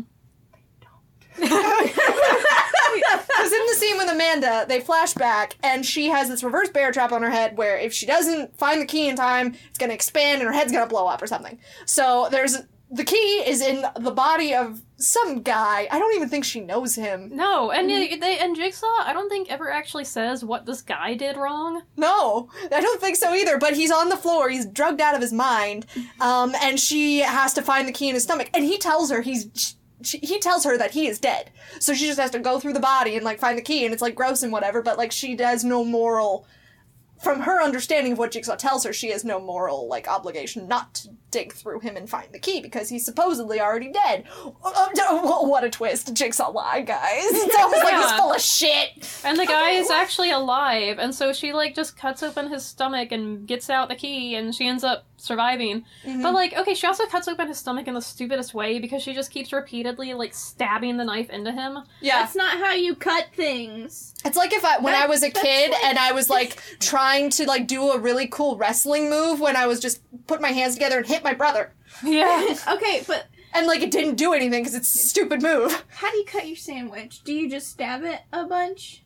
Cuz 3.37 3.51
in 3.51 3.65
the 3.67 3.75
scene 3.77 3.97
with 3.97 4.09
Amanda, 4.11 4.65
they 4.67 4.79
flash 4.79 5.13
back 5.13 5.55
and 5.63 5.85
she 5.85 6.09
has 6.09 6.29
this 6.29 6.43
reverse 6.43 6.69
bear 6.69 6.91
trap 6.91 7.11
on 7.11 7.21
her 7.23 7.29
head 7.29 7.57
where 7.57 7.77
if 7.77 7.93
she 7.93 8.05
doesn't 8.05 8.57
find 8.57 8.81
the 8.81 8.85
key 8.85 9.07
in 9.09 9.15
time, 9.15 9.55
it's 9.69 9.77
going 9.77 9.89
to 9.89 9.95
expand 9.95 10.41
and 10.41 10.47
her 10.47 10.53
head's 10.53 10.71
going 10.71 10.83
to 10.83 10.89
blow 10.89 11.07
up 11.07 11.21
or 11.21 11.27
something. 11.27 11.57
So 11.85 12.27
there's 12.31 12.57
the 12.91 13.03
key 13.03 13.41
is 13.47 13.59
in 13.59 13.83
the 13.99 14.11
body 14.11 14.53
of 14.53 14.83
some 14.97 15.41
guy. 15.41 15.87
I 15.89 15.97
don't 15.97 16.15
even 16.15 16.29
think 16.29 16.45
she 16.45 16.59
knows 16.59 16.93
him. 16.93 17.31
No, 17.33 17.71
and 17.71 17.89
Mm-hmm. 17.89 18.19
they 18.19 18.37
and 18.37 18.55
Jigsaw, 18.55 18.85
I 18.99 19.13
don't 19.13 19.29
think 19.29 19.51
ever 19.51 19.71
actually 19.71 20.03
says 20.03 20.45
what 20.45 20.67
this 20.67 20.83
guy 20.83 21.15
did 21.15 21.35
wrong. 21.35 21.81
No, 21.97 22.49
I 22.71 22.81
don't 22.81 23.01
think 23.01 23.15
so 23.15 23.33
either. 23.33 23.57
But 23.57 23.73
he's 23.73 23.91
on 23.91 24.09
the 24.09 24.15
floor. 24.17 24.47
He's 24.49 24.67
drugged 24.67 25.01
out 25.01 25.15
of 25.15 25.21
his 25.21 25.33
mind, 25.33 25.87
um, 26.21 26.53
and 26.61 26.79
she 26.79 27.19
has 27.21 27.53
to 27.55 27.63
find 27.63 27.87
the 27.87 27.91
key 27.91 28.09
in 28.09 28.13
his 28.13 28.23
stomach. 28.25 28.49
And 28.53 28.63
he 28.63 28.77
tells 28.77 29.09
her 29.09 29.21
he's. 29.21 29.75
She, 30.03 30.19
he 30.19 30.39
tells 30.39 30.63
her 30.63 30.77
that 30.77 30.91
he 30.91 31.07
is 31.07 31.19
dead, 31.19 31.51
so 31.79 31.93
she 31.93 32.05
just 32.05 32.19
has 32.19 32.31
to 32.31 32.39
go 32.39 32.59
through 32.59 32.73
the 32.73 32.79
body 32.79 33.15
and 33.15 33.23
like 33.23 33.39
find 33.39 33.57
the 33.57 33.61
key, 33.61 33.85
and 33.85 33.93
it's 33.93 34.01
like 34.01 34.15
gross 34.15 34.43
and 34.43 34.51
whatever. 34.51 34.81
But 34.81 34.97
like 34.97 35.11
she 35.11 35.35
has 35.37 35.63
no 35.63 35.83
moral, 35.83 36.45
from 37.23 37.41
her 37.41 37.61
understanding 37.61 38.13
of 38.13 38.17
what 38.17 38.31
Jigsaw 38.31 38.55
tells 38.55 38.83
her, 38.83 38.91
she 38.91 39.09
has 39.11 39.23
no 39.23 39.39
moral 39.39 39.87
like 39.87 40.07
obligation 40.07 40.67
not 40.67 40.93
to 40.95 41.09
dig 41.31 41.53
through 41.53 41.79
him 41.79 41.95
and 41.95 42.09
find 42.09 42.27
the 42.31 42.39
key 42.39 42.61
because 42.61 42.89
he's 42.89 43.05
supposedly 43.05 43.59
already 43.59 43.91
dead. 43.91 44.25
Uh, 44.63 45.41
what 45.45 45.63
a 45.63 45.69
twist! 45.69 46.13
Jigsaw 46.13 46.51
lie, 46.51 46.81
guys. 46.81 47.23
It's 47.25 47.55
almost 47.55 47.83
like 47.83 47.95
he's 47.95 48.11
full 48.11 48.33
of 48.33 48.41
shit. 48.41 49.21
and 49.23 49.39
the 49.39 49.45
guy 49.45 49.71
is 49.71 49.89
actually 49.91 50.31
alive, 50.31 50.99
and 50.99 51.15
so 51.15 51.31
she 51.33 51.53
like 51.53 51.75
just 51.75 51.97
cuts 51.97 52.21
open 52.21 52.49
his 52.49 52.65
stomach 52.65 53.11
and 53.11 53.47
gets 53.47 53.69
out 53.69 53.89
the 53.89 53.95
key, 53.95 54.35
and 54.35 54.53
she 54.53 54.67
ends 54.67 54.83
up 54.83 55.05
surviving. 55.23 55.85
Mhm. 56.05 56.21
But 56.21 56.33
like, 56.33 56.53
okay, 56.57 56.73
she 56.73 56.85
also 56.85 57.05
cuts 57.05 57.27
open 57.27 57.47
his 57.47 57.57
stomach 57.57 57.87
in 57.87 57.93
the 57.93 58.01
stupidest 58.01 58.53
way 58.53 58.79
because 58.79 59.01
she 59.01 59.13
just 59.13 59.31
keeps 59.31 59.53
repeatedly 59.53 60.13
like 60.13 60.33
stabbing 60.33 60.97
the 60.97 61.05
knife 61.05 61.29
into 61.29 61.51
him. 61.51 61.79
yeah, 62.01 62.19
That's 62.19 62.35
not 62.35 62.57
how 62.57 62.73
you 62.73 62.95
cut 62.95 63.27
things. 63.33 64.13
it's 64.25 64.37
like 64.37 64.53
if 64.53 64.63
I 64.65 64.79
when 64.79 64.93
That- 64.93 65.03
I 65.05 65.07
was 65.07 65.23
a 65.23 65.29
kid 65.31 65.71
like- 65.71 65.83
and 65.85 65.97
I 65.97 66.11
was 66.11 66.29
like 66.29 66.61
trying 66.79 67.29
to 67.31 67.45
like 67.45 67.67
do 67.67 67.91
a 67.91 67.97
really 67.99 68.27
cool 68.27 68.57
wrestling 68.57 69.09
move 69.09 69.39
when 69.39 69.55
I 69.55 69.65
was 69.65 69.79
just 69.79 70.01
put 70.27 70.41
my 70.41 70.49
hands 70.49 70.73
together 70.75 70.97
and 70.97 71.07
hit 71.07 71.23
my 71.23 71.33
brother, 71.33 71.73
Yeah. 72.03 72.55
okay, 72.73 73.03
but 73.07 73.27
and 73.53 73.67
like 73.67 73.81
it 73.81 73.91
didn't 73.91 74.15
do 74.15 74.33
anything 74.33 74.61
because 74.63 74.75
it's 74.75 74.93
a 74.93 74.97
stupid 74.97 75.41
move. 75.41 75.85
how 75.89 76.09
do 76.11 76.17
you 76.17 76.25
cut 76.25 76.47
your 76.47 76.57
sandwich? 76.57 77.23
Do 77.23 77.33
you 77.33 77.49
just 77.49 77.69
stab 77.69 78.03
it 78.03 78.21
a 78.33 78.45
bunch? 78.45 79.02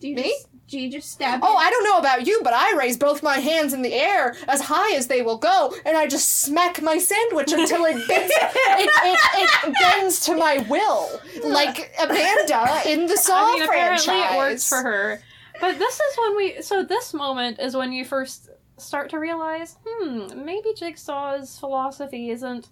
Do 0.00 0.08
you 0.08 0.14
Me? 0.16 0.22
Just, 0.22 0.48
do 0.68 0.78
you 0.80 0.90
just 0.90 1.10
stab 1.10 1.40
Oh, 1.42 1.54
it? 1.54 1.60
I 1.60 1.70
don't 1.70 1.84
know 1.84 1.98
about 1.98 2.26
you, 2.26 2.40
but 2.44 2.52
I 2.52 2.76
raise 2.76 2.96
both 2.96 3.22
my 3.22 3.38
hands 3.38 3.72
in 3.72 3.82
the 3.82 3.94
air 3.94 4.36
as 4.46 4.60
high 4.60 4.94
as 4.94 5.06
they 5.06 5.22
will 5.22 5.38
go, 5.38 5.74
and 5.86 5.96
I 5.96 6.06
just 6.06 6.42
smack 6.42 6.82
my 6.82 6.98
sandwich 6.98 7.52
until 7.52 7.84
it 7.86 8.06
bends. 8.06 8.32
it, 8.36 8.90
it, 9.04 9.50
it 9.68 9.74
bends 9.80 10.20
to 10.26 10.36
my 10.36 10.58
will, 10.68 11.20
like 11.44 11.92
Amanda 12.00 12.82
in 12.86 13.06
the 13.06 13.16
Saw 13.16 13.52
I 13.52 13.54
mean, 13.54 13.66
franchise. 13.66 14.04
apparently 14.06 14.36
it 14.36 14.38
works 14.38 14.68
for 14.68 14.82
her. 14.82 15.22
But 15.60 15.78
this 15.78 15.94
is 15.94 16.18
when 16.18 16.36
we. 16.36 16.62
So 16.62 16.82
this 16.84 17.12
moment 17.14 17.58
is 17.58 17.74
when 17.74 17.92
you 17.92 18.04
first 18.04 18.50
start 18.76 19.10
to 19.10 19.18
realize, 19.18 19.76
hmm, 19.84 20.44
maybe 20.44 20.68
Jigsaw's 20.76 21.58
philosophy 21.58 22.30
isn't 22.30 22.68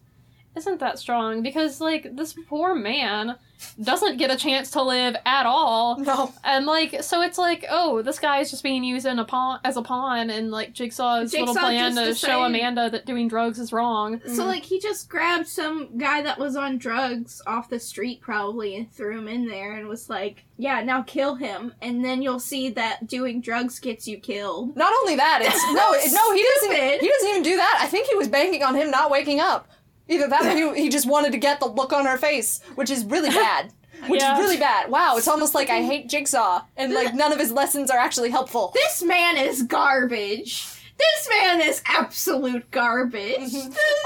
isn't 0.55 0.81
that 0.81 0.99
strong 0.99 1.43
because 1.43 1.81
like 1.81 2.15
this 2.17 2.35
poor 2.49 2.75
man 2.75 3.37
doesn't 3.83 4.17
get 4.17 4.31
a 4.31 4.37
chance 4.37 4.71
to 4.73 4.83
live 4.83 5.17
at 5.25 5.47
all. 5.47 5.99
No, 5.99 6.33
And 6.45 6.67
like, 6.67 7.03
so 7.03 7.23
it's 7.23 7.39
like, 7.39 7.65
oh, 7.69 8.03
this 8.03 8.19
guy 8.19 8.39
is 8.41 8.51
just 8.51 8.63
being 8.63 8.85
used 8.85 9.07
in 9.07 9.19
a 9.19 9.25
pawn 9.25 9.61
as 9.65 9.77
a 9.77 9.83
pawn, 9.83 10.31
and 10.31 10.51
like 10.51 10.73
Jigsaw's 10.73 11.33
little 11.33 11.49
Jigsaw 11.49 11.61
plan 11.61 11.95
just 11.95 11.97
to 11.99 12.05
decided- 12.13 12.33
show 12.33 12.45
Amanda 12.45 12.91
that 12.91 13.07
doing 13.07 13.29
drugs 13.29 13.59
is 13.59 13.73
wrong. 13.73 14.21
So 14.21 14.31
mm-hmm. 14.31 14.41
like 14.43 14.63
he 14.63 14.81
just 14.81 15.09
grabbed 15.09 15.47
some 15.47 15.99
guy 15.99 16.23
that 16.23 16.39
was 16.39 16.57
on 16.57 16.79
drugs 16.79 17.43
off 17.47 17.69
the 17.69 17.81
street 17.81 18.21
probably 18.21 18.77
and 18.77 18.91
threw 18.93 19.19
him 19.19 19.29
in 19.29 19.47
there 19.47 19.77
and 19.77 19.89
was 19.89 20.09
like, 20.09 20.45
"Yeah, 20.57 20.83
now 20.83 21.03
kill 21.03 21.35
him." 21.35 21.73
And 21.83 22.05
then 22.05 22.23
you'll 22.23 22.41
see 22.41 22.71
that 22.71 23.07
doing 23.07 23.41
drugs 23.41 23.79
gets 23.79 24.07
you 24.07 24.19
killed. 24.19 24.77
not 24.77 24.93
only 25.03 25.17
that, 25.17 25.41
it's 25.43 25.63
no, 25.73 25.93
it, 25.93 26.13
no. 26.13 26.35
He 26.35 26.43
doesn't. 26.43 26.77
He 27.07 27.09
doesn't 27.09 27.29
even 27.29 27.43
do 27.43 27.57
that. 27.57 27.79
I 27.81 27.87
think 27.87 28.07
he 28.09 28.15
was 28.17 28.29
banking 28.29 28.63
on 28.63 28.75
him 28.75 28.91
not 28.91 29.11
waking 29.11 29.41
up. 29.41 29.69
Either 30.09 30.29
that, 30.29 30.45
or 30.47 30.75
he, 30.75 30.83
he 30.85 30.89
just 30.89 31.07
wanted 31.07 31.33
to 31.33 31.39
get 31.39 31.59
the 31.61 31.67
look 31.67 31.93
on 31.93 32.07
her 32.07 32.17
face, 32.19 32.61
which 32.77 32.91
is 32.91 33.05
really 33.05 33.31
bad. 33.45 33.73
Which 34.09 34.21
Yeah. 34.21 34.35
is 34.35 34.41
really 34.41 34.59
bad. 34.59 34.91
Wow, 34.91 35.17
it's 35.17 35.27
almost 35.29 35.55
like 35.55 35.71
I 35.71 35.83
hate 35.83 36.09
Jigsaw, 36.09 36.63
and 36.77 36.93
like 36.93 37.15
none 37.15 37.33
of 37.33 37.39
his 37.41 37.51
lessons 37.51 37.91
are 37.91 37.99
actually 37.99 38.31
helpful. 38.31 38.71
This 38.75 39.03
man 39.03 39.37
is 39.39 39.63
garbage. 39.63 40.67
This 40.99 41.29
man 41.31 41.61
is 41.61 41.83
absolute 41.87 42.71
garbage. 42.71 43.53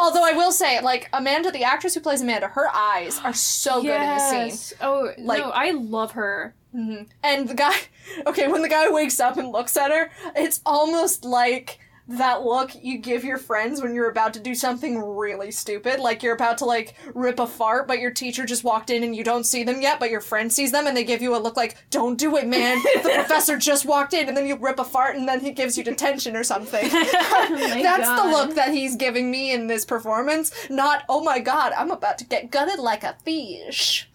Although 0.00 0.24
I 0.24 0.32
will 0.32 0.50
say, 0.52 0.80
like 0.80 1.08
Amanda, 1.12 1.50
the 1.52 1.62
actress 1.64 1.94
who 1.94 2.00
plays 2.00 2.20
Amanda, 2.22 2.48
her 2.48 2.68
eyes 2.74 3.20
are 3.22 3.32
so 3.32 3.82
good 3.82 3.90
in 4.00 4.00
the 4.00 4.18
scene. 4.18 4.46
Yes. 4.48 4.72
Oh, 4.80 5.10
Like- 5.18 5.40
no, 5.40 5.50
I 5.50 5.70
love 5.72 6.12
her. 6.12 6.54
hmm 6.72 7.02
And 7.22 7.48
the 7.48 7.54
guy, 7.54 7.74
okay, 8.26 8.48
when 8.48 8.62
the 8.62 8.68
guy 8.68 8.88
wakes 8.90 9.20
up 9.20 9.36
and 9.36 9.50
looks 9.52 9.76
at 9.76 9.90
her, 9.92 10.10
it's 10.34 10.60
almost 10.66 11.24
like 11.24 11.78
that 12.10 12.42
look 12.42 12.72
you 12.82 12.98
give 12.98 13.22
your 13.22 13.38
friends 13.38 13.80
when 13.80 13.94
you're 13.94 14.10
about 14.10 14.34
to 14.34 14.40
do 14.40 14.52
something 14.52 14.98
really 14.98 15.52
stupid. 15.52 16.00
Like 16.00 16.24
you're 16.24 16.34
about 16.34 16.58
to 16.58 16.64
like 16.64 16.94
rip 17.14 17.38
a 17.38 17.46
fart, 17.46 17.86
but 17.86 18.00
your 18.00 18.10
teacher 18.10 18.44
just 18.44 18.64
walked 18.64 18.90
in 18.90 19.04
and 19.04 19.14
you 19.14 19.22
don't 19.22 19.44
see 19.44 19.62
them 19.62 19.80
yet, 19.80 20.00
but 20.00 20.10
your 20.10 20.20
friend 20.20 20.52
sees 20.52 20.72
them 20.72 20.88
and 20.88 20.96
they 20.96 21.04
give 21.04 21.22
you 21.22 21.36
a 21.36 21.38
look 21.38 21.56
like, 21.56 21.76
don't 21.90 22.18
do 22.18 22.36
it, 22.36 22.46
man. 22.46 22.82
The 23.00 23.10
professor 23.14 23.56
just 23.56 23.86
walked 23.86 24.12
in 24.12 24.28
and 24.28 24.36
then 24.36 24.46
you 24.46 24.56
rip 24.56 24.78
a 24.78 24.84
fart 24.84 25.16
and 25.16 25.26
then 25.26 25.40
he 25.40 25.52
gives 25.52 25.78
you 25.78 25.84
detention 25.84 26.36
or 26.36 26.44
something. 26.44 26.90
Oh 27.32 27.48
my 27.50 27.82
That's 27.82 28.22
the 28.22 28.28
look 28.28 28.54
that 28.54 28.72
he's 28.72 28.96
giving 28.96 29.30
me 29.30 29.52
in 29.52 29.66
this 29.66 29.84
performance. 29.84 30.52
Not, 30.68 31.04
oh 31.08 31.22
my 31.22 31.38
god, 31.38 31.72
I'm 31.76 31.90
about 31.90 32.18
to 32.18 32.24
get 32.24 32.50
gutted 32.50 32.78
like 32.78 33.04
a 33.04 33.16
fish. 33.24 34.08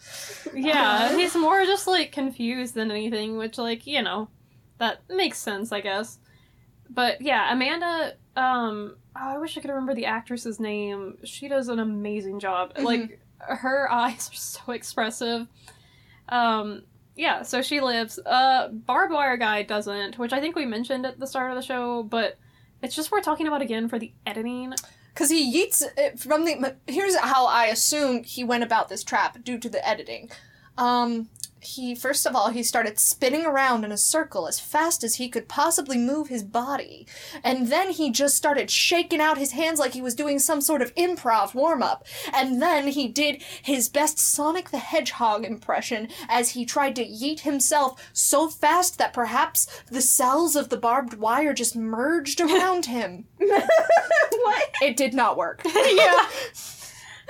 Yeah, 0.53 0.71
uh-huh. 0.73 1.17
he's 1.17 1.35
more 1.35 1.63
just 1.65 1.87
like 1.87 2.11
confused 2.11 2.75
than 2.75 2.91
anything, 2.91 3.37
which 3.37 3.57
like, 3.57 3.87
you 3.87 4.01
know, 4.01 4.29
that 4.77 5.01
makes 5.09 5.39
sense, 5.39 5.71
I 5.71 5.81
guess. 5.81 6.19
But 6.95 7.21
yeah, 7.21 7.51
Amanda 7.53 8.13
um 8.35 8.95
oh, 9.15 9.35
I 9.35 9.37
wish 9.37 9.57
I 9.57 9.61
could 9.61 9.69
remember 9.69 9.93
the 9.93 10.05
actress's 10.07 10.59
name. 10.59 11.17
She 11.23 11.47
does 11.47 11.67
an 11.67 11.79
amazing 11.79 12.39
job. 12.39 12.73
Mhm. 12.75 12.83
Like 12.83 13.19
her 13.39 13.91
eyes 13.91 14.29
are 14.31 14.35
so 14.35 14.71
expressive. 14.71 15.47
Um 16.29 16.83
yeah, 17.15 17.43
so 17.43 17.61
she 17.61 17.79
lives. 17.81 18.17
Uh 18.25 18.69
Barbed 18.69 19.13
Wire 19.13 19.37
Guy 19.37 19.63
doesn't, 19.63 20.17
which 20.17 20.33
I 20.33 20.39
think 20.39 20.55
we 20.55 20.65
mentioned 20.65 21.05
at 21.05 21.19
the 21.19 21.27
start 21.27 21.51
of 21.51 21.55
the 21.57 21.61
show, 21.61 22.03
but 22.03 22.37
it's 22.81 22.95
just 22.95 23.11
worth 23.11 23.23
talking 23.23 23.47
about 23.47 23.61
again 23.61 23.87
for 23.87 23.99
the 23.99 24.11
editing. 24.25 24.73
Because 25.13 25.29
he 25.29 25.53
yeets 25.55 25.81
it 25.97 26.19
from 26.19 26.43
the. 26.43 26.75
Here's 26.87 27.17
how 27.17 27.45
I 27.45 27.67
assume 27.67 28.23
he 28.23 28.43
went 28.43 28.65
about 28.65 28.89
this 28.89 29.01
trap 29.01 29.41
due 29.45 29.57
to 29.59 29.69
the 29.69 29.87
editing. 29.87 30.29
Um, 30.77 31.29
he 31.65 31.95
first 31.95 32.25
of 32.25 32.35
all 32.35 32.49
he 32.49 32.63
started 32.63 32.99
spinning 32.99 33.45
around 33.45 33.83
in 33.83 33.91
a 33.91 33.97
circle 33.97 34.47
as 34.47 34.59
fast 34.59 35.03
as 35.03 35.15
he 35.15 35.29
could 35.29 35.47
possibly 35.47 35.97
move 35.97 36.27
his 36.27 36.43
body, 36.43 37.07
and 37.43 37.67
then 37.67 37.91
he 37.91 38.11
just 38.11 38.35
started 38.35 38.69
shaking 38.69 39.19
out 39.19 39.37
his 39.37 39.51
hands 39.51 39.79
like 39.79 39.93
he 39.93 40.01
was 40.01 40.15
doing 40.15 40.39
some 40.39 40.61
sort 40.61 40.81
of 40.81 40.93
improv 40.95 41.53
warm 41.53 41.81
up. 41.83 42.05
And 42.33 42.61
then 42.61 42.87
he 42.87 43.07
did 43.07 43.41
his 43.61 43.89
best 43.89 44.19
Sonic 44.19 44.69
the 44.69 44.77
Hedgehog 44.77 45.45
impression 45.45 46.09
as 46.29 46.51
he 46.51 46.65
tried 46.65 46.95
to 46.97 47.05
yeet 47.05 47.41
himself 47.41 48.09
so 48.13 48.49
fast 48.49 48.97
that 48.97 49.13
perhaps 49.13 49.67
the 49.89 50.01
cells 50.01 50.55
of 50.55 50.69
the 50.69 50.77
barbed 50.77 51.15
wire 51.15 51.53
just 51.53 51.75
merged 51.75 52.41
around 52.41 52.85
him. 52.95 53.25
what? 53.37 54.69
It 54.81 54.97
did 54.97 55.13
not 55.13 55.37
work. 55.37 55.61
yeah. 55.65 56.27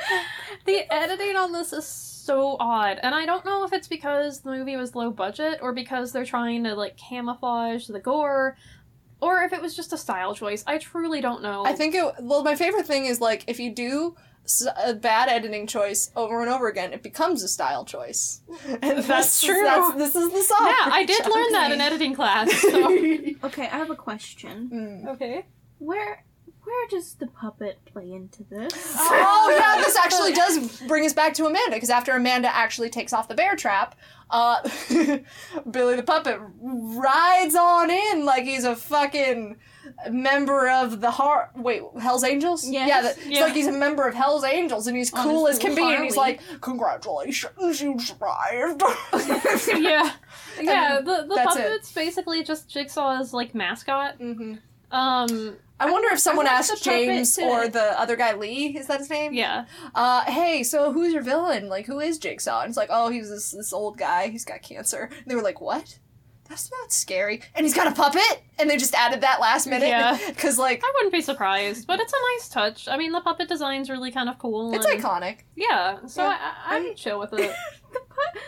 the 0.65 0.93
editing 0.93 1.36
on 1.36 1.52
this 1.52 1.74
is 1.74 2.14
so 2.25 2.57
odd, 2.59 2.99
and 3.03 3.13
I 3.13 3.25
don't 3.25 3.45
know 3.45 3.63
if 3.65 3.73
it's 3.73 3.88
because 3.88 4.41
the 4.41 4.51
movie 4.51 4.75
was 4.75 4.95
low 4.95 5.11
budget 5.11 5.59
or 5.61 5.73
because 5.73 6.11
they're 6.11 6.25
trying 6.25 6.63
to 6.63 6.75
like 6.75 6.97
camouflage 6.97 7.88
the 7.88 7.99
gore, 7.99 8.57
or 9.21 9.43
if 9.43 9.53
it 9.53 9.61
was 9.61 9.75
just 9.75 9.93
a 9.93 9.97
style 9.97 10.33
choice. 10.33 10.63
I 10.65 10.77
truly 10.77 11.21
don't 11.21 11.41
know. 11.41 11.65
I 11.65 11.73
think 11.73 11.95
it. 11.95 12.15
Well, 12.19 12.43
my 12.43 12.55
favorite 12.55 12.85
thing 12.85 13.05
is 13.05 13.21
like 13.21 13.43
if 13.47 13.59
you 13.59 13.73
do 13.73 14.15
a 14.83 14.93
bad 14.93 15.29
editing 15.29 15.67
choice 15.67 16.11
over 16.15 16.41
and 16.41 16.49
over 16.49 16.67
again, 16.67 16.93
it 16.93 17.01
becomes 17.01 17.43
a 17.43 17.47
style 17.47 17.85
choice. 17.85 18.41
And 18.81 18.99
That's 18.99 19.07
this, 19.07 19.41
true. 19.41 19.63
That's, 19.63 19.95
this 19.95 20.15
is 20.15 20.31
the 20.31 20.43
song. 20.43 20.67
yeah, 20.67 20.89
I 20.91 21.03
did 21.05 21.25
learn 21.25 21.51
that 21.53 21.71
in 21.71 21.81
editing 21.81 22.13
class. 22.13 22.51
So. 22.61 22.95
Okay, 23.43 23.63
I 23.63 23.77
have 23.77 23.89
a 23.89 23.95
question. 23.95 24.69
Mm. 24.73 25.13
okay. 25.13 25.45
Where 25.79 26.23
where 26.65 26.88
does 26.89 27.13
the 27.15 27.28
puppet 27.28 27.80
play 27.86 28.12
into 28.12 28.43
this? 28.43 28.73
Oh 28.97 29.56
yeah, 29.58 29.82
this 29.84 29.95
actually 29.95 30.34
does 30.43 30.82
bring 30.88 31.06
us 31.06 31.13
back 31.13 31.34
to 31.36 31.45
Amanda 31.45 31.75
because 31.75 31.89
after 31.89 32.12
Amanda 32.13 32.54
actually 32.54 32.89
takes 32.89 33.13
off 33.13 33.28
the 33.28 33.36
bear 33.36 33.56
trap, 33.56 33.95
uh, 34.30 34.62
Billy 35.71 35.95
the 35.95 36.04
puppet 36.04 36.39
rides 36.60 37.56
on 37.56 37.89
in 37.91 38.25
like 38.25 38.43
he's 38.43 38.63
a 38.63 38.75
fucking 38.75 39.58
member 40.10 40.67
of 40.69 40.99
the 41.01 41.12
heart. 41.12 41.51
Wait, 41.56 41.84
Hell's 42.01 42.23
Angels? 42.23 42.67
Yes. 42.67 42.88
Yeah, 42.89 43.01
that, 43.04 43.17
it's 43.19 43.39
like 43.39 43.54
he's 43.54 43.67
a 43.67 43.71
member 43.71 44.08
of 44.08 44.15
Hell's 44.15 44.43
Angels 44.43 44.88
and 44.88 44.97
he's 44.97 45.13
On 45.13 45.23
cool 45.23 45.47
as 45.47 45.60
can 45.60 45.75
be, 45.75 45.84
and 45.93 46.04
he's 46.04 46.17
like, 46.17 46.41
"Congratulations, 46.62 47.82
you 47.82 47.99
survived." 47.99 48.82
Yeah. 49.67 50.12
Yeah, 50.60 51.01
the, 51.01 51.25
the 51.28 51.36
that's 51.36 51.56
it. 51.56 51.62
puppet's 51.63 51.91
basically 51.91 52.43
just 52.43 52.69
Jigsaw's 52.69 53.34
like 53.34 53.54
mascot. 53.54 54.15
hmm 54.15 54.56
Um, 54.91 55.58
I 55.79 55.91
wonder 55.91 56.07
if 56.13 56.19
someone 56.19 56.47
asked 56.47 56.83
James 56.83 57.35
to- 57.35 57.43
or 57.43 57.67
the 57.67 57.99
other 57.99 58.15
guy 58.15 58.33
Leigh, 58.33 58.77
is 58.77 58.88
that 58.88 59.00
his 59.00 59.10
name? 59.10 59.33
yeah. 59.33 59.65
Uh, 59.93 60.23
hey, 60.23 60.63
so 60.63 60.93
who's 60.93 61.12
your 61.13 61.21
villain? 61.21 61.67
Like, 61.67 61.85
who 61.85 62.00
is 62.00 62.17
Jigsaw? 62.17 62.62
And 62.62 62.69
it's 62.69 62.77
like, 62.77 62.89
oh, 62.91 63.10
he's 63.10 63.29
this 63.29 63.52
this 63.52 63.73
old 63.73 63.97
guy. 63.97 64.27
He's 64.29 64.45
got 64.45 64.62
cancer. 64.62 65.10
And 65.12 65.25
they 65.27 65.35
were 65.35 65.41
like, 65.41 65.60
what? 65.60 66.00
That's 66.47 66.69
not 66.71 66.91
scary. 66.93 67.41
And 67.56 67.65
he's 67.65 67.73
got 67.73 67.87
a 67.87 67.91
puppet. 67.91 68.43
And 68.60 68.69
they 68.69 68.77
just 68.77 68.93
added 68.93 69.21
that 69.21 69.41
last 69.41 69.65
minute 69.67 69.87
Yeah. 69.89 70.17
because 70.27 70.58
like 70.60 70.81
I 70.83 70.91
wouldn't 70.95 71.12
be 71.12 71.21
surprised, 71.21 71.87
but 71.87 72.00
it's 72.00 72.13
a 72.13 72.17
nice 72.35 72.50
touch. 72.50 72.87
I 72.87 72.97
mean, 72.97 73.12
the 73.12 73.19
puppet 73.21 73.50
design's 73.50 73.89
really 73.89 74.12
kind 74.12 74.29
of 74.29 74.37
cool. 74.37 74.73
it's 74.73 74.85
and- 74.85 75.02
iconic. 75.04 75.39
Yeah, 75.56 76.06
so 76.06 76.21
Yeah. 76.23 76.37
I, 76.39 76.75
I'm 76.77 76.95
chill 76.95 77.19
with 77.19 77.33
it. 77.33 77.39
the, 77.93 78.00
pu- 78.00 78.39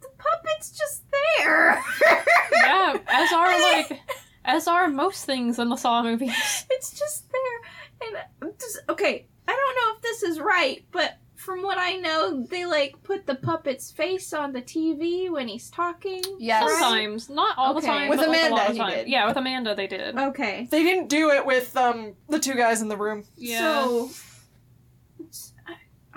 the 0.00 0.08
puppet's 0.18 0.70
just 0.76 1.02
there. 1.38 1.80
yeah, 2.54 2.96
as 3.06 3.32
are 3.32 3.60
like, 3.72 4.00
as 4.48 4.66
are 4.66 4.88
most 4.88 5.24
things 5.26 5.58
in 5.58 5.68
the 5.68 5.76
Saw 5.76 6.02
movies. 6.02 6.66
it's 6.70 6.98
just 6.98 7.30
there. 7.30 8.18
And 8.40 8.58
just 8.58 8.78
okay. 8.88 9.26
I 9.46 9.52
don't 9.52 9.76
know 9.76 9.96
if 9.96 10.02
this 10.02 10.22
is 10.24 10.40
right, 10.40 10.84
but 10.90 11.18
from 11.36 11.62
what 11.62 11.78
I 11.78 11.96
know, 11.96 12.42
they 12.50 12.64
like 12.66 13.02
put 13.02 13.26
the 13.26 13.34
puppet's 13.36 13.90
face 13.92 14.32
on 14.32 14.52
the 14.52 14.60
TV 14.62 15.30
when 15.30 15.48
he's 15.48 15.70
talking. 15.70 16.22
Yes. 16.38 16.68
Sometimes, 16.70 17.28
not 17.30 17.56
all 17.56 17.72
Okay. 17.76 17.80
the 17.82 17.86
time. 17.86 18.08
With 18.08 18.18
but, 18.18 18.28
like, 18.28 18.38
a 18.38 18.42
lot 18.50 18.50
Amanda, 18.50 18.70
of 18.70 18.72
he 18.72 18.78
time. 18.78 18.90
did. 18.92 19.08
Yeah, 19.08 19.26
with 19.26 19.36
Amanda 19.36 19.74
they 19.74 19.86
did. 19.86 20.18
Okay. 20.18 20.66
They 20.70 20.82
didn't 20.82 21.08
do 21.08 21.30
it 21.30 21.46
with 21.46 21.76
um 21.76 22.14
the 22.28 22.38
two 22.38 22.54
guys 22.54 22.82
in 22.82 22.88
the 22.88 22.96
room. 22.96 23.24
Yeah. 23.36 23.84
So 23.84 24.10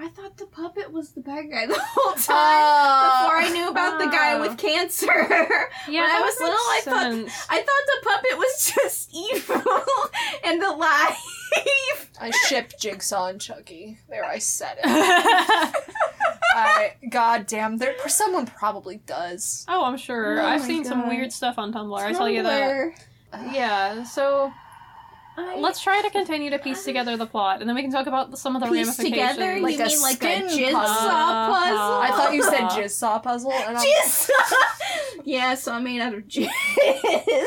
I, 0.02 0.06
I 0.06 0.10
thought 0.10 0.38
the 0.38 0.46
puppet 0.46 0.92
was 0.92 1.12
the 1.12 1.22
bad 1.22 1.50
guy 1.50 1.66
the 1.68 1.80
whole 1.80 2.14
time. 2.14 3.24
Before 3.24 3.38
I 3.38 3.50
knew 3.54 3.70
about 3.70 4.00
the 4.00 4.08
guy 4.08 4.40
with 4.40 4.52
oh. 4.52 4.56
cancer. 4.56 5.08
Yeah, 5.88 6.02
when 6.02 6.12
I 6.12 6.22
was 6.22 6.36
would 6.40 6.46
little, 6.46 6.60
I 6.60 6.76
make 6.76 7.30
thought. 7.30 7.48
I 7.50 7.58
thought 7.58 7.86
the 7.88 8.00
puppet 8.04 8.38
was 8.38 8.72
just 8.76 9.14
evil 9.14 9.62
and 10.44 10.62
alive. 10.62 11.18
I 12.20 12.32
ship 12.48 12.74
Jigsaw 12.80 13.28
and 13.28 13.42
Chucky. 13.42 13.98
There, 14.08 14.24
I 14.24 14.38
said 14.38 14.78
it. 14.78 14.86
I 16.54 16.94
God 17.10 17.48
damn, 17.48 17.78
there 17.78 17.96
someone 18.08 18.46
probably 18.46 18.98
does. 19.06 19.66
oh, 19.68 19.84
I'm 19.84 19.98
sure. 19.98 20.40
Oh 20.40 20.46
I've 20.46 20.62
my 20.62 20.68
seen 20.68 20.86
some 20.86 21.08
weird 21.08 21.34
stuff 21.34 21.58
on 21.58 21.74
Tumblr. 21.74 21.98
I 22.00 22.14
tell 22.14 22.30
you 22.30 22.44
that. 22.44 22.94
Yeah. 23.52 24.04
So 24.04 24.54
I- 25.38 25.58
let's 25.60 25.80
try 25.82 26.02
to 26.02 26.10
continue 26.10 26.50
to 26.50 26.60
piece 26.60 26.84
together 26.84 27.16
the 27.18 27.26
plot, 27.26 27.62
and 27.62 27.70
then 27.70 27.76
we 27.76 27.82
can 27.82 27.92
talk 27.92 28.06
about 28.08 28.38
some 28.38 28.56
of 28.56 28.62
the 28.62 28.68
piece 28.68 28.88
ramifications. 28.88 29.38
together. 29.38 29.60
Like 29.62 29.78
you 29.78 29.84
a 29.84 29.88
mean 29.88 30.02
like 30.02 30.14
a 30.16 30.18
skin 30.18 30.50
jigsaw 30.50 30.82
puzzle. 30.82 31.56
puzzle? 31.56 31.78
I 32.02 32.08
thought 32.12 32.34
you 32.34 32.44
said 32.44 32.70
jigsaw 32.70 33.20
puzzle, 33.20 33.54
and 33.54 33.78
I'm 33.78 33.86
Jizz. 33.86 34.30
yeah, 35.24 35.56
so 35.56 35.72
I'm 35.74 35.84
made 35.84 36.02
out 36.02 36.14
of 36.14 36.24
jizz. 36.28 36.50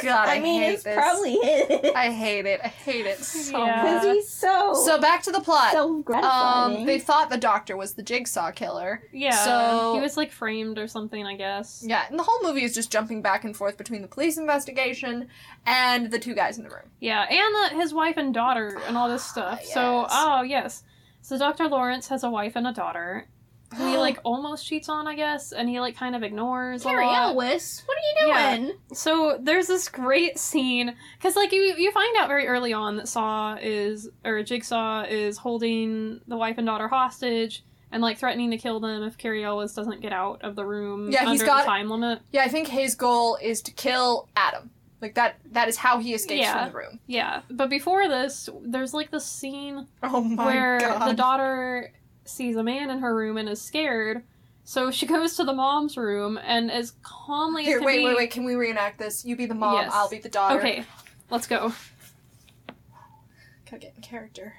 God, 0.02 0.28
I 0.28 0.40
mean, 0.40 0.62
hate 0.62 0.72
it's 0.74 0.82
this. 0.84 0.96
probably 0.96 1.34
it. 1.34 1.94
I 1.94 2.10
hate 2.10 2.46
it. 2.46 2.60
I 2.62 2.68
hate 2.68 3.06
it 3.06 3.18
so 3.18 3.64
Yeah. 3.64 3.82
Because 3.82 4.04
much. 4.06 4.14
he's 4.16 4.28
so 4.30 4.74
So 4.84 4.98
back 5.00 5.22
to 5.24 5.32
the 5.32 5.40
plot. 5.40 5.72
so 5.72 5.98
gratifying. 6.02 6.76
Um, 6.78 6.86
they 6.86 6.98
thought 6.98 7.30
the 7.30 7.36
doctor 7.36 7.76
was 7.76 7.94
the 7.94 8.02
jigsaw 8.02 8.50
killer. 8.50 9.02
Yeah. 9.12 9.36
So- 9.44 9.94
he 9.94 10.00
was 10.00 10.16
like 10.16 10.30
framed 10.32 10.78
or 10.78 10.86
something, 10.88 11.26
I 11.26 11.36
guess. 11.36 11.84
Yeah, 11.86 12.04
and 12.08 12.18
the 12.18 12.22
whole 12.22 12.42
movie 12.42 12.64
is 12.64 12.74
just 12.74 12.90
jumping 12.90 13.22
back 13.22 13.44
and 13.44 13.56
forth 13.56 13.76
between 13.76 14.02
the 14.02 14.08
police 14.08 14.38
investigation 14.38 15.28
and 15.66 16.10
the 16.10 16.18
two 16.18 16.34
guys 16.34 16.58
in 16.58 16.64
the 16.64 16.70
room. 16.70 16.90
Yeah, 17.00 17.22
and 17.28 17.72
uh, 17.72 17.80
his 17.80 17.92
wife 17.94 18.16
and 18.16 18.32
daughter 18.34 18.80
and 18.86 18.96
all 18.96 19.08
this 19.08 19.24
stuff. 19.24 19.64
So, 19.64 20.06
oh 20.10 20.42
yes. 20.42 20.82
So 21.22 21.38
Dr. 21.38 21.68
Lawrence 21.68 22.08
has 22.08 22.22
a 22.22 22.30
wife 22.30 22.52
and 22.56 22.66
a 22.66 22.72
daughter 22.72 23.26
who 23.74 23.86
he 23.88 23.96
like 23.96 24.18
almost 24.24 24.66
cheats 24.66 24.88
on, 24.88 25.08
I 25.08 25.14
guess, 25.14 25.52
and 25.52 25.68
he 25.68 25.80
like 25.80 25.96
kind 25.96 26.14
of 26.14 26.22
ignores 26.22 26.82
Cary 26.82 27.04
a 27.04 27.06
lot. 27.08 27.30
Elwes, 27.30 27.82
what 27.86 27.96
are 27.96 28.22
you 28.26 28.28
Yeah. 28.28 28.56
doing? 28.56 28.72
So 28.92 29.38
there's 29.40 29.66
this 29.66 29.88
great 29.88 30.38
scene 30.38 30.94
because 31.18 31.34
like 31.34 31.50
you 31.52 31.74
you 31.78 31.90
find 31.92 32.14
out 32.18 32.28
very 32.28 32.46
early 32.46 32.72
on 32.72 32.96
that 32.98 33.08
Saw 33.08 33.56
is 33.60 34.08
or 34.24 34.42
Jigsaw 34.42 35.04
is 35.08 35.38
holding 35.38 36.20
the 36.28 36.36
wife 36.36 36.58
and 36.58 36.66
daughter 36.66 36.88
hostage 36.88 37.64
and 37.90 38.02
like 38.02 38.18
threatening 38.18 38.50
to 38.50 38.58
kill 38.58 38.80
them 38.80 39.02
if 39.02 39.16
Cary 39.16 39.42
Elwes 39.44 39.72
doesn't 39.72 40.02
get 40.02 40.12
out 40.12 40.42
of 40.42 40.56
the 40.56 40.64
room 40.66 41.10
Yeah, 41.10 41.30
he's 41.30 41.42
got- 41.42 41.60
the 41.62 41.66
time 41.66 41.88
limit. 41.88 42.20
Yeah, 42.32 42.42
I 42.42 42.48
think 42.48 42.68
his 42.68 42.94
goal 42.94 43.38
is 43.40 43.62
to 43.62 43.72
kill 43.72 44.28
Adam. 44.36 44.70
Like 45.00 45.14
that 45.16 45.36
that 45.52 45.68
is 45.68 45.76
how 45.76 45.98
he 45.98 46.14
escapes 46.14 46.40
Yeah. 46.42 46.64
from 46.64 46.72
the 46.72 46.78
room. 46.78 47.00
Yeah, 47.06 47.42
but 47.50 47.68
before 47.68 48.08
this, 48.08 48.48
there's 48.62 48.94
like 48.94 49.10
this 49.10 49.26
scene 49.26 49.86
Oh 50.02 50.22
where 50.36 50.78
god. 50.80 51.08
the 51.08 51.14
daughter 51.14 51.92
sees 52.24 52.56
a 52.56 52.62
man 52.62 52.88
in 52.90 53.00
her 53.00 53.14
room 53.14 53.36
and 53.36 53.48
is 53.48 53.60
scared. 53.60 54.22
So 54.66 54.90
she 54.90 55.04
goes 55.04 55.36
to 55.36 55.44
the 55.44 55.52
mom's 55.52 55.96
room 55.98 56.38
and 56.42 56.70
as 56.72 56.94
calmly 57.02 57.64
Here, 57.64 57.76
as 57.76 57.80
can 57.80 57.86
wait, 57.86 57.98
be. 57.98 58.04
wait, 58.06 58.16
wait. 58.16 58.30
Can 58.30 58.44
we 58.44 58.54
reenact 58.54 58.98
this? 58.98 59.22
You 59.24 59.36
be 59.36 59.44
the 59.44 59.54
mom, 59.54 59.74
Yes. 59.74 59.90
I'll 59.94 60.08
be 60.08 60.18
the 60.18 60.30
daughter. 60.30 60.58
Okay, 60.58 60.84
let's 61.30 61.46
go. 61.46 61.74
Gotta 63.66 63.78
get 63.78 63.92
in 63.96 64.02
character. 64.02 64.54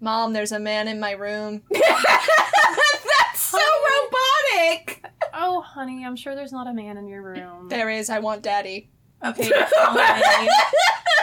Mom, 0.00 0.32
there's 0.32 0.50
a 0.52 0.58
man 0.58 0.88
in 0.88 0.98
my 0.98 1.12
room. 1.12 1.62
That's 1.70 3.38
so 3.40 3.58
robotic. 3.58 5.04
Oh, 5.34 5.60
honey, 5.60 6.04
I'm 6.04 6.16
sure 6.16 6.34
there's 6.34 6.52
not 6.52 6.66
a 6.66 6.72
man 6.72 6.96
in 6.96 7.06
your 7.06 7.22
room. 7.22 7.68
There 7.68 7.90
is, 7.90 8.10
I 8.10 8.18
want 8.18 8.42
daddy. 8.42 8.90
Okay, 9.22 9.50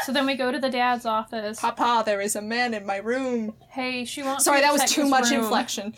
so 0.05 0.13
then 0.13 0.25
we 0.27 0.35
go 0.35 0.51
to 0.51 0.59
the 0.59 0.69
dad's 0.69 1.05
office. 1.05 1.59
Papa, 1.59 2.03
there 2.05 2.21
is 2.21 2.35
a 2.35 2.41
man 2.41 2.73
in 2.73 2.85
my 2.85 2.97
room. 2.97 3.55
Hey, 3.69 4.05
she 4.05 4.21
wants. 4.23 4.45
Sorry, 4.45 4.59
you 4.59 4.63
to 4.63 4.67
that 4.77 4.81
was 4.83 4.91
too 4.91 5.07
much 5.07 5.31
room. 5.31 5.41
inflection. 5.43 5.93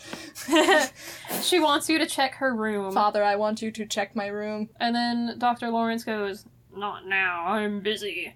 she 1.42 1.60
wants 1.60 1.88
you 1.88 1.98
to 1.98 2.06
check 2.06 2.34
her 2.36 2.54
room, 2.54 2.92
Father, 2.92 3.22
I 3.22 3.36
want 3.36 3.60
you 3.62 3.70
to 3.72 3.84
check 3.86 4.16
my 4.16 4.28
room. 4.28 4.70
and 4.80 4.94
then 4.94 5.38
Dr. 5.38 5.68
Lawrence 5.68 6.04
goes, 6.04 6.46
"Not 6.74 7.06
now. 7.06 7.46
I'm 7.48 7.80
busy." 7.80 8.34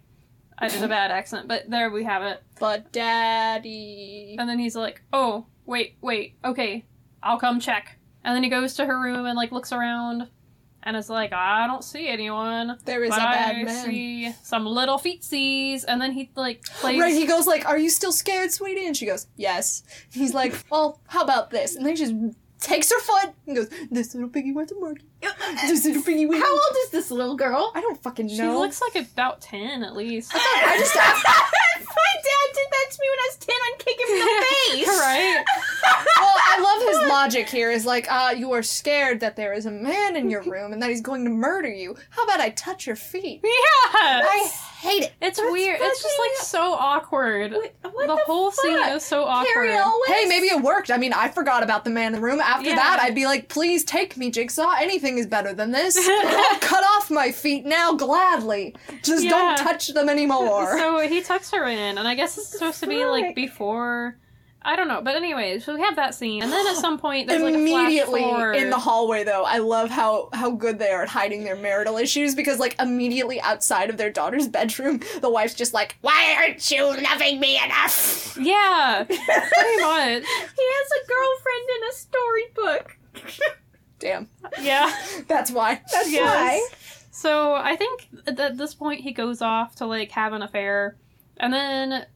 I 0.58 0.68
did 0.68 0.82
a 0.84 0.88
bad 0.88 1.10
accent, 1.10 1.48
but 1.48 1.68
there 1.68 1.90
we 1.90 2.04
have 2.04 2.22
it. 2.22 2.42
But 2.60 2.92
daddy. 2.92 4.36
And 4.38 4.48
then 4.48 4.58
he's 4.58 4.76
like, 4.76 5.02
"Oh, 5.12 5.46
wait, 5.66 5.96
wait, 6.00 6.36
okay, 6.44 6.84
I'll 7.22 7.38
come 7.38 7.60
check." 7.60 7.98
And 8.22 8.34
then 8.36 8.42
he 8.42 8.48
goes 8.48 8.74
to 8.74 8.86
her 8.86 9.00
room 9.00 9.26
and 9.26 9.36
like 9.36 9.52
looks 9.52 9.72
around, 9.72 10.28
and 10.84 10.96
is 10.96 11.10
like, 11.10 11.32
"I 11.32 11.66
don't 11.66 11.82
see 11.82 12.08
anyone." 12.08 12.78
There 12.84 13.02
is 13.02 13.10
but 13.10 13.18
a 13.18 13.22
bad 13.22 13.56
I 13.56 13.62
man. 13.64 13.84
see 13.84 14.32
some 14.42 14.66
little 14.66 14.98
feetsies, 14.98 15.84
and 15.86 16.00
then 16.00 16.12
he 16.12 16.30
like 16.36 16.62
plays. 16.64 17.00
Right, 17.00 17.14
he 17.14 17.26
goes 17.26 17.46
like, 17.46 17.66
"Are 17.66 17.78
you 17.78 17.90
still 17.90 18.12
scared, 18.12 18.52
sweetie?" 18.52 18.86
And 18.86 18.96
she 18.96 19.06
goes, 19.06 19.26
"Yes." 19.36 19.82
He's 20.12 20.34
like, 20.34 20.54
"Well, 20.70 21.00
how 21.08 21.22
about 21.22 21.50
this?" 21.50 21.74
And 21.74 21.84
then 21.84 21.96
he 21.96 22.02
just 22.02 22.14
takes 22.60 22.90
her 22.90 23.00
foot 23.00 23.34
and 23.46 23.56
goes, 23.56 23.68
"This 23.90 24.14
little 24.14 24.30
piggy 24.30 24.52
went 24.52 24.68
to 24.68 24.78
market. 24.78 25.04
This 25.62 25.84
little 25.84 26.02
piggy 26.02 26.26
went." 26.26 26.42
How 26.42 26.52
old 26.52 26.76
is 26.84 26.90
this 26.90 27.10
little 27.10 27.36
girl? 27.36 27.72
I 27.74 27.80
don't 27.80 28.02
fucking 28.02 28.26
know. 28.26 28.34
She 28.34 28.46
looks 28.46 28.80
like 28.80 28.96
about 28.96 29.40
ten 29.40 29.82
at 29.82 29.96
least. 29.96 30.32
I 30.34 30.76
just 30.78 30.94
My 31.96 32.20
dad 32.22 32.54
did 32.54 32.66
that 32.70 32.90
to 32.90 32.98
me 33.00 33.06
when 33.10 33.18
I 33.18 33.28
was 33.30 33.36
10. 33.38 33.54
I'd 33.64 33.78
kick 33.78 33.98
him 34.00 34.08
in 34.14 34.18
the 34.18 34.44
face. 34.84 35.00
right? 35.00 35.44
well, 36.20 36.34
I 36.36 36.60
love 36.60 36.88
his 36.88 37.08
logic 37.10 37.48
here. 37.48 37.70
Is 37.70 37.86
like, 37.86 38.10
uh, 38.10 38.34
you 38.36 38.52
are 38.52 38.62
scared 38.62 39.20
that 39.20 39.36
there 39.36 39.52
is 39.52 39.66
a 39.66 39.70
man 39.70 40.16
in 40.16 40.30
your 40.30 40.42
room 40.42 40.72
and 40.72 40.82
that 40.82 40.90
he's 40.90 41.00
going 41.00 41.24
to 41.24 41.30
murder 41.30 41.68
you. 41.72 41.96
How 42.10 42.24
about 42.24 42.40
I 42.40 42.50
touch 42.50 42.86
your 42.86 42.96
feet? 42.96 43.40
Yeah. 43.44 43.50
I 44.02 44.50
hate 44.80 45.04
it. 45.04 45.12
It's 45.20 45.38
That's 45.38 45.50
weird. 45.52 45.78
It's 45.80 46.02
just 46.02 46.18
like 46.18 46.30
so 46.46 46.74
awkward. 46.74 47.52
What, 47.52 47.74
what 47.82 48.06
the, 48.06 48.14
the, 48.16 48.22
whole 48.24 48.50
scene 48.50 48.78
is 48.90 49.04
so 49.04 49.24
awkward. 49.24 49.70
Hey, 50.06 50.26
maybe 50.26 50.46
it 50.48 50.62
worked. 50.62 50.90
I 50.90 50.96
mean, 50.98 51.12
I 51.12 51.28
forgot 51.28 51.62
about 51.62 51.84
the 51.84 51.90
man 51.90 52.08
in 52.14 52.20
the 52.20 52.26
room. 52.26 52.40
After 52.40 52.68
Yeah. 52.68 52.76
that, 52.76 52.98
I'd 53.00 53.14
be 53.14 53.24
like, 53.26 53.48
please 53.48 53.84
take 53.84 54.16
me, 54.16 54.30
Jigsaw. 54.30 54.74
Anything 54.78 55.16
is 55.18 55.26
better 55.26 55.54
than 55.54 55.70
this. 55.70 55.96
Cut 56.60 56.84
off 56.96 57.10
my 57.10 57.30
feet 57.32 57.64
now 57.64 57.94
gladly. 57.94 58.74
Just 59.02 59.24
Yeah. 59.24 59.30
don't 59.30 59.58
touch 59.58 59.88
them 59.88 60.08
anymore. 60.08 60.76
So 60.78 60.98
he 61.00 61.22
tucks 61.22 61.50
her 61.52 61.64
in, 61.66 61.83
and 61.98 62.08
I 62.08 62.14
guess 62.14 62.36
it's 62.38 62.48
supposed 62.48 62.80
to 62.80 62.86
be 62.86 63.04
like 63.04 63.34
before. 63.34 64.18
I 64.66 64.76
don't 64.76 64.88
know, 64.88 65.02
but 65.02 65.14
anyway, 65.14 65.58
so 65.58 65.74
we 65.74 65.82
have 65.82 65.96
that 65.96 66.14
scene, 66.14 66.42
and 66.42 66.50
then 66.50 66.66
at 66.68 66.76
some 66.76 66.98
point 66.98 67.28
there's 67.28 67.42
like 67.42 67.52
a 67.52 67.58
immediately 67.58 68.22
flash 68.22 68.56
in 68.56 68.70
the 68.70 68.78
hallway 68.78 69.22
though 69.22 69.44
i 69.44 69.58
love 69.58 69.90
how 69.90 70.30
how 70.32 70.50
good 70.50 70.78
they 70.78 70.88
are 70.90 71.02
at 71.02 71.08
hiding 71.10 71.44
their 71.44 71.54
marital 71.54 71.98
issues 71.98 72.34
because 72.34 72.58
like 72.58 72.74
immediately 72.80 73.38
outside 73.42 73.90
of 73.90 73.98
their 73.98 74.08
daughter's 74.10 74.48
bedroom 74.58 75.00
the 75.20 75.28
wife's 75.28 75.52
just 75.52 75.74
like 75.74 75.96
why 76.00 76.34
aren't 76.38 76.70
you 76.70 76.82
loving 77.02 77.38
me 77.40 77.62
enough 77.62 78.38
Yeah, 78.40 79.04
pretty 79.06 79.82
much. 79.82 80.22
He 80.24 80.64
has 80.76 80.88
a 80.96 81.06
girlfriend 81.12 81.68
in 81.76 81.82
a 81.88 81.92
storybook. 81.92 82.96
damn 83.98 84.28
Yeah. 84.62 84.90
that's 85.28 85.50
why 85.50 85.82
That's 85.92 86.10
Yes. 86.10 86.24
why. 86.24 86.68
So 87.10 87.54
I 87.54 87.76
think 87.76 88.08
at 88.26 88.56
this 88.56 88.74
point 88.74 89.02
he 89.02 89.12
goes 89.12 89.42
off 89.42 89.76
to 89.76 89.86
like 89.86 90.10
have 90.12 90.32
an 90.32 90.40
affair, 90.42 90.96
and 91.38 91.52
then 91.52 92.06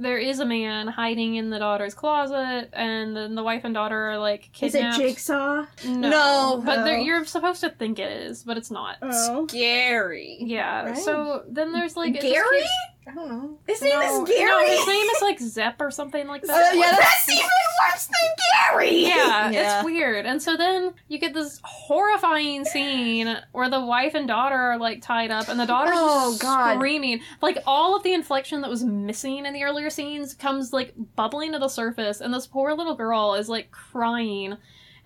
there 0.00 0.18
is 0.18 0.38
a 0.38 0.44
man 0.46 0.86
hiding 0.86 1.34
in 1.34 1.50
the 1.50 1.58
daughter's 1.58 1.92
closet, 1.94 2.70
and 2.72 3.16
then 3.16 3.34
the 3.34 3.42
wife 3.42 3.62
and 3.64 3.74
daughter 3.74 4.10
are 4.12 4.18
like 4.18 4.50
kidnapped. 4.52 4.62
Is 4.62 4.74
it 4.74 4.78
kidnapped. 4.78 4.98
Jigsaw? 4.98 5.66
No, 5.86 6.08
No. 6.08 6.62
but 6.64 6.78
Oh. 6.80 6.86
you're 6.96 7.24
supposed 7.24 7.60
to 7.62 7.70
think 7.70 7.98
it 7.98 8.10
is, 8.12 8.44
but 8.44 8.56
it's 8.56 8.70
not. 8.70 8.96
Oh. 9.02 9.46
scary 9.48 10.36
Yeah. 10.40 10.84
Right. 10.90 10.96
So 10.98 11.42
then 11.48 11.72
there's 11.72 11.96
like 11.96 12.10
it 12.14 12.20
just 12.22 12.32
Gary? 12.32 12.58
keeps- 12.60 12.70
i 13.08 13.14
don't 13.14 13.28
know 13.28 13.58
His 13.66 13.80
name 13.80 13.98
no, 13.98 14.22
is 14.22 14.28
Gary. 14.28 14.44
No, 14.50 14.66
his 14.66 14.86
name 14.86 15.06
is 15.06 15.22
like 15.22 15.40
Zep 15.40 15.80
or 15.80 15.90
something 15.90 16.26
like 16.26 16.42
that. 16.42 16.72
Uh, 16.72 16.76
yeah, 16.76 16.90
that's- 16.90 17.26
That's 17.26 17.30
even 17.30 17.48
worse 17.90 18.06
than 18.06 18.70
Gary. 18.72 18.96
Yeah, 19.06 19.50
Yeah. 19.50 19.78
it's 19.78 19.84
weird. 19.84 20.26
And 20.26 20.42
so 20.42 20.56
then 20.56 20.92
you 21.08 21.18
get 21.18 21.32
this 21.34 21.60
horrifying 21.64 22.64
scene 22.64 23.36
where 23.52 23.70
the 23.70 23.80
wife 23.84 24.14
and 24.14 24.28
daughter 24.28 24.54
are 24.56 24.78
like 24.78 25.00
tied 25.02 25.30
up 25.30 25.48
and 25.48 25.58
the 25.58 25.64
daughter's 25.66 25.94
Oh, 25.96 26.36
God. 26.40 26.74
screaming. 26.76 27.20
Like 27.40 27.58
all 27.66 27.96
of 27.96 28.02
the 28.02 28.12
inflection 28.12 28.60
that 28.60 28.70
was 28.70 28.84
missing 28.84 29.46
in 29.46 29.52
the 29.54 29.64
earlier 29.64 29.90
scenes 29.90 30.34
comes 30.34 30.72
like 30.72 30.92
bubbling 31.16 31.52
to 31.52 31.58
the 31.58 31.68
surface 31.68 32.20
and 32.20 32.32
this 32.34 32.46
poor 32.46 32.74
little 32.74 32.94
girl 32.94 33.34
is 33.34 33.48
like 33.48 33.70
crying. 33.70 34.56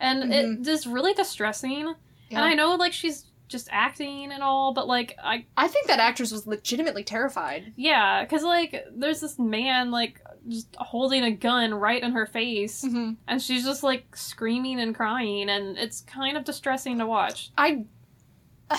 And 0.00 0.32
it 0.32 0.66
is 0.66 0.86
really 0.86 1.14
distressing. 1.14 1.94
And 2.30 2.38
I 2.40 2.54
know 2.54 2.74
like 2.74 2.92
she's 2.92 3.26
just 3.52 3.68
acting 3.70 4.32
and 4.32 4.42
all, 4.42 4.72
but 4.72 4.88
like 4.88 5.16
I 5.22 5.44
i 5.56 5.68
think 5.68 5.86
that 5.86 6.00
actress 6.00 6.32
was 6.32 6.46
legitimately 6.46 7.04
terrified 7.04 7.72
yeah, 7.76 8.24
cuz 8.24 8.42
like 8.42 8.84
there's 8.92 9.20
this 9.20 9.38
man 9.38 9.90
like 9.90 10.20
just 10.48 10.74
holding 10.76 11.22
a 11.22 11.30
gun 11.30 11.72
right 11.72 12.02
in 12.02 12.12
her 12.12 12.26
face 12.26 12.84
mm-hmm. 12.84 13.12
and 13.28 13.40
she's 13.40 13.64
just 13.64 13.84
like 13.84 14.16
screaming 14.16 14.80
and 14.80 14.94
crying 14.94 15.48
and 15.48 15.78
it's 15.78 16.00
kind 16.00 16.36
of 16.36 16.42
distressing 16.42 16.98
to 16.98 17.06
watch 17.06 17.52
I 17.56 17.84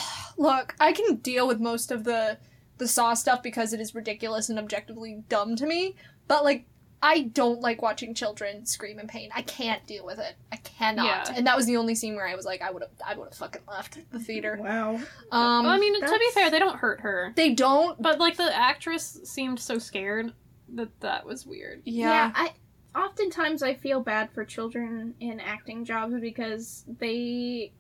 look, 0.37 0.75
I 0.79 0.91
can 0.91 1.17
deal 1.17 1.47
with 1.47 1.59
most 1.59 1.91
of 1.91 2.03
the 2.03 2.37
the 2.79 2.87
Saw 2.87 3.13
stuff 3.13 3.43
because 3.43 3.71
it 3.71 3.79
is 3.79 3.93
ridiculous 3.93 4.49
and 4.49 4.57
objectively 4.57 5.23
dumb 5.29 5.55
to 5.55 5.65
me, 5.65 5.95
but 6.27 6.43
like 6.43 6.65
I 7.03 7.23
don't 7.23 7.59
like 7.59 7.81
watching 7.81 8.13
children 8.13 8.65
scream 8.65 8.97
in 8.97 9.07
pain. 9.07 9.29
I 9.35 9.41
can't 9.41 9.85
deal 9.85 10.05
with 10.05 10.19
it. 10.19 10.35
I 10.53 10.55
cannot. 10.55 11.05
Yeah. 11.05 11.33
And 11.35 11.45
that 11.45 11.57
was 11.57 11.65
the 11.65 11.75
only 11.75 11.95
scene 11.95 12.15
where 12.15 12.25
I 12.25 12.33
was 12.33 12.45
like, 12.45 12.61
I 12.61 12.71
would 12.71 12.81
have, 12.81 12.91
I 13.05 13.13
would 13.15 13.25
have 13.25 13.35
fucking 13.35 13.63
left 13.67 13.99
the 14.11 14.19
theater. 14.19 14.57
Wow. 14.59 14.95
Um, 15.31 15.65
well, 15.65 15.67
i 15.67 15.77
mean 15.77 15.99
to 15.99 16.19
be 16.19 16.31
fair 16.33 16.49
they 16.49 16.59
don't 16.59 16.77
hurt 16.77 17.01
her 17.01 17.33
they 17.35 17.53
don't. 17.53 18.01
but 18.01 18.19
like 18.19 18.37
the 18.37 18.55
actress 18.55 19.19
seemed 19.25 19.59
so 19.59 19.77
scared 19.77 20.31
that 20.75 20.97
that 21.01 21.25
was 21.25 21.45
weird 21.45 21.81
Yeah. 21.83 22.31
I 22.33 22.53
oftentimes 22.95 23.63
I 23.63 23.73
feel 23.73 23.99
bad 23.99 24.31
for 24.31 24.45
children 24.45 25.15
in 25.19 25.39
acting 25.39 25.83
jobs 25.83 26.13
because 26.21 26.85
they 26.99 27.73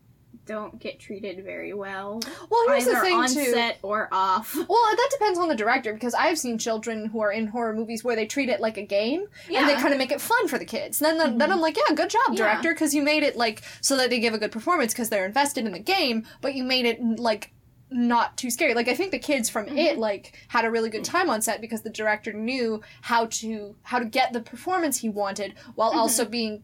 don't 0.45 0.79
get 0.79 0.99
treated 0.99 1.43
very 1.43 1.73
well, 1.73 2.21
Well, 2.49 2.67
here's 2.67 2.85
the 2.85 2.99
thing 2.99 3.15
on 3.15 3.27
too. 3.27 3.45
set 3.45 3.79
or 3.81 4.09
off. 4.11 4.55
Well, 4.55 4.95
that 4.95 5.09
depends 5.11 5.39
on 5.39 5.47
the 5.47 5.55
director 5.55 5.93
because 5.93 6.13
I've 6.13 6.37
seen 6.37 6.57
children 6.57 7.05
who 7.05 7.21
are 7.21 7.31
in 7.31 7.47
horror 7.47 7.73
movies 7.73 8.03
where 8.03 8.15
they 8.15 8.25
treat 8.25 8.49
it 8.49 8.59
like 8.59 8.77
a 8.77 8.85
game 8.85 9.25
and 9.53 9.67
they 9.67 9.75
kind 9.75 9.93
of 9.93 9.97
make 9.97 10.11
it 10.11 10.21
fun 10.21 10.47
for 10.47 10.57
the 10.57 10.65
kids. 10.65 11.01
And 11.01 11.19
then, 11.19 11.37
then 11.37 11.49
mm-hmm. 11.49 11.53
I'm 11.53 11.61
like, 11.61 11.77
yeah, 11.77 11.95
good 11.95 12.09
job, 12.09 12.35
director, 12.35 12.73
because 12.73 12.93
you 12.93 13.01
made 13.01 13.23
it 13.23 13.35
like 13.35 13.63
so 13.81 13.95
that 13.97 14.09
they 14.09 14.19
give 14.19 14.33
a 14.33 14.37
good 14.37 14.51
performance 14.51 14.93
because 14.93 15.09
they're 15.09 15.25
invested 15.25 15.65
in 15.65 15.71
the 15.71 15.79
game, 15.79 16.25
but 16.41 16.55
you 16.55 16.63
made 16.63 16.85
it 16.85 17.01
like 17.19 17.51
not 17.93 18.35
too 18.37 18.49
scary. 18.49 18.73
Like 18.73 18.87
I 18.87 18.95
think 18.95 19.11
the 19.11 19.19
kids 19.19 19.49
from 19.49 19.67
mm-hmm. 19.67 19.77
it 19.77 19.97
like 19.97 20.33
had 20.49 20.65
a 20.65 20.71
really 20.71 20.89
good 20.89 21.03
time 21.03 21.29
on 21.29 21.41
set 21.41 21.61
because 21.61 21.83
the 21.83 21.89
director 21.89 22.33
knew 22.33 22.81
how 23.01 23.27
to 23.27 23.75
how 23.83 23.99
to 23.99 24.05
get 24.05 24.33
the 24.33 24.41
performance 24.41 24.97
he 24.99 25.09
wanted 25.09 25.53
while 25.75 25.91
mm-hmm. 25.91 25.99
also 25.99 26.25
being 26.25 26.63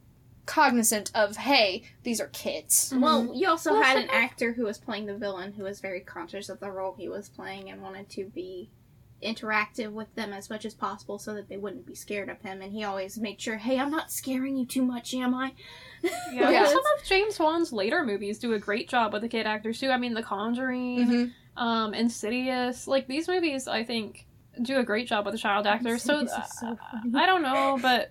cognizant 0.50 1.12
of 1.14 1.38
hey, 1.38 1.84
these 2.04 2.20
are 2.20 2.28
kids. 2.28 2.92
Well, 2.98 3.32
you 3.36 3.48
also 3.48 3.74
Well, 3.74 3.84
had 3.84 3.98
an 3.98 4.04
sometimes- 4.08 4.24
actor 4.32 4.54
who 4.54 4.64
was 4.66 4.78
playing 4.80 5.06
the 5.06 5.16
villain 5.16 5.54
who 5.54 5.64
was 5.64 5.80
very 5.80 6.00
conscious 6.02 6.50
of 6.50 6.60
the 6.60 6.72
role 6.72 6.96
he 6.98 7.08
was 7.08 7.30
playing 7.30 7.70
and 7.70 7.82
wanted 7.82 8.10
to 8.12 8.26
be 8.26 8.70
interactive 9.22 9.92
with 9.92 10.14
them 10.16 10.32
as 10.34 10.50
much 10.50 10.66
as 10.66 10.74
possible 10.74 11.20
so 11.20 11.34
that 11.34 11.50
they 11.50 11.58
wouldn't 11.58 11.86
be 11.86 11.94
scared 11.94 12.30
of 12.30 12.42
him. 12.42 12.62
And 12.62 12.72
he 12.72 12.84
always 12.84 13.18
made 13.20 13.40
sure, 13.40 13.58
hey, 13.58 13.78
I'm 13.78 13.92
not 13.92 14.12
scaring 14.12 14.56
you 14.58 14.66
too 14.66 14.82
much, 14.84 15.14
am 15.14 15.36
I? 15.36 15.54
Yeah, 16.02 16.12
Yeah. 16.52 16.66
some 16.66 16.78
of 16.98 17.04
James 17.06 17.38
Wan's 17.38 17.72
later 17.74 18.04
movies 18.06 18.40
do 18.40 18.54
a 18.54 18.60
great 18.60 18.88
job 18.90 19.12
with 19.14 19.22
the 19.22 19.28
kid 19.30 19.46
actors 19.46 19.80
too. 19.80 19.90
I 19.90 19.98
mean, 19.98 20.14
The 20.14 20.24
Conjuring, 20.24 21.08
Mhm. 21.08 21.34
um, 21.62 21.94
Insidious, 21.94 22.88
like 22.88 23.08
these 23.08 23.28
movies, 23.28 23.68
I 23.68 23.84
think 23.84 24.26
do 24.62 24.78
a 24.80 24.84
great 24.84 25.08
job 25.08 25.26
with 25.26 25.34
the 25.34 25.38
child 25.38 25.68
actors. 25.68 26.02
So, 26.02 26.22
This 26.22 26.32
is 26.32 26.60
so 26.60 26.78
funny. 26.92 27.12
I 27.16 27.26
don't 27.26 27.42
know, 27.44 27.78
but 27.82 28.10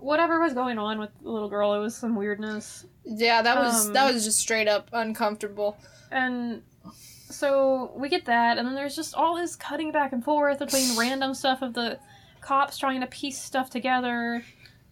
whatever 0.00 0.40
was 0.40 0.52
going 0.54 0.78
on 0.78 0.98
with 0.98 1.10
the 1.22 1.30
little 1.30 1.48
girl, 1.48 1.74
it 1.74 1.78
was 1.78 1.96
some 1.96 2.16
weirdness. 2.16 2.86
Yeah, 3.04 3.42
that 3.42 3.56
was 3.56 3.86
Um, 3.88 3.92
that 3.92 4.12
was 4.12 4.24
just 4.24 4.38
straight 4.38 4.68
up 4.68 4.88
uncomfortable. 4.92 5.76
And 6.10 6.62
so 6.92 7.92
we 7.94 8.08
get 8.08 8.24
that, 8.26 8.58
and 8.58 8.66
then 8.66 8.74
there's 8.74 8.96
just 8.96 9.14
all 9.14 9.36
this 9.36 9.56
cutting 9.56 9.92
back 9.92 10.12
and 10.12 10.24
forth 10.24 10.58
between 10.58 10.96
random 10.98 11.34
stuff 11.34 11.62
of 11.62 11.74
the 11.74 11.98
cops 12.40 12.78
trying 12.78 13.00
to 13.00 13.06
piece 13.06 13.40
stuff 13.40 13.70
together, 13.70 14.42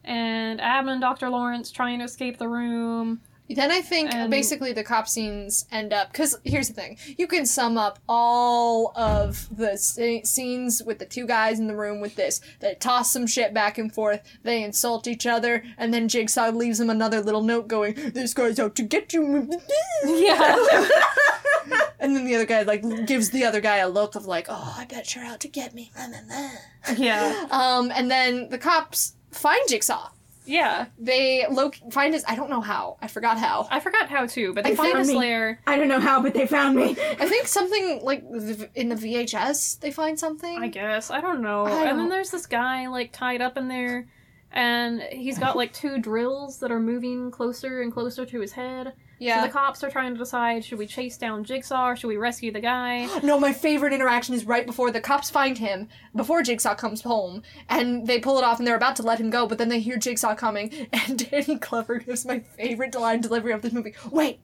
and 0.04 0.60
Adam 0.60 0.88
and 0.88 1.00
Dr. 1.00 1.28
Lawrence 1.28 1.70
trying 1.70 1.98
to 1.98 2.04
escape 2.04 2.38
the 2.38 2.48
room. 2.48 3.20
Then 3.50 3.70
I 3.70 3.80
think 3.80 4.12
And- 4.14 4.30
basically 4.30 4.72
the 4.72 4.84
cop 4.84 5.08
scenes 5.08 5.64
end 5.72 5.92
up 5.92 6.12
because 6.12 6.36
here's 6.44 6.68
the 6.68 6.74
thing: 6.74 6.98
you 7.16 7.26
can 7.26 7.46
sum 7.46 7.78
up 7.78 7.98
all 8.08 8.92
of 8.96 9.48
the 9.56 9.72
sce- 9.72 10.26
scenes 10.26 10.82
with 10.84 10.98
the 10.98 11.06
two 11.06 11.26
guys 11.26 11.58
in 11.58 11.66
the 11.66 11.76
room 11.76 12.00
with 12.00 12.14
this. 12.16 12.40
They 12.60 12.74
toss 12.74 13.12
some 13.12 13.26
shit 13.26 13.54
back 13.54 13.78
and 13.78 13.92
forth. 13.92 14.20
They 14.42 14.62
insult 14.62 15.06
each 15.08 15.26
other, 15.26 15.64
and 15.78 15.92
then 15.94 16.08
Jigsaw 16.08 16.50
leaves 16.50 16.78
them 16.78 16.90
another 16.90 17.20
little 17.20 17.42
note 17.42 17.68
going, 17.68 17.94
"This 18.12 18.34
guy's 18.34 18.58
out 18.60 18.74
to 18.76 18.82
get 18.82 19.12
you." 19.12 19.50
Yeah. 20.04 20.56
and 22.00 22.14
then 22.14 22.24
the 22.24 22.34
other 22.34 22.46
guy 22.46 22.62
like 22.62 22.82
gives 23.06 23.30
the 23.30 23.44
other 23.44 23.60
guy 23.60 23.78
a 23.78 23.88
look 23.88 24.14
of 24.14 24.26
like, 24.26 24.46
"Oh, 24.48 24.74
I 24.78 24.84
bet 24.84 25.14
you're 25.14 25.24
out 25.24 25.40
to 25.40 25.48
get 25.48 25.74
me." 25.74 25.90
Yeah. 26.96 27.46
Um, 27.50 27.90
and 27.94 28.10
then 28.10 28.48
the 28.48 28.58
cops 28.58 29.14
find 29.30 29.60
Jigsaw. 29.68 30.10
Yeah. 30.48 30.86
They 30.98 31.46
lo- 31.50 31.70
find 31.90 32.14
his. 32.14 32.24
I 32.26 32.34
don't 32.34 32.50
know 32.50 32.60
how. 32.60 32.96
I 33.02 33.06
forgot 33.08 33.38
how. 33.38 33.68
I 33.70 33.80
forgot 33.80 34.08
how 34.08 34.26
to, 34.26 34.52
but 34.54 34.66
I 34.66 34.70
they 34.70 34.76
find 34.76 34.92
found 34.92 34.98
his 35.00 35.08
me. 35.08 35.16
lair. 35.16 35.60
I 35.66 35.76
don't 35.76 35.88
know 35.88 36.00
how, 36.00 36.22
but 36.22 36.34
they 36.34 36.46
found 36.46 36.76
me. 36.76 36.90
I 37.20 37.28
think 37.28 37.46
something 37.46 38.00
like 38.02 38.22
v- 38.30 38.66
in 38.74 38.88
the 38.88 38.94
VHS 38.96 39.80
they 39.80 39.90
find 39.90 40.18
something. 40.18 40.58
I 40.58 40.68
guess. 40.68 41.10
I 41.10 41.20
don't 41.20 41.42
know. 41.42 41.66
I 41.66 41.70
And 41.70 41.88
don't- 41.90 41.98
then 41.98 42.08
there's 42.08 42.30
this 42.30 42.46
guy 42.46 42.88
like 42.88 43.12
tied 43.12 43.40
up 43.42 43.56
in 43.56 43.68
there 43.68 44.06
and 44.52 45.02
he's 45.12 45.38
got 45.38 45.56
like 45.56 45.72
two 45.72 45.98
drills 45.98 46.58
that 46.58 46.70
are 46.70 46.80
moving 46.80 47.30
closer 47.30 47.82
and 47.82 47.92
closer 47.92 48.24
to 48.24 48.40
his 48.40 48.52
head. 48.52 48.94
yeah. 49.18 49.40
So 49.40 49.46
the 49.46 49.52
cops 49.52 49.84
are 49.84 49.90
trying 49.90 50.14
to 50.14 50.18
decide 50.18 50.64
should 50.64 50.78
we 50.78 50.86
chase 50.86 51.16
down 51.18 51.44
Jigsaw 51.44 51.88
or 51.90 51.96
should 51.96 52.08
we 52.08 52.16
rescue 52.16 52.50
the 52.50 52.60
guy? 52.60 53.08
no, 53.22 53.38
my 53.38 53.52
favorite 53.52 53.92
interaction 53.92 54.34
is 54.34 54.44
right 54.46 54.64
before 54.66 54.90
the 54.90 55.00
cops 55.00 55.28
find 55.28 55.58
him, 55.58 55.88
before 56.16 56.42
Jigsaw 56.42 56.74
comes 56.74 57.02
home, 57.02 57.42
and 57.68 58.06
they 58.06 58.18
pull 58.20 58.38
it 58.38 58.44
off 58.44 58.58
and 58.58 58.66
they're 58.66 58.76
about 58.76 58.96
to 58.96 59.02
let 59.02 59.20
him 59.20 59.30
go, 59.30 59.46
but 59.46 59.58
then 59.58 59.68
they 59.68 59.80
hear 59.80 59.96
Jigsaw 59.98 60.34
coming, 60.34 60.88
and 60.92 61.30
Danny 61.30 61.56
Glover 61.56 61.98
gives 61.98 62.24
my 62.24 62.40
favorite 62.40 62.94
line 62.94 63.20
delivery 63.20 63.52
of 63.52 63.62
this 63.62 63.72
movie. 63.72 63.94
Wait, 64.10 64.40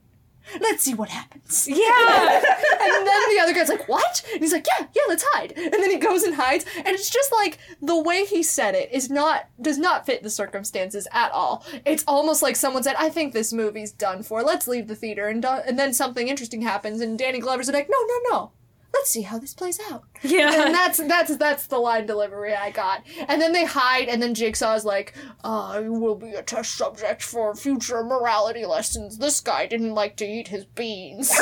let's 0.61 0.83
see 0.85 0.95
what 0.95 1.09
happens. 1.09 1.69
Yeah. 1.69 2.41
and 2.41 3.07
then 3.07 3.23
the 3.35 3.41
other 3.43 3.53
guy's 3.55 3.69
like, 3.69 3.89
"What?" 3.89 4.23
And 4.33 4.41
he's 4.43 4.53
like, 4.53 4.67
"Yeah, 4.79 4.87
yeah, 4.95 5.03
let's 5.09 5.25
hide." 5.33 5.53
And 5.57 5.73
then 5.73 5.91
he 5.91 5.97
goes 5.99 6.23
and 6.23 6.35
hides, 6.35 6.65
and 6.77 6.89
it's 6.89 7.11
just 7.11 7.33
like 7.33 7.59
the 7.81 8.01
way 8.01 8.25
he 8.25 8.43
said 8.43 8.75
it 8.75 8.91
is 8.93 9.11
not 9.11 9.49
does 9.61 9.79
not 9.79 10.07
fit 10.07 10.23
the 10.23 10.31
circumstances 10.31 11.07
at 11.13 11.31
all. 11.33 11.65
It's 11.85 12.05
almost 12.07 12.43
like 12.43 12.57
someone 12.57 12.83
said, 12.83 12.97
"I 12.99 13.09
think 13.11 13.33
this 13.33 13.53
movie's 13.53 13.93
done 13.93 14.23
for. 14.23 14.43
Let's 14.43 14.67
leave 14.69 14.89
the 14.89 14.97
theater." 14.97 15.29
And 15.29 15.43
do- 15.43 15.49
and 15.67 15.79
then 15.79 15.93
something 15.93 16.29
interesting 16.29 16.63
happens, 16.63 17.01
and 17.01 17.19
Danny 17.19 17.39
Glover's 17.41 17.71
like, 17.71 17.89
"No, 17.91 17.99
no, 18.07 18.31
no." 18.31 18.53
Let's 18.95 19.11
see 19.11 19.23
how 19.23 19.39
this 19.39 19.53
plays 19.53 19.81
out. 19.91 20.05
Yeah. 20.23 20.67
And 20.67 20.75
that's 20.75 20.99
that's 20.99 21.37
that's 21.37 21.67
the 21.67 21.79
line 21.79 22.07
delivery 22.07 22.55
I 22.55 22.71
got. 22.71 23.03
And 23.29 23.43
then 23.43 23.53
they 23.53 23.65
hide, 23.65 24.09
and 24.09 24.23
then 24.23 24.35
Jigsaw's 24.35 24.85
like, 24.85 25.15
ah, 25.43 25.73
"I 25.75 25.81
will 25.81 26.15
be 26.15 26.31
a 26.31 26.43
test 26.43 26.77
subject 26.77 27.23
for 27.23 27.55
future 27.57 28.05
morality 28.05 28.65
lessons. 28.65 29.19
This 29.19 29.41
guy 29.41 29.67
didn't 29.67 29.95
like 29.95 30.17
to 30.17 30.25
eat 30.25 30.49
his 30.49 30.65
beans." 30.65 31.29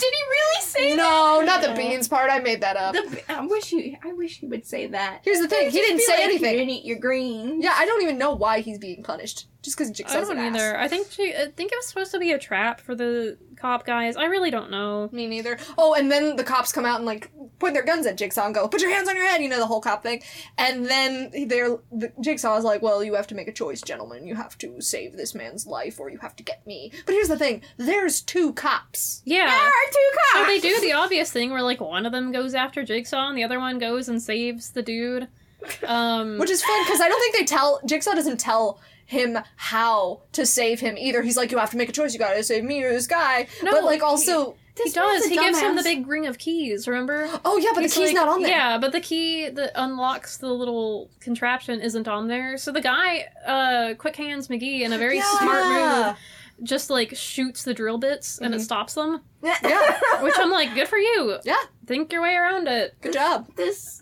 Did 0.00 0.14
he 0.14 0.22
really 0.30 0.62
say 0.62 0.96
that? 0.96 0.96
No, 0.96 1.42
not 1.44 1.62
the 1.62 1.74
beans 1.74 2.08
part. 2.08 2.30
I 2.30 2.38
made 2.38 2.62
that 2.62 2.76
up. 2.76 2.94
The, 2.94 3.22
I 3.28 3.44
wish 3.44 3.66
he. 3.66 3.98
I 4.02 4.14
wish 4.14 4.38
he 4.38 4.46
would 4.46 4.66
say 4.66 4.86
that. 4.86 5.20
Here's 5.22 5.40
the 5.40 5.48
thing. 5.48 5.70
He 5.70 5.78
didn't 5.78 6.00
say 6.00 6.14
like, 6.14 6.22
anything. 6.22 6.52
You 6.52 6.58
didn't 6.58 6.70
eat 6.70 6.84
your 6.86 6.98
greens. 6.98 7.62
Yeah, 7.62 7.74
I 7.76 7.84
don't 7.84 8.02
even 8.02 8.16
know 8.16 8.34
why 8.34 8.60
he's 8.60 8.78
being 8.78 9.02
punished. 9.02 9.46
Just 9.62 9.76
because 9.76 9.90
I 10.06 10.20
don't 10.20 10.38
either. 10.38 10.74
ass. 10.74 10.84
I 10.84 10.88
think 10.88 11.08
she, 11.10 11.34
I 11.34 11.46
think 11.54 11.70
it 11.70 11.76
was 11.76 11.86
supposed 11.86 12.12
to 12.12 12.18
be 12.18 12.32
a 12.32 12.38
trap 12.38 12.80
for 12.80 12.94
the 12.94 13.36
cop 13.56 13.84
guys. 13.84 14.16
I 14.16 14.24
really 14.24 14.50
don't 14.50 14.70
know. 14.70 15.10
Me 15.12 15.26
neither. 15.26 15.58
Oh, 15.76 15.92
and 15.94 16.10
then 16.10 16.36
the 16.36 16.44
cops 16.44 16.72
come 16.72 16.86
out 16.86 16.96
and 16.96 17.04
like 17.04 17.30
point 17.58 17.74
their 17.74 17.82
guns 17.84 18.06
at 18.06 18.16
Jigsaw 18.16 18.46
and 18.46 18.54
go, 18.54 18.66
"Put 18.68 18.80
your 18.80 18.90
hands 18.90 19.06
on 19.08 19.16
your 19.16 19.26
head," 19.26 19.42
you 19.42 19.50
know 19.50 19.58
the 19.58 19.66
whole 19.66 19.82
cop 19.82 20.02
thing. 20.02 20.22
And 20.56 20.86
then 20.86 21.30
they're 21.46 21.76
the 21.92 22.10
Jigsaw 22.20 22.56
is 22.56 22.64
like, 22.64 22.80
"Well, 22.80 23.04
you 23.04 23.14
have 23.14 23.26
to 23.26 23.34
make 23.34 23.48
a 23.48 23.52
choice, 23.52 23.82
gentlemen. 23.82 24.26
You 24.26 24.34
have 24.34 24.56
to 24.58 24.80
save 24.80 25.12
this 25.18 25.34
man's 25.34 25.66
life, 25.66 26.00
or 26.00 26.08
you 26.10 26.16
have 26.18 26.34
to 26.36 26.42
get 26.42 26.66
me." 26.66 26.90
But 27.04 27.12
here's 27.14 27.28
the 27.28 27.38
thing: 27.38 27.60
there's 27.76 28.22
two 28.22 28.54
cops. 28.54 29.20
Yeah. 29.26 29.46
There 29.46 29.56
are 29.56 29.90
two 29.90 30.10
cops. 30.32 30.38
So 30.38 30.44
they 30.46 30.60
do 30.60 30.80
the 30.80 30.92
obvious 30.94 31.30
thing 31.30 31.50
where 31.50 31.62
like 31.62 31.80
one 31.82 32.06
of 32.06 32.12
them 32.12 32.32
goes 32.32 32.54
after 32.54 32.82
Jigsaw 32.82 33.28
and 33.28 33.36
the 33.36 33.44
other 33.44 33.60
one 33.60 33.78
goes 33.78 34.08
and 34.08 34.22
saves 34.22 34.70
the 34.70 34.82
dude. 34.82 35.28
Um 35.86 36.38
Which 36.38 36.48
is 36.48 36.64
fun 36.64 36.84
because 36.86 37.02
I 37.02 37.08
don't 37.10 37.20
think 37.20 37.36
they 37.36 37.44
tell 37.44 37.80
Jigsaw 37.84 38.14
doesn't 38.14 38.40
tell 38.40 38.80
him 39.10 39.38
how 39.56 40.22
to 40.32 40.46
save 40.46 40.80
him 40.80 40.96
either. 40.96 41.20
He's 41.22 41.36
like, 41.36 41.50
"You 41.50 41.58
have 41.58 41.70
to 41.70 41.76
make 41.76 41.88
a 41.88 41.92
choice. 41.92 42.12
You 42.12 42.18
gotta 42.18 42.42
save 42.42 42.64
me 42.64 42.82
or 42.84 42.90
this 42.92 43.06
guy." 43.06 43.46
No, 43.62 43.72
but 43.72 43.84
like 43.84 43.96
he- 43.98 44.02
also, 44.02 44.52
he 44.76 44.84
This 44.84 44.92
does. 44.92 45.24
He 45.26 45.36
gives 45.36 45.58
him 45.60 45.76
the 45.76 45.82
big 45.82 46.06
ring 46.06 46.26
of 46.26 46.38
keys, 46.38 46.86
remember? 46.88 47.28
oh 47.44 47.58
yeah, 47.58 47.70
but 47.74 47.82
He's 47.82 47.94
the 47.94 48.00
key's 48.00 48.08
like- 48.10 48.14
not 48.16 48.28
on 48.28 48.42
there. 48.42 48.50
Yeah, 48.52 48.78
but 48.78 48.92
the 48.92 49.00
key 49.00 49.48
that 49.50 49.72
unlocks 49.74 50.36
the 50.38 50.48
little 50.48 51.10
contraption 51.20 51.80
isn't 51.80 52.06
on 52.08 52.28
there. 52.28 52.56
So 52.56 52.70
the 52.72 52.80
guy, 52.80 53.26
uh, 53.46 53.94
Quick 53.98 54.16
Hands 54.16 54.46
McGee, 54.48 54.80
in 54.82 54.92
a 54.92 54.98
very 54.98 55.20
smart 55.20 55.66
move, 55.66 56.16
just 56.62 56.88
like 56.90 57.16
shoots 57.16 57.62
the 57.64 57.74
drill 57.74 57.98
bits 57.98 58.38
and 58.38 58.54
it 58.54 58.58
Mhm. 58.58 58.64
stops 58.64 58.94
them. 58.94 59.22
Yeah. 59.42 59.56
Which 60.22 60.34
I'm 60.38 60.50
like, 60.50 60.74
good 60.74 60.88
for 60.88 60.98
you. 60.98 61.38
Yeah. 61.44 61.56
Think 61.86 62.12
your 62.12 62.22
way 62.22 62.34
around 62.36 62.68
it. 62.68 62.94
Good 63.00 63.14
job. 63.14 63.48
this 63.56 63.99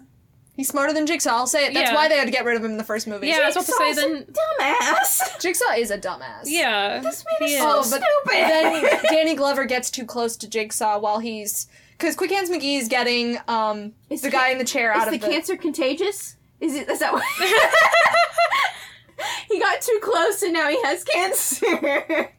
He's 0.58 0.68
smarter 0.68 0.92
than 0.92 1.06
Jigsaw. 1.06 1.30
I'll 1.30 1.46
say 1.46 1.66
it. 1.66 1.72
That's 1.72 1.90
Yeah. 1.90 1.94
why 1.94 2.08
they 2.08 2.16
had 2.18 2.24
to 2.24 2.32
get 2.32 2.44
rid 2.44 2.56
of 2.56 2.64
him 2.64 2.72
in 2.72 2.78
the 2.78 2.84
first 2.84 3.06
movie. 3.06 3.28
Yeah, 3.28 3.38
I 3.44 3.46
was 3.46 3.54
about 3.54 3.66
to 3.66 3.72
say 3.72 3.94
Jigsaw's 3.94 4.04
a 4.04 4.08
then. 4.08 4.34
dumbass. 4.60 5.40
Jigsaw 5.40 5.72
is 5.78 5.90
a 5.92 5.98
dumbass. 5.98 6.42
Yeah. 6.46 6.98
This 6.98 7.24
man 7.24 7.48
he 7.48 7.54
is 7.54 7.62
Oh, 7.64 7.82
so 7.82 7.96
but 7.96 8.02
stupid. 8.24 8.50
Then 8.50 9.00
Danny 9.12 9.36
Glover 9.36 9.66
gets 9.66 9.88
too 9.88 10.04
close 10.04 10.36
to 10.38 10.48
Jigsaw 10.48 10.98
while 10.98 11.20
he's 11.20 11.68
because 11.96 12.16
Quick 12.16 12.32
Hands 12.32 12.50
McGee 12.50 12.76
is 12.76 12.88
getting 12.88 13.38
um 13.46 13.92
Is 14.10 14.22
the 14.22 14.32
ca- 14.32 14.38
guy 14.40 14.48
in 14.50 14.58
the 14.58 14.64
chair 14.64 14.92
out 14.92 15.06
is 15.06 15.14
of 15.14 15.20
the 15.20 15.26
the. 15.26 15.32
cancer 15.32 15.56
contagious? 15.56 16.34
Is 16.60 16.74
it? 16.74 16.88
Is 16.90 16.98
that 16.98 17.12
what? 17.12 17.22
he 19.48 19.60
got 19.60 19.80
too 19.80 20.00
close 20.02 20.42
and 20.42 20.52
now 20.52 20.68
he 20.68 20.82
has 20.82 21.04
cancer. 21.04 22.30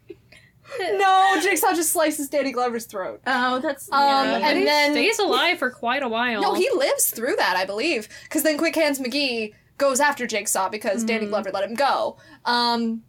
No, 0.98 1.38
Jigsaw 1.42 1.74
just 1.74 1.92
slices 1.92 2.30
Danny 2.30 2.52
Glover's 2.52 2.86
throat. 2.86 3.22
oh, 3.28 3.60
that's 3.60 3.92
Um, 3.92 4.00
yeah. 4.00 4.50
and 4.50 4.58
he 4.58 4.64
then- 4.66 4.92
stays 4.92 5.20
alive 5.20 5.58
for 5.60 5.70
quite 5.70 6.04
a 6.04 6.08
while. 6.10 6.42
No, 6.42 6.54
he 6.54 6.70
lives 6.76 7.12
through 7.12 7.36
that, 7.38 7.56
I 7.58 7.66
believe. 7.66 8.08
Because 8.24 8.44
then 8.44 8.58
Quick 8.58 8.76
Hands 8.76 8.98
McGee 9.00 9.54
goes 9.78 10.00
after 10.00 10.28
Jigsaw 10.28 10.70
because 10.70 11.04
Danny 11.04 11.26
Mhm. 11.26 11.30
Glover 11.30 11.52
let 11.54 11.64
him 11.64 11.76
go. 11.76 12.18
Um, 12.46 13.04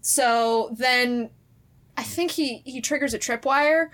so 0.00 0.70
then 0.76 1.30
I 1.96 2.02
think 2.02 2.32
he 2.32 2.62
he 2.64 2.80
triggers 2.80 3.14
a 3.14 3.18
tripwire. 3.18 3.90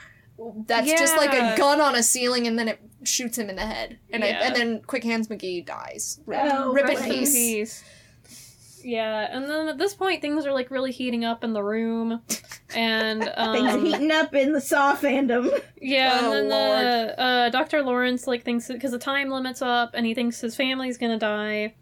That's 0.67 0.89
just 0.89 1.17
like 1.17 1.33
a 1.35 1.57
gun 1.59 1.81
on 1.81 1.95
a 1.97 2.03
ceiling, 2.03 2.47
and 2.47 2.57
then 2.59 2.69
it 2.69 2.79
shoots 3.03 3.37
him 3.37 3.51
in 3.51 3.57
the 3.57 3.67
head, 3.67 3.99
and 4.13 4.23
I, 4.23 4.29
and 4.29 4.55
then 4.55 4.83
Quick 4.87 5.03
Hands 5.03 5.27
McGee 5.27 5.67
dies. 5.67 6.21
Rip, 6.27 6.41
Oh, 6.45 6.73
rip 6.73 6.89
in 6.89 6.95
rip 6.97 7.05
in 7.07 7.11
peace. 7.13 7.83
Peace. 8.89 8.93
Yeah, 8.95 9.29
and 9.31 9.45
then 9.49 9.69
at 9.69 9.79
this 9.79 9.95
point 9.95 10.23
things 10.23 10.47
are 10.47 10.53
like 10.53 10.71
really 10.71 10.93
heating 10.93 11.25
up 11.25 11.45
in 11.45 11.53
the 11.53 11.63
room, 11.63 12.21
and 12.75 13.23
Things 13.25 13.35
are 13.37 13.69
um, 13.77 13.85
heating 13.85 14.11
up 14.11 14.35
in 14.35 14.53
the 14.53 14.61
Saw 14.61 14.97
fandom. 14.97 15.51
yeah, 15.81 16.21
Oh, 16.23 16.33
and 16.33 16.51
then 16.51 17.07
the 17.09 17.21
uh, 17.21 17.49
Doctor 17.51 17.83
Lawrence 17.83 18.27
like 18.27 18.45
thinks 18.45 18.69
because 18.69 18.91
the 18.93 18.99
time 18.99 19.31
limit's 19.31 19.63
up, 19.63 19.91
and 19.95 20.07
he 20.07 20.15
thinks 20.15 20.41
his 20.41 20.57
family's 20.57 20.99
gonna 20.99 21.19
die, 21.19 21.75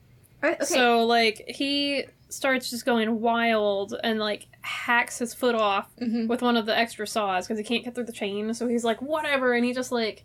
Uh, 0.43 0.47
Okay. 0.49 0.65
So 0.65 1.05
like 1.05 1.45
he 1.49 2.05
starts 2.29 2.71
just 2.71 2.85
going 2.85 3.21
wild 3.21 3.95
and 4.03 4.19
like 4.19 4.49
hacks 4.63 5.19
his 5.21 5.33
foot 5.33 5.55
off 5.55 5.89
Mhm. 6.03 6.27
with 6.27 6.43
one 6.43 6.57
of 6.57 6.67
the 6.67 6.77
extra 6.77 7.07
saws 7.07 7.47
because 7.47 7.57
he 7.59 7.65
can't 7.65 7.85
get 7.85 7.95
through 7.95 8.05
the 8.05 8.13
chain. 8.13 8.53
So 8.53 8.67
he's 8.67 8.85
like 8.85 9.01
whatever, 9.01 9.53
and 9.55 9.65
he 9.65 9.73
just 9.73 9.93
like 9.93 10.25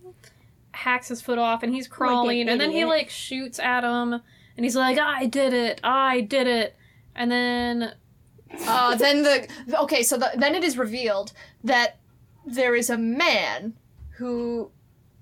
hacks 0.72 1.10
his 1.10 1.22
foot 1.22 1.38
off 1.38 1.62
and 1.64 1.74
he's 1.74 1.88
crawling, 1.88 2.50
and 2.50 2.60
then 2.60 2.72
he 2.72 2.86
like 2.86 3.10
shoots 3.10 3.60
at 3.60 3.84
him, 3.84 4.22
and 4.58 4.66
he's 4.66 4.76
like, 4.76 4.98
"I 5.00 5.26
did 5.26 5.54
it, 5.54 5.80
I 5.84 6.22
did 6.22 6.48
it," 6.48 6.76
and 7.16 7.32
then 7.32 7.94
Uh, 8.68 8.96
then 8.96 9.24
the 9.24 9.48
okay, 9.80 10.04
so 10.04 10.18
the, 10.18 10.30
then 10.36 10.56
it 10.56 10.64
is 10.64 10.78
revealed 10.78 11.32
that 11.64 11.98
there 12.46 12.76
is 12.76 12.90
a 12.90 12.98
man 12.98 13.74
who 14.18 14.72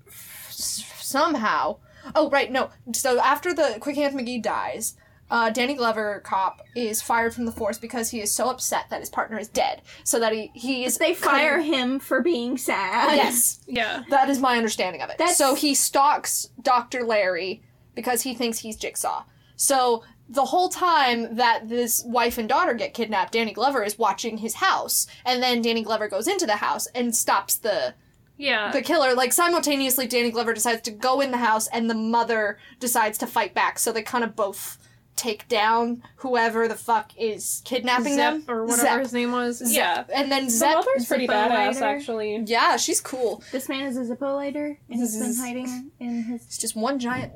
f- 0.08 0.98
somehow. 1.00 1.76
Oh 2.14 2.28
right, 2.30 2.50
no. 2.50 2.70
So 2.92 3.20
after 3.20 3.52
the 3.54 3.76
Quick 3.80 3.96
Hands 3.96 4.14
McGee 4.14 4.42
dies, 4.42 4.96
uh, 5.30 5.50
Danny 5.50 5.74
Glover 5.74 6.20
cop 6.24 6.62
is 6.74 7.00
fired 7.02 7.34
from 7.34 7.44
the 7.44 7.52
force 7.52 7.78
because 7.78 8.10
he 8.10 8.20
is 8.20 8.32
so 8.32 8.48
upset 8.50 8.86
that 8.90 9.00
his 9.00 9.10
partner 9.10 9.38
is 9.38 9.48
dead. 9.48 9.82
So 10.02 10.18
that 10.18 10.32
he 10.32 10.50
he 10.54 10.84
is 10.84 10.98
they 10.98 11.14
fire 11.14 11.60
him 11.60 12.00
for 12.00 12.20
being 12.22 12.58
sad. 12.58 13.14
Yes, 13.16 13.60
yeah, 13.66 14.02
that 14.10 14.28
is 14.28 14.40
my 14.40 14.56
understanding 14.56 15.02
of 15.02 15.10
it. 15.10 15.18
That's- 15.18 15.38
So 15.38 15.54
he 15.54 15.74
stalks 15.74 16.48
Dr. 16.60 17.04
Larry 17.04 17.62
because 17.94 18.22
he 18.22 18.34
thinks 18.34 18.58
he's 18.58 18.76
Jigsaw. 18.76 19.24
So 19.56 20.04
the 20.28 20.46
whole 20.46 20.68
time 20.68 21.34
that 21.36 21.68
this 21.68 22.02
wife 22.06 22.38
and 22.38 22.48
daughter 22.48 22.72
get 22.72 22.94
kidnapped, 22.94 23.32
Danny 23.32 23.52
Glover 23.52 23.82
is 23.82 23.98
watching 23.98 24.38
his 24.38 24.54
house. 24.54 25.06
And 25.24 25.42
then 25.42 25.60
Danny 25.60 25.82
Glover 25.82 26.08
goes 26.08 26.28
into 26.28 26.46
the 26.46 26.56
house 26.56 26.86
and 26.94 27.14
stops 27.14 27.56
the 27.56 27.94
yeah, 28.38 28.70
the 28.70 28.80
killer. 28.80 29.14
Like 29.14 29.34
simultaneously 29.34 30.06
Danny 30.06 30.30
Glover 30.30 30.54
decides 30.54 30.80
to 30.82 30.90
go 30.90 31.20
in 31.20 31.30
the 31.30 31.36
house 31.36 31.66
and 31.68 31.90
the 31.90 31.94
mother 31.94 32.58
decides 32.78 33.18
to 33.18 33.26
fight 33.26 33.54
back. 33.54 33.78
So 33.78 33.92
they 33.92 34.02
kind 34.02 34.24
of 34.24 34.34
both 34.34 34.78
take 35.20 35.46
down 35.48 36.02
whoever 36.16 36.66
the 36.66 36.74
fuck 36.74 37.12
is 37.16 37.62
kidnapping 37.64 38.14
Zep 38.14 38.32
them. 38.32 38.44
or 38.48 38.64
whatever 38.64 38.82
Zep. 38.82 39.00
his 39.00 39.12
name 39.12 39.32
was. 39.32 39.58
Zep. 39.58 39.68
Yeah, 39.70 40.04
And 40.14 40.32
then 40.32 40.46
the 40.46 40.50
Zep 40.50 40.74
mother's 40.76 41.06
pretty 41.06 41.26
Zippo 41.26 41.32
badass 41.48 41.74
lighter. 41.74 41.84
actually. 41.84 42.42
Yeah, 42.46 42.76
she's 42.76 43.00
cool. 43.00 43.42
This 43.52 43.68
man 43.68 43.86
is 43.86 43.96
a 43.96 44.02
Zippo 44.16 44.34
lighter, 44.34 44.78
and 44.88 44.98
he's 45.00 45.18
been 45.18 45.36
hiding 45.36 45.90
in 46.00 46.22
his. 46.24 46.44
It's 46.46 46.58
just 46.58 46.74
one 46.74 46.98
giant 46.98 47.32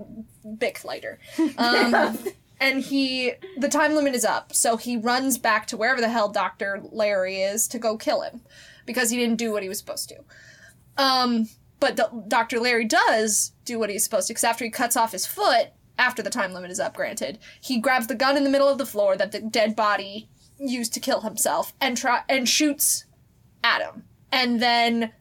Bic 0.59 0.85
lighter. 0.85 1.19
Um, 1.59 2.19
and 2.61 2.81
he, 2.83 3.33
the 3.59 3.69
time 3.69 3.95
limit 3.95 4.15
is 4.15 4.25
up, 4.25 4.55
so 4.55 4.77
he 4.77 4.97
runs 4.97 5.37
back 5.39 5.67
to 5.67 5.77
wherever 5.77 6.01
the 6.01 6.09
hell 6.09 6.29
Dr. 6.29 6.81
Larry 6.91 7.43
is 7.43 7.67
to 7.69 7.79
go 7.79 7.97
kill 7.97 8.23
him 8.23 8.41
because 8.87 9.11
he 9.11 9.17
didn't 9.19 9.37
do 9.37 9.53
what 9.53 9.63
he 9.63 9.69
was 9.69 9.79
supposed 9.79 10.09
to. 10.11 10.17
Um, 10.97 11.49
but 11.81 11.97
D- 11.97 12.03
Dr. 12.29 12.61
Larry 12.61 12.85
does 12.85 13.53
do 13.65 13.79
what 13.79 13.91
he's 13.91 14.05
supposed 14.05 14.29
to 14.29 14.33
because 14.33 14.45
after 14.45 14.65
he 14.65 14.71
cuts 14.71 14.97
off 14.97 15.13
his 15.13 15.27
foot, 15.27 15.69
after 15.99 16.23
the 16.23 16.31
time 16.31 16.53
limit 16.53 16.71
is 16.71 16.81
up, 16.81 16.97
granted, 16.97 17.39
he 17.61 17.79
grabs 17.79 18.07
the 18.07 18.15
gun 18.15 18.37
in 18.37 18.45
the 18.45 18.51
middle 18.51 18.69
of 18.69 18.79
the 18.79 18.87
floor 18.87 19.17
that 19.17 19.33
the 19.33 19.41
dead 19.41 19.77
body 19.77 20.29
used 20.59 20.95
to 20.95 21.01
kill 21.01 21.23
himself 21.23 21.73
and 21.81 21.97
try 21.97 22.23
and 22.29 22.49
shoots 22.49 23.05
at 23.63 23.83
him. 23.83 24.05
And 24.33 24.61
then 24.61 25.13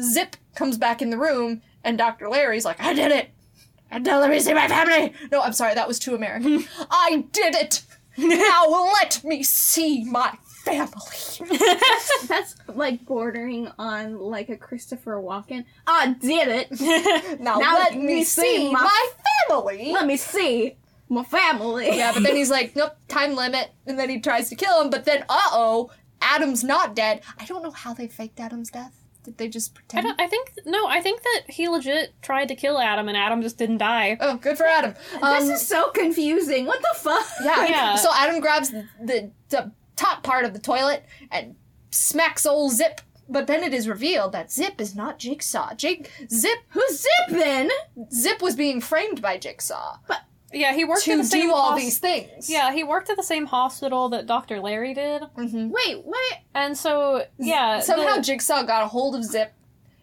Zip 0.00 0.36
comes 0.54 0.78
back 0.78 1.02
in 1.02 1.10
the 1.10 1.18
room, 1.18 1.62
and 1.82 1.98
Dr. 1.98 2.28
Larry's 2.28 2.64
like, 2.64 2.80
I 2.80 2.92
did 2.92 3.12
it! 3.12 3.30
And 3.90 4.04
now 4.04 4.20
let 4.20 4.30
me 4.30 4.40
see 4.40 4.54
my 4.54 4.68
family! 4.68 5.12
No, 5.30 5.40
I'm 5.40 5.52
sorry, 5.52 5.74
that 5.74 5.88
was 5.88 5.98
too 5.98 6.14
American. 6.14 6.64
I 6.90 7.24
did 7.32 7.54
it! 7.54 7.82
Now 8.16 8.64
let 9.00 9.22
me 9.24 9.42
see 9.42 10.04
my 10.04 10.38
family! 10.66 11.68
That's 12.28 12.56
like 12.74 13.04
bordering 13.04 13.68
on 13.78 14.18
like 14.18 14.48
a 14.48 14.56
Christopher 14.56 15.16
Walken. 15.22 15.64
I 15.86 16.12
did 16.14 16.48
it. 16.48 17.40
Now, 17.40 17.58
Now 17.58 17.74
let 17.78 17.96
me 17.96 18.24
see 18.24 18.72
my, 18.72 18.82
my- 18.82 19.08
family! 19.48 19.92
Let 19.92 20.06
me 20.06 20.16
see 20.16 20.76
my 21.08 21.22
family. 21.24 21.96
yeah, 21.96 22.12
but 22.12 22.22
then 22.22 22.34
he's 22.36 22.50
like, 22.50 22.74
nope, 22.74 22.92
time 23.08 23.34
limit. 23.36 23.70
And 23.86 23.98
then 23.98 24.08
he 24.10 24.20
tries 24.20 24.48
to 24.50 24.56
kill 24.56 24.80
him, 24.82 24.90
but 24.90 25.04
then, 25.04 25.22
uh 25.28 25.48
oh, 25.52 25.90
Adam's 26.20 26.64
not 26.64 26.96
dead. 26.96 27.22
I 27.38 27.44
don't 27.44 27.62
know 27.62 27.70
how 27.70 27.94
they 27.94 28.08
faked 28.08 28.40
Adam's 28.40 28.70
death. 28.70 29.02
Did 29.22 29.38
they 29.38 29.48
just 29.48 29.72
I 29.72 29.74
pretend? 29.74 30.04
don't. 30.06 30.20
I 30.20 30.26
think 30.28 30.52
no. 30.66 30.86
I 30.86 31.00
think 31.00 31.20
that 31.22 31.42
he 31.48 31.68
legit 31.68 32.14
tried 32.22 32.46
to 32.46 32.54
kill 32.54 32.78
Adam, 32.78 33.08
and 33.08 33.16
Adam 33.16 33.42
just 33.42 33.58
didn't 33.58 33.78
die. 33.78 34.16
Oh, 34.20 34.36
good 34.36 34.56
for 34.56 34.64
Adam. 34.64 34.94
Um, 35.20 35.46
This 35.48 35.62
is 35.62 35.66
so 35.68 35.90
confusing. 35.90 36.64
What 36.66 36.80
the 36.80 36.94
fuck? 36.96 37.26
Yeah. 37.42 37.66
Yeah. 37.66 37.96
So 37.96 38.08
Adam 38.14 38.38
grabs 38.40 38.70
the, 38.70 38.86
the 39.50 39.72
top 39.96 40.22
part 40.22 40.44
of 40.44 40.52
the 40.52 40.58
toilet 40.60 41.04
and 41.30 41.56
smacks 41.90 42.46
old 42.46 42.72
Zip. 42.72 43.00
But 43.28 43.48
then 43.48 43.64
it 43.64 43.74
is 43.74 43.88
revealed 43.88 44.30
that 44.32 44.52
Zip 44.52 44.80
is 44.80 44.94
not 44.94 45.18
Jigsaw. 45.18 45.74
Jig 45.74 46.08
Zip 46.30 46.58
Who's 46.68 47.00
Zip 47.00 47.28
then? 47.30 47.70
Zip 48.12 48.40
was 48.40 48.54
being 48.54 48.80
framed 48.80 49.20
by 49.20 49.36
Jigsaw 49.36 49.98
But 50.06 50.20
Yeah, 50.52 50.72
he 50.74 50.84
worked 50.84 51.08
at 51.08 51.10
to 51.12 51.16
the 51.18 51.24
same 51.24 51.48
do 51.48 51.52
all 51.54 51.72
hos- 51.72 51.80
these 51.80 51.98
things. 51.98 52.48
Yeah, 52.48 52.72
he 52.72 52.84
worked 52.84 53.10
at 53.10 53.16
the 53.16 53.24
same 53.24 53.46
hospital 53.46 54.08
that 54.10 54.26
Dr. 54.26 54.60
Larry 54.60 54.94
did, 54.94 55.22
hmm 55.34 55.70
Wait, 55.70 56.04
what? 56.04 56.38
and 56.54 56.78
so 56.78 57.24
yeah, 57.38 57.80
Somehow 57.80 58.16
the- 58.16 58.22
Jigsaw 58.22 58.62
got 58.62 58.84
a 58.84 58.88
hold 58.88 59.16
of 59.16 59.24
Zip, 59.24 59.52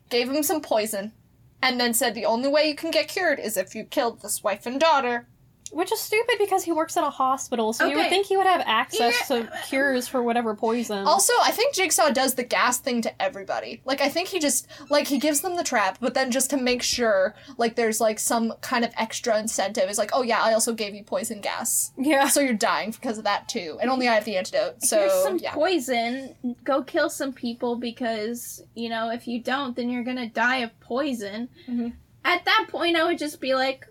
gave 0.10 0.30
him 0.30 0.44
some 0.44 0.60
poison, 0.60 1.14
and 1.62 1.80
then 1.80 1.94
said 1.94 2.16
the 2.16 2.26
only 2.26 2.50
way 2.50 2.68
you 2.68 2.76
can 2.76 2.92
get 2.92 3.08
cured 3.08 3.40
is 3.40 3.56
if 3.56 3.74
you 3.74 3.86
killed 3.86 4.22
this 4.22 4.44
wife 4.44 4.66
and 4.66 4.82
daughter. 4.82 5.28
Which 5.74 5.92
is 5.92 6.00
stupid 6.00 6.36
because 6.40 6.64
he 6.64 6.72
works 6.72 6.96
at 6.98 7.04
a 7.04 7.10
hospital, 7.10 7.74
so 7.74 7.86
you 7.86 7.96
would 7.98 8.10
think 8.10 8.28
he 8.28 8.38
would 8.38 8.46
have 8.48 8.62
access 8.66 9.28
to 9.28 9.50
cures 9.68 10.08
for 10.08 10.22
whatever 10.22 10.56
poison. 10.56 11.06
Also, 11.06 11.34
I 11.42 11.52
think 11.52 11.74
Jigsaw 11.74 12.12
does 12.12 12.36
the 12.36 12.44
gas 12.44 12.78
thing 12.78 13.02
to 13.02 13.22
everybody. 13.22 13.82
Like, 13.86 14.00
I 14.02 14.10
think 14.10 14.28
he 14.30 14.40
just, 14.40 14.68
like, 14.90 15.08
he 15.08 15.18
gives 15.18 15.42
them 15.42 15.56
the 15.56 15.64
trap, 15.64 15.98
but 16.00 16.14
then 16.14 16.32
just 16.32 16.50
to 16.52 16.58
make 16.58 16.82
sure, 16.84 17.36
like, 17.58 17.76
there's, 17.76 18.00
like, 18.00 18.20
some 18.20 18.54
kind 18.62 18.86
of 18.86 18.92
extra 18.98 19.38
incentive 19.40 19.90
is 19.90 19.98
like, 19.98 20.12
oh, 20.14 20.22
yeah, 20.22 20.42
I 20.42 20.54
also 20.54 20.74
gave 20.74 20.94
you 20.96 21.04
poison 21.04 21.42
gas. 21.42 21.92
yeah, 21.98 22.28
So 22.28 22.40
you're 22.42 22.54
dying 22.54 22.92
because 22.92 23.18
of 23.18 23.24
that, 23.24 23.50
too. 23.50 23.78
And 23.82 23.90
only 23.90 24.08
I 24.08 24.14
have 24.16 24.26
the 24.26 24.38
antidote, 24.38 24.84
so, 24.84 25.00
Here's 25.00 25.24
some 25.24 25.38
yeah. 25.40 25.54
poison. 25.54 26.36
Go 26.64 26.84
kill 26.84 27.10
some 27.10 27.34
people 27.34 27.76
because, 27.78 28.64
you 28.76 28.90
know, 28.90 29.10
if 29.10 29.28
you 29.28 29.42
don't, 29.42 29.76
then 29.76 29.90
you're 29.90 30.04
gonna 30.04 30.30
die 30.30 30.58
of 30.58 30.80
poison. 30.80 31.50
Mhm. 31.68 31.94
At 32.26 32.46
that 32.46 32.68
point, 32.70 32.96
I 32.96 33.04
would 33.04 33.18
just 33.18 33.42
be 33.42 33.54
like, 33.56 33.86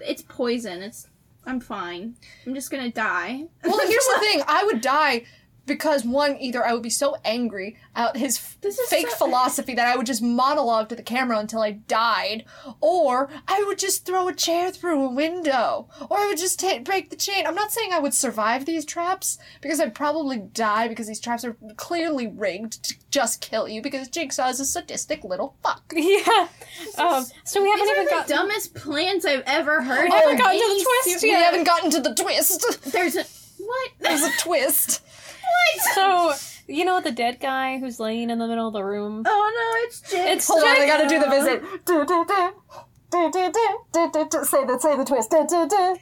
it's 0.00 0.22
poison. 0.22 0.82
It's. 0.82 1.08
I'm 1.48 1.60
fine. 1.60 2.16
I'm 2.44 2.54
just 2.54 2.70
gonna 2.70 2.90
die. 2.90 3.44
Well, 3.64 3.78
here's 3.88 4.06
the 4.06 4.18
thing 4.20 4.42
I 4.48 4.64
would 4.64 4.80
die 4.80 5.24
because, 5.66 6.04
one, 6.04 6.36
either 6.40 6.64
I 6.64 6.72
would 6.72 6.82
be 6.82 6.90
so 6.90 7.16
angry 7.24 7.76
at 7.94 8.16
his 8.16 8.56
This 8.60 8.78
is 8.78 8.88
fake 8.88 9.10
so- 9.10 9.16
philosophy 9.26 9.74
that 9.74 9.86
I 9.86 9.96
would 9.96 10.06
just 10.06 10.22
monologue 10.22 10.88
to 10.90 10.96
the 10.96 11.02
camera 11.02 11.38
until 11.38 11.60
I 11.60 11.72
died, 11.72 12.44
or 12.80 13.28
I 13.48 13.62
would 13.66 13.78
just 13.78 14.06
throw 14.06 14.28
a 14.28 14.32
chair 14.34 14.70
through 14.70 15.04
a 15.04 15.10
window, 15.10 15.88
or 16.08 16.18
I 16.18 16.26
would 16.28 16.38
just 16.38 16.60
ta- 16.60 16.78
break 16.80 17.10
the 17.10 17.16
chain. 17.16 17.46
I'm 17.46 17.54
not 17.54 17.72
saying 17.72 17.92
I 17.92 17.98
would 17.98 18.14
survive 18.14 18.64
these 18.64 18.84
traps 18.84 19.38
because 19.60 19.80
I'd 19.80 19.94
probably 19.94 20.38
die 20.38 20.88
because 20.88 21.06
these 21.08 21.20
traps 21.20 21.44
are 21.44 21.56
clearly 21.76 22.26
rigged 22.26 22.82
to 22.84 22.94
just 23.10 23.40
kill 23.40 23.68
you 23.68 23.80
because 23.82 24.08
Jigsaw 24.08 24.48
is 24.48 24.60
a 24.60 24.64
sadistic 24.64 25.24
little 25.24 25.56
fuck. 25.62 25.82
yeah. 25.96 26.48
Um, 26.98 27.24
so 27.44 27.62
we 27.62 27.70
haven't 27.70 27.86
These 27.86 27.90
are 27.90 27.94
even 28.02 28.04
the 28.04 28.10
got. 28.10 28.28
dumbest 28.28 28.74
plans 28.74 29.24
I've 29.24 29.42
ever 29.46 29.82
heard. 29.82 30.04
We 30.04 30.10
haven't 30.10 30.36
gotten 30.38 30.58
to 30.60 30.66
the 30.66 30.70
Any 30.72 30.84
twist 30.84 31.22
We 31.22 31.30
yet. 31.30 31.44
haven't 31.44 31.64
gotten 31.64 31.90
to 31.90 32.00
the 32.00 32.14
twist. 32.14 32.92
There's 32.92 33.16
a 33.16 33.24
what? 33.58 33.90
There's 34.00 34.22
a 34.22 34.30
twist. 34.38 35.02
what? 35.46 35.94
So 35.94 36.34
you 36.72 36.84
know 36.84 37.00
the 37.00 37.12
dead 37.12 37.38
guy 37.40 37.78
who's 37.78 38.00
laying 38.00 38.30
in 38.30 38.38
the 38.38 38.46
middle 38.46 38.66
of 38.68 38.72
the 38.72 38.82
room. 38.84 39.22
oh 39.26 39.52
no, 39.54 39.86
it's 39.86 40.00
Jake. 40.10 40.36
It's 40.36 40.48
Hold 40.48 40.62
on, 40.64 40.68
I 40.82 40.86
gotta 40.86 41.08
do 41.08 41.18
the 41.20 41.30
visit. 41.30 41.62
Do, 41.84 42.04
do, 42.04 42.24
do. 42.26 42.52
Do, 43.08 43.30
do, 43.32 43.52
do, 43.52 43.78
do, 43.92 44.10
do, 44.12 44.28
do. 44.30 44.44
Say 44.44 44.64
the 44.66 44.78
say 44.80 44.96
the 44.96 45.04
twist. 45.04 45.30
Do, 45.30 45.46
do, 45.48 45.68
do. 45.68 45.96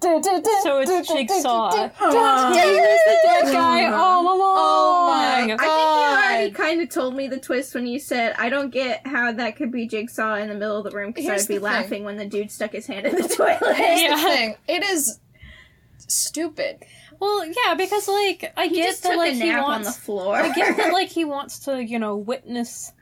Do, 0.00 0.18
do, 0.22 0.40
do, 0.42 0.60
So 0.62 0.80
it's 0.80 1.08
Jigsaw. 1.12 1.70
do, 1.72 1.76
do. 1.76 2.16
Yeah, 2.16 2.52
he 2.64 2.70
was 2.80 3.00
the 3.06 3.18
dead 3.22 3.52
guy 3.52 3.84
all 3.92 4.22
along. 4.22 4.56
Oh 4.56 5.08
my 5.10 5.46
god! 5.46 5.58
I 5.58 5.58
think 5.58 5.60
you 5.60 5.66
already 5.68 6.50
kind 6.52 6.80
of 6.80 6.88
told 6.88 7.14
me 7.14 7.28
the 7.28 7.38
twist 7.38 7.74
when 7.74 7.86
you 7.86 7.98
said 7.98 8.34
I 8.38 8.48
don't 8.48 8.70
get 8.70 9.06
how 9.06 9.30
that 9.32 9.56
could 9.56 9.70
be 9.70 9.86
Jigsaw 9.86 10.36
in 10.36 10.48
the 10.48 10.54
middle 10.54 10.78
of 10.78 10.84
the 10.84 10.90
room 10.96 11.12
because 11.12 11.42
I'd 11.44 11.48
be 11.48 11.54
the 11.58 11.60
thing. 11.60 11.62
laughing 11.62 12.04
when 12.04 12.16
the 12.16 12.24
dude 12.26 12.50
stuck 12.50 12.72
his 12.72 12.86
hand 12.86 13.06
in 13.06 13.14
the 13.16 13.28
toilet. 13.36 13.76
Here's 13.76 14.00
Yeah. 14.02 14.16
the 14.16 14.22
thing. 14.22 14.54
It 14.68 14.82
is 14.84 15.18
stupid. 16.08 16.84
Well, 17.20 17.44
yeah, 17.46 17.74
because 17.74 18.08
like 18.08 18.52
I 18.56 18.66
He 18.66 18.76
get 18.76 18.96
that 19.02 19.16
like 19.16 19.34
he 19.34 19.48
nap 19.50 19.62
on 19.64 19.70
wants. 19.70 19.94
the 19.96 20.00
floor. 20.02 20.36
I 20.36 20.52
get 20.52 20.76
that 20.78 20.92
like 20.92 21.08
he 21.10 21.24
wants 21.36 21.58
to 21.60 21.84
you 21.84 21.98
know 21.98 22.16
witness 22.16 22.92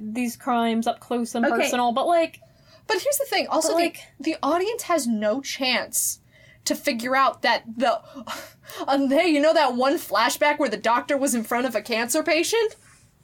these 0.00 0.36
crimes 0.36 0.86
up 0.86 1.00
close 1.00 1.34
and 1.34 1.44
Okay. 1.46 1.54
personal, 1.56 1.92
but 1.92 2.06
like 2.06 2.40
But 2.86 3.00
here's 3.00 3.18
the 3.18 3.26
thing. 3.26 3.46
Also, 3.48 3.68
But, 3.70 3.76
like- 3.76 4.00
the, 4.20 4.32
the 4.32 4.36
audience 4.42 4.82
has 4.84 5.06
no 5.06 5.40
chance 5.40 6.20
to 6.64 6.74
figure 6.74 7.14
out 7.16 7.42
that 7.42 7.62
the. 7.76 8.00
Um, 8.88 9.08
hey, 9.08 9.28
you 9.28 9.40
know 9.40 9.54
that 9.54 9.76
one 9.76 9.94
flashback 9.96 10.58
where 10.58 10.68
the 10.68 10.76
doctor 10.76 11.16
was 11.16 11.36
in 11.36 11.44
front 11.44 11.68
of 11.68 11.76
a 11.76 11.80
cancer 11.80 12.24
patient? 12.24 12.74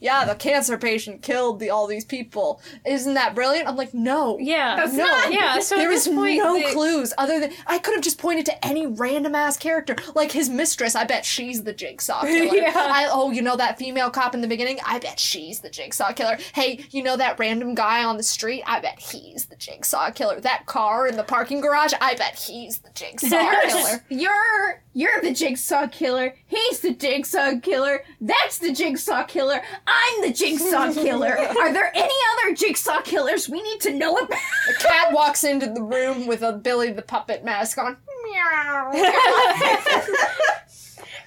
Yeah, 0.02 0.24
the 0.24 0.34
cancer 0.34 0.76
patient 0.76 1.22
killed 1.22 1.60
the, 1.60 1.70
all 1.70 1.86
these 1.86 2.04
people. 2.04 2.60
Isn't 2.84 3.14
that 3.14 3.34
brilliant? 3.34 3.68
I'm 3.68 3.76
like, 3.76 3.94
no. 3.94 4.36
Yeah. 4.38 4.76
That's 4.76 4.92
No, 4.94 5.04
not- 5.06 5.32
Yeah, 5.32 5.58
so 5.60 5.76
there 5.76 5.88
at 5.88 5.92
this 5.94 6.08
point, 6.08 6.38
no 6.38 6.54
they- 6.58 6.72
clues 6.72 7.14
other 7.16 7.38
than 7.40 7.52
I 7.66 7.78
could 7.78 7.94
have 7.94 8.02
just 8.02 8.18
pointed 8.18 8.44
to 8.46 8.66
any 8.66 8.86
random 8.86 9.34
ass 9.34 9.56
character, 9.56 9.94
like 10.14 10.32
his 10.32 10.48
mistress. 10.50 10.96
I 10.96 11.04
bet 11.04 11.24
she's 11.24 11.62
the 11.62 11.72
jigsaw 11.72 12.22
killer. 12.26 12.54
Yeah. 12.56 12.72
I, 12.74 13.08
oh, 13.10 13.30
you 13.30 13.42
know 13.42 13.56
that 13.56 13.78
female 13.78 14.10
cop 14.10 14.34
in 14.34 14.40
the 14.40 14.48
beginning? 14.48 14.78
I 14.84 14.98
bet 14.98 15.20
she's 15.20 15.60
the 15.60 15.70
jigsaw 15.70 16.12
killer. 16.12 16.36
Hey, 16.52 16.84
you 16.90 17.02
know 17.04 17.16
that 17.16 17.38
random 17.38 17.74
guy 17.76 18.02
on 18.02 18.16
the 18.16 18.22
street? 18.24 18.64
I 18.66 18.80
bet 18.80 18.98
he's 18.98 19.46
the 19.46 19.56
jigsaw 19.56 20.10
killer. 20.10 20.40
That 20.40 20.66
car 20.66 21.06
in 21.06 21.16
the 21.16 21.22
parking 21.22 21.60
garage? 21.60 21.92
I 22.00 22.16
bet 22.16 22.36
he's 22.36 22.78
the 22.78 22.90
jigsaw 22.90 23.28
killer. 23.28 24.04
You're 24.08 24.82
you're 24.94 25.20
the 25.22 25.32
jigsaw 25.32 25.86
killer. 25.86 26.34
He's 26.46 26.80
the 26.80 26.92
jigsaw 26.92 27.60
killer. 27.60 28.02
That's 28.20 28.58
the 28.58 28.72
jigsaw 28.72 29.22
killer. 29.24 29.62
I'm 29.86 29.91
the 30.22 30.32
jigsaw 30.32 30.92
killer. 30.92 31.36
Are 31.38 31.72
there 31.72 31.90
any 31.94 32.14
other 32.32 32.54
jigsaw 32.54 33.00
killers 33.02 33.48
we 33.48 33.62
need 33.62 33.80
to 33.82 33.92
know 33.94 34.16
about? 34.16 34.38
A 34.70 34.74
cat 34.82 35.12
walks 35.12 35.44
into 35.44 35.66
the 35.72 35.82
room 35.82 36.26
with 36.26 36.42
a 36.42 36.52
Billy 36.52 36.90
the 36.92 37.02
puppet 37.02 37.44
mask 37.44 37.78
on. 37.78 37.96
Meow. 38.24 38.92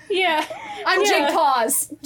Yeah. 0.07 0.45
I'm 0.86 1.01
Yeah. 1.01 1.07
Jig 1.09 1.34
Paws. 1.34 1.91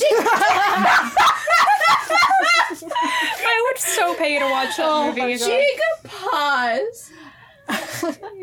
I 2.62 3.66
would 3.68 3.78
so 3.78 4.16
pay 4.16 4.39
to 4.39 4.45
watch 4.45 4.78
that 4.78 4.86
Oh 4.88 5.07
movie. 5.07 5.22
my 5.22 5.38
God. 5.38 5.45
Jig 5.45 5.80
pause. 6.05 7.12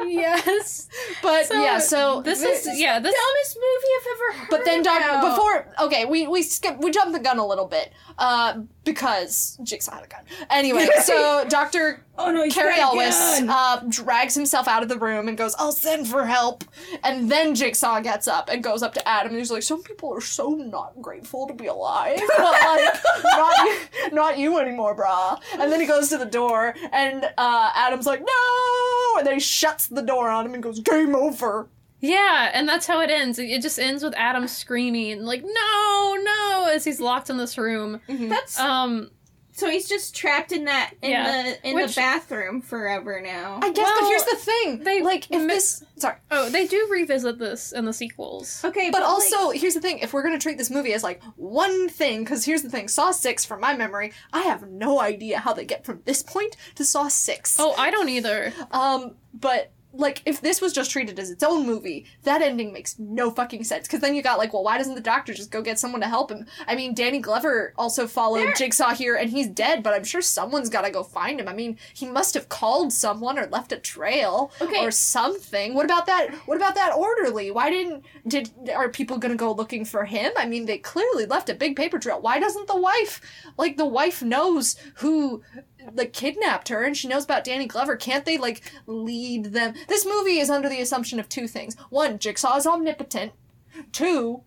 Yes. 0.07 0.89
But 1.23 1.47
So, 1.47 1.63
yeah, 1.63 1.79
so 1.79 2.23
this 2.23 2.43
is 2.43 2.79
yeah, 2.79 2.99
this 2.99 3.15
Dumbest 3.15 3.57
movie 3.57 3.93
I've 3.97 4.07
ever 4.15 4.39
heard. 4.39 4.51
But 4.51 4.65
then, 4.65 4.83
Doc, 4.83 4.99
about. 4.99 5.31
before 5.31 5.69
okay, 5.87 6.05
we 6.05 6.27
we 6.27 6.43
skip 6.43 6.79
we 6.79 6.91
jumped 6.91 7.13
the 7.13 7.19
gun 7.19 7.39
a 7.39 7.47
little 7.47 7.67
bit, 7.67 7.93
uh, 8.19 8.61
because 8.85 9.59
Jigsaw 9.63 9.97
had 9.97 10.05
a 10.05 10.09
gun. 10.09 10.23
Anyway, 10.49 10.89
so 11.03 11.45
Doctor 11.49 12.05
oh 12.19 12.31
no, 12.31 12.49
Cary 12.49 12.79
Elwes 12.79 13.43
uh, 13.49 13.83
drags 13.89 14.35
himself 14.35 14.69
out 14.69 14.83
of 14.83 14.89
the 14.89 14.99
room 14.99 15.29
and 15.29 15.37
goes, 15.37 15.55
"I'll 15.59 15.73
send 15.73 16.09
for 16.09 16.25
help." 16.25 16.65
And 17.03 17.31
then 17.31 17.55
Jigsaw 17.55 18.01
gets 18.01 18.29
up 18.29 18.49
and 18.49 18.63
goes 18.63 18.83
up 18.83 18.95
to 18.95 19.09
Adam 19.09 19.33
and 19.33 19.39
he's 19.39 19.51
like, 19.51 19.63
"Some 19.63 19.83
people 19.83 20.13
are 20.15 20.21
so 20.21 20.51
not 20.51 21.01
grateful 21.03 21.47
to 21.47 21.55
be 21.55 21.67
alive, 21.67 22.21
but 22.37 22.53
like 22.67 23.01
not 23.25 23.59
you, 23.59 24.11
not 24.13 24.39
you 24.39 24.59
anymore, 24.59 24.97
brah." 24.97 25.41
And 25.59 25.71
then 25.71 25.81
he 25.81 25.87
goes 25.87 26.09
to 26.11 26.19
the 26.19 26.27
door 26.27 26.75
and 26.93 27.25
uh, 27.37 27.71
Adam's 27.75 28.07
like, 28.07 28.21
"No!" 28.21 29.19
And 29.19 29.27
then 29.27 29.35
he 29.35 29.41
shuts 29.47 29.87
the 29.87 30.03
door 30.03 30.29
on 30.29 30.47
him 30.47 30.55
and 30.55 30.63
goes, 30.63 30.81
"Game 30.81 31.15
over." 31.15 31.69
Yeah, 32.01 32.51
and 32.53 32.69
that's 32.69 32.87
how 32.87 33.01
it 33.01 33.11
ends. 33.11 33.39
It 33.39 33.63
just 33.63 33.79
ends 33.79 34.03
with 34.05 34.15
Adam 34.17 34.47
screaming 34.49 35.23
like 35.23 35.43
no, 35.43 36.17
no 36.23 36.69
as 36.71 36.85
he's 36.85 37.01
locked 37.01 37.31
in 37.31 37.39
this 37.39 37.57
room. 37.57 38.01
That's 38.09 38.59
Um 38.61 39.11
so 39.57 39.69
he's 39.71 39.89
just 39.89 40.15
trapped 40.15 40.53
in 40.53 40.65
that 40.67 40.93
in 41.03 41.11
Yeah. 41.11 41.43
the 41.43 41.69
in 41.69 41.75
Which- 41.75 41.95
the 41.95 42.01
bathroom 42.01 42.61
forever 42.63 43.21
now. 43.21 43.59
I 43.63 43.71
guess, 43.73 43.91
but 43.99 44.09
here's 44.09 44.25
the 44.25 44.37
thing. 44.37 44.85
they 44.85 45.03
like 45.03 45.31
if 45.31 45.41
mi- 45.43 45.49
this 45.49 45.83
sorry. 45.97 46.17
oh, 46.31 46.49
they 46.51 46.67
do 46.67 46.87
revisit 46.91 47.39
this 47.39 47.73
in 47.73 47.85
the 47.85 47.93
sequels. 47.93 48.63
okay, 48.65 48.91
But 48.91 49.01
like- 49.03 49.09
also, 49.11 49.51
here's 49.51 49.75
the 49.75 49.81
thing: 49.81 49.99
if 50.01 50.13
we're 50.13 50.23
gonna 50.23 50.39
treat 50.39 50.59
this 50.59 50.71
movie 50.71 50.93
as 50.93 51.03
like 51.03 51.23
one 51.37 51.89
thing, 51.89 52.23
because 52.25 52.45
here's 52.45 52.63
the 52.63 52.71
thing: 52.71 52.89
Saw 52.89 53.11
Six, 53.11 53.45
from 53.45 53.61
my 53.61 53.75
memory, 53.77 54.13
I 54.33 54.43
have 54.43 54.69
no 54.69 55.01
idea 55.01 55.39
how 55.41 55.53
they 55.53 55.65
get 55.65 55.85
from 55.85 56.03
this 56.05 56.23
point 56.23 56.57
to 56.77 56.85
Saw 56.85 57.09
Six. 57.09 57.57
Oh, 57.59 57.75
I 57.79 57.91
don't 57.91 58.09
either. 58.09 58.53
Um, 58.71 59.17
but 59.35 59.73
like, 59.99 60.23
if 60.27 60.41
this 60.41 60.61
was 60.61 60.73
just 60.73 60.91
treated 60.91 61.19
as 61.19 61.31
its 61.31 61.43
own 61.43 61.67
movie, 61.67 62.07
that 62.25 62.43
ending 62.43 62.73
makes 62.73 62.99
no 62.99 63.31
fucking 63.31 63.65
sense. 63.65 63.87
Because 63.87 64.01
then 64.01 64.15
you 64.15 64.23
got 64.23 64.39
like, 64.39 64.53
well, 64.53 64.63
why 64.65 64.79
doesn't 64.79 64.95
the 64.95 65.01
doctor 65.01 65.33
just 65.35 65.51
go 65.51 65.63
get 65.63 65.79
someone 65.79 66.01
to 66.01 66.09
help 66.09 66.31
him? 66.31 66.47
I 66.67 66.75
mean, 66.77 66.95
Danny 66.95 67.19
Glover 67.19 67.73
also 67.77 68.07
followed 68.07 68.41
There- 68.41 68.55
Jigsaw 68.55 68.95
here, 68.95 69.17
and 69.17 69.31
he's 69.31 69.49
dead. 69.49 69.83
But 69.83 69.95
I'm 69.95 70.05
sure 70.05 70.21
someone's 70.23 70.69
got 70.71 70.83
to 70.83 70.91
go 70.91 71.03
find 71.03 71.41
him. 71.41 71.49
I 71.49 71.55
mean, 71.55 71.79
he 71.95 72.07
must 72.07 72.35
have 72.35 72.49
called 72.49 72.93
someone 72.93 73.39
or 73.39 73.47
left 73.47 73.73
a 73.73 73.79
trail 73.79 74.51
Okay. 74.61 74.85
or 74.85 74.91
something. 74.91 75.75
What 75.75 75.85
about 75.85 76.07
that? 76.07 76.35
What 76.47 76.57
about 76.57 76.75
that 76.75 76.93
orderly? 76.95 77.51
Why 77.51 77.71
didn't 77.71 78.05
did 78.27 78.51
are 78.75 78.89
people 78.89 79.19
gonna 79.19 79.37
go 79.37 79.53
looking 79.53 79.85
for 79.85 80.05
him? 80.05 80.33
I 80.37 80.47
mean, 80.47 80.67
they 80.67 80.79
clearly 80.79 81.27
left 81.27 81.49
a 81.49 81.55
big 81.55 81.77
paper 81.77 81.99
trail. 81.99 82.21
Why 82.21 82.39
doesn't 82.39 82.67
the 82.67 82.77
wife 82.81 83.21
like 83.57 83.77
the 83.77 83.87
wife 83.87 84.23
knows 84.23 84.77
who 84.97 85.43
like 85.95 86.13
kidnapped 86.13 86.69
her 86.69 86.83
and 86.85 86.97
she 86.97 87.09
knows 87.09 87.25
about 87.25 87.45
Danny 87.45 87.67
Glover. 87.67 87.97
Can't 87.97 88.25
they 88.25 88.39
like 88.39 88.63
lead 88.87 89.47
them? 89.47 89.75
This 89.89 90.05
movie 90.07 90.39
is 90.39 90.51
under 90.51 90.69
the 90.69 90.81
assumption 90.81 91.19
of 91.21 91.29
two 91.29 91.47
things. 91.49 91.77
One, 91.91 92.19
Jigsaw 92.19 92.57
is 92.57 92.67
omnipotent. 92.67 93.33
Two, 93.93 94.43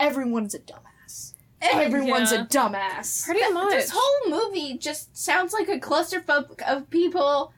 everyone's 0.00 0.54
a 0.54 0.58
dumbass. 0.58 1.34
Everyone's 1.62 2.32
Yeah. 2.32 2.42
a 2.42 2.46
dumbass. 2.46 3.24
Pretty 3.24 3.52
much. 3.52 3.72
This 3.72 3.92
whole 3.94 4.30
movie 4.30 4.76
just 4.78 5.16
sounds 5.16 5.52
like 5.52 5.68
a 5.68 5.78
clusterfuck 5.80 6.60
of 6.62 6.90
people 6.90 7.52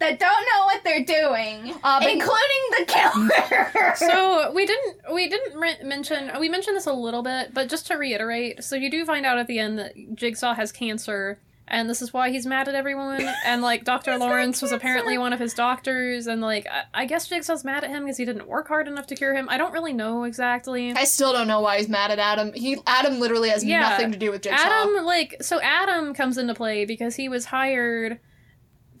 that 0.00 0.18
don't 0.20 0.30
know 0.30 0.64
what 0.64 0.84
they're 0.84 1.04
doing, 1.04 1.74
Uh, 1.82 1.98
including 2.02 2.64
the 2.78 2.84
killer. 2.86 3.94
so 3.96 4.52
we 4.54 4.64
didn't 4.64 4.96
we 5.12 5.28
didn't 5.28 5.58
re- 5.58 5.82
mention 5.82 6.30
we 6.38 6.48
mentioned 6.48 6.76
this 6.76 6.86
a 6.86 6.92
little 6.92 7.22
bit, 7.22 7.52
but 7.52 7.68
just 7.68 7.86
to 7.88 7.94
reiterate, 7.96 8.62
so 8.62 8.76
you 8.76 8.90
do 8.90 9.04
find 9.04 9.26
out 9.26 9.38
at 9.38 9.46
the 9.48 9.58
end 9.58 9.78
that 9.78 9.94
Jigsaw 10.14 10.54
has 10.54 10.70
cancer, 10.70 11.40
and 11.70 11.88
this 11.88 12.02
is 12.02 12.12
why 12.12 12.30
he's 12.30 12.46
mad 12.46 12.68
at 12.68 12.74
everyone. 12.74 13.28
And 13.46 13.62
like 13.62 13.84
Doctor 13.84 14.16
Lawrence 14.18 14.60
was 14.60 14.72
apparently 14.72 15.16
one 15.18 15.32
of 15.32 15.38
his 15.40 15.54
doctors, 15.54 16.26
and 16.26 16.40
like 16.40 16.66
I, 16.66 17.02
I 17.02 17.04
guess 17.06 17.26
Jigsaw's 17.28 17.64
mad 17.64 17.84
at 17.84 17.90
him 17.90 18.04
because 18.04 18.16
he 18.16 18.24
didn't 18.24 18.46
work 18.48 18.68
hard 18.68 18.88
enough 18.88 19.06
to 19.08 19.14
cure 19.14 19.34
him. 19.34 19.48
I 19.48 19.56
don't 19.58 19.72
really 19.72 19.92
know 19.92 20.24
exactly. 20.24 20.92
I 20.92 21.04
still 21.04 21.32
don't 21.32 21.48
know 21.48 21.60
why 21.60 21.78
he's 21.78 21.88
mad 21.88 22.10
at 22.10 22.18
Adam. 22.18 22.52
He 22.52 22.78
Adam 22.86 23.20
literally 23.20 23.48
has 23.50 23.64
Yeah. 23.64 23.80
nothing 23.80 24.12
to 24.12 24.18
do 24.18 24.30
with 24.30 24.42
Jigsaw. 24.42 24.58
Adam 24.60 25.04
like 25.04 25.36
so 25.40 25.60
Adam 25.62 26.14
comes 26.14 26.36
into 26.38 26.54
play 26.54 26.84
because 26.84 27.14
he 27.16 27.28
was 27.28 27.46
hired 27.46 28.18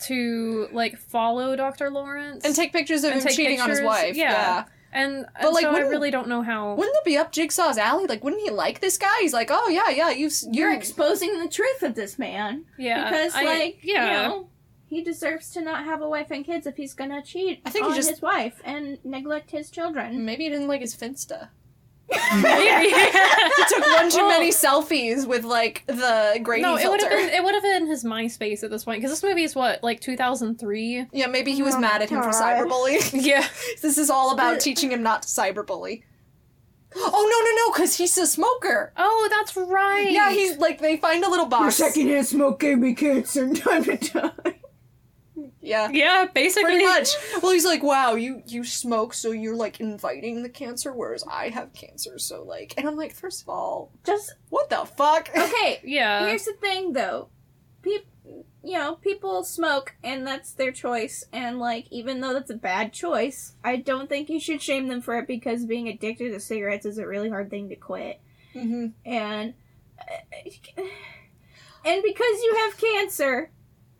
to 0.00 0.68
like 0.72 0.96
follow 0.96 1.56
Dr. 1.56 1.90
Lawrence 1.90 2.44
and 2.44 2.54
take 2.54 2.72
pictures 2.72 3.02
of 3.04 3.12
And 3.12 3.22
him 3.22 3.28
cheating 3.32 3.60
on 3.60 3.68
his 3.70 3.82
wife. 3.82 4.16
yeah. 4.16 4.30
yeah. 4.32 4.64
And, 4.92 5.26
But, 5.34 5.44
and 5.46 5.54
like, 5.54 5.62
so 5.64 5.70
I 5.74 5.80
really 5.80 6.10
don't 6.10 6.28
know 6.28 6.42
how 6.42 6.74
Wouldn't 6.74 6.96
it 6.96 7.04
be 7.04 7.16
up 7.16 7.32
Jigsaw's 7.32 7.78
alley? 7.78 8.06
Like, 8.06 8.24
wouldn't 8.24 8.42
he 8.42 8.50
like 8.50 8.80
this 8.80 8.96
guy? 8.98 9.14
He's 9.20 9.32
like, 9.34 9.48
oh 9.50 9.68
yeah, 9.68 9.90
yeah, 9.90 10.10
you, 10.10 10.30
You're 10.50 10.70
you 10.70 10.76
exposing 10.76 11.38
the 11.40 11.48
truth 11.48 11.82
of 11.82 11.94
this 11.94 12.18
man. 12.18 12.64
yeah 12.78 13.10
because, 13.10 13.34
I- 13.34 13.44
like, 13.44 13.78
yeah 13.82 14.22
you 14.22 14.28
know, 14.28 14.48
he 14.86 15.02
deserves 15.02 15.50
to 15.50 15.60
not 15.60 15.84
have 15.84 16.00
a 16.00 16.08
wife 16.08 16.30
and 16.30 16.44
kids 16.44 16.66
if 16.66 16.76
he's 16.76 16.94
gonna 16.94 17.22
cheat 17.22 17.60
I 17.66 17.70
think 17.70 17.84
he 17.84 17.90
on 17.90 17.96
just- 17.96 18.10
his 18.10 18.22
wife 18.22 18.60
and 18.64 18.98
neglect 19.04 19.50
his 19.50 19.70
children. 19.70 20.24
maybe 20.24 20.44
he 20.44 20.50
didn't 20.50 20.68
like 20.68 20.80
his 20.80 20.96
Finsta. 20.96 21.48
Maybe. 22.42 22.94
He 23.58 23.64
took 23.74 23.86
one 23.96 24.08
too 24.10 24.18
Well- 24.18 24.28
many 24.28 24.50
selfies 24.50 25.26
with 25.26 25.44
like 25.44 25.84
the 25.86 26.38
Grady 26.42 26.62
no, 26.62 26.76
it 26.76 26.88
would 26.88 27.00
filter. 27.00 27.18
have 27.18 27.26
been 27.30 27.34
it 27.34 27.44
would 27.44 27.54
have 27.54 27.62
been 27.62 27.86
his 27.86 28.04
MySpace 28.04 28.62
at 28.62 28.70
this 28.70 28.84
point 28.84 29.00
because 29.02 29.10
this 29.10 29.22
movie 29.28 29.42
is 29.42 29.54
what 29.54 29.82
like 29.82 30.00
2003. 30.00 31.06
Yeah, 31.12 31.26
maybe 31.26 31.52
he 31.52 31.62
was 31.62 31.74
Oh 31.74 31.80
mad 31.80 32.00
at 32.02 32.08
him 32.10 32.22
for 32.22 32.30
God. 32.30 32.42
cyberbullying. 32.42 33.22
Yeah, 33.24 33.46
this 33.82 33.98
is 33.98 34.08
all 34.10 34.32
about 34.32 34.60
teaching 34.60 34.90
him 34.92 35.02
not 35.02 35.22
to 35.22 35.28
cyberbully. 35.28 36.02
Oh 36.96 37.00
no 37.30 37.50
no 37.50 37.66
no! 37.66 37.72
Because 37.72 37.96
he's 37.98 38.16
a 38.16 38.26
smoker. 38.26 38.92
Oh, 38.96 39.28
that's 39.30 39.54
right. 39.56 40.10
Yeah, 40.10 40.30
he's 40.30 40.56
like 40.56 40.80
they 40.80 40.96
find 40.96 41.22
a 41.24 41.28
little 41.28 41.44
Your 41.44 41.50
box. 41.50 41.74
secondhand 41.76 42.26
smoke 42.26 42.60
gave 42.60 42.78
me 42.78 42.94
cancer 42.94 43.44
and 43.44 43.56
time 43.60 43.84
to 43.84 43.96
die. 43.96 44.57
Yeah, 45.68 45.90
yeah, 45.92 46.26
basically. 46.32 46.64
pretty 46.64 46.84
much. 46.84 47.08
Well, 47.42 47.52
he's 47.52 47.64
like, 47.64 47.82
wow, 47.82 48.14
you 48.14 48.42
you 48.46 48.64
smoke, 48.64 49.14
so 49.14 49.30
you're 49.30 49.56
like 49.56 49.80
inviting 49.80 50.42
the 50.42 50.48
cancer, 50.48 50.92
whereas 50.92 51.24
I 51.30 51.48
have 51.50 51.72
cancer, 51.72 52.18
so 52.18 52.42
like, 52.42 52.74
and 52.76 52.88
I'm 52.88 52.96
like, 52.96 53.12
first 53.12 53.42
of 53.42 53.48
all, 53.48 53.92
Just 54.04 54.34
what 54.48 54.70
the 54.70 54.84
fuck? 54.84 55.30
okay. 55.36 55.80
Yeah. 55.84 56.26
Here's 56.26 56.44
the 56.44 56.54
thing, 56.54 56.92
though. 56.92 57.28
People, 57.82 58.10
you 58.64 58.78
know, 58.78 58.96
people 58.96 59.44
smoke, 59.44 59.94
and 60.02 60.26
that's 60.26 60.52
their 60.52 60.72
choice. 60.72 61.24
And 61.32 61.58
like, 61.58 61.86
even 61.90 62.20
though 62.20 62.32
that's 62.32 62.50
a 62.50 62.54
bad 62.56 62.92
choice, 62.92 63.54
I 63.62 63.76
don't 63.76 64.08
think 64.08 64.28
you 64.28 64.40
should 64.40 64.60
shame 64.62 64.88
them 64.88 65.00
for 65.00 65.18
it 65.18 65.26
because 65.26 65.64
being 65.64 65.88
addicted 65.88 66.30
to 66.32 66.40
cigarettes 66.40 66.86
is 66.86 66.98
a 66.98 67.06
really 67.06 67.28
hard 67.30 67.50
thing 67.50 67.68
to 67.68 67.76
quit. 67.76 68.20
hmm 68.52 68.86
And 69.04 69.54
and 70.76 72.02
because 72.02 72.42
you 72.42 72.54
have 72.64 72.76
cancer, 72.76 73.50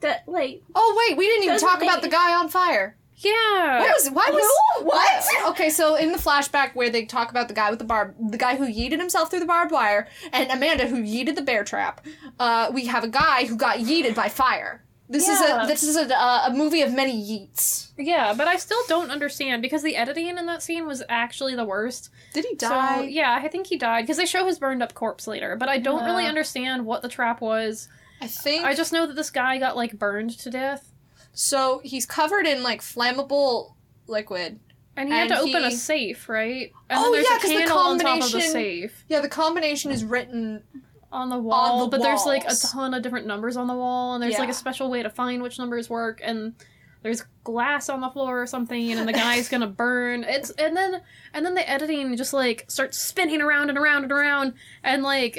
that 0.00 0.24
like 0.26 0.62
Oh 0.74 1.04
wait, 1.08 1.16
we 1.18 1.26
didn't 1.26 1.44
even 1.44 1.58
talk 1.58 1.80
make- 1.80 1.88
about 1.88 2.02
the 2.02 2.08
guy 2.08 2.34
on 2.34 2.48
fire. 2.48 2.96
yeah. 3.16 3.80
Why 3.80 3.92
was 3.96 4.08
why 4.10 4.28
was 4.30 4.42
Who? 4.78 4.84
What? 4.84 5.24
Okay, 5.50 5.70
so 5.70 5.96
in 5.96 6.12
the 6.12 6.18
flashback 6.18 6.74
where 6.74 6.88
they 6.90 7.04
talk 7.04 7.30
about 7.30 7.48
the 7.48 7.54
guy 7.54 7.70
with 7.70 7.78
the 7.80 7.84
barb, 7.84 8.14
the 8.30 8.38
guy 8.38 8.56
who 8.56 8.64
yeeted 8.66 8.98
himself 9.00 9.30
through 9.30 9.40
the 9.40 9.46
barbed 9.46 9.72
wire, 9.72 10.06
and 10.32 10.50
Amanda 10.50 10.86
who 10.86 10.96
yeeted 11.02 11.34
the 11.34 11.42
bear 11.42 11.64
trap, 11.64 12.04
uh, 12.38 12.70
we 12.72 12.86
have 12.86 13.02
a 13.04 13.08
guy 13.08 13.46
who 13.46 13.56
got 13.56 13.78
yeeted 13.78 14.14
by 14.14 14.28
fire. 14.28 14.84
This 15.10 15.26
Yeah. 15.26 15.32
is 15.34 15.40
a 15.40 15.66
this 15.66 15.82
is 15.82 15.96
a, 15.96 16.14
uh, 16.16 16.42
a 16.48 16.52
movie 16.54 16.82
of 16.82 16.92
many 16.92 17.14
yeets. 17.18 17.88
Yeah, 17.96 18.34
but 18.34 18.46
I 18.46 18.56
still 18.56 18.82
don't 18.88 19.10
understand 19.10 19.62
because 19.62 19.82
the 19.82 19.96
editing 19.96 20.28
in 20.28 20.44
that 20.46 20.62
scene 20.62 20.86
was 20.86 21.02
actually 21.08 21.56
the 21.56 21.64
worst. 21.64 22.10
Did 22.34 22.44
he 22.44 22.56
So, 22.58 22.68
die? 22.68 23.04
yeah, 23.10 23.34
I 23.42 23.48
think 23.48 23.66
he 23.68 23.78
died 23.78 24.02
because 24.02 24.18
they 24.18 24.26
show 24.26 24.46
his 24.46 24.58
burned 24.58 24.82
up 24.82 24.92
corpse 24.94 25.26
later, 25.26 25.56
but 25.56 25.68
I 25.70 25.78
don't 25.78 26.04
really 26.04 26.26
understand 26.26 26.84
what 26.84 27.00
the 27.02 27.08
trap 27.08 27.40
was. 27.40 27.88
I 28.20 28.26
think 28.26 28.64
I 28.64 28.74
just 28.74 28.92
know 28.92 29.06
that 29.06 29.16
this 29.16 29.30
guy 29.30 29.58
got 29.58 29.76
like 29.76 29.98
burned 29.98 30.30
to 30.38 30.50
death 30.50 30.92
so. 31.32 31.80
He's 31.84 32.04
covered 32.04 32.46
in 32.46 32.62
like 32.64 32.80
flammable 32.80 33.74
liquid. 34.08 34.58
and 34.96 35.08
he 35.08 35.14
had 35.14 35.28
to 35.28 35.38
And 35.38 35.48
open 35.48 35.64
a 35.64 35.70
safe, 35.70 36.28
right? 36.28 36.72
And 36.90 36.98
Oh, 37.00 37.14
yeah, 37.14 37.36
because 37.36 37.50
the 37.50 37.72
on 37.72 37.92
of 37.92 37.98
the 37.98 38.04
combination- 38.04 38.40
safe. 38.52 39.04
Yeah, 39.08 39.20
the 39.20 39.28
combination 39.28 39.92
is 39.92 40.04
written 40.04 40.64
on 41.12 41.28
the 41.30 41.38
wall, 41.38 41.84
the 41.86 41.96
but 41.96 42.02
there's 42.02 42.24
like 42.26 42.44
a 42.44 42.54
ton 42.54 42.92
of 42.92 43.02
different 43.02 43.26
numbers 43.26 43.56
on 43.56 43.66
the 43.68 43.74
wall, 43.74 44.14
and 44.14 44.22
there's 44.22 44.38
like 44.38 44.48
a 44.48 44.54
special 44.54 44.90
way 44.90 45.02
to 45.02 45.08
find 45.10 45.42
which 45.42 45.58
numbers 45.58 45.88
work, 45.88 46.20
and 46.24 46.54
there's 47.02 47.22
glass 47.44 47.88
on 47.88 48.00
the 48.00 48.10
floor 48.10 48.42
or 48.42 48.46
something, 48.46 48.90
and 48.92 49.08
the 49.08 49.12
guy's 49.12 49.48
gonna 49.48 49.66
burn. 49.84 50.24
It's 50.24 50.50
and 50.50 50.76
then 50.76 51.00
and 51.32 51.46
then 51.46 51.54
the 51.54 51.66
editing 51.70 52.16
just 52.16 52.32
like 52.32 52.64
starts 52.68 52.98
spinning 52.98 53.40
around 53.40 53.68
and 53.68 53.78
around 53.78 54.02
and 54.02 54.12
around, 54.12 54.54
and 54.82 55.02
like 55.04 55.38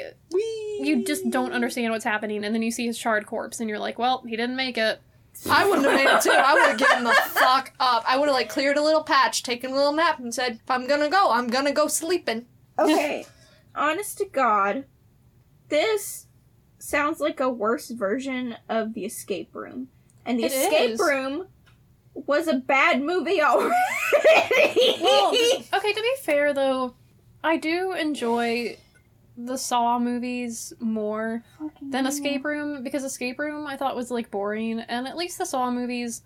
you 0.80 1.04
just 1.04 1.28
don't 1.30 1.52
understand 1.52 1.92
what's 1.92 2.04
happening, 2.04 2.44
and 2.44 2.54
then 2.54 2.62
you 2.62 2.70
see 2.70 2.86
his 2.86 2.98
charred 2.98 3.26
corpse, 3.26 3.60
and 3.60 3.68
you're 3.68 3.78
like, 3.78 3.98
well, 3.98 4.22
he 4.26 4.36
didn't 4.36 4.56
make 4.56 4.76
it. 4.78 5.00
I 5.48 5.64
wouldn't 5.66 5.86
have 5.86 5.94
made 5.96 6.12
it 6.12 6.20
too. 6.22 6.30
I 6.34 6.54
would 6.54 6.62
have 6.70 6.78
given 6.78 7.04
the 7.04 7.12
fuck 7.28 7.72
up. 7.78 8.02
I 8.06 8.18
would 8.18 8.26
have 8.28 8.34
like 8.34 8.48
cleared 8.48 8.76
a 8.76 8.82
little 8.82 9.04
patch, 9.04 9.42
taken 9.42 9.70
a 9.70 9.74
little 9.74 9.92
nap, 9.92 10.18
and 10.18 10.34
said, 10.34 10.54
"If 10.62 10.70
I'm 10.70 10.86
gonna 10.86 11.08
go, 11.08 11.30
I'm 11.30 11.46
gonna 11.48 11.72
go 11.72 11.86
sleeping." 11.86 12.46
Okay, 12.78 13.24
honest 13.74 14.18
to 14.18 14.24
God, 14.26 14.84
this 15.68 16.26
sounds 16.78 17.20
like 17.20 17.38
a 17.40 17.48
worse 17.48 17.90
version 17.90 18.56
of 18.68 18.94
the 18.94 19.04
escape 19.04 19.54
room, 19.54 19.88
and 20.26 20.38
the 20.38 20.44
It 20.44 20.52
escape 20.52 20.90
is. 20.92 21.00
room 21.00 21.46
was 22.12 22.48
a 22.48 22.54
bad 22.54 23.00
movie 23.00 23.40
already. 23.40 23.72
Well, 25.00 25.28
okay, 25.74 25.92
to 25.92 26.02
be 26.02 26.14
fair 26.22 26.52
though, 26.52 26.94
I 27.44 27.56
do 27.56 27.92
enjoy 27.92 28.76
the 29.36 29.56
Saw 29.56 29.98
movies 29.98 30.72
more 30.80 31.42
than 31.82 32.06
Escape 32.06 32.44
Room 32.44 32.82
because 32.82 33.04
Escape 33.04 33.38
Room 33.38 33.66
I 33.66 33.76
thought 33.76 33.96
was 33.96 34.10
like 34.10 34.30
boring, 34.30 34.80
and 34.80 35.06
at 35.08 35.16
least 35.16 35.38
the 35.38 35.46
Saw 35.46 35.70
movies. 35.70 36.22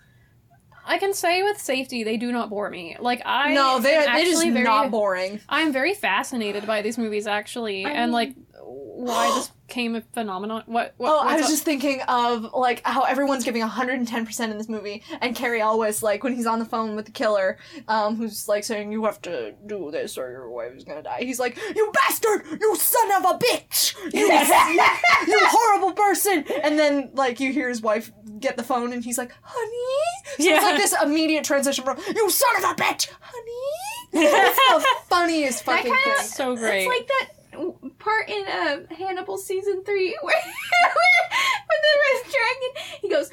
I 0.86 0.98
can 0.98 1.14
say 1.14 1.42
with 1.42 1.58
safety 1.58 2.04
they 2.04 2.18
do 2.18 2.30
not 2.30 2.50
bore 2.50 2.68
me. 2.68 2.96
Like 3.00 3.22
I 3.24 3.54
no, 3.54 3.78
they 3.78 3.94
am 3.94 4.16
it 4.16 4.26
is 4.26 4.34
actually 4.36 4.50
very, 4.50 4.64
not 4.64 4.90
boring. 4.90 5.40
I'm 5.48 5.72
very 5.72 5.94
fascinated 5.94 6.66
by 6.66 6.82
these 6.82 6.98
movies 6.98 7.26
actually, 7.26 7.86
I 7.86 7.90
and 7.90 8.10
mean- 8.10 8.12
like 8.12 8.34
why 8.66 9.26
this 9.34 9.50
came 9.66 9.94
a 9.96 10.00
phenomenon. 10.12 10.62
What? 10.66 10.94
what 10.98 11.10
Oh, 11.10 11.18
I 11.28 11.34
was 11.36 11.44
up? 11.44 11.50
just 11.50 11.64
thinking 11.64 12.00
of 12.08 12.52
like 12.54 12.80
how 12.84 13.02
everyone's 13.02 13.44
giving 13.44 13.62
110% 13.62 14.50
in 14.50 14.58
this 14.58 14.68
movie, 14.68 15.02
and 15.20 15.34
Cary 15.34 15.60
Elwes, 15.60 16.02
like 16.02 16.22
when 16.22 16.34
he's 16.34 16.46
on 16.46 16.58
the 16.58 16.64
phone 16.64 16.94
with 16.96 17.06
the 17.06 17.10
killer, 17.12 17.58
um, 17.88 18.16
who's 18.16 18.46
like 18.48 18.64
saying, 18.64 18.92
"You 18.92 19.04
have 19.04 19.20
to 19.22 19.54
do 19.66 19.90
this 19.90 20.16
or 20.18 20.30
your 20.30 20.48
wife 20.50 20.72
is 20.76 20.84
gonna 20.84 21.02
die." 21.02 21.20
He's 21.20 21.40
like, 21.40 21.58
"You 21.74 21.90
bastard! 21.92 22.44
You 22.60 22.76
son 22.76 23.12
of 23.12 23.24
a 23.24 23.38
bitch! 23.38 23.94
You, 24.12 24.26
you 25.32 25.38
horrible 25.46 25.92
person!" 25.92 26.44
And 26.62 26.78
then 26.78 27.10
like 27.14 27.40
you 27.40 27.52
hear 27.52 27.68
his 27.68 27.82
wife 27.82 28.12
get 28.38 28.56
the 28.56 28.62
phone, 28.64 28.92
and 28.92 29.02
he's 29.04 29.18
like, 29.18 29.32
"Honey." 29.42 30.36
So 30.38 30.44
Yeah. 30.44 30.56
it's 30.56 30.64
like 30.64 30.76
this 30.76 30.94
immediate 31.02 31.44
transition 31.44 31.84
from 31.84 31.98
"You 32.14 32.30
son 32.30 32.56
of 32.58 32.64
a 32.64 32.74
bitch, 32.74 33.08
honey." 33.20 33.50
It's 34.16 34.84
the 34.84 34.86
funniest 35.08 35.64
That 35.66 35.76
fucking 35.78 35.92
kinda- 35.92 36.18
thing. 36.20 36.26
so 36.28 36.54
great. 36.56 36.84
It's 36.86 36.88
like 36.88 37.08
that 37.08 37.28
part 37.98 38.28
in 38.28 38.44
uh, 38.46 38.80
Hannibal 38.96 39.38
season 39.38 39.82
three 39.84 40.16
where, 40.22 40.34
when 41.68 41.80
the 41.82 41.94
red 42.04 42.32
dragon 42.32 42.70
he 43.00 43.08
goes. 43.08 43.30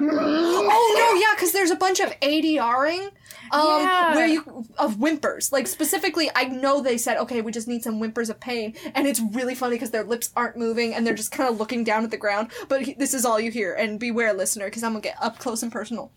Oh 0.00 0.94
no, 0.96 1.20
yeah, 1.20 1.34
because 1.34 1.52
there's 1.52 1.70
a 1.70 1.76
bunch 1.76 2.00
of 2.00 2.10
ADRing, 2.20 3.06
um, 3.52 3.82
Yeah. 3.82 4.14
where 4.14 4.26
you 4.26 4.64
of 4.78 4.96
whimpers. 4.96 5.52
Like 5.52 5.66
specifically, 5.66 6.30
I 6.34 6.44
know 6.44 6.80
they 6.80 6.98
said, 6.98 7.18
okay, 7.18 7.40
we 7.40 7.52
just 7.52 7.68
need 7.68 7.82
some 7.82 7.98
whimpers 8.00 8.30
of 8.30 8.40
pain, 8.40 8.74
and 8.94 9.06
it's 9.06 9.20
really 9.32 9.54
funny 9.54 9.74
because 9.76 9.90
their 9.90 10.04
lips 10.04 10.30
aren't 10.36 10.56
moving 10.56 10.94
and 10.94 11.06
they're 11.06 11.14
just 11.14 11.32
kind 11.32 11.48
of 11.48 11.58
looking 11.58 11.84
down 11.84 12.04
at 12.04 12.10
the 12.10 12.16
ground. 12.16 12.50
But 12.68 12.82
he- 12.82 12.94
this 12.94 13.14
is 13.14 13.24
all 13.24 13.38
you 13.40 13.50
hear, 13.50 13.74
and 13.74 13.98
beware, 14.00 14.32
listener, 14.32 14.66
because 14.66 14.82
I'm 14.82 14.92
gonna 14.92 15.02
get 15.02 15.16
up 15.20 15.38
close 15.38 15.62
and 15.62 15.72
personal. 15.72 16.12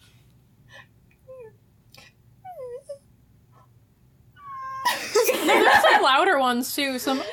There's 5.13 5.83
like 5.83 6.01
louder 6.11 6.39
ones 6.39 6.73
too. 6.75 6.97
Some 6.99 7.19
um 7.21 7.25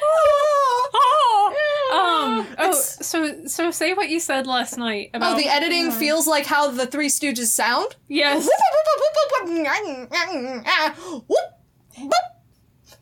oh 1.93 2.47
It's- 2.59 3.07
so 3.07 3.47
so 3.47 3.71
say 3.71 3.95
what 3.95 4.09
you 4.11 4.21
said 4.21 4.47
last 4.47 4.77
night 4.77 5.11
about 5.15 5.35
Oh, 5.35 5.39
the 5.39 5.49
editing 5.49 5.91
feels 5.91 6.27
like 6.27 6.45
how 6.47 6.71
the 6.71 6.87
Three 6.87 7.09
Stooges 7.09 7.47
sound. 7.47 7.97
yes 8.09 8.49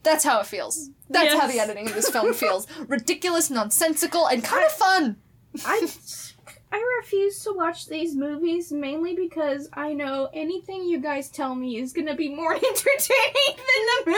That's 0.02 0.22
how 0.24 0.40
it 0.40 0.46
feels. 0.46 0.90
That's 1.10 1.34
how 1.34 1.46
the 1.48 1.58
editing 1.58 1.88
of 1.88 1.94
this 1.94 2.08
film 2.10 2.32
feels. 2.42 2.66
Ridiculous, 2.86 3.50
nonsensical, 3.50 4.26
and 4.28 4.42
kind 4.44 4.64
of 4.64 4.70
fun. 4.72 5.16
I 5.64 5.88
I 6.70 6.98
refuse 7.00 7.42
to 7.44 7.52
watch 7.52 7.86
these 7.86 8.14
movies 8.14 8.70
mainly 8.72 9.14
because 9.14 9.68
I 9.72 9.92
know 9.94 10.28
anything 10.32 10.84
you 10.84 11.00
guys 11.00 11.28
tell 11.28 11.54
me 11.54 11.78
is 11.78 11.92
gonna 11.92 12.14
be 12.14 12.28
more 12.28 12.52
entertaining 12.54 13.56
than 13.56 13.86
the 14.04 14.10
movie. 14.10 14.15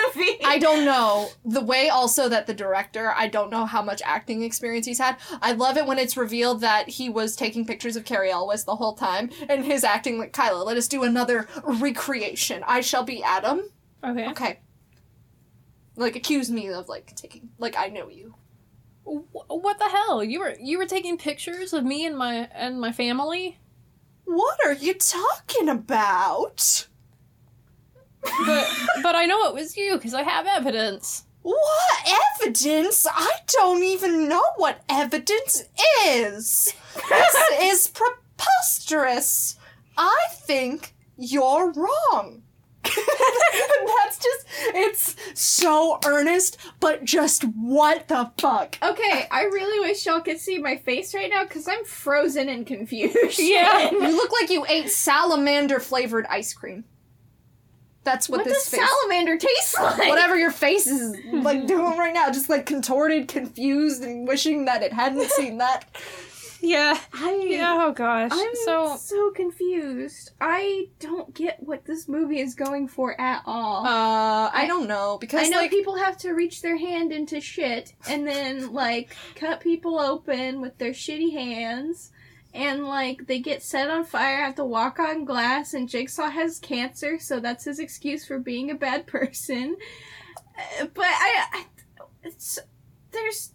I 0.48 0.58
don't 0.58 0.84
know. 0.84 1.28
The 1.44 1.60
way 1.60 1.88
also 1.88 2.28
that 2.28 2.46
the 2.46 2.54
director, 2.54 3.12
I 3.16 3.28
don't 3.28 3.50
know 3.50 3.66
how 3.66 3.82
much 3.82 4.00
acting 4.04 4.42
experience 4.42 4.86
he's 4.86 4.98
had. 4.98 5.16
I 5.42 5.52
love 5.52 5.76
it 5.76 5.86
when 5.86 5.98
it's 5.98 6.16
revealed 6.16 6.60
that 6.62 6.88
he 6.88 7.08
was 7.08 7.36
taking 7.36 7.66
pictures 7.66 7.96
of 7.96 8.04
Cary 8.04 8.30
Elwes 8.30 8.64
the 8.64 8.76
whole 8.76 8.94
time 8.94 9.30
and 9.48 9.64
his 9.64 9.84
acting 9.84 10.18
like 10.18 10.32
Kyla, 10.32 10.64
let 10.64 10.76
us 10.76 10.88
do 10.88 11.02
another 11.04 11.46
recreation. 11.64 12.64
I 12.66 12.80
shall 12.80 13.04
be 13.04 13.22
Adam. 13.22 13.70
okay 14.04 14.28
Okay. 14.28 14.60
Like 15.96 16.16
accuse 16.16 16.50
me 16.50 16.68
of 16.68 16.88
like 16.88 17.14
taking 17.16 17.50
like 17.58 17.76
I 17.76 17.88
know 17.88 18.08
you. 18.08 18.34
What 19.04 19.78
the 19.78 19.88
hell 19.88 20.22
you 20.22 20.40
were 20.40 20.54
you 20.60 20.78
were 20.78 20.86
taking 20.86 21.16
pictures 21.18 21.72
of 21.72 21.84
me 21.84 22.06
and 22.06 22.16
my 22.16 22.48
and 22.54 22.80
my 22.80 22.92
family 22.92 23.58
What 24.24 24.58
are 24.64 24.74
you 24.74 24.94
talking 24.94 25.68
about? 25.68 26.86
But 28.22 28.68
but 29.02 29.14
I 29.14 29.26
know 29.26 29.46
it 29.48 29.54
was 29.54 29.76
you 29.76 29.94
because 29.94 30.14
I 30.14 30.22
have 30.22 30.46
evidence 30.46 31.24
What 31.42 32.18
evidence? 32.40 33.06
I 33.10 33.30
don't 33.46 33.82
even 33.82 34.28
know 34.28 34.44
what 34.56 34.82
evidence 34.88 35.62
is. 36.06 36.74
This 37.08 37.36
is 37.62 37.88
preposterous. 37.88 39.56
I 39.96 40.26
think 40.32 40.94
you're 41.16 41.72
wrong. 41.72 42.42
That's 42.84 44.18
just, 44.18 44.46
it's 44.74 45.16
so 45.34 45.98
earnest, 46.06 46.56
but 46.80 47.04
just 47.04 47.42
what 47.42 48.08
the 48.08 48.30
fuck? 48.38 48.78
okay, 48.82 49.26
I 49.30 49.42
really 49.44 49.80
wish 49.86 50.06
y'all 50.06 50.20
could 50.20 50.38
see 50.38 50.58
my 50.58 50.76
face 50.76 51.14
right 51.14 51.28
now 51.28 51.42
because 51.44 51.68
I'm 51.68 51.84
frozen 51.84 52.48
and 52.48 52.66
confused. 52.66 53.38
Yeah. 53.38 53.90
You 53.98 54.16
look 54.16 54.32
like 54.32 54.50
you 54.50 54.64
ate 54.68 54.90
salamander 54.90 55.80
flavored 55.80 56.26
ice 56.26 56.52
cream. 56.54 56.84
That's 58.08 58.26
what, 58.26 58.38
what 58.38 58.44
does 58.46 58.54
this 58.54 58.70
face. 58.70 58.80
salamander 58.80 59.36
taste 59.36 59.78
like? 59.78 60.08
Whatever 60.08 60.34
your 60.34 60.50
face 60.50 60.86
is 60.86 61.14
like 61.32 61.66
doing 61.66 61.98
right 61.98 62.14
now, 62.14 62.30
just 62.30 62.48
like 62.48 62.64
contorted, 62.64 63.28
confused, 63.28 64.02
and 64.02 64.26
wishing 64.26 64.64
that 64.64 64.82
it 64.82 64.94
hadn't 64.94 65.30
seen 65.38 65.58
that. 65.58 65.84
yeah 66.62 66.98
I 67.12 67.46
yeah 67.46 67.86
oh 67.86 67.92
gosh 67.92 68.30
I'm 68.32 68.54
so 68.64 68.96
so 68.96 69.30
confused. 69.32 70.30
I 70.40 70.88
don't 71.00 71.34
get 71.34 71.62
what 71.62 71.84
this 71.84 72.08
movie 72.08 72.40
is 72.40 72.54
going 72.54 72.88
for 72.88 73.20
at 73.20 73.42
all. 73.44 73.84
Uh, 73.84 74.50
I 74.54 74.64
don't 74.66 74.88
know 74.88 75.18
because 75.20 75.46
I 75.46 75.50
know 75.50 75.58
like 75.58 75.70
people 75.70 75.96
have 75.96 76.16
to 76.18 76.32
reach 76.32 76.62
their 76.62 76.78
hand 76.78 77.12
into 77.12 77.42
shit 77.42 77.92
and 78.08 78.26
then 78.26 78.72
like 78.72 79.14
cut 79.34 79.60
people 79.60 80.00
open 80.00 80.62
with 80.62 80.78
their 80.78 80.92
shitty 80.92 81.32
hands 81.32 82.10
and 82.58 82.84
like 82.84 83.26
they 83.26 83.38
get 83.38 83.62
set 83.62 83.88
on 83.88 84.04
fire, 84.04 84.38
have 84.44 84.56
to 84.56 84.64
walk 84.64 84.98
on 84.98 85.24
glass, 85.24 85.72
and 85.74 85.88
Jigsaw 85.88 86.28
has 86.30 86.58
cancer, 86.58 87.18
so 87.18 87.38
that's 87.40 87.64
his 87.64 87.78
excuse 87.78 88.26
for 88.26 88.38
being 88.38 88.70
a 88.70 88.74
bad 88.74 89.06
person. 89.06 89.76
Uh, 90.80 90.86
But 90.92 91.06
I, 91.06 91.44
I 91.52 91.64
it's, 92.24 92.58
there's 93.12 93.52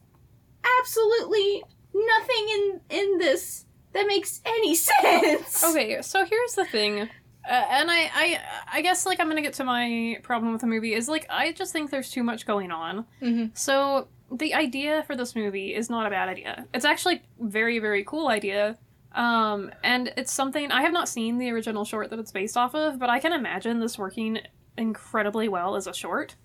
absolutely 0.80 1.64
nothing 1.94 2.48
in 2.50 2.82
in 2.90 3.18
this 3.18 3.66
that 3.94 4.08
makes 4.08 4.42
any 4.46 4.74
sense. 4.76 5.64
Okay, 5.70 6.02
so 6.02 6.26
here's 6.26 6.54
the 6.54 6.66
thing, 6.66 7.02
uh, 7.02 7.08
and 7.52 7.92
I, 7.92 8.10
I, 8.14 8.40
I 8.76 8.82
guess 8.82 9.06
like 9.06 9.20
I'm 9.20 9.28
gonna 9.28 9.42
get 9.42 9.54
to 9.56 9.64
my 9.64 10.18
problem 10.24 10.52
with 10.52 10.62
the 10.62 10.68
movie 10.68 10.94
is 10.94 11.08
like 11.10 11.26
I 11.30 11.52
just 11.52 11.74
think 11.74 11.92
there's 11.92 12.10
too 12.10 12.24
much 12.24 12.46
going 12.46 12.72
on. 12.72 13.06
Mhm. 13.22 13.56
So 13.58 14.08
the 14.32 14.54
idea 14.56 15.04
for 15.04 15.16
this 15.16 15.36
movie 15.36 15.76
is 15.76 15.90
not 15.90 16.08
a 16.08 16.10
bad 16.10 16.28
idea. 16.30 16.66
It's 16.74 16.86
actually 16.86 17.22
very 17.40 17.80
very 17.80 18.04
cool 18.04 18.30
idea. 18.30 18.78
Um, 19.14 19.72
and 19.84 20.12
it's 20.18 20.34
something 20.34 20.72
I 20.72 20.82
have 20.82 20.94
not 20.94 21.08
seen 21.08 21.38
the 21.38 21.52
original 21.52 21.86
short 21.86 22.10
that 22.10 22.20
it's 22.20 22.32
based 22.32 22.58
off 22.58 22.74
of, 22.74 22.98
but 23.00 23.10
I 23.10 23.20
can 23.20 23.32
imagine 23.34 23.80
this 23.80 23.98
working 23.98 24.40
incredibly 24.78 25.48
well 25.48 25.76
as 25.76 25.86
a 25.86 25.94
short. 25.94 26.36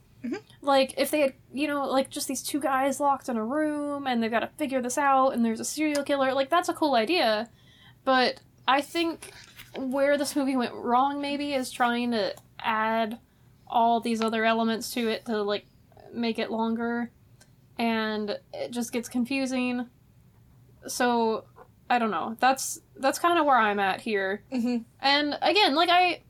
Like 0.61 0.95
if 0.99 1.11
they 1.11 1.21
had, 1.21 1.35
you 1.53 1.67
know, 1.69 1.87
like 1.87 2.11
just 2.11 2.29
these 2.29 2.43
two 2.43 2.61
guys 2.61 3.01
locked 3.01 3.29
in 3.29 3.37
a 3.37 3.45
room 3.45 4.07
and 4.07 4.23
they've 4.23 4.31
got 4.31 4.41
to 4.41 4.51
figure 4.59 4.83
this 4.83 4.99
out, 4.99 5.31
and 5.31 5.45
there's 5.45 5.61
a 5.61 5.65
serial 5.65 6.03
killer. 6.03 6.35
Like 6.35 6.51
that's 6.51 6.69
a 6.69 6.75
cool 6.75 6.95
idea, 6.95 7.49
but 8.05 8.41
I 8.67 8.81
think 8.83 9.33
where 9.77 10.19
this 10.19 10.35
movie 10.37 10.57
went 10.57 10.75
wrong 10.75 11.21
maybe 11.21 11.55
is 11.55 11.71
trying 11.71 12.11
to 12.11 12.35
add 12.59 13.19
all 13.67 14.01
these 14.01 14.21
other 14.21 14.45
elements 14.45 14.93
to 14.93 15.09
it 15.09 15.25
to 15.27 15.43
like 15.43 15.67
make 16.13 16.39
it 16.39 16.51
longer 16.51 17.11
and 17.79 18.39
it 18.53 18.71
just 18.71 18.93
gets 18.93 19.09
confusing 19.09 19.87
so 20.87 21.45
i 21.91 21.99
don't 21.99 22.11
know 22.11 22.37
that's 22.41 22.81
that's 22.97 23.19
kind 23.19 23.39
of 23.39 23.47
where 23.47 23.57
i'm 23.59 23.79
at 23.81 24.01
here 24.01 24.43
Mhm. 24.53 24.85
and 25.01 25.39
again 25.43 25.75
like 25.75 25.89
i 25.91 26.23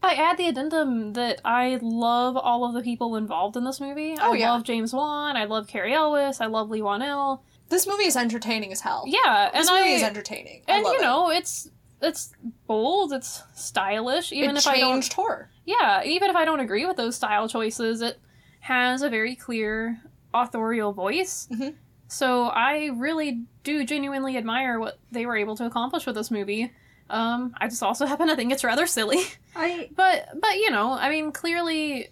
I 0.00 0.14
add 0.14 0.36
the 0.36 0.46
addendum 0.46 1.14
that 1.14 1.40
I 1.44 1.76
love 1.82 2.36
all 2.36 2.64
of 2.64 2.72
the 2.72 2.82
people 2.82 3.16
involved 3.16 3.56
in 3.56 3.64
this 3.64 3.80
movie. 3.80 4.14
Oh, 4.20 4.32
I 4.32 4.36
yeah. 4.36 4.52
love 4.52 4.62
James 4.62 4.92
Wan. 4.94 5.36
I 5.36 5.42
love 5.46 5.66
Cary 5.66 5.92
Elwes. 5.92 6.40
I 6.40 6.46
love 6.46 6.70
Leigh 6.70 6.82
Whannell. 6.82 7.40
This 7.68 7.84
movie 7.84 8.04
is 8.04 8.16
entertaining 8.16 8.70
as 8.70 8.80
hell. 8.80 9.02
Yeah, 9.08 9.50
and 9.52 9.60
this 9.60 9.68
movie 9.68 9.82
I 9.82 9.94
is 9.96 10.04
entertaining. 10.04 10.62
I 10.68 10.76
and 10.76 10.86
you 10.86 10.98
it. 10.98 11.02
know 11.02 11.30
it's 11.32 11.68
it's 12.00 12.32
bold. 12.68 13.12
It's 13.12 13.42
stylish. 13.56 14.30
Even 14.30 14.50
it 14.54 14.58
if 14.60 14.68
I 14.68 14.78
don't 14.78 14.92
changed 14.92 15.14
horror. 15.14 15.50
yeah, 15.66 16.04
even 16.04 16.30
if 16.30 16.36
I 16.36 16.44
don't 16.44 16.60
agree 16.60 16.86
with 16.86 16.96
those 16.96 17.16
style 17.16 17.48
choices, 17.48 18.00
it 18.00 18.20
has 18.60 19.02
a 19.02 19.10
very 19.10 19.34
clear 19.34 20.00
authorial 20.32 20.92
voice. 20.92 21.48
Mhm. 21.50 21.74
So 22.08 22.46
I 22.48 22.86
really 22.96 23.44
do 23.64 23.84
genuinely 23.84 24.36
admire 24.36 24.80
what 24.80 24.98
they 25.12 25.26
were 25.26 25.36
able 25.36 25.56
to 25.56 25.66
accomplish 25.66 26.06
with 26.06 26.14
this 26.14 26.30
movie. 26.30 26.72
Um, 27.10 27.54
I 27.60 27.68
just 27.68 27.82
also 27.82 28.06
happen 28.12 28.28
to 28.28 28.36
think 28.36 28.52
it's 28.52 28.64
rather 28.64 28.86
silly, 28.86 29.22
I 29.54 29.90
but 29.96 30.28
but 30.40 30.56
you 30.56 30.70
know, 30.70 30.92
I 30.92 31.08
mean, 31.10 31.32
clearly, 31.32 32.08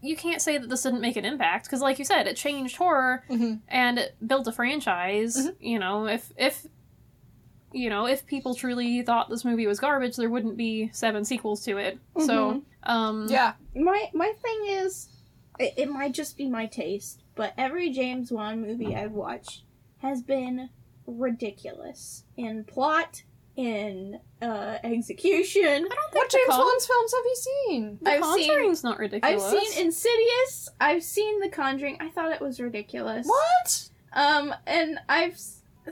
you 0.00 0.16
can't 0.16 0.40
say 0.42 0.58
that 0.58 0.68
this 0.68 0.82
didn't 0.82 1.00
make 1.00 1.16
an 1.16 1.24
impact 1.24 1.66
because, 1.66 1.80
like 1.80 1.98
you 1.98 2.04
said, 2.04 2.26
it 2.26 2.36
changed 2.36 2.76
horror 2.76 3.24
Mhm. 3.30 3.60
and 3.68 3.98
it 3.98 4.16
built 4.26 4.46
a 4.48 4.52
franchise. 4.52 5.36
Mhm. 5.36 5.54
You 5.60 5.78
know, 5.78 6.06
if 6.06 6.32
if 6.36 6.66
you 7.72 7.88
know 7.90 8.06
if 8.06 8.26
people 8.26 8.54
truly 8.54 9.02
thought 9.02 9.30
this 9.30 9.44
movie 9.44 9.66
was 9.66 9.78
garbage, 9.80 10.16
there 10.16 10.28
wouldn't 10.30 10.56
be 10.56 10.90
seven 10.92 11.24
sequels 11.24 11.64
to 11.64 11.76
it. 11.78 11.98
So, 12.18 12.62
um, 12.82 13.26
Yeah. 13.28 13.54
my 13.74 14.10
my 14.14 14.32
thing 14.42 14.66
is, 14.68 15.08
it, 15.60 15.74
it 15.76 15.88
might 15.90 16.12
just 16.12 16.36
be 16.36 16.48
my 16.48 16.66
taste, 16.66 17.21
but 17.34 17.54
every 17.58 17.90
James 17.90 18.30
Wan 18.32 18.60
movie 18.60 18.94
I've 18.94 19.12
watched 19.12 19.62
has 19.98 20.22
been 20.22 20.68
ridiculous 21.06 22.24
in 22.36 22.64
plot, 22.64 23.22
in 23.56 24.18
uh, 24.40 24.78
execution. 24.84 25.62
I 25.62 25.78
don't 25.78 25.88
think 25.88 26.14
What 26.14 26.30
James 26.30 26.48
Con- 26.48 26.58
Wan's 26.60 26.86
films 26.86 27.12
have 27.14 27.24
you 27.24 27.36
seen? 27.36 27.98
The 28.02 28.10
I've 28.10 28.24
seen- 28.24 28.48
Conjuring's 28.48 28.84
not 28.84 28.98
ridiculous. 28.98 29.44
I've 29.44 29.50
seen 29.62 29.84
Insidious. 29.86 30.68
I've 30.80 31.02
seen 31.02 31.40
The 31.40 31.48
Conjuring. 31.48 31.98
I 32.00 32.08
thought 32.10 32.32
it 32.32 32.40
was 32.40 32.60
ridiculous. 32.60 33.26
What? 33.26 33.88
Um, 34.12 34.54
and 34.66 34.98
I've. 35.08 35.38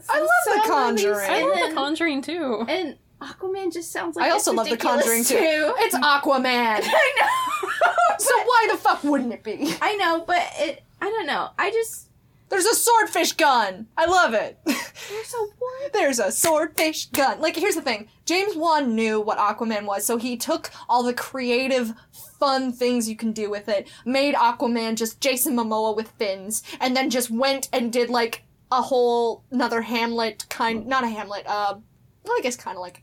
I 0.08 0.20
love 0.20 0.28
The 0.46 0.50
some 0.50 0.56
movies, 0.56 0.70
Conjuring. 0.70 1.30
I 1.30 1.42
love 1.42 1.54
then- 1.54 1.68
The 1.70 1.74
Conjuring 1.74 2.22
too. 2.22 2.64
And 2.68 2.96
Aquaman 3.20 3.72
just 3.72 3.92
sounds 3.92 4.16
like 4.16 4.26
I 4.26 4.30
also 4.30 4.52
love 4.52 4.68
The 4.70 4.76
Conjuring 4.76 5.24
too. 5.24 5.36
too. 5.36 5.74
It's 5.78 5.94
Aquaman. 5.96 6.80
I 6.82 7.12
know. 7.20 8.16
so 8.18 8.30
why 8.44 8.68
the 8.70 8.76
fuck 8.78 9.02
wouldn't 9.04 9.32
it 9.32 9.42
be? 9.44 9.74
I 9.82 9.96
know, 9.96 10.24
but 10.26 10.42
it. 10.58 10.82
I 11.00 11.10
don't 11.10 11.26
know. 11.26 11.50
I 11.58 11.70
just. 11.70 12.08
There's 12.48 12.66
a 12.66 12.74
swordfish 12.74 13.34
gun. 13.34 13.86
I 13.96 14.06
love 14.06 14.34
it. 14.34 14.58
There's 14.64 15.34
a 15.34 15.46
what? 15.58 15.92
There's 15.92 16.18
a 16.18 16.32
swordfish 16.32 17.06
gun. 17.06 17.40
Like, 17.40 17.54
here's 17.54 17.76
the 17.76 17.80
thing 17.80 18.08
James 18.26 18.56
Wan 18.56 18.96
knew 18.96 19.20
what 19.20 19.38
Aquaman 19.38 19.86
was, 19.86 20.04
so 20.04 20.16
he 20.16 20.36
took 20.36 20.70
all 20.88 21.04
the 21.04 21.14
creative, 21.14 21.92
fun 22.40 22.72
things 22.72 23.08
you 23.08 23.14
can 23.14 23.30
do 23.30 23.48
with 23.50 23.68
it, 23.68 23.88
made 24.04 24.34
Aquaman 24.34 24.96
just 24.96 25.20
Jason 25.20 25.54
Momoa 25.56 25.94
with 25.94 26.10
fins, 26.18 26.64
and 26.80 26.96
then 26.96 27.08
just 27.08 27.30
went 27.30 27.68
and 27.72 27.92
did, 27.92 28.10
like, 28.10 28.42
a 28.72 28.82
whole 28.82 29.44
another 29.52 29.82
Hamlet 29.82 30.44
kind. 30.48 30.86
Not 30.88 31.04
a 31.04 31.08
Hamlet, 31.08 31.46
uh, 31.46 31.76
well, 32.24 32.34
I 32.36 32.40
guess 32.42 32.56
kind 32.56 32.76
of 32.76 32.82
like. 32.82 33.02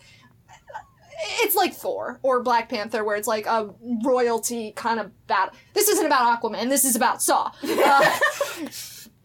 It's 1.42 1.56
like 1.56 1.74
Thor 1.74 2.20
or 2.22 2.42
Black 2.44 2.70
Panther, 2.70 3.04
where 3.04 3.16
it's 3.16 3.28
like 3.28 3.46
a 3.48 3.70
royalty 4.04 4.72
kind 4.76 5.00
of 5.00 5.12
battle. 5.28 5.54
This 5.74 5.88
isn't 5.90 6.06
about 6.06 6.42
Aquaman. 6.42 6.70
This 6.70 6.86
is 6.86 6.96
about 6.96 7.22
Saw. 7.22 7.52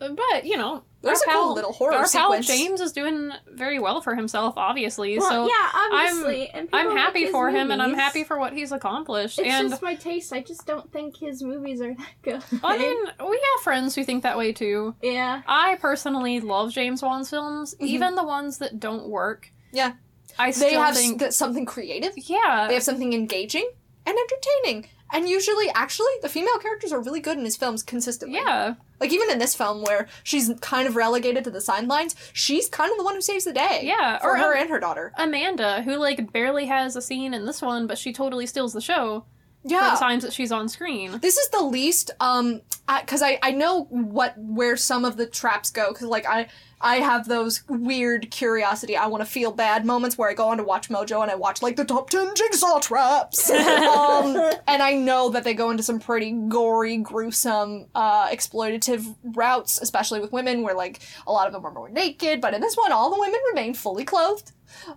Uh, 0.01 0.09
But 0.09 0.45
you 0.45 0.57
know, 0.57 0.83
There's 1.01 1.23
our 1.29 1.33
a 1.35 1.37
cool 1.37 1.55
little 1.55 1.73
horror 1.73 1.93
our 1.95 2.09
pal 2.09 2.33
sequence. 2.33 2.47
James 2.49 2.81
is 2.81 2.91
doing 2.93 3.31
very 3.53 3.79
well 3.79 4.01
for 4.01 4.17
himself, 4.17 4.55
obviously. 4.57 5.17
Well, 5.17 5.29
so 5.31 5.47
yeah, 5.47 5.71
obviously. 5.73 6.49
and 6.49 6.67
people 6.69 6.91
I'm 6.91 6.97
happy 6.97 7.23
his 7.23 7.31
for 7.31 7.51
him, 7.51 7.71
and 7.71 7.81
I'm 7.81 7.95
happy 7.95 8.25
for 8.25 8.37
what 8.37 8.53
he's 8.53 8.73
accomplished. 8.73 9.39
It's 9.39 9.47
and 9.49 9.71
just 9.71 9.81
my 9.81 9.95
taste. 9.95 10.33
I 10.33 10.41
just 10.43 10.67
don't 10.67 10.91
think 10.93 11.17
his 11.19 11.41
movies 11.45 11.81
are 11.81 11.95
that 11.95 12.11
good. 12.23 12.43
I 12.65 12.79
mean, 12.79 12.99
we 13.31 13.37
have 13.55 13.63
friends 13.63 13.95
who 13.95 14.03
think 14.03 14.25
that 14.25 14.37
way 14.37 14.53
too. 14.53 14.97
yeah. 15.03 15.43
I 15.47 15.77
personally 15.81 16.41
love 16.41 16.73
James 16.73 17.01
Wan's 17.01 17.31
films, 17.31 17.77
Mhm. 17.81 17.87
even 17.87 18.15
the 18.17 18.25
ones 18.25 18.59
that 18.59 18.81
don't 18.81 19.07
work. 19.09 19.53
Yeah. 19.73 19.93
I 20.39 20.53
they 20.53 20.75
have 20.75 20.97
think, 20.97 21.23
s- 21.23 21.37
something 21.37 21.65
creative. 21.67 22.13
yeah, 22.17 22.67
They 22.69 22.75
have 22.75 22.83
something 22.83 23.13
engaging 23.13 23.71
and 24.07 24.17
entertaining. 24.17 24.89
And 25.15 25.29
usually, 25.29 25.69
actually, 25.75 26.13
the 26.23 26.29
female 26.31 26.59
characters 26.59 26.91
are 26.91 27.01
really 27.01 27.21
good 27.21 27.37
in 27.37 27.45
his 27.45 27.55
films 27.57 27.83
consistently. 27.83 28.39
yeah, 28.39 28.75
Like, 28.99 29.13
even 29.13 29.29
in 29.31 29.39
this 29.39 29.55
film, 29.55 29.83
where 29.83 30.09
she's 30.23 30.51
kind 30.63 30.89
of 30.89 30.97
relegated 30.97 31.45
to 31.45 31.51
the 31.51 31.61
sidelines, 31.61 32.17
she's 32.33 32.67
kind 32.71 32.91
of 32.91 32.97
the 32.97 33.05
one 33.05 33.15
who 33.15 33.21
saves 33.21 33.45
the 33.45 33.53
day. 33.53 33.81
yeah. 33.85 34.19
For 34.21 34.31
or 34.31 34.37
her 34.39 34.55
um, 34.55 34.61
and 34.63 34.71
her 34.71 34.81
daughter. 34.81 35.13
Amanda, 35.19 35.83
who 35.83 35.97
like 35.97 36.33
barely 36.33 36.65
has 36.67 36.97
a 36.97 37.03
scene 37.03 37.35
in 37.35 37.45
this 37.45 37.61
one, 37.61 37.87
but 37.87 37.99
she 37.99 38.13
totally 38.13 38.47
steals 38.47 38.73
the 38.73 38.81
show 38.81 39.27
for 39.63 39.69
Yeah. 39.69 39.91
the 39.95 39.97
times 40.01 40.23
that 40.25 40.33
she's 40.33 40.53
on 40.53 40.69
screen. 40.69 41.19
This 41.21 41.37
is 41.37 41.49
the 41.51 41.63
least, 41.63 42.11
um, 42.21 42.61
because 43.01 43.23
I, 43.23 43.39
I 43.43 43.53
know 43.53 43.85
what, 43.85 44.35
where 44.37 44.77
some 44.77 45.05
of 45.05 45.17
the 45.17 45.27
traps 45.27 45.71
go, 45.71 45.89
because, 45.93 46.09
like, 46.09 46.27
I, 46.27 46.49
I 46.81 46.97
have 46.97 47.29
those 47.29 47.63
weird 47.69 48.31
curiosity, 48.33 48.97
I 48.97 49.07
want 49.07 49.23
to 49.25 49.31
feel 49.31 49.53
bad 49.53 49.87
moments 49.87 50.19
where 50.19 50.29
I 50.29 50.35
go 50.35 50.49
on 50.49 50.57
to 50.59 50.65
WatchMojo 50.65 51.23
and 51.23 51.31
I 51.31 51.37
watch, 51.37 51.63
like, 51.63 51.77
the 51.77 51.85
top 51.85 52.11
10 52.11 52.35
jigsaw 52.35 52.81
traps. 52.81 53.49
um, 53.51 54.37
and 54.67 54.83
I 54.83 54.95
know 54.95 55.29
that 55.31 55.45
they 55.45 55.55
go 55.55 55.71
into 55.71 55.83
some 55.85 56.01
pretty 56.01 56.33
gory, 56.33 56.97
gruesome, 56.99 57.87
uh, 57.95 58.29
exploitative 58.31 59.15
routes, 59.23 59.81
especially 59.81 60.19
with 60.21 60.33
women, 60.33 60.63
where, 60.63 60.75
like, 60.75 61.01
a 61.27 61.33
lot 61.33 61.47
of 61.47 61.53
them 61.53 61.65
are 61.65 61.73
more 61.73 61.89
naked, 61.89 62.41
but 62.41 62.53
in 62.53 62.61
this 62.61 62.77
one, 62.77 62.91
all 62.91 63.11
the 63.15 63.21
women 63.21 63.39
remain 63.51 63.75
fully 63.75 64.05
clothed. 64.05 64.51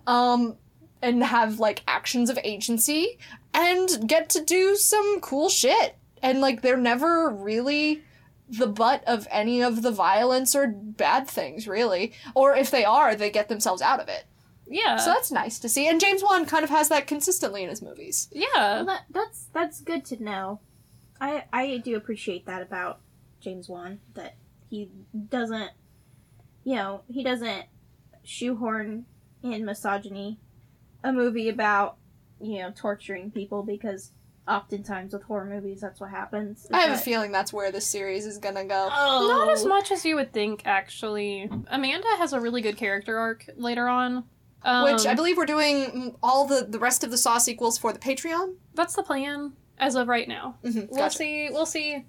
Um, 0.08 0.56
and 1.06 1.22
have, 1.24 1.58
like, 1.60 1.82
actions 1.86 2.28
of 2.30 2.38
agency 2.42 3.18
and 3.54 4.08
get 4.08 4.28
to 4.30 4.44
do 4.44 4.76
some 4.76 5.20
cool 5.20 5.48
shit. 5.48 5.96
And, 6.22 6.40
like, 6.40 6.62
they're 6.62 6.76
never 6.76 7.30
really 7.30 8.02
the 8.48 8.66
butt 8.66 9.02
of 9.06 9.26
any 9.30 9.62
of 9.62 9.82
the 9.82 9.90
violence 9.90 10.54
or 10.54 10.66
bad 10.68 11.28
things, 11.28 11.66
really. 11.68 12.12
Or 12.34 12.54
if 12.56 12.70
they 12.70 12.84
are, 12.84 13.14
they 13.14 13.30
get 13.30 13.48
themselves 13.48 13.82
out 13.82 14.00
of 14.00 14.08
it. 14.08 14.24
Yeah, 14.68 14.96
So 14.96 15.10
that's 15.10 15.30
nice 15.30 15.60
to 15.60 15.68
see. 15.68 15.86
And 15.88 16.00
James 16.00 16.22
Wan 16.24 16.44
kind 16.44 16.64
of 16.64 16.70
has 16.70 16.88
that 16.88 17.06
consistently 17.06 17.62
in 17.62 17.68
his 17.70 17.82
movies. 17.82 18.28
yeah. 18.32 18.46
Well, 18.54 18.86
that, 18.86 19.02
that's 19.10 19.46
that's 19.52 19.80
good 19.80 20.04
to 20.06 20.22
know. 20.22 20.58
I 21.20 21.44
I 21.52 21.76
do 21.78 21.94
appreciate 21.96 22.46
that 22.46 22.62
about 22.62 22.98
James 23.40 23.68
Wan 23.68 24.00
that 24.14 24.34
he 24.68 24.90
doesn't, 25.28 25.70
you 26.64 26.74
know, 26.74 27.02
he 27.06 27.22
doesn't 27.22 27.66
shoehorn 28.24 29.06
in 29.42 29.64
misogyny 29.64 30.40
a 31.04 31.12
movie 31.12 31.48
about 31.48 31.96
you 32.40 32.58
know 32.58 32.72
torturing 32.74 33.30
people 33.30 33.62
because 33.62 34.10
oftentimes 34.48 35.12
with 35.12 35.22
horror 35.24 35.44
movies 35.46 35.80
that's 35.80 36.00
what 36.00 36.10
happens. 36.10 36.66
I 36.72 36.80
have 36.80 36.98
a 36.98 37.00
feeling 37.00 37.32
that's 37.32 37.52
where 37.52 37.72
this 37.72 37.86
series 37.86 38.26
is 38.26 38.38
gonna 38.38 38.64
go. 38.64 38.88
Oh, 38.92 39.26
Not 39.28 39.50
as 39.52 39.64
much 39.64 39.90
as 39.90 40.04
you 40.04 40.16
would 40.16 40.32
think, 40.32 40.62
actually. 40.64 41.50
Amanda 41.68 42.06
has 42.18 42.32
a 42.32 42.40
really 42.40 42.60
good 42.62 42.76
character 42.76 43.18
arc 43.18 43.48
later 43.56 43.88
on. 43.88 44.24
Um, 44.62 44.92
Which 44.92 45.06
I 45.06 45.14
believe 45.14 45.36
we're 45.36 45.46
doing 45.46 46.16
all 46.22 46.46
the, 46.46 46.66
the 46.68 46.78
rest 46.78 47.04
of 47.04 47.10
the 47.10 47.18
Saw 47.18 47.38
sequels 47.38 47.78
for 47.78 47.92
the 47.92 47.98
Patreon. 48.00 48.54
that's 48.74 48.94
the 48.96 49.02
plan 49.02 49.52
as 49.78 49.94
of 49.94 50.08
right 50.08 50.26
now. 50.26 50.56
Mm-hmm. 50.64 50.86
We'll 50.90 51.10
see. 51.10 51.48
We'll 51.50 51.66
see 51.66 52.04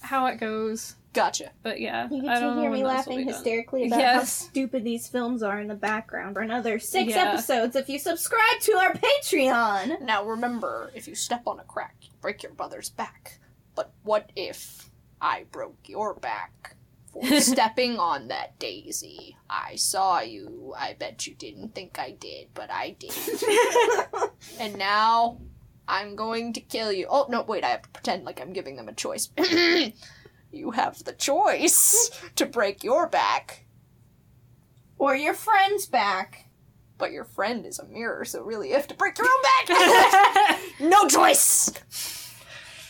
how 0.00 0.26
it 0.26 0.38
goes. 0.38 0.94
Gotcha. 1.18 1.50
But 1.62 1.80
yeah, 1.80 2.08
You 2.10 2.18
I 2.18 2.20
get 2.20 2.34
to 2.34 2.40
don't 2.40 2.58
hear 2.58 2.70
know 2.70 2.76
me 2.76 2.82
when 2.84 2.96
this 2.96 3.06
will 3.06 3.12
laughing 3.12 3.16
be 3.18 3.24
done. 3.24 3.32
hysterically 3.34 3.86
about 3.86 3.96
how 4.00 4.12
Yes. 4.20 4.32
stupid 4.32 4.84
these 4.84 5.08
films 5.08 5.42
are 5.42 5.60
in 5.60 5.68
the 5.68 5.74
background 5.74 6.34
for 6.34 6.40
another 6.42 6.78
six 6.78 7.10
Yeah. 7.12 7.32
episodes 7.32 7.76
if 7.76 7.88
you 7.88 7.98
subscribe 7.98 8.60
to 8.62 8.72
our 8.74 8.92
Patreon. 8.94 10.00
Now 10.02 10.24
remember, 10.24 10.92
if 10.94 11.06
you 11.08 11.14
step 11.14 11.42
on 11.46 11.60
a 11.60 11.64
crack, 11.64 11.96
you 12.02 12.10
break 12.20 12.42
your 12.42 12.52
brother's 12.52 12.90
back. 12.90 13.38
But 13.74 13.92
what 14.02 14.30
if 14.36 14.90
I 15.20 15.44
broke 15.50 15.88
your 15.88 16.14
back 16.14 16.76
for 17.12 17.22
stepping 17.40 17.98
on 17.98 18.28
that 18.28 18.58
daisy? 18.58 19.36
I 19.50 19.76
saw 19.76 20.20
you. 20.20 20.74
I 20.76 20.94
bet 20.98 21.26
you 21.26 21.34
didn't 21.34 21.74
think 21.74 21.98
I 21.98 22.10
did, 22.12 22.48
but 22.54 22.70
I 22.70 22.96
did. 22.98 23.12
and 24.60 24.76
now 24.78 25.40
I'm 25.86 26.16
going 26.16 26.52
to 26.52 26.60
kill 26.60 26.92
you. 26.92 27.06
Oh, 27.08 27.26
no, 27.30 27.42
wait, 27.42 27.64
I 27.64 27.68
have 27.68 27.82
to 27.82 27.88
pretend 27.88 28.24
like 28.24 28.40
I'm 28.40 28.52
giving 28.52 28.76
them 28.76 28.88
a 28.88 28.92
choice. 28.92 29.30
you 30.50 30.70
have 30.72 31.02
the 31.04 31.12
choice 31.12 32.10
to 32.36 32.46
break 32.46 32.82
your 32.84 33.08
back, 33.08 33.66
or 34.98 35.14
your 35.14 35.34
friend's 35.34 35.86
back. 35.86 36.46
but 36.98 37.12
your 37.12 37.24
friend 37.24 37.64
is 37.64 37.78
a 37.78 37.84
mirror, 37.86 38.24
so 38.24 38.42
really 38.42 38.70
you 38.70 38.74
have 38.74 38.88
to 38.88 38.94
break 38.94 39.16
your 39.18 39.26
own 39.26 39.42
back. 39.66 40.58
no 40.80 41.06
choice! 41.06 41.70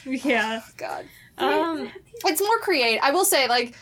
yeah. 0.06 0.62
God. 0.76 1.04
Um. 1.36 1.90
It's 2.24 2.40
more 2.40 2.58
creative. 2.60 3.00
I 3.02 3.10
will 3.12 3.24
say, 3.24 3.46
like, 3.48 3.76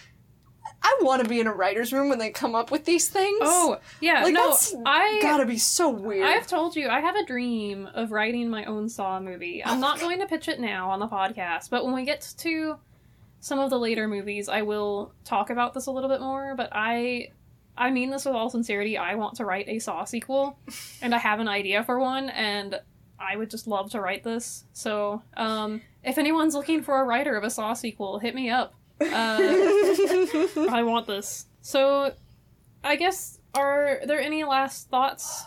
I 0.82 0.98
want 1.00 1.22
to 1.22 1.28
be 1.28 1.40
in 1.40 1.46
a 1.46 1.52
writer's 1.54 1.92
room 1.92 2.08
when 2.10 2.18
they 2.18 2.30
come 2.30 2.54
up 2.54 2.70
with 2.70 2.84
these 2.84 3.08
things. 3.08 3.38
Oh 3.42 3.78
yeah. 4.00 4.24
Like, 4.24 4.34
no, 4.34 4.48
that's 4.50 4.74
I. 4.84 5.20
gotta 5.22 5.46
be 5.46 5.56
so 5.58 5.88
weird. 5.88 6.26
I've 6.26 6.46
told 6.46 6.76
you 6.76 6.88
I 6.88 7.00
have 7.00 7.16
a 7.16 7.24
dream 7.24 7.88
of 7.94 8.10
writing 8.12 8.50
my 8.50 8.64
own 8.64 8.88
Saw 8.88 9.18
movie. 9.20 9.64
I'm 9.64 9.80
not 9.80 10.00
going 10.00 10.18
to 10.20 10.26
pitch 10.26 10.48
it 10.48 10.60
now 10.60 10.90
on 10.90 10.98
the 11.00 11.08
podcast, 11.08 11.70
but 11.70 11.84
when 11.84 11.94
we 11.94 12.04
get 12.04 12.34
to 12.38 12.76
some 13.46 13.60
of 13.60 13.70
the 13.70 13.78
later 13.78 14.08
movies, 14.08 14.48
I 14.48 14.62
will 14.62 15.12
talk 15.24 15.50
about 15.50 15.72
this 15.72 15.86
a 15.86 15.92
little 15.92 16.08
bit 16.08 16.20
more. 16.20 16.56
But 16.56 16.70
I, 16.72 17.28
I 17.78 17.92
mean 17.92 18.10
this 18.10 18.24
with 18.24 18.34
all 18.34 18.50
sincerity. 18.50 18.98
I 18.98 19.14
want 19.14 19.36
to 19.36 19.44
write 19.44 19.68
a 19.68 19.78
Saw 19.78 20.02
sequel, 20.02 20.58
and 21.00 21.14
I 21.14 21.18
have 21.18 21.38
an 21.38 21.46
idea 21.46 21.84
for 21.84 22.00
one, 22.00 22.28
and 22.30 22.80
I 23.20 23.36
would 23.36 23.48
just 23.48 23.68
love 23.68 23.92
to 23.92 24.00
write 24.00 24.24
this. 24.24 24.64
So, 24.72 25.22
um, 25.36 25.80
if 26.02 26.18
anyone's 26.18 26.54
looking 26.54 26.82
for 26.82 27.00
a 27.00 27.04
writer 27.04 27.36
of 27.36 27.44
a 27.44 27.50
Saw 27.50 27.74
sequel, 27.74 28.18
hit 28.18 28.34
me 28.34 28.50
up. 28.50 28.74
Uh, 29.00 29.04
I 30.68 30.82
want 30.84 31.06
this. 31.06 31.46
So, 31.60 32.14
I 32.82 32.96
guess 32.96 33.38
are 33.54 34.00
there 34.06 34.20
any 34.20 34.42
last 34.42 34.90
thoughts? 34.90 35.44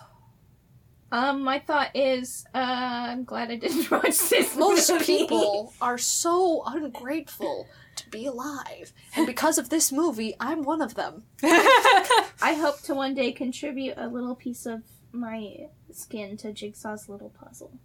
Um, 1.12 1.42
my 1.44 1.60
thought 1.60 1.90
is, 1.96 2.46
uh, 2.56 2.60
I'm 2.60 3.26
glad 3.26 3.52
I 3.52 3.58
didn't 3.58 3.92
watch 3.92 4.30
this 4.30 4.56
Most 4.56 4.90
movie. 4.90 5.06
people 5.06 5.74
are 5.82 5.98
so 5.98 6.64
ungrateful 6.66 7.68
to 8.10 8.18
be 8.18 8.26
alive, 8.26 8.94
and 9.16 9.26
because 9.26 9.58
of 9.58 9.70
this 9.70 9.92
movie, 9.92 10.36
I'm 10.40 10.64
one 10.64 10.82
of 10.82 10.96
them. 10.96 11.24
I 11.44 12.58
hope 12.60 12.82
to 12.84 12.96
one 12.96 13.14
day 13.14 13.32
contribute 13.32 13.96
a 13.98 14.08
little 14.08 14.36
piece 14.36 14.66
of 14.66 14.84
my 15.12 15.68
skin 15.92 16.38
to 16.38 16.52
Jigsaw's 16.52 17.10
little 17.10 17.30
puzzle. 17.30 17.80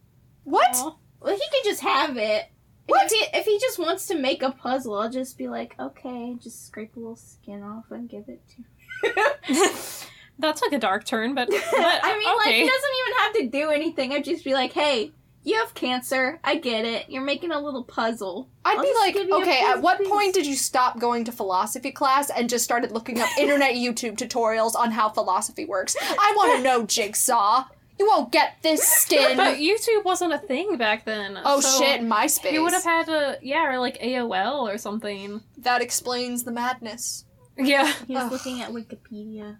What? 0.44 0.74
Aw. 0.76 0.96
Well, 1.20 1.34
he 1.34 1.42
could 1.52 1.64
just 1.64 1.80
have 1.80 2.16
it. 2.16 2.46
What? 2.86 3.06
If 3.06 3.12
he, 3.12 3.38
if 3.38 3.44
he 3.46 3.58
just 3.58 3.78
wants 3.78 4.06
to 4.08 4.18
make 4.18 4.42
a 4.42 4.50
puzzle, 4.50 4.94
I'll 4.94 5.10
just 5.10 5.38
be 5.38 5.48
like, 5.48 5.74
okay, 5.80 6.36
just 6.40 6.66
scrape 6.66 6.96
a 6.96 6.98
little 6.98 7.16
skin 7.16 7.62
off 7.62 7.90
and 7.90 8.08
give 8.08 8.28
it 8.28 8.42
to 8.50 10.04
That 10.40 10.56
took 10.56 10.72
a 10.72 10.78
dark 10.78 11.04
turn, 11.04 11.34
but, 11.34 11.48
but 11.48 11.60
I 11.62 12.18
mean, 12.18 12.36
like, 12.38 12.54
he 12.56 12.66
doesn't 12.66 12.90
even 13.00 13.18
have 13.18 13.32
to 13.34 13.46
do 13.58 13.70
anything. 13.70 14.12
I'd 14.12 14.24
just 14.24 14.44
be 14.44 14.52
like, 14.52 14.72
hey, 14.72 15.12
you 15.44 15.56
have 15.58 15.74
cancer. 15.74 16.40
I 16.42 16.56
get 16.56 16.84
it. 16.84 17.08
You're 17.08 17.22
making 17.22 17.52
a 17.52 17.60
little 17.60 17.84
puzzle. 17.84 18.48
I'd 18.64 18.78
I'll 18.78 18.82
be 18.82 18.92
like, 18.98 19.14
give 19.14 19.28
you 19.28 19.34
a 19.36 19.42
okay, 19.42 19.60
at 19.64 19.82
what 19.82 20.00
of 20.00 20.08
point 20.08 20.34
did 20.34 20.46
you 20.46 20.56
stop 20.56 20.98
going 20.98 21.24
to 21.24 21.32
philosophy 21.32 21.92
class 21.92 22.30
and 22.30 22.48
just 22.48 22.64
started 22.64 22.90
looking 22.92 23.20
up 23.20 23.28
internet 23.38 23.74
YouTube 23.74 24.16
tutorials 24.16 24.74
on 24.74 24.90
how 24.90 25.10
philosophy 25.10 25.64
works? 25.64 25.96
I 26.00 26.32
want 26.36 26.56
to 26.56 26.62
know, 26.62 26.84
Jigsaw. 26.86 27.64
You 27.98 28.06
won't 28.08 28.32
get 28.32 28.56
this 28.62 28.82
skin. 28.82 29.36
but 29.36 29.58
YouTube 29.58 30.02
wasn't 30.04 30.32
a 30.32 30.38
thing 30.38 30.76
back 30.76 31.04
then. 31.04 31.38
oh 31.44 31.60
so 31.60 31.78
shit, 31.80 32.00
MySpace. 32.00 32.52
You 32.52 32.62
would 32.62 32.72
have 32.72 32.82
had 32.82 33.08
a 33.08 33.38
yeah, 33.40 33.70
or 33.72 33.78
like 33.78 34.00
AOL 34.00 34.62
or 34.62 34.78
something. 34.78 35.42
that 35.58 35.80
explains 35.80 36.42
the 36.44 36.50
madness. 36.52 37.24
Yeah. 37.56 37.92
He's 38.08 38.16
Ugh. 38.18 38.32
looking 38.32 38.62
at 38.62 38.70
Wikipedia. 38.70 39.58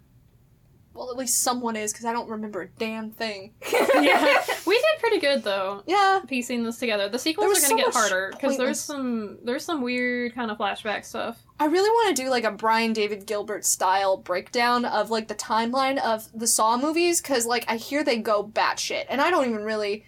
Well, 0.95 1.11
at 1.11 1.17
least 1.17 1.41
someone 1.41 1.75
is, 1.75 1.93
because 1.93 2.05
I 2.07 2.13
don't 2.13 2.29
remember 2.31 2.63
a 2.63 2.69
damn 2.69 3.11
thing. 3.11 3.53
yeah. 3.73 4.45
We 4.65 4.75
did 4.77 5.01
pretty 5.01 5.19
good 5.19 5.43
though. 5.43 5.83
Yeah, 5.87 6.21
Piecing 6.27 6.63
this 6.63 6.79
together. 6.79 7.09
The 7.09 7.19
sequels 7.19 7.59
are 7.59 7.61
gonna 7.61 7.67
so 7.67 7.77
get 7.77 7.93
harder 7.93 8.31
because 8.31 8.57
there's 8.57 8.81
some 8.81 9.39
there's 9.45 9.65
some 9.65 9.83
weird 9.83 10.35
kind 10.35 10.51
of 10.53 10.59
flashback 10.59 11.05
stuff. 11.05 11.43
I 11.59 11.67
really 11.67 11.91
want 11.91 12.17
to 12.17 12.23
do 12.23 12.31
like 12.31 12.45
a 12.45 12.53
Brian 12.53 12.93
David 12.93 13.27
Gilbert 13.27 13.65
style 13.65 14.17
breakdown 14.17 14.85
of 14.85 15.11
like 15.11 15.27
the 15.29 15.35
timeline 15.35 15.99
of 15.99 16.29
the 16.33 16.47
Saw 16.47 16.77
movies 16.77 17.21
because 17.21 17.45
like 17.45 17.65
I 17.69 17.77
hear 17.77 18.05
they 18.05 18.19
go 18.19 18.45
batshit 18.47 19.07
and 19.09 19.21
I 19.21 19.31
don't 19.31 19.49
even 19.49 19.65
really 19.65 20.05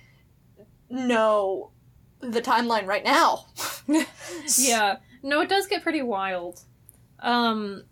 know 0.89 1.73
the 2.21 2.41
timeline 2.41 2.87
right 2.87 3.05
now. 3.05 3.47
Yeah. 4.59 4.99
No, 5.23 5.41
it 5.41 5.49
does 5.49 5.67
get 5.67 5.83
pretty 5.83 6.03
wild. 6.03 6.61
Um 7.21 7.85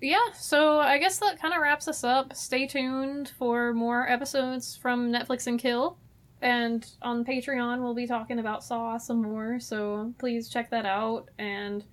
yeah, 0.00 0.32
so 0.34 0.78
I 0.78 0.98
guess 0.98 1.18
that 1.18 1.40
kind 1.40 1.54
of 1.54 1.60
wraps 1.60 1.88
us 1.88 2.04
up. 2.04 2.34
Stay 2.34 2.66
tuned 2.66 3.32
for 3.38 3.72
more 3.72 4.08
episodes 4.08 4.76
from 4.76 5.10
Netflix 5.10 5.46
and 5.46 5.58
Kill. 5.58 5.98
And 6.42 6.86
on 7.00 7.24
Patreon, 7.24 7.82
we'll 7.82 7.94
be 7.94 8.06
talking 8.06 8.38
about 8.38 8.62
Saw 8.62 8.98
some 8.98 9.22
more, 9.22 9.58
so 9.58 10.12
please 10.18 10.48
check 10.48 10.70
that 10.70 10.84
out. 10.84 11.30
And 11.38 11.84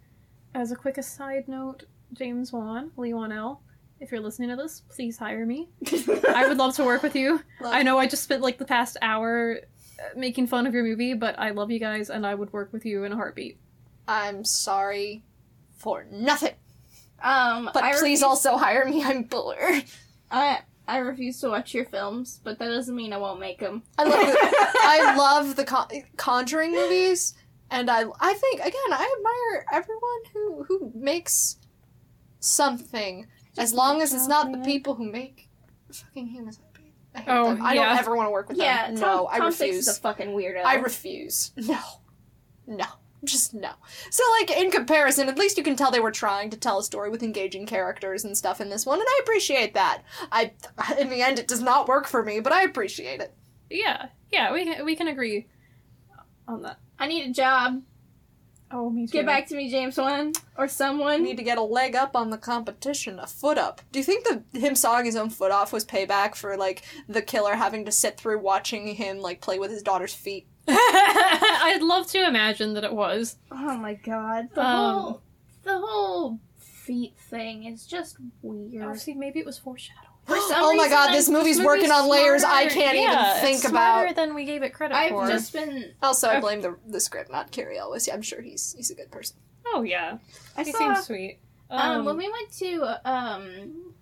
as 0.53 0.71
a 0.71 0.75
quick 0.75 0.97
aside 0.97 1.47
note, 1.47 1.83
James 2.13 2.51
Wan, 2.51 2.91
Leigh 2.97 3.13
Whannell, 3.13 3.59
if 3.99 4.11
you're 4.11 4.21
listening 4.21 4.49
to 4.49 4.55
this, 4.57 4.81
please 4.89 5.17
hire 5.17 5.45
me. 5.45 5.69
I 6.29 6.45
would 6.47 6.57
love 6.57 6.75
to 6.75 6.83
work 6.83 7.03
with 7.03 7.15
you. 7.15 7.41
I 7.63 7.83
know 7.83 7.97
I 7.97 8.05
just 8.05 8.23
spent 8.23 8.41
like 8.41 8.57
the 8.57 8.65
past 8.65 8.97
hour 9.01 9.59
uh, 9.97 10.19
making 10.19 10.47
fun 10.47 10.67
of 10.67 10.73
your 10.73 10.83
movie, 10.83 11.13
but 11.13 11.39
I 11.39 11.51
love 11.51 11.71
you 11.71 11.79
guys 11.79 12.09
and 12.09 12.27
I 12.27 12.35
would 12.35 12.51
work 12.51 12.73
with 12.73 12.85
you 12.85 13.05
in 13.05 13.13
a 13.13 13.15
heartbeat. 13.15 13.57
I'm 14.07 14.43
sorry 14.43 15.23
for 15.77 16.05
nothing. 16.11 16.55
Um, 17.23 17.69
But 17.73 17.83
I 17.83 17.91
please 17.93 18.01
refuse, 18.01 18.23
also 18.23 18.57
hire 18.57 18.85
me. 18.85 19.03
I'm 19.05 19.23
bored. 19.23 19.85
I 20.29 20.59
I 20.87 20.97
refuse 20.97 21.39
to 21.39 21.49
watch 21.49 21.73
your 21.73 21.85
films, 21.85 22.41
but 22.43 22.59
that 22.59 22.67
doesn't 22.67 22.95
mean 22.95 23.13
I 23.13 23.17
won't 23.17 23.39
make 23.39 23.59
them. 23.59 23.83
I 23.97 24.03
love 24.03 24.19
the, 24.19 24.37
I 24.81 25.15
love 25.15 25.55
the 25.55 25.63
Con- 25.63 25.87
Conjuring 26.17 26.71
movies, 26.73 27.33
and 27.71 27.89
I 27.89 28.03
I 28.19 28.33
think 28.33 28.59
again 28.59 28.91
I 28.91 29.15
admire 29.17 29.65
everyone 29.71 30.21
who 30.33 30.63
who 30.67 30.91
makes 30.93 31.57
something 32.39 33.27
as 33.57 33.73
long 33.73 34.01
as 34.01 34.13
it's 34.13 34.27
not 34.27 34.51
the 34.51 34.57
people 34.59 34.95
who 34.95 35.09
make 35.11 35.47
fucking 35.91 36.27
humans. 36.27 36.59
I 37.15 37.19
hate 37.19 37.25
Oh, 37.29 37.53
them. 37.53 37.61
I 37.63 37.73
yeah. 37.75 37.85
don't 37.89 37.99
ever 37.99 38.15
want 38.15 38.27
to 38.27 38.31
work 38.31 38.49
with 38.49 38.57
Yeah, 38.57 38.87
them. 38.87 38.97
Tom, 38.97 39.01
no, 39.17 39.27
I 39.27 39.37
Tom 39.37 39.51
Six 39.51 39.61
refuse. 39.61 39.87
is 39.87 39.97
a 39.97 40.01
fucking 40.01 40.29
weirdo. 40.29 40.63
I 40.65 40.75
refuse. 40.75 41.51
No, 41.55 41.79
no, 42.65 42.85
just 43.23 43.53
no. 43.53 43.71
So 44.09 44.23
like 44.39 44.51
in 44.51 44.71
comparison, 44.71 45.29
at 45.29 45.37
least 45.37 45.57
you 45.57 45.63
can 45.63 45.75
tell 45.75 45.91
they 45.91 45.99
were 45.99 46.11
trying 46.11 46.49
to 46.51 46.57
tell 46.57 46.79
a 46.79 46.83
story 46.83 47.09
with 47.09 47.23
engaging 47.23 47.65
characters 47.65 48.23
and 48.23 48.37
stuff 48.37 48.61
in 48.61 48.69
this 48.69 48.85
one, 48.85 48.99
and 48.99 49.07
I 49.07 49.19
appreciate 49.23 49.73
that. 49.73 50.03
I 50.31 50.51
in 50.99 51.09
the 51.09 51.21
end 51.21 51.39
it 51.39 51.47
does 51.47 51.61
not 51.61 51.87
work 51.87 52.07
for 52.07 52.23
me, 52.23 52.39
but 52.39 52.53
I 52.53 52.63
appreciate 52.63 53.21
it. 53.21 53.33
Yeah, 53.69 54.07
yeah, 54.31 54.53
we 54.53 54.65
can, 54.65 54.85
we 54.85 54.95
can 54.95 55.07
agree 55.07 55.47
on 56.47 56.61
that. 56.63 56.79
I 56.99 57.07
need 57.07 57.29
a 57.29 57.33
job. 57.33 57.81
Oh, 58.75 58.89
me 58.89 59.05
too. 59.05 59.13
Get 59.13 59.27
back 59.27 59.47
to 59.47 59.55
me, 59.55 59.69
James 59.69 59.97
Wan 59.97 60.33
or 60.57 60.63
I 60.63 60.67
someone. 60.67 61.21
need 61.21 61.37
to 61.37 61.43
get 61.43 61.59
a 61.59 61.63
leg 61.63 61.95
up 61.95 62.15
on 62.15 62.31
the 62.31 62.39
competition, 62.39 63.19
a 63.19 63.27
foot 63.27 63.59
up. 63.59 63.81
Do 63.91 63.99
you 63.99 64.05
think 64.05 64.25
that 64.25 64.59
him 64.59 64.75
sawing 64.75 65.05
his 65.05 65.15
own 65.15 65.29
foot 65.29 65.51
off 65.51 65.71
was 65.71 65.85
payback 65.85 66.33
for 66.33 66.57
like 66.57 66.81
the 67.07 67.21
killer 67.21 67.53
having 67.53 67.85
to 67.85 67.91
sit 67.91 68.17
through 68.17 68.39
watching 68.39 68.87
him 68.87 69.19
like 69.19 69.41
play 69.41 69.59
with 69.59 69.69
his 69.69 69.83
daughter's 69.83 70.15
feet? 70.15 70.47
I'd 70.67 71.81
love 71.81 72.07
to 72.07 72.25
imagine 72.25 72.73
that 72.73 72.83
it 72.83 72.93
was. 72.93 73.37
Oh 73.51 73.77
my 73.77 73.93
god, 73.95 74.49
the 74.53 74.61
Um, 74.65 74.77
whole 74.77 75.21
the 75.63 75.77
whole 75.77 76.39
feet 76.57 77.15
thing 77.17 77.65
is 77.65 77.85
just 77.85 78.17
weird. 78.41 78.85
Oh, 78.85 78.95
see, 78.95 79.13
maybe 79.13 79.39
it 79.39 79.45
was 79.45 79.57
foreshadowing. 79.57 80.07
Oh 80.29 80.73
my 80.77 80.87
god, 80.87 81.11
this 81.13 81.27
movie's 81.29 81.57
this 81.57 81.65
working 81.65 81.91
on 81.91 82.09
layers 82.09 82.45
I 82.45 82.67
can't 82.67 82.97
yeah, 82.97 83.31
even 83.31 83.41
think 83.41 83.55
it's 83.55 83.67
smarter 83.67 84.05
about. 84.07 84.15
than 84.15 84.33
we 84.35 84.45
gave 84.45 84.63
it 84.63 84.69
credit 84.73 84.95
I've 84.95 85.09
for. 85.09 85.27
just 85.27 85.51
been. 85.51 85.91
Also, 86.01 86.29
I 86.29 86.39
blame 86.39 86.61
the 86.61 86.77
the 86.87 87.01
script, 87.01 87.29
not 87.29 87.51
Cary 87.51 87.77
Elwes. 87.77 88.07
Yeah, 88.07 88.13
I'm 88.13 88.21
sure 88.21 88.41
he's 88.41 88.73
he's 88.77 88.89
a 88.89 88.95
good 88.95 89.11
person. 89.11 89.35
Oh 89.65 89.81
yeah, 89.81 90.19
I 90.55 90.63
he 90.63 90.71
saw 90.71 90.77
seems 90.77 91.03
sweet. 91.05 91.39
um, 91.69 92.05
when 92.05 92.15
we 92.15 92.29
went 92.29 92.51
to 92.53 93.09
um 93.09 93.92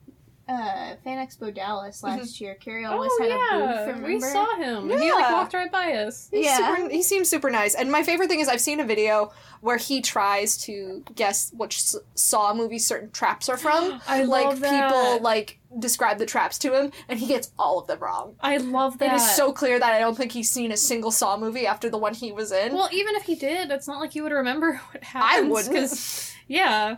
uh 0.51 0.95
Fan 1.03 1.25
Expo 1.25 1.53
Dallas 1.53 2.03
last 2.03 2.41
year. 2.41 2.55
Cary 2.55 2.83
Elwes 2.85 3.09
oh 3.11 3.21
had 3.21 3.29
yeah, 3.29 3.57
a 3.57 3.59
booth. 3.59 3.87
Remember? 3.95 4.07
we 4.07 4.19
saw 4.19 4.55
him. 4.57 4.89
Yeah. 4.89 4.99
He 4.99 5.11
like 5.11 5.31
walked 5.31 5.53
right 5.53 5.71
by 5.71 5.93
us. 5.93 6.27
He's 6.31 6.45
Yeah. 6.45 6.75
super, 6.75 6.89
he 6.89 7.01
seems 7.01 7.29
super 7.29 7.49
nice. 7.49 7.75
And 7.75 7.91
my 7.91 8.03
favorite 8.03 8.29
thing 8.29 8.39
is 8.39 8.47
I've 8.47 8.61
seen 8.61 8.79
a 8.79 8.85
video 8.85 9.31
where 9.61 9.77
he 9.77 10.01
tries 10.01 10.57
to 10.65 11.03
guess 11.15 11.51
which 11.55 11.81
Saw 12.15 12.53
movie 12.53 12.79
certain 12.79 13.11
traps 13.11 13.47
are 13.49 13.57
from. 13.57 14.01
I 14.07 14.23
like 14.23 14.45
love 14.45 14.59
that. 14.61 14.89
people 14.91 15.21
like 15.23 15.59
describe 15.79 16.17
the 16.17 16.25
traps 16.25 16.57
to 16.59 16.73
him, 16.77 16.91
and 17.07 17.17
he 17.17 17.27
gets 17.27 17.51
all 17.57 17.79
of 17.79 17.87
them 17.87 17.99
wrong. 17.99 18.35
I 18.41 18.57
love 18.57 18.97
that. 18.97 19.13
It 19.13 19.15
is 19.15 19.31
so 19.35 19.53
clear 19.53 19.79
that 19.79 19.93
I 19.93 19.99
don't 19.99 20.17
think 20.17 20.33
he's 20.33 20.51
seen 20.51 20.71
a 20.73 20.77
single 20.77 21.11
Saw 21.11 21.37
movie 21.37 21.65
after 21.65 21.89
the 21.89 21.97
one 21.97 22.13
he 22.13 22.31
was 22.33 22.51
in. 22.51 22.73
Well, 22.73 22.89
even 22.91 23.15
if 23.15 23.23
he 23.23 23.35
did, 23.35 23.71
it's 23.71 23.87
not 23.87 23.99
like 24.01 24.11
he 24.11 24.19
would 24.21 24.33
remember 24.33 24.73
what 24.91 25.03
happened. 25.03 25.47
I 25.47 25.49
wouldn't. 25.49 25.73
'cause- 25.73 26.33
yeah. 26.47 26.97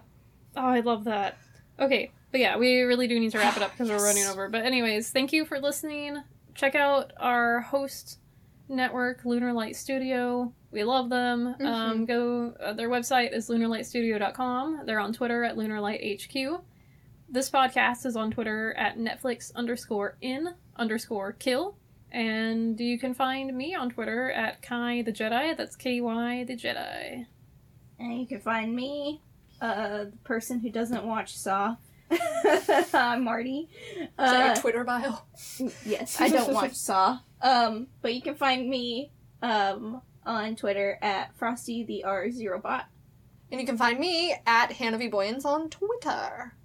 Oh, 0.56 0.62
I 0.62 0.80
love 0.80 1.04
that. 1.04 1.38
Okay, 1.80 2.12
but 2.34 2.40
yeah, 2.40 2.58
we 2.58 2.82
really 2.82 3.08
do 3.08 3.20
need 3.20 3.32
to 3.32 3.38
wrap 3.38 3.56
it 3.56 3.62
up 3.62 3.72
because 3.74 3.92
we're 3.92 4.04
running 4.04 4.26
over. 4.26 4.50
But 4.50 4.66
anyways, 4.66 5.12
thank 5.12 5.32
you 5.32 5.46
for 5.46 5.60
listening. 5.60 6.18
Check 6.56 6.74
out 6.74 7.14
our 7.18 7.62
host 7.62 8.18
network, 8.68 9.24
Lunar 9.24 9.54
Light 9.54 9.76
Studio. 9.76 10.52
We 10.72 10.84
love 10.84 11.12
them. 11.12 11.54
Mm-hmm. 11.54 11.66
Um, 11.68 12.06
go. 12.06 12.56
Uh, 12.60 12.74
their 12.74 12.90
website 12.90 13.36
is 13.36 13.50
lunarlightstudio.com. 13.50 14.82
They're 14.88 15.00
on 15.00 15.14
Twitter 15.14 15.44
at 15.44 15.58
lunarlighthq. 15.58 16.60
This 17.30 17.52
podcast 17.52 18.08
is 18.08 18.16
on 18.16 18.32
Twitter 18.32 18.74
at 18.80 18.98
Netflix 18.98 19.54
underscore 19.54 20.18
in 20.22 20.56
underscore 20.76 21.34
kill. 21.34 21.78
And 22.12 22.80
you 22.80 22.98
can 22.98 23.14
find 23.14 23.56
me 23.56 23.76
on 23.76 23.92
Twitter 23.92 24.32
at 24.32 24.64
Kai 24.64 25.04
the 25.04 25.14
Jedi. 25.14 25.56
That's 25.56 25.76
K 25.76 26.02
Y 26.02 26.46
the 26.46 26.58
Jedi. 26.58 27.28
And 28.00 28.20
you 28.20 28.26
can 28.26 28.40
find 28.40 28.76
me, 28.76 29.22
uh, 29.62 30.06
the 30.06 30.18
person 30.24 30.60
who 30.62 30.72
doesn't 30.72 31.06
watch 31.06 31.38
Saw. 31.38 31.76
I'm 32.94 33.24
Marty. 33.24 33.70
Is 33.98 34.08
that 34.18 34.58
Uh, 34.58 34.62
Twitter 34.62 34.84
bio? 34.84 35.20
yes, 35.86 36.20
I 36.20 36.30
don't 36.30 36.54
watch 36.54 36.74
Saw. 36.74 37.20
Um, 37.42 37.88
but 38.02 38.14
you 38.14 38.22
can 38.22 38.36
find 38.36 38.70
me 38.70 39.12
um 39.42 40.02
on 40.26 40.56
Twitter 40.56 40.98
at 41.02 41.36
Frosty 41.36 41.84
the 41.84 42.04
R 42.04 42.30
Zero 42.32 42.60
Bot. 42.60 42.86
And 43.52 43.60
you 43.62 43.68
can 43.68 43.78
find 43.78 44.00
me 44.00 44.36
at 44.48 44.72
Hannah 44.72 44.98
V. 44.98 45.10
Boyens 45.10 45.46
on 45.46 45.70
Twitter. 45.70 46.56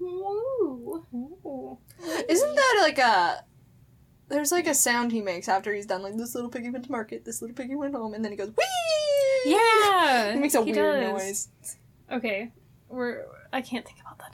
Woo. 0.00 1.04
Ooh. 1.14 1.78
Isn't 2.28 2.54
that 2.56 2.78
like 2.82 2.98
a. 2.98 3.44
There's 4.28 4.50
like 4.50 4.66
a 4.66 4.74
sound 4.74 5.12
he 5.12 5.20
makes 5.20 5.46
after 5.48 5.74
he's 5.74 5.84
done, 5.84 6.02
like, 6.02 6.16
this 6.16 6.34
little 6.34 6.48
piggy 6.48 6.70
went 6.70 6.86
to 6.86 6.90
market, 6.90 7.22
this 7.24 7.42
little 7.42 7.54
piggy 7.54 7.74
went 7.74 7.94
home, 7.94 8.14
and 8.14 8.24
then 8.24 8.32
he 8.32 8.38
goes, 8.38 8.48
wee! 8.48 9.52
Yeah! 9.52 10.32
He 10.34 10.38
makes 10.40 10.54
a 10.54 10.62
weird 10.62 10.74
does. 10.76 11.12
noise. 11.12 11.48
Okay. 12.10 12.50
We're 12.88 13.24
I 13.52 13.60
can't 13.60 13.84
think 13.84 14.00
about 14.00 14.18
that 14.18 14.32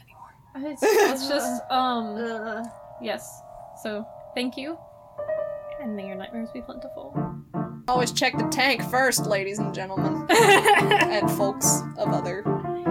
anymore. 0.58 0.72
It's, 0.72 0.82
Let's 0.82 1.28
just 1.28 1.62
um 1.70 2.16
uh, 2.16 2.64
yes. 3.00 3.40
So 3.82 4.06
thank 4.34 4.56
you. 4.56 4.78
And 5.80 5.94
may 5.94 6.06
your 6.06 6.16
nightmares 6.16 6.50
be 6.50 6.60
plentiful. 6.60 7.14
Always 7.86 8.12
check 8.12 8.36
the 8.36 8.48
tank 8.48 8.82
first, 8.90 9.26
ladies 9.26 9.58
and 9.60 9.72
gentlemen, 9.72 10.26
and 10.30 11.30
folks 11.30 11.82
of 11.96 12.08
other 12.08 12.42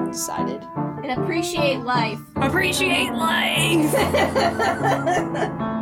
decided. 0.07 0.63
And 1.03 1.21
appreciate 1.21 1.81
life. 1.81 2.19
Appreciate 2.35 3.11
life! 3.11 3.93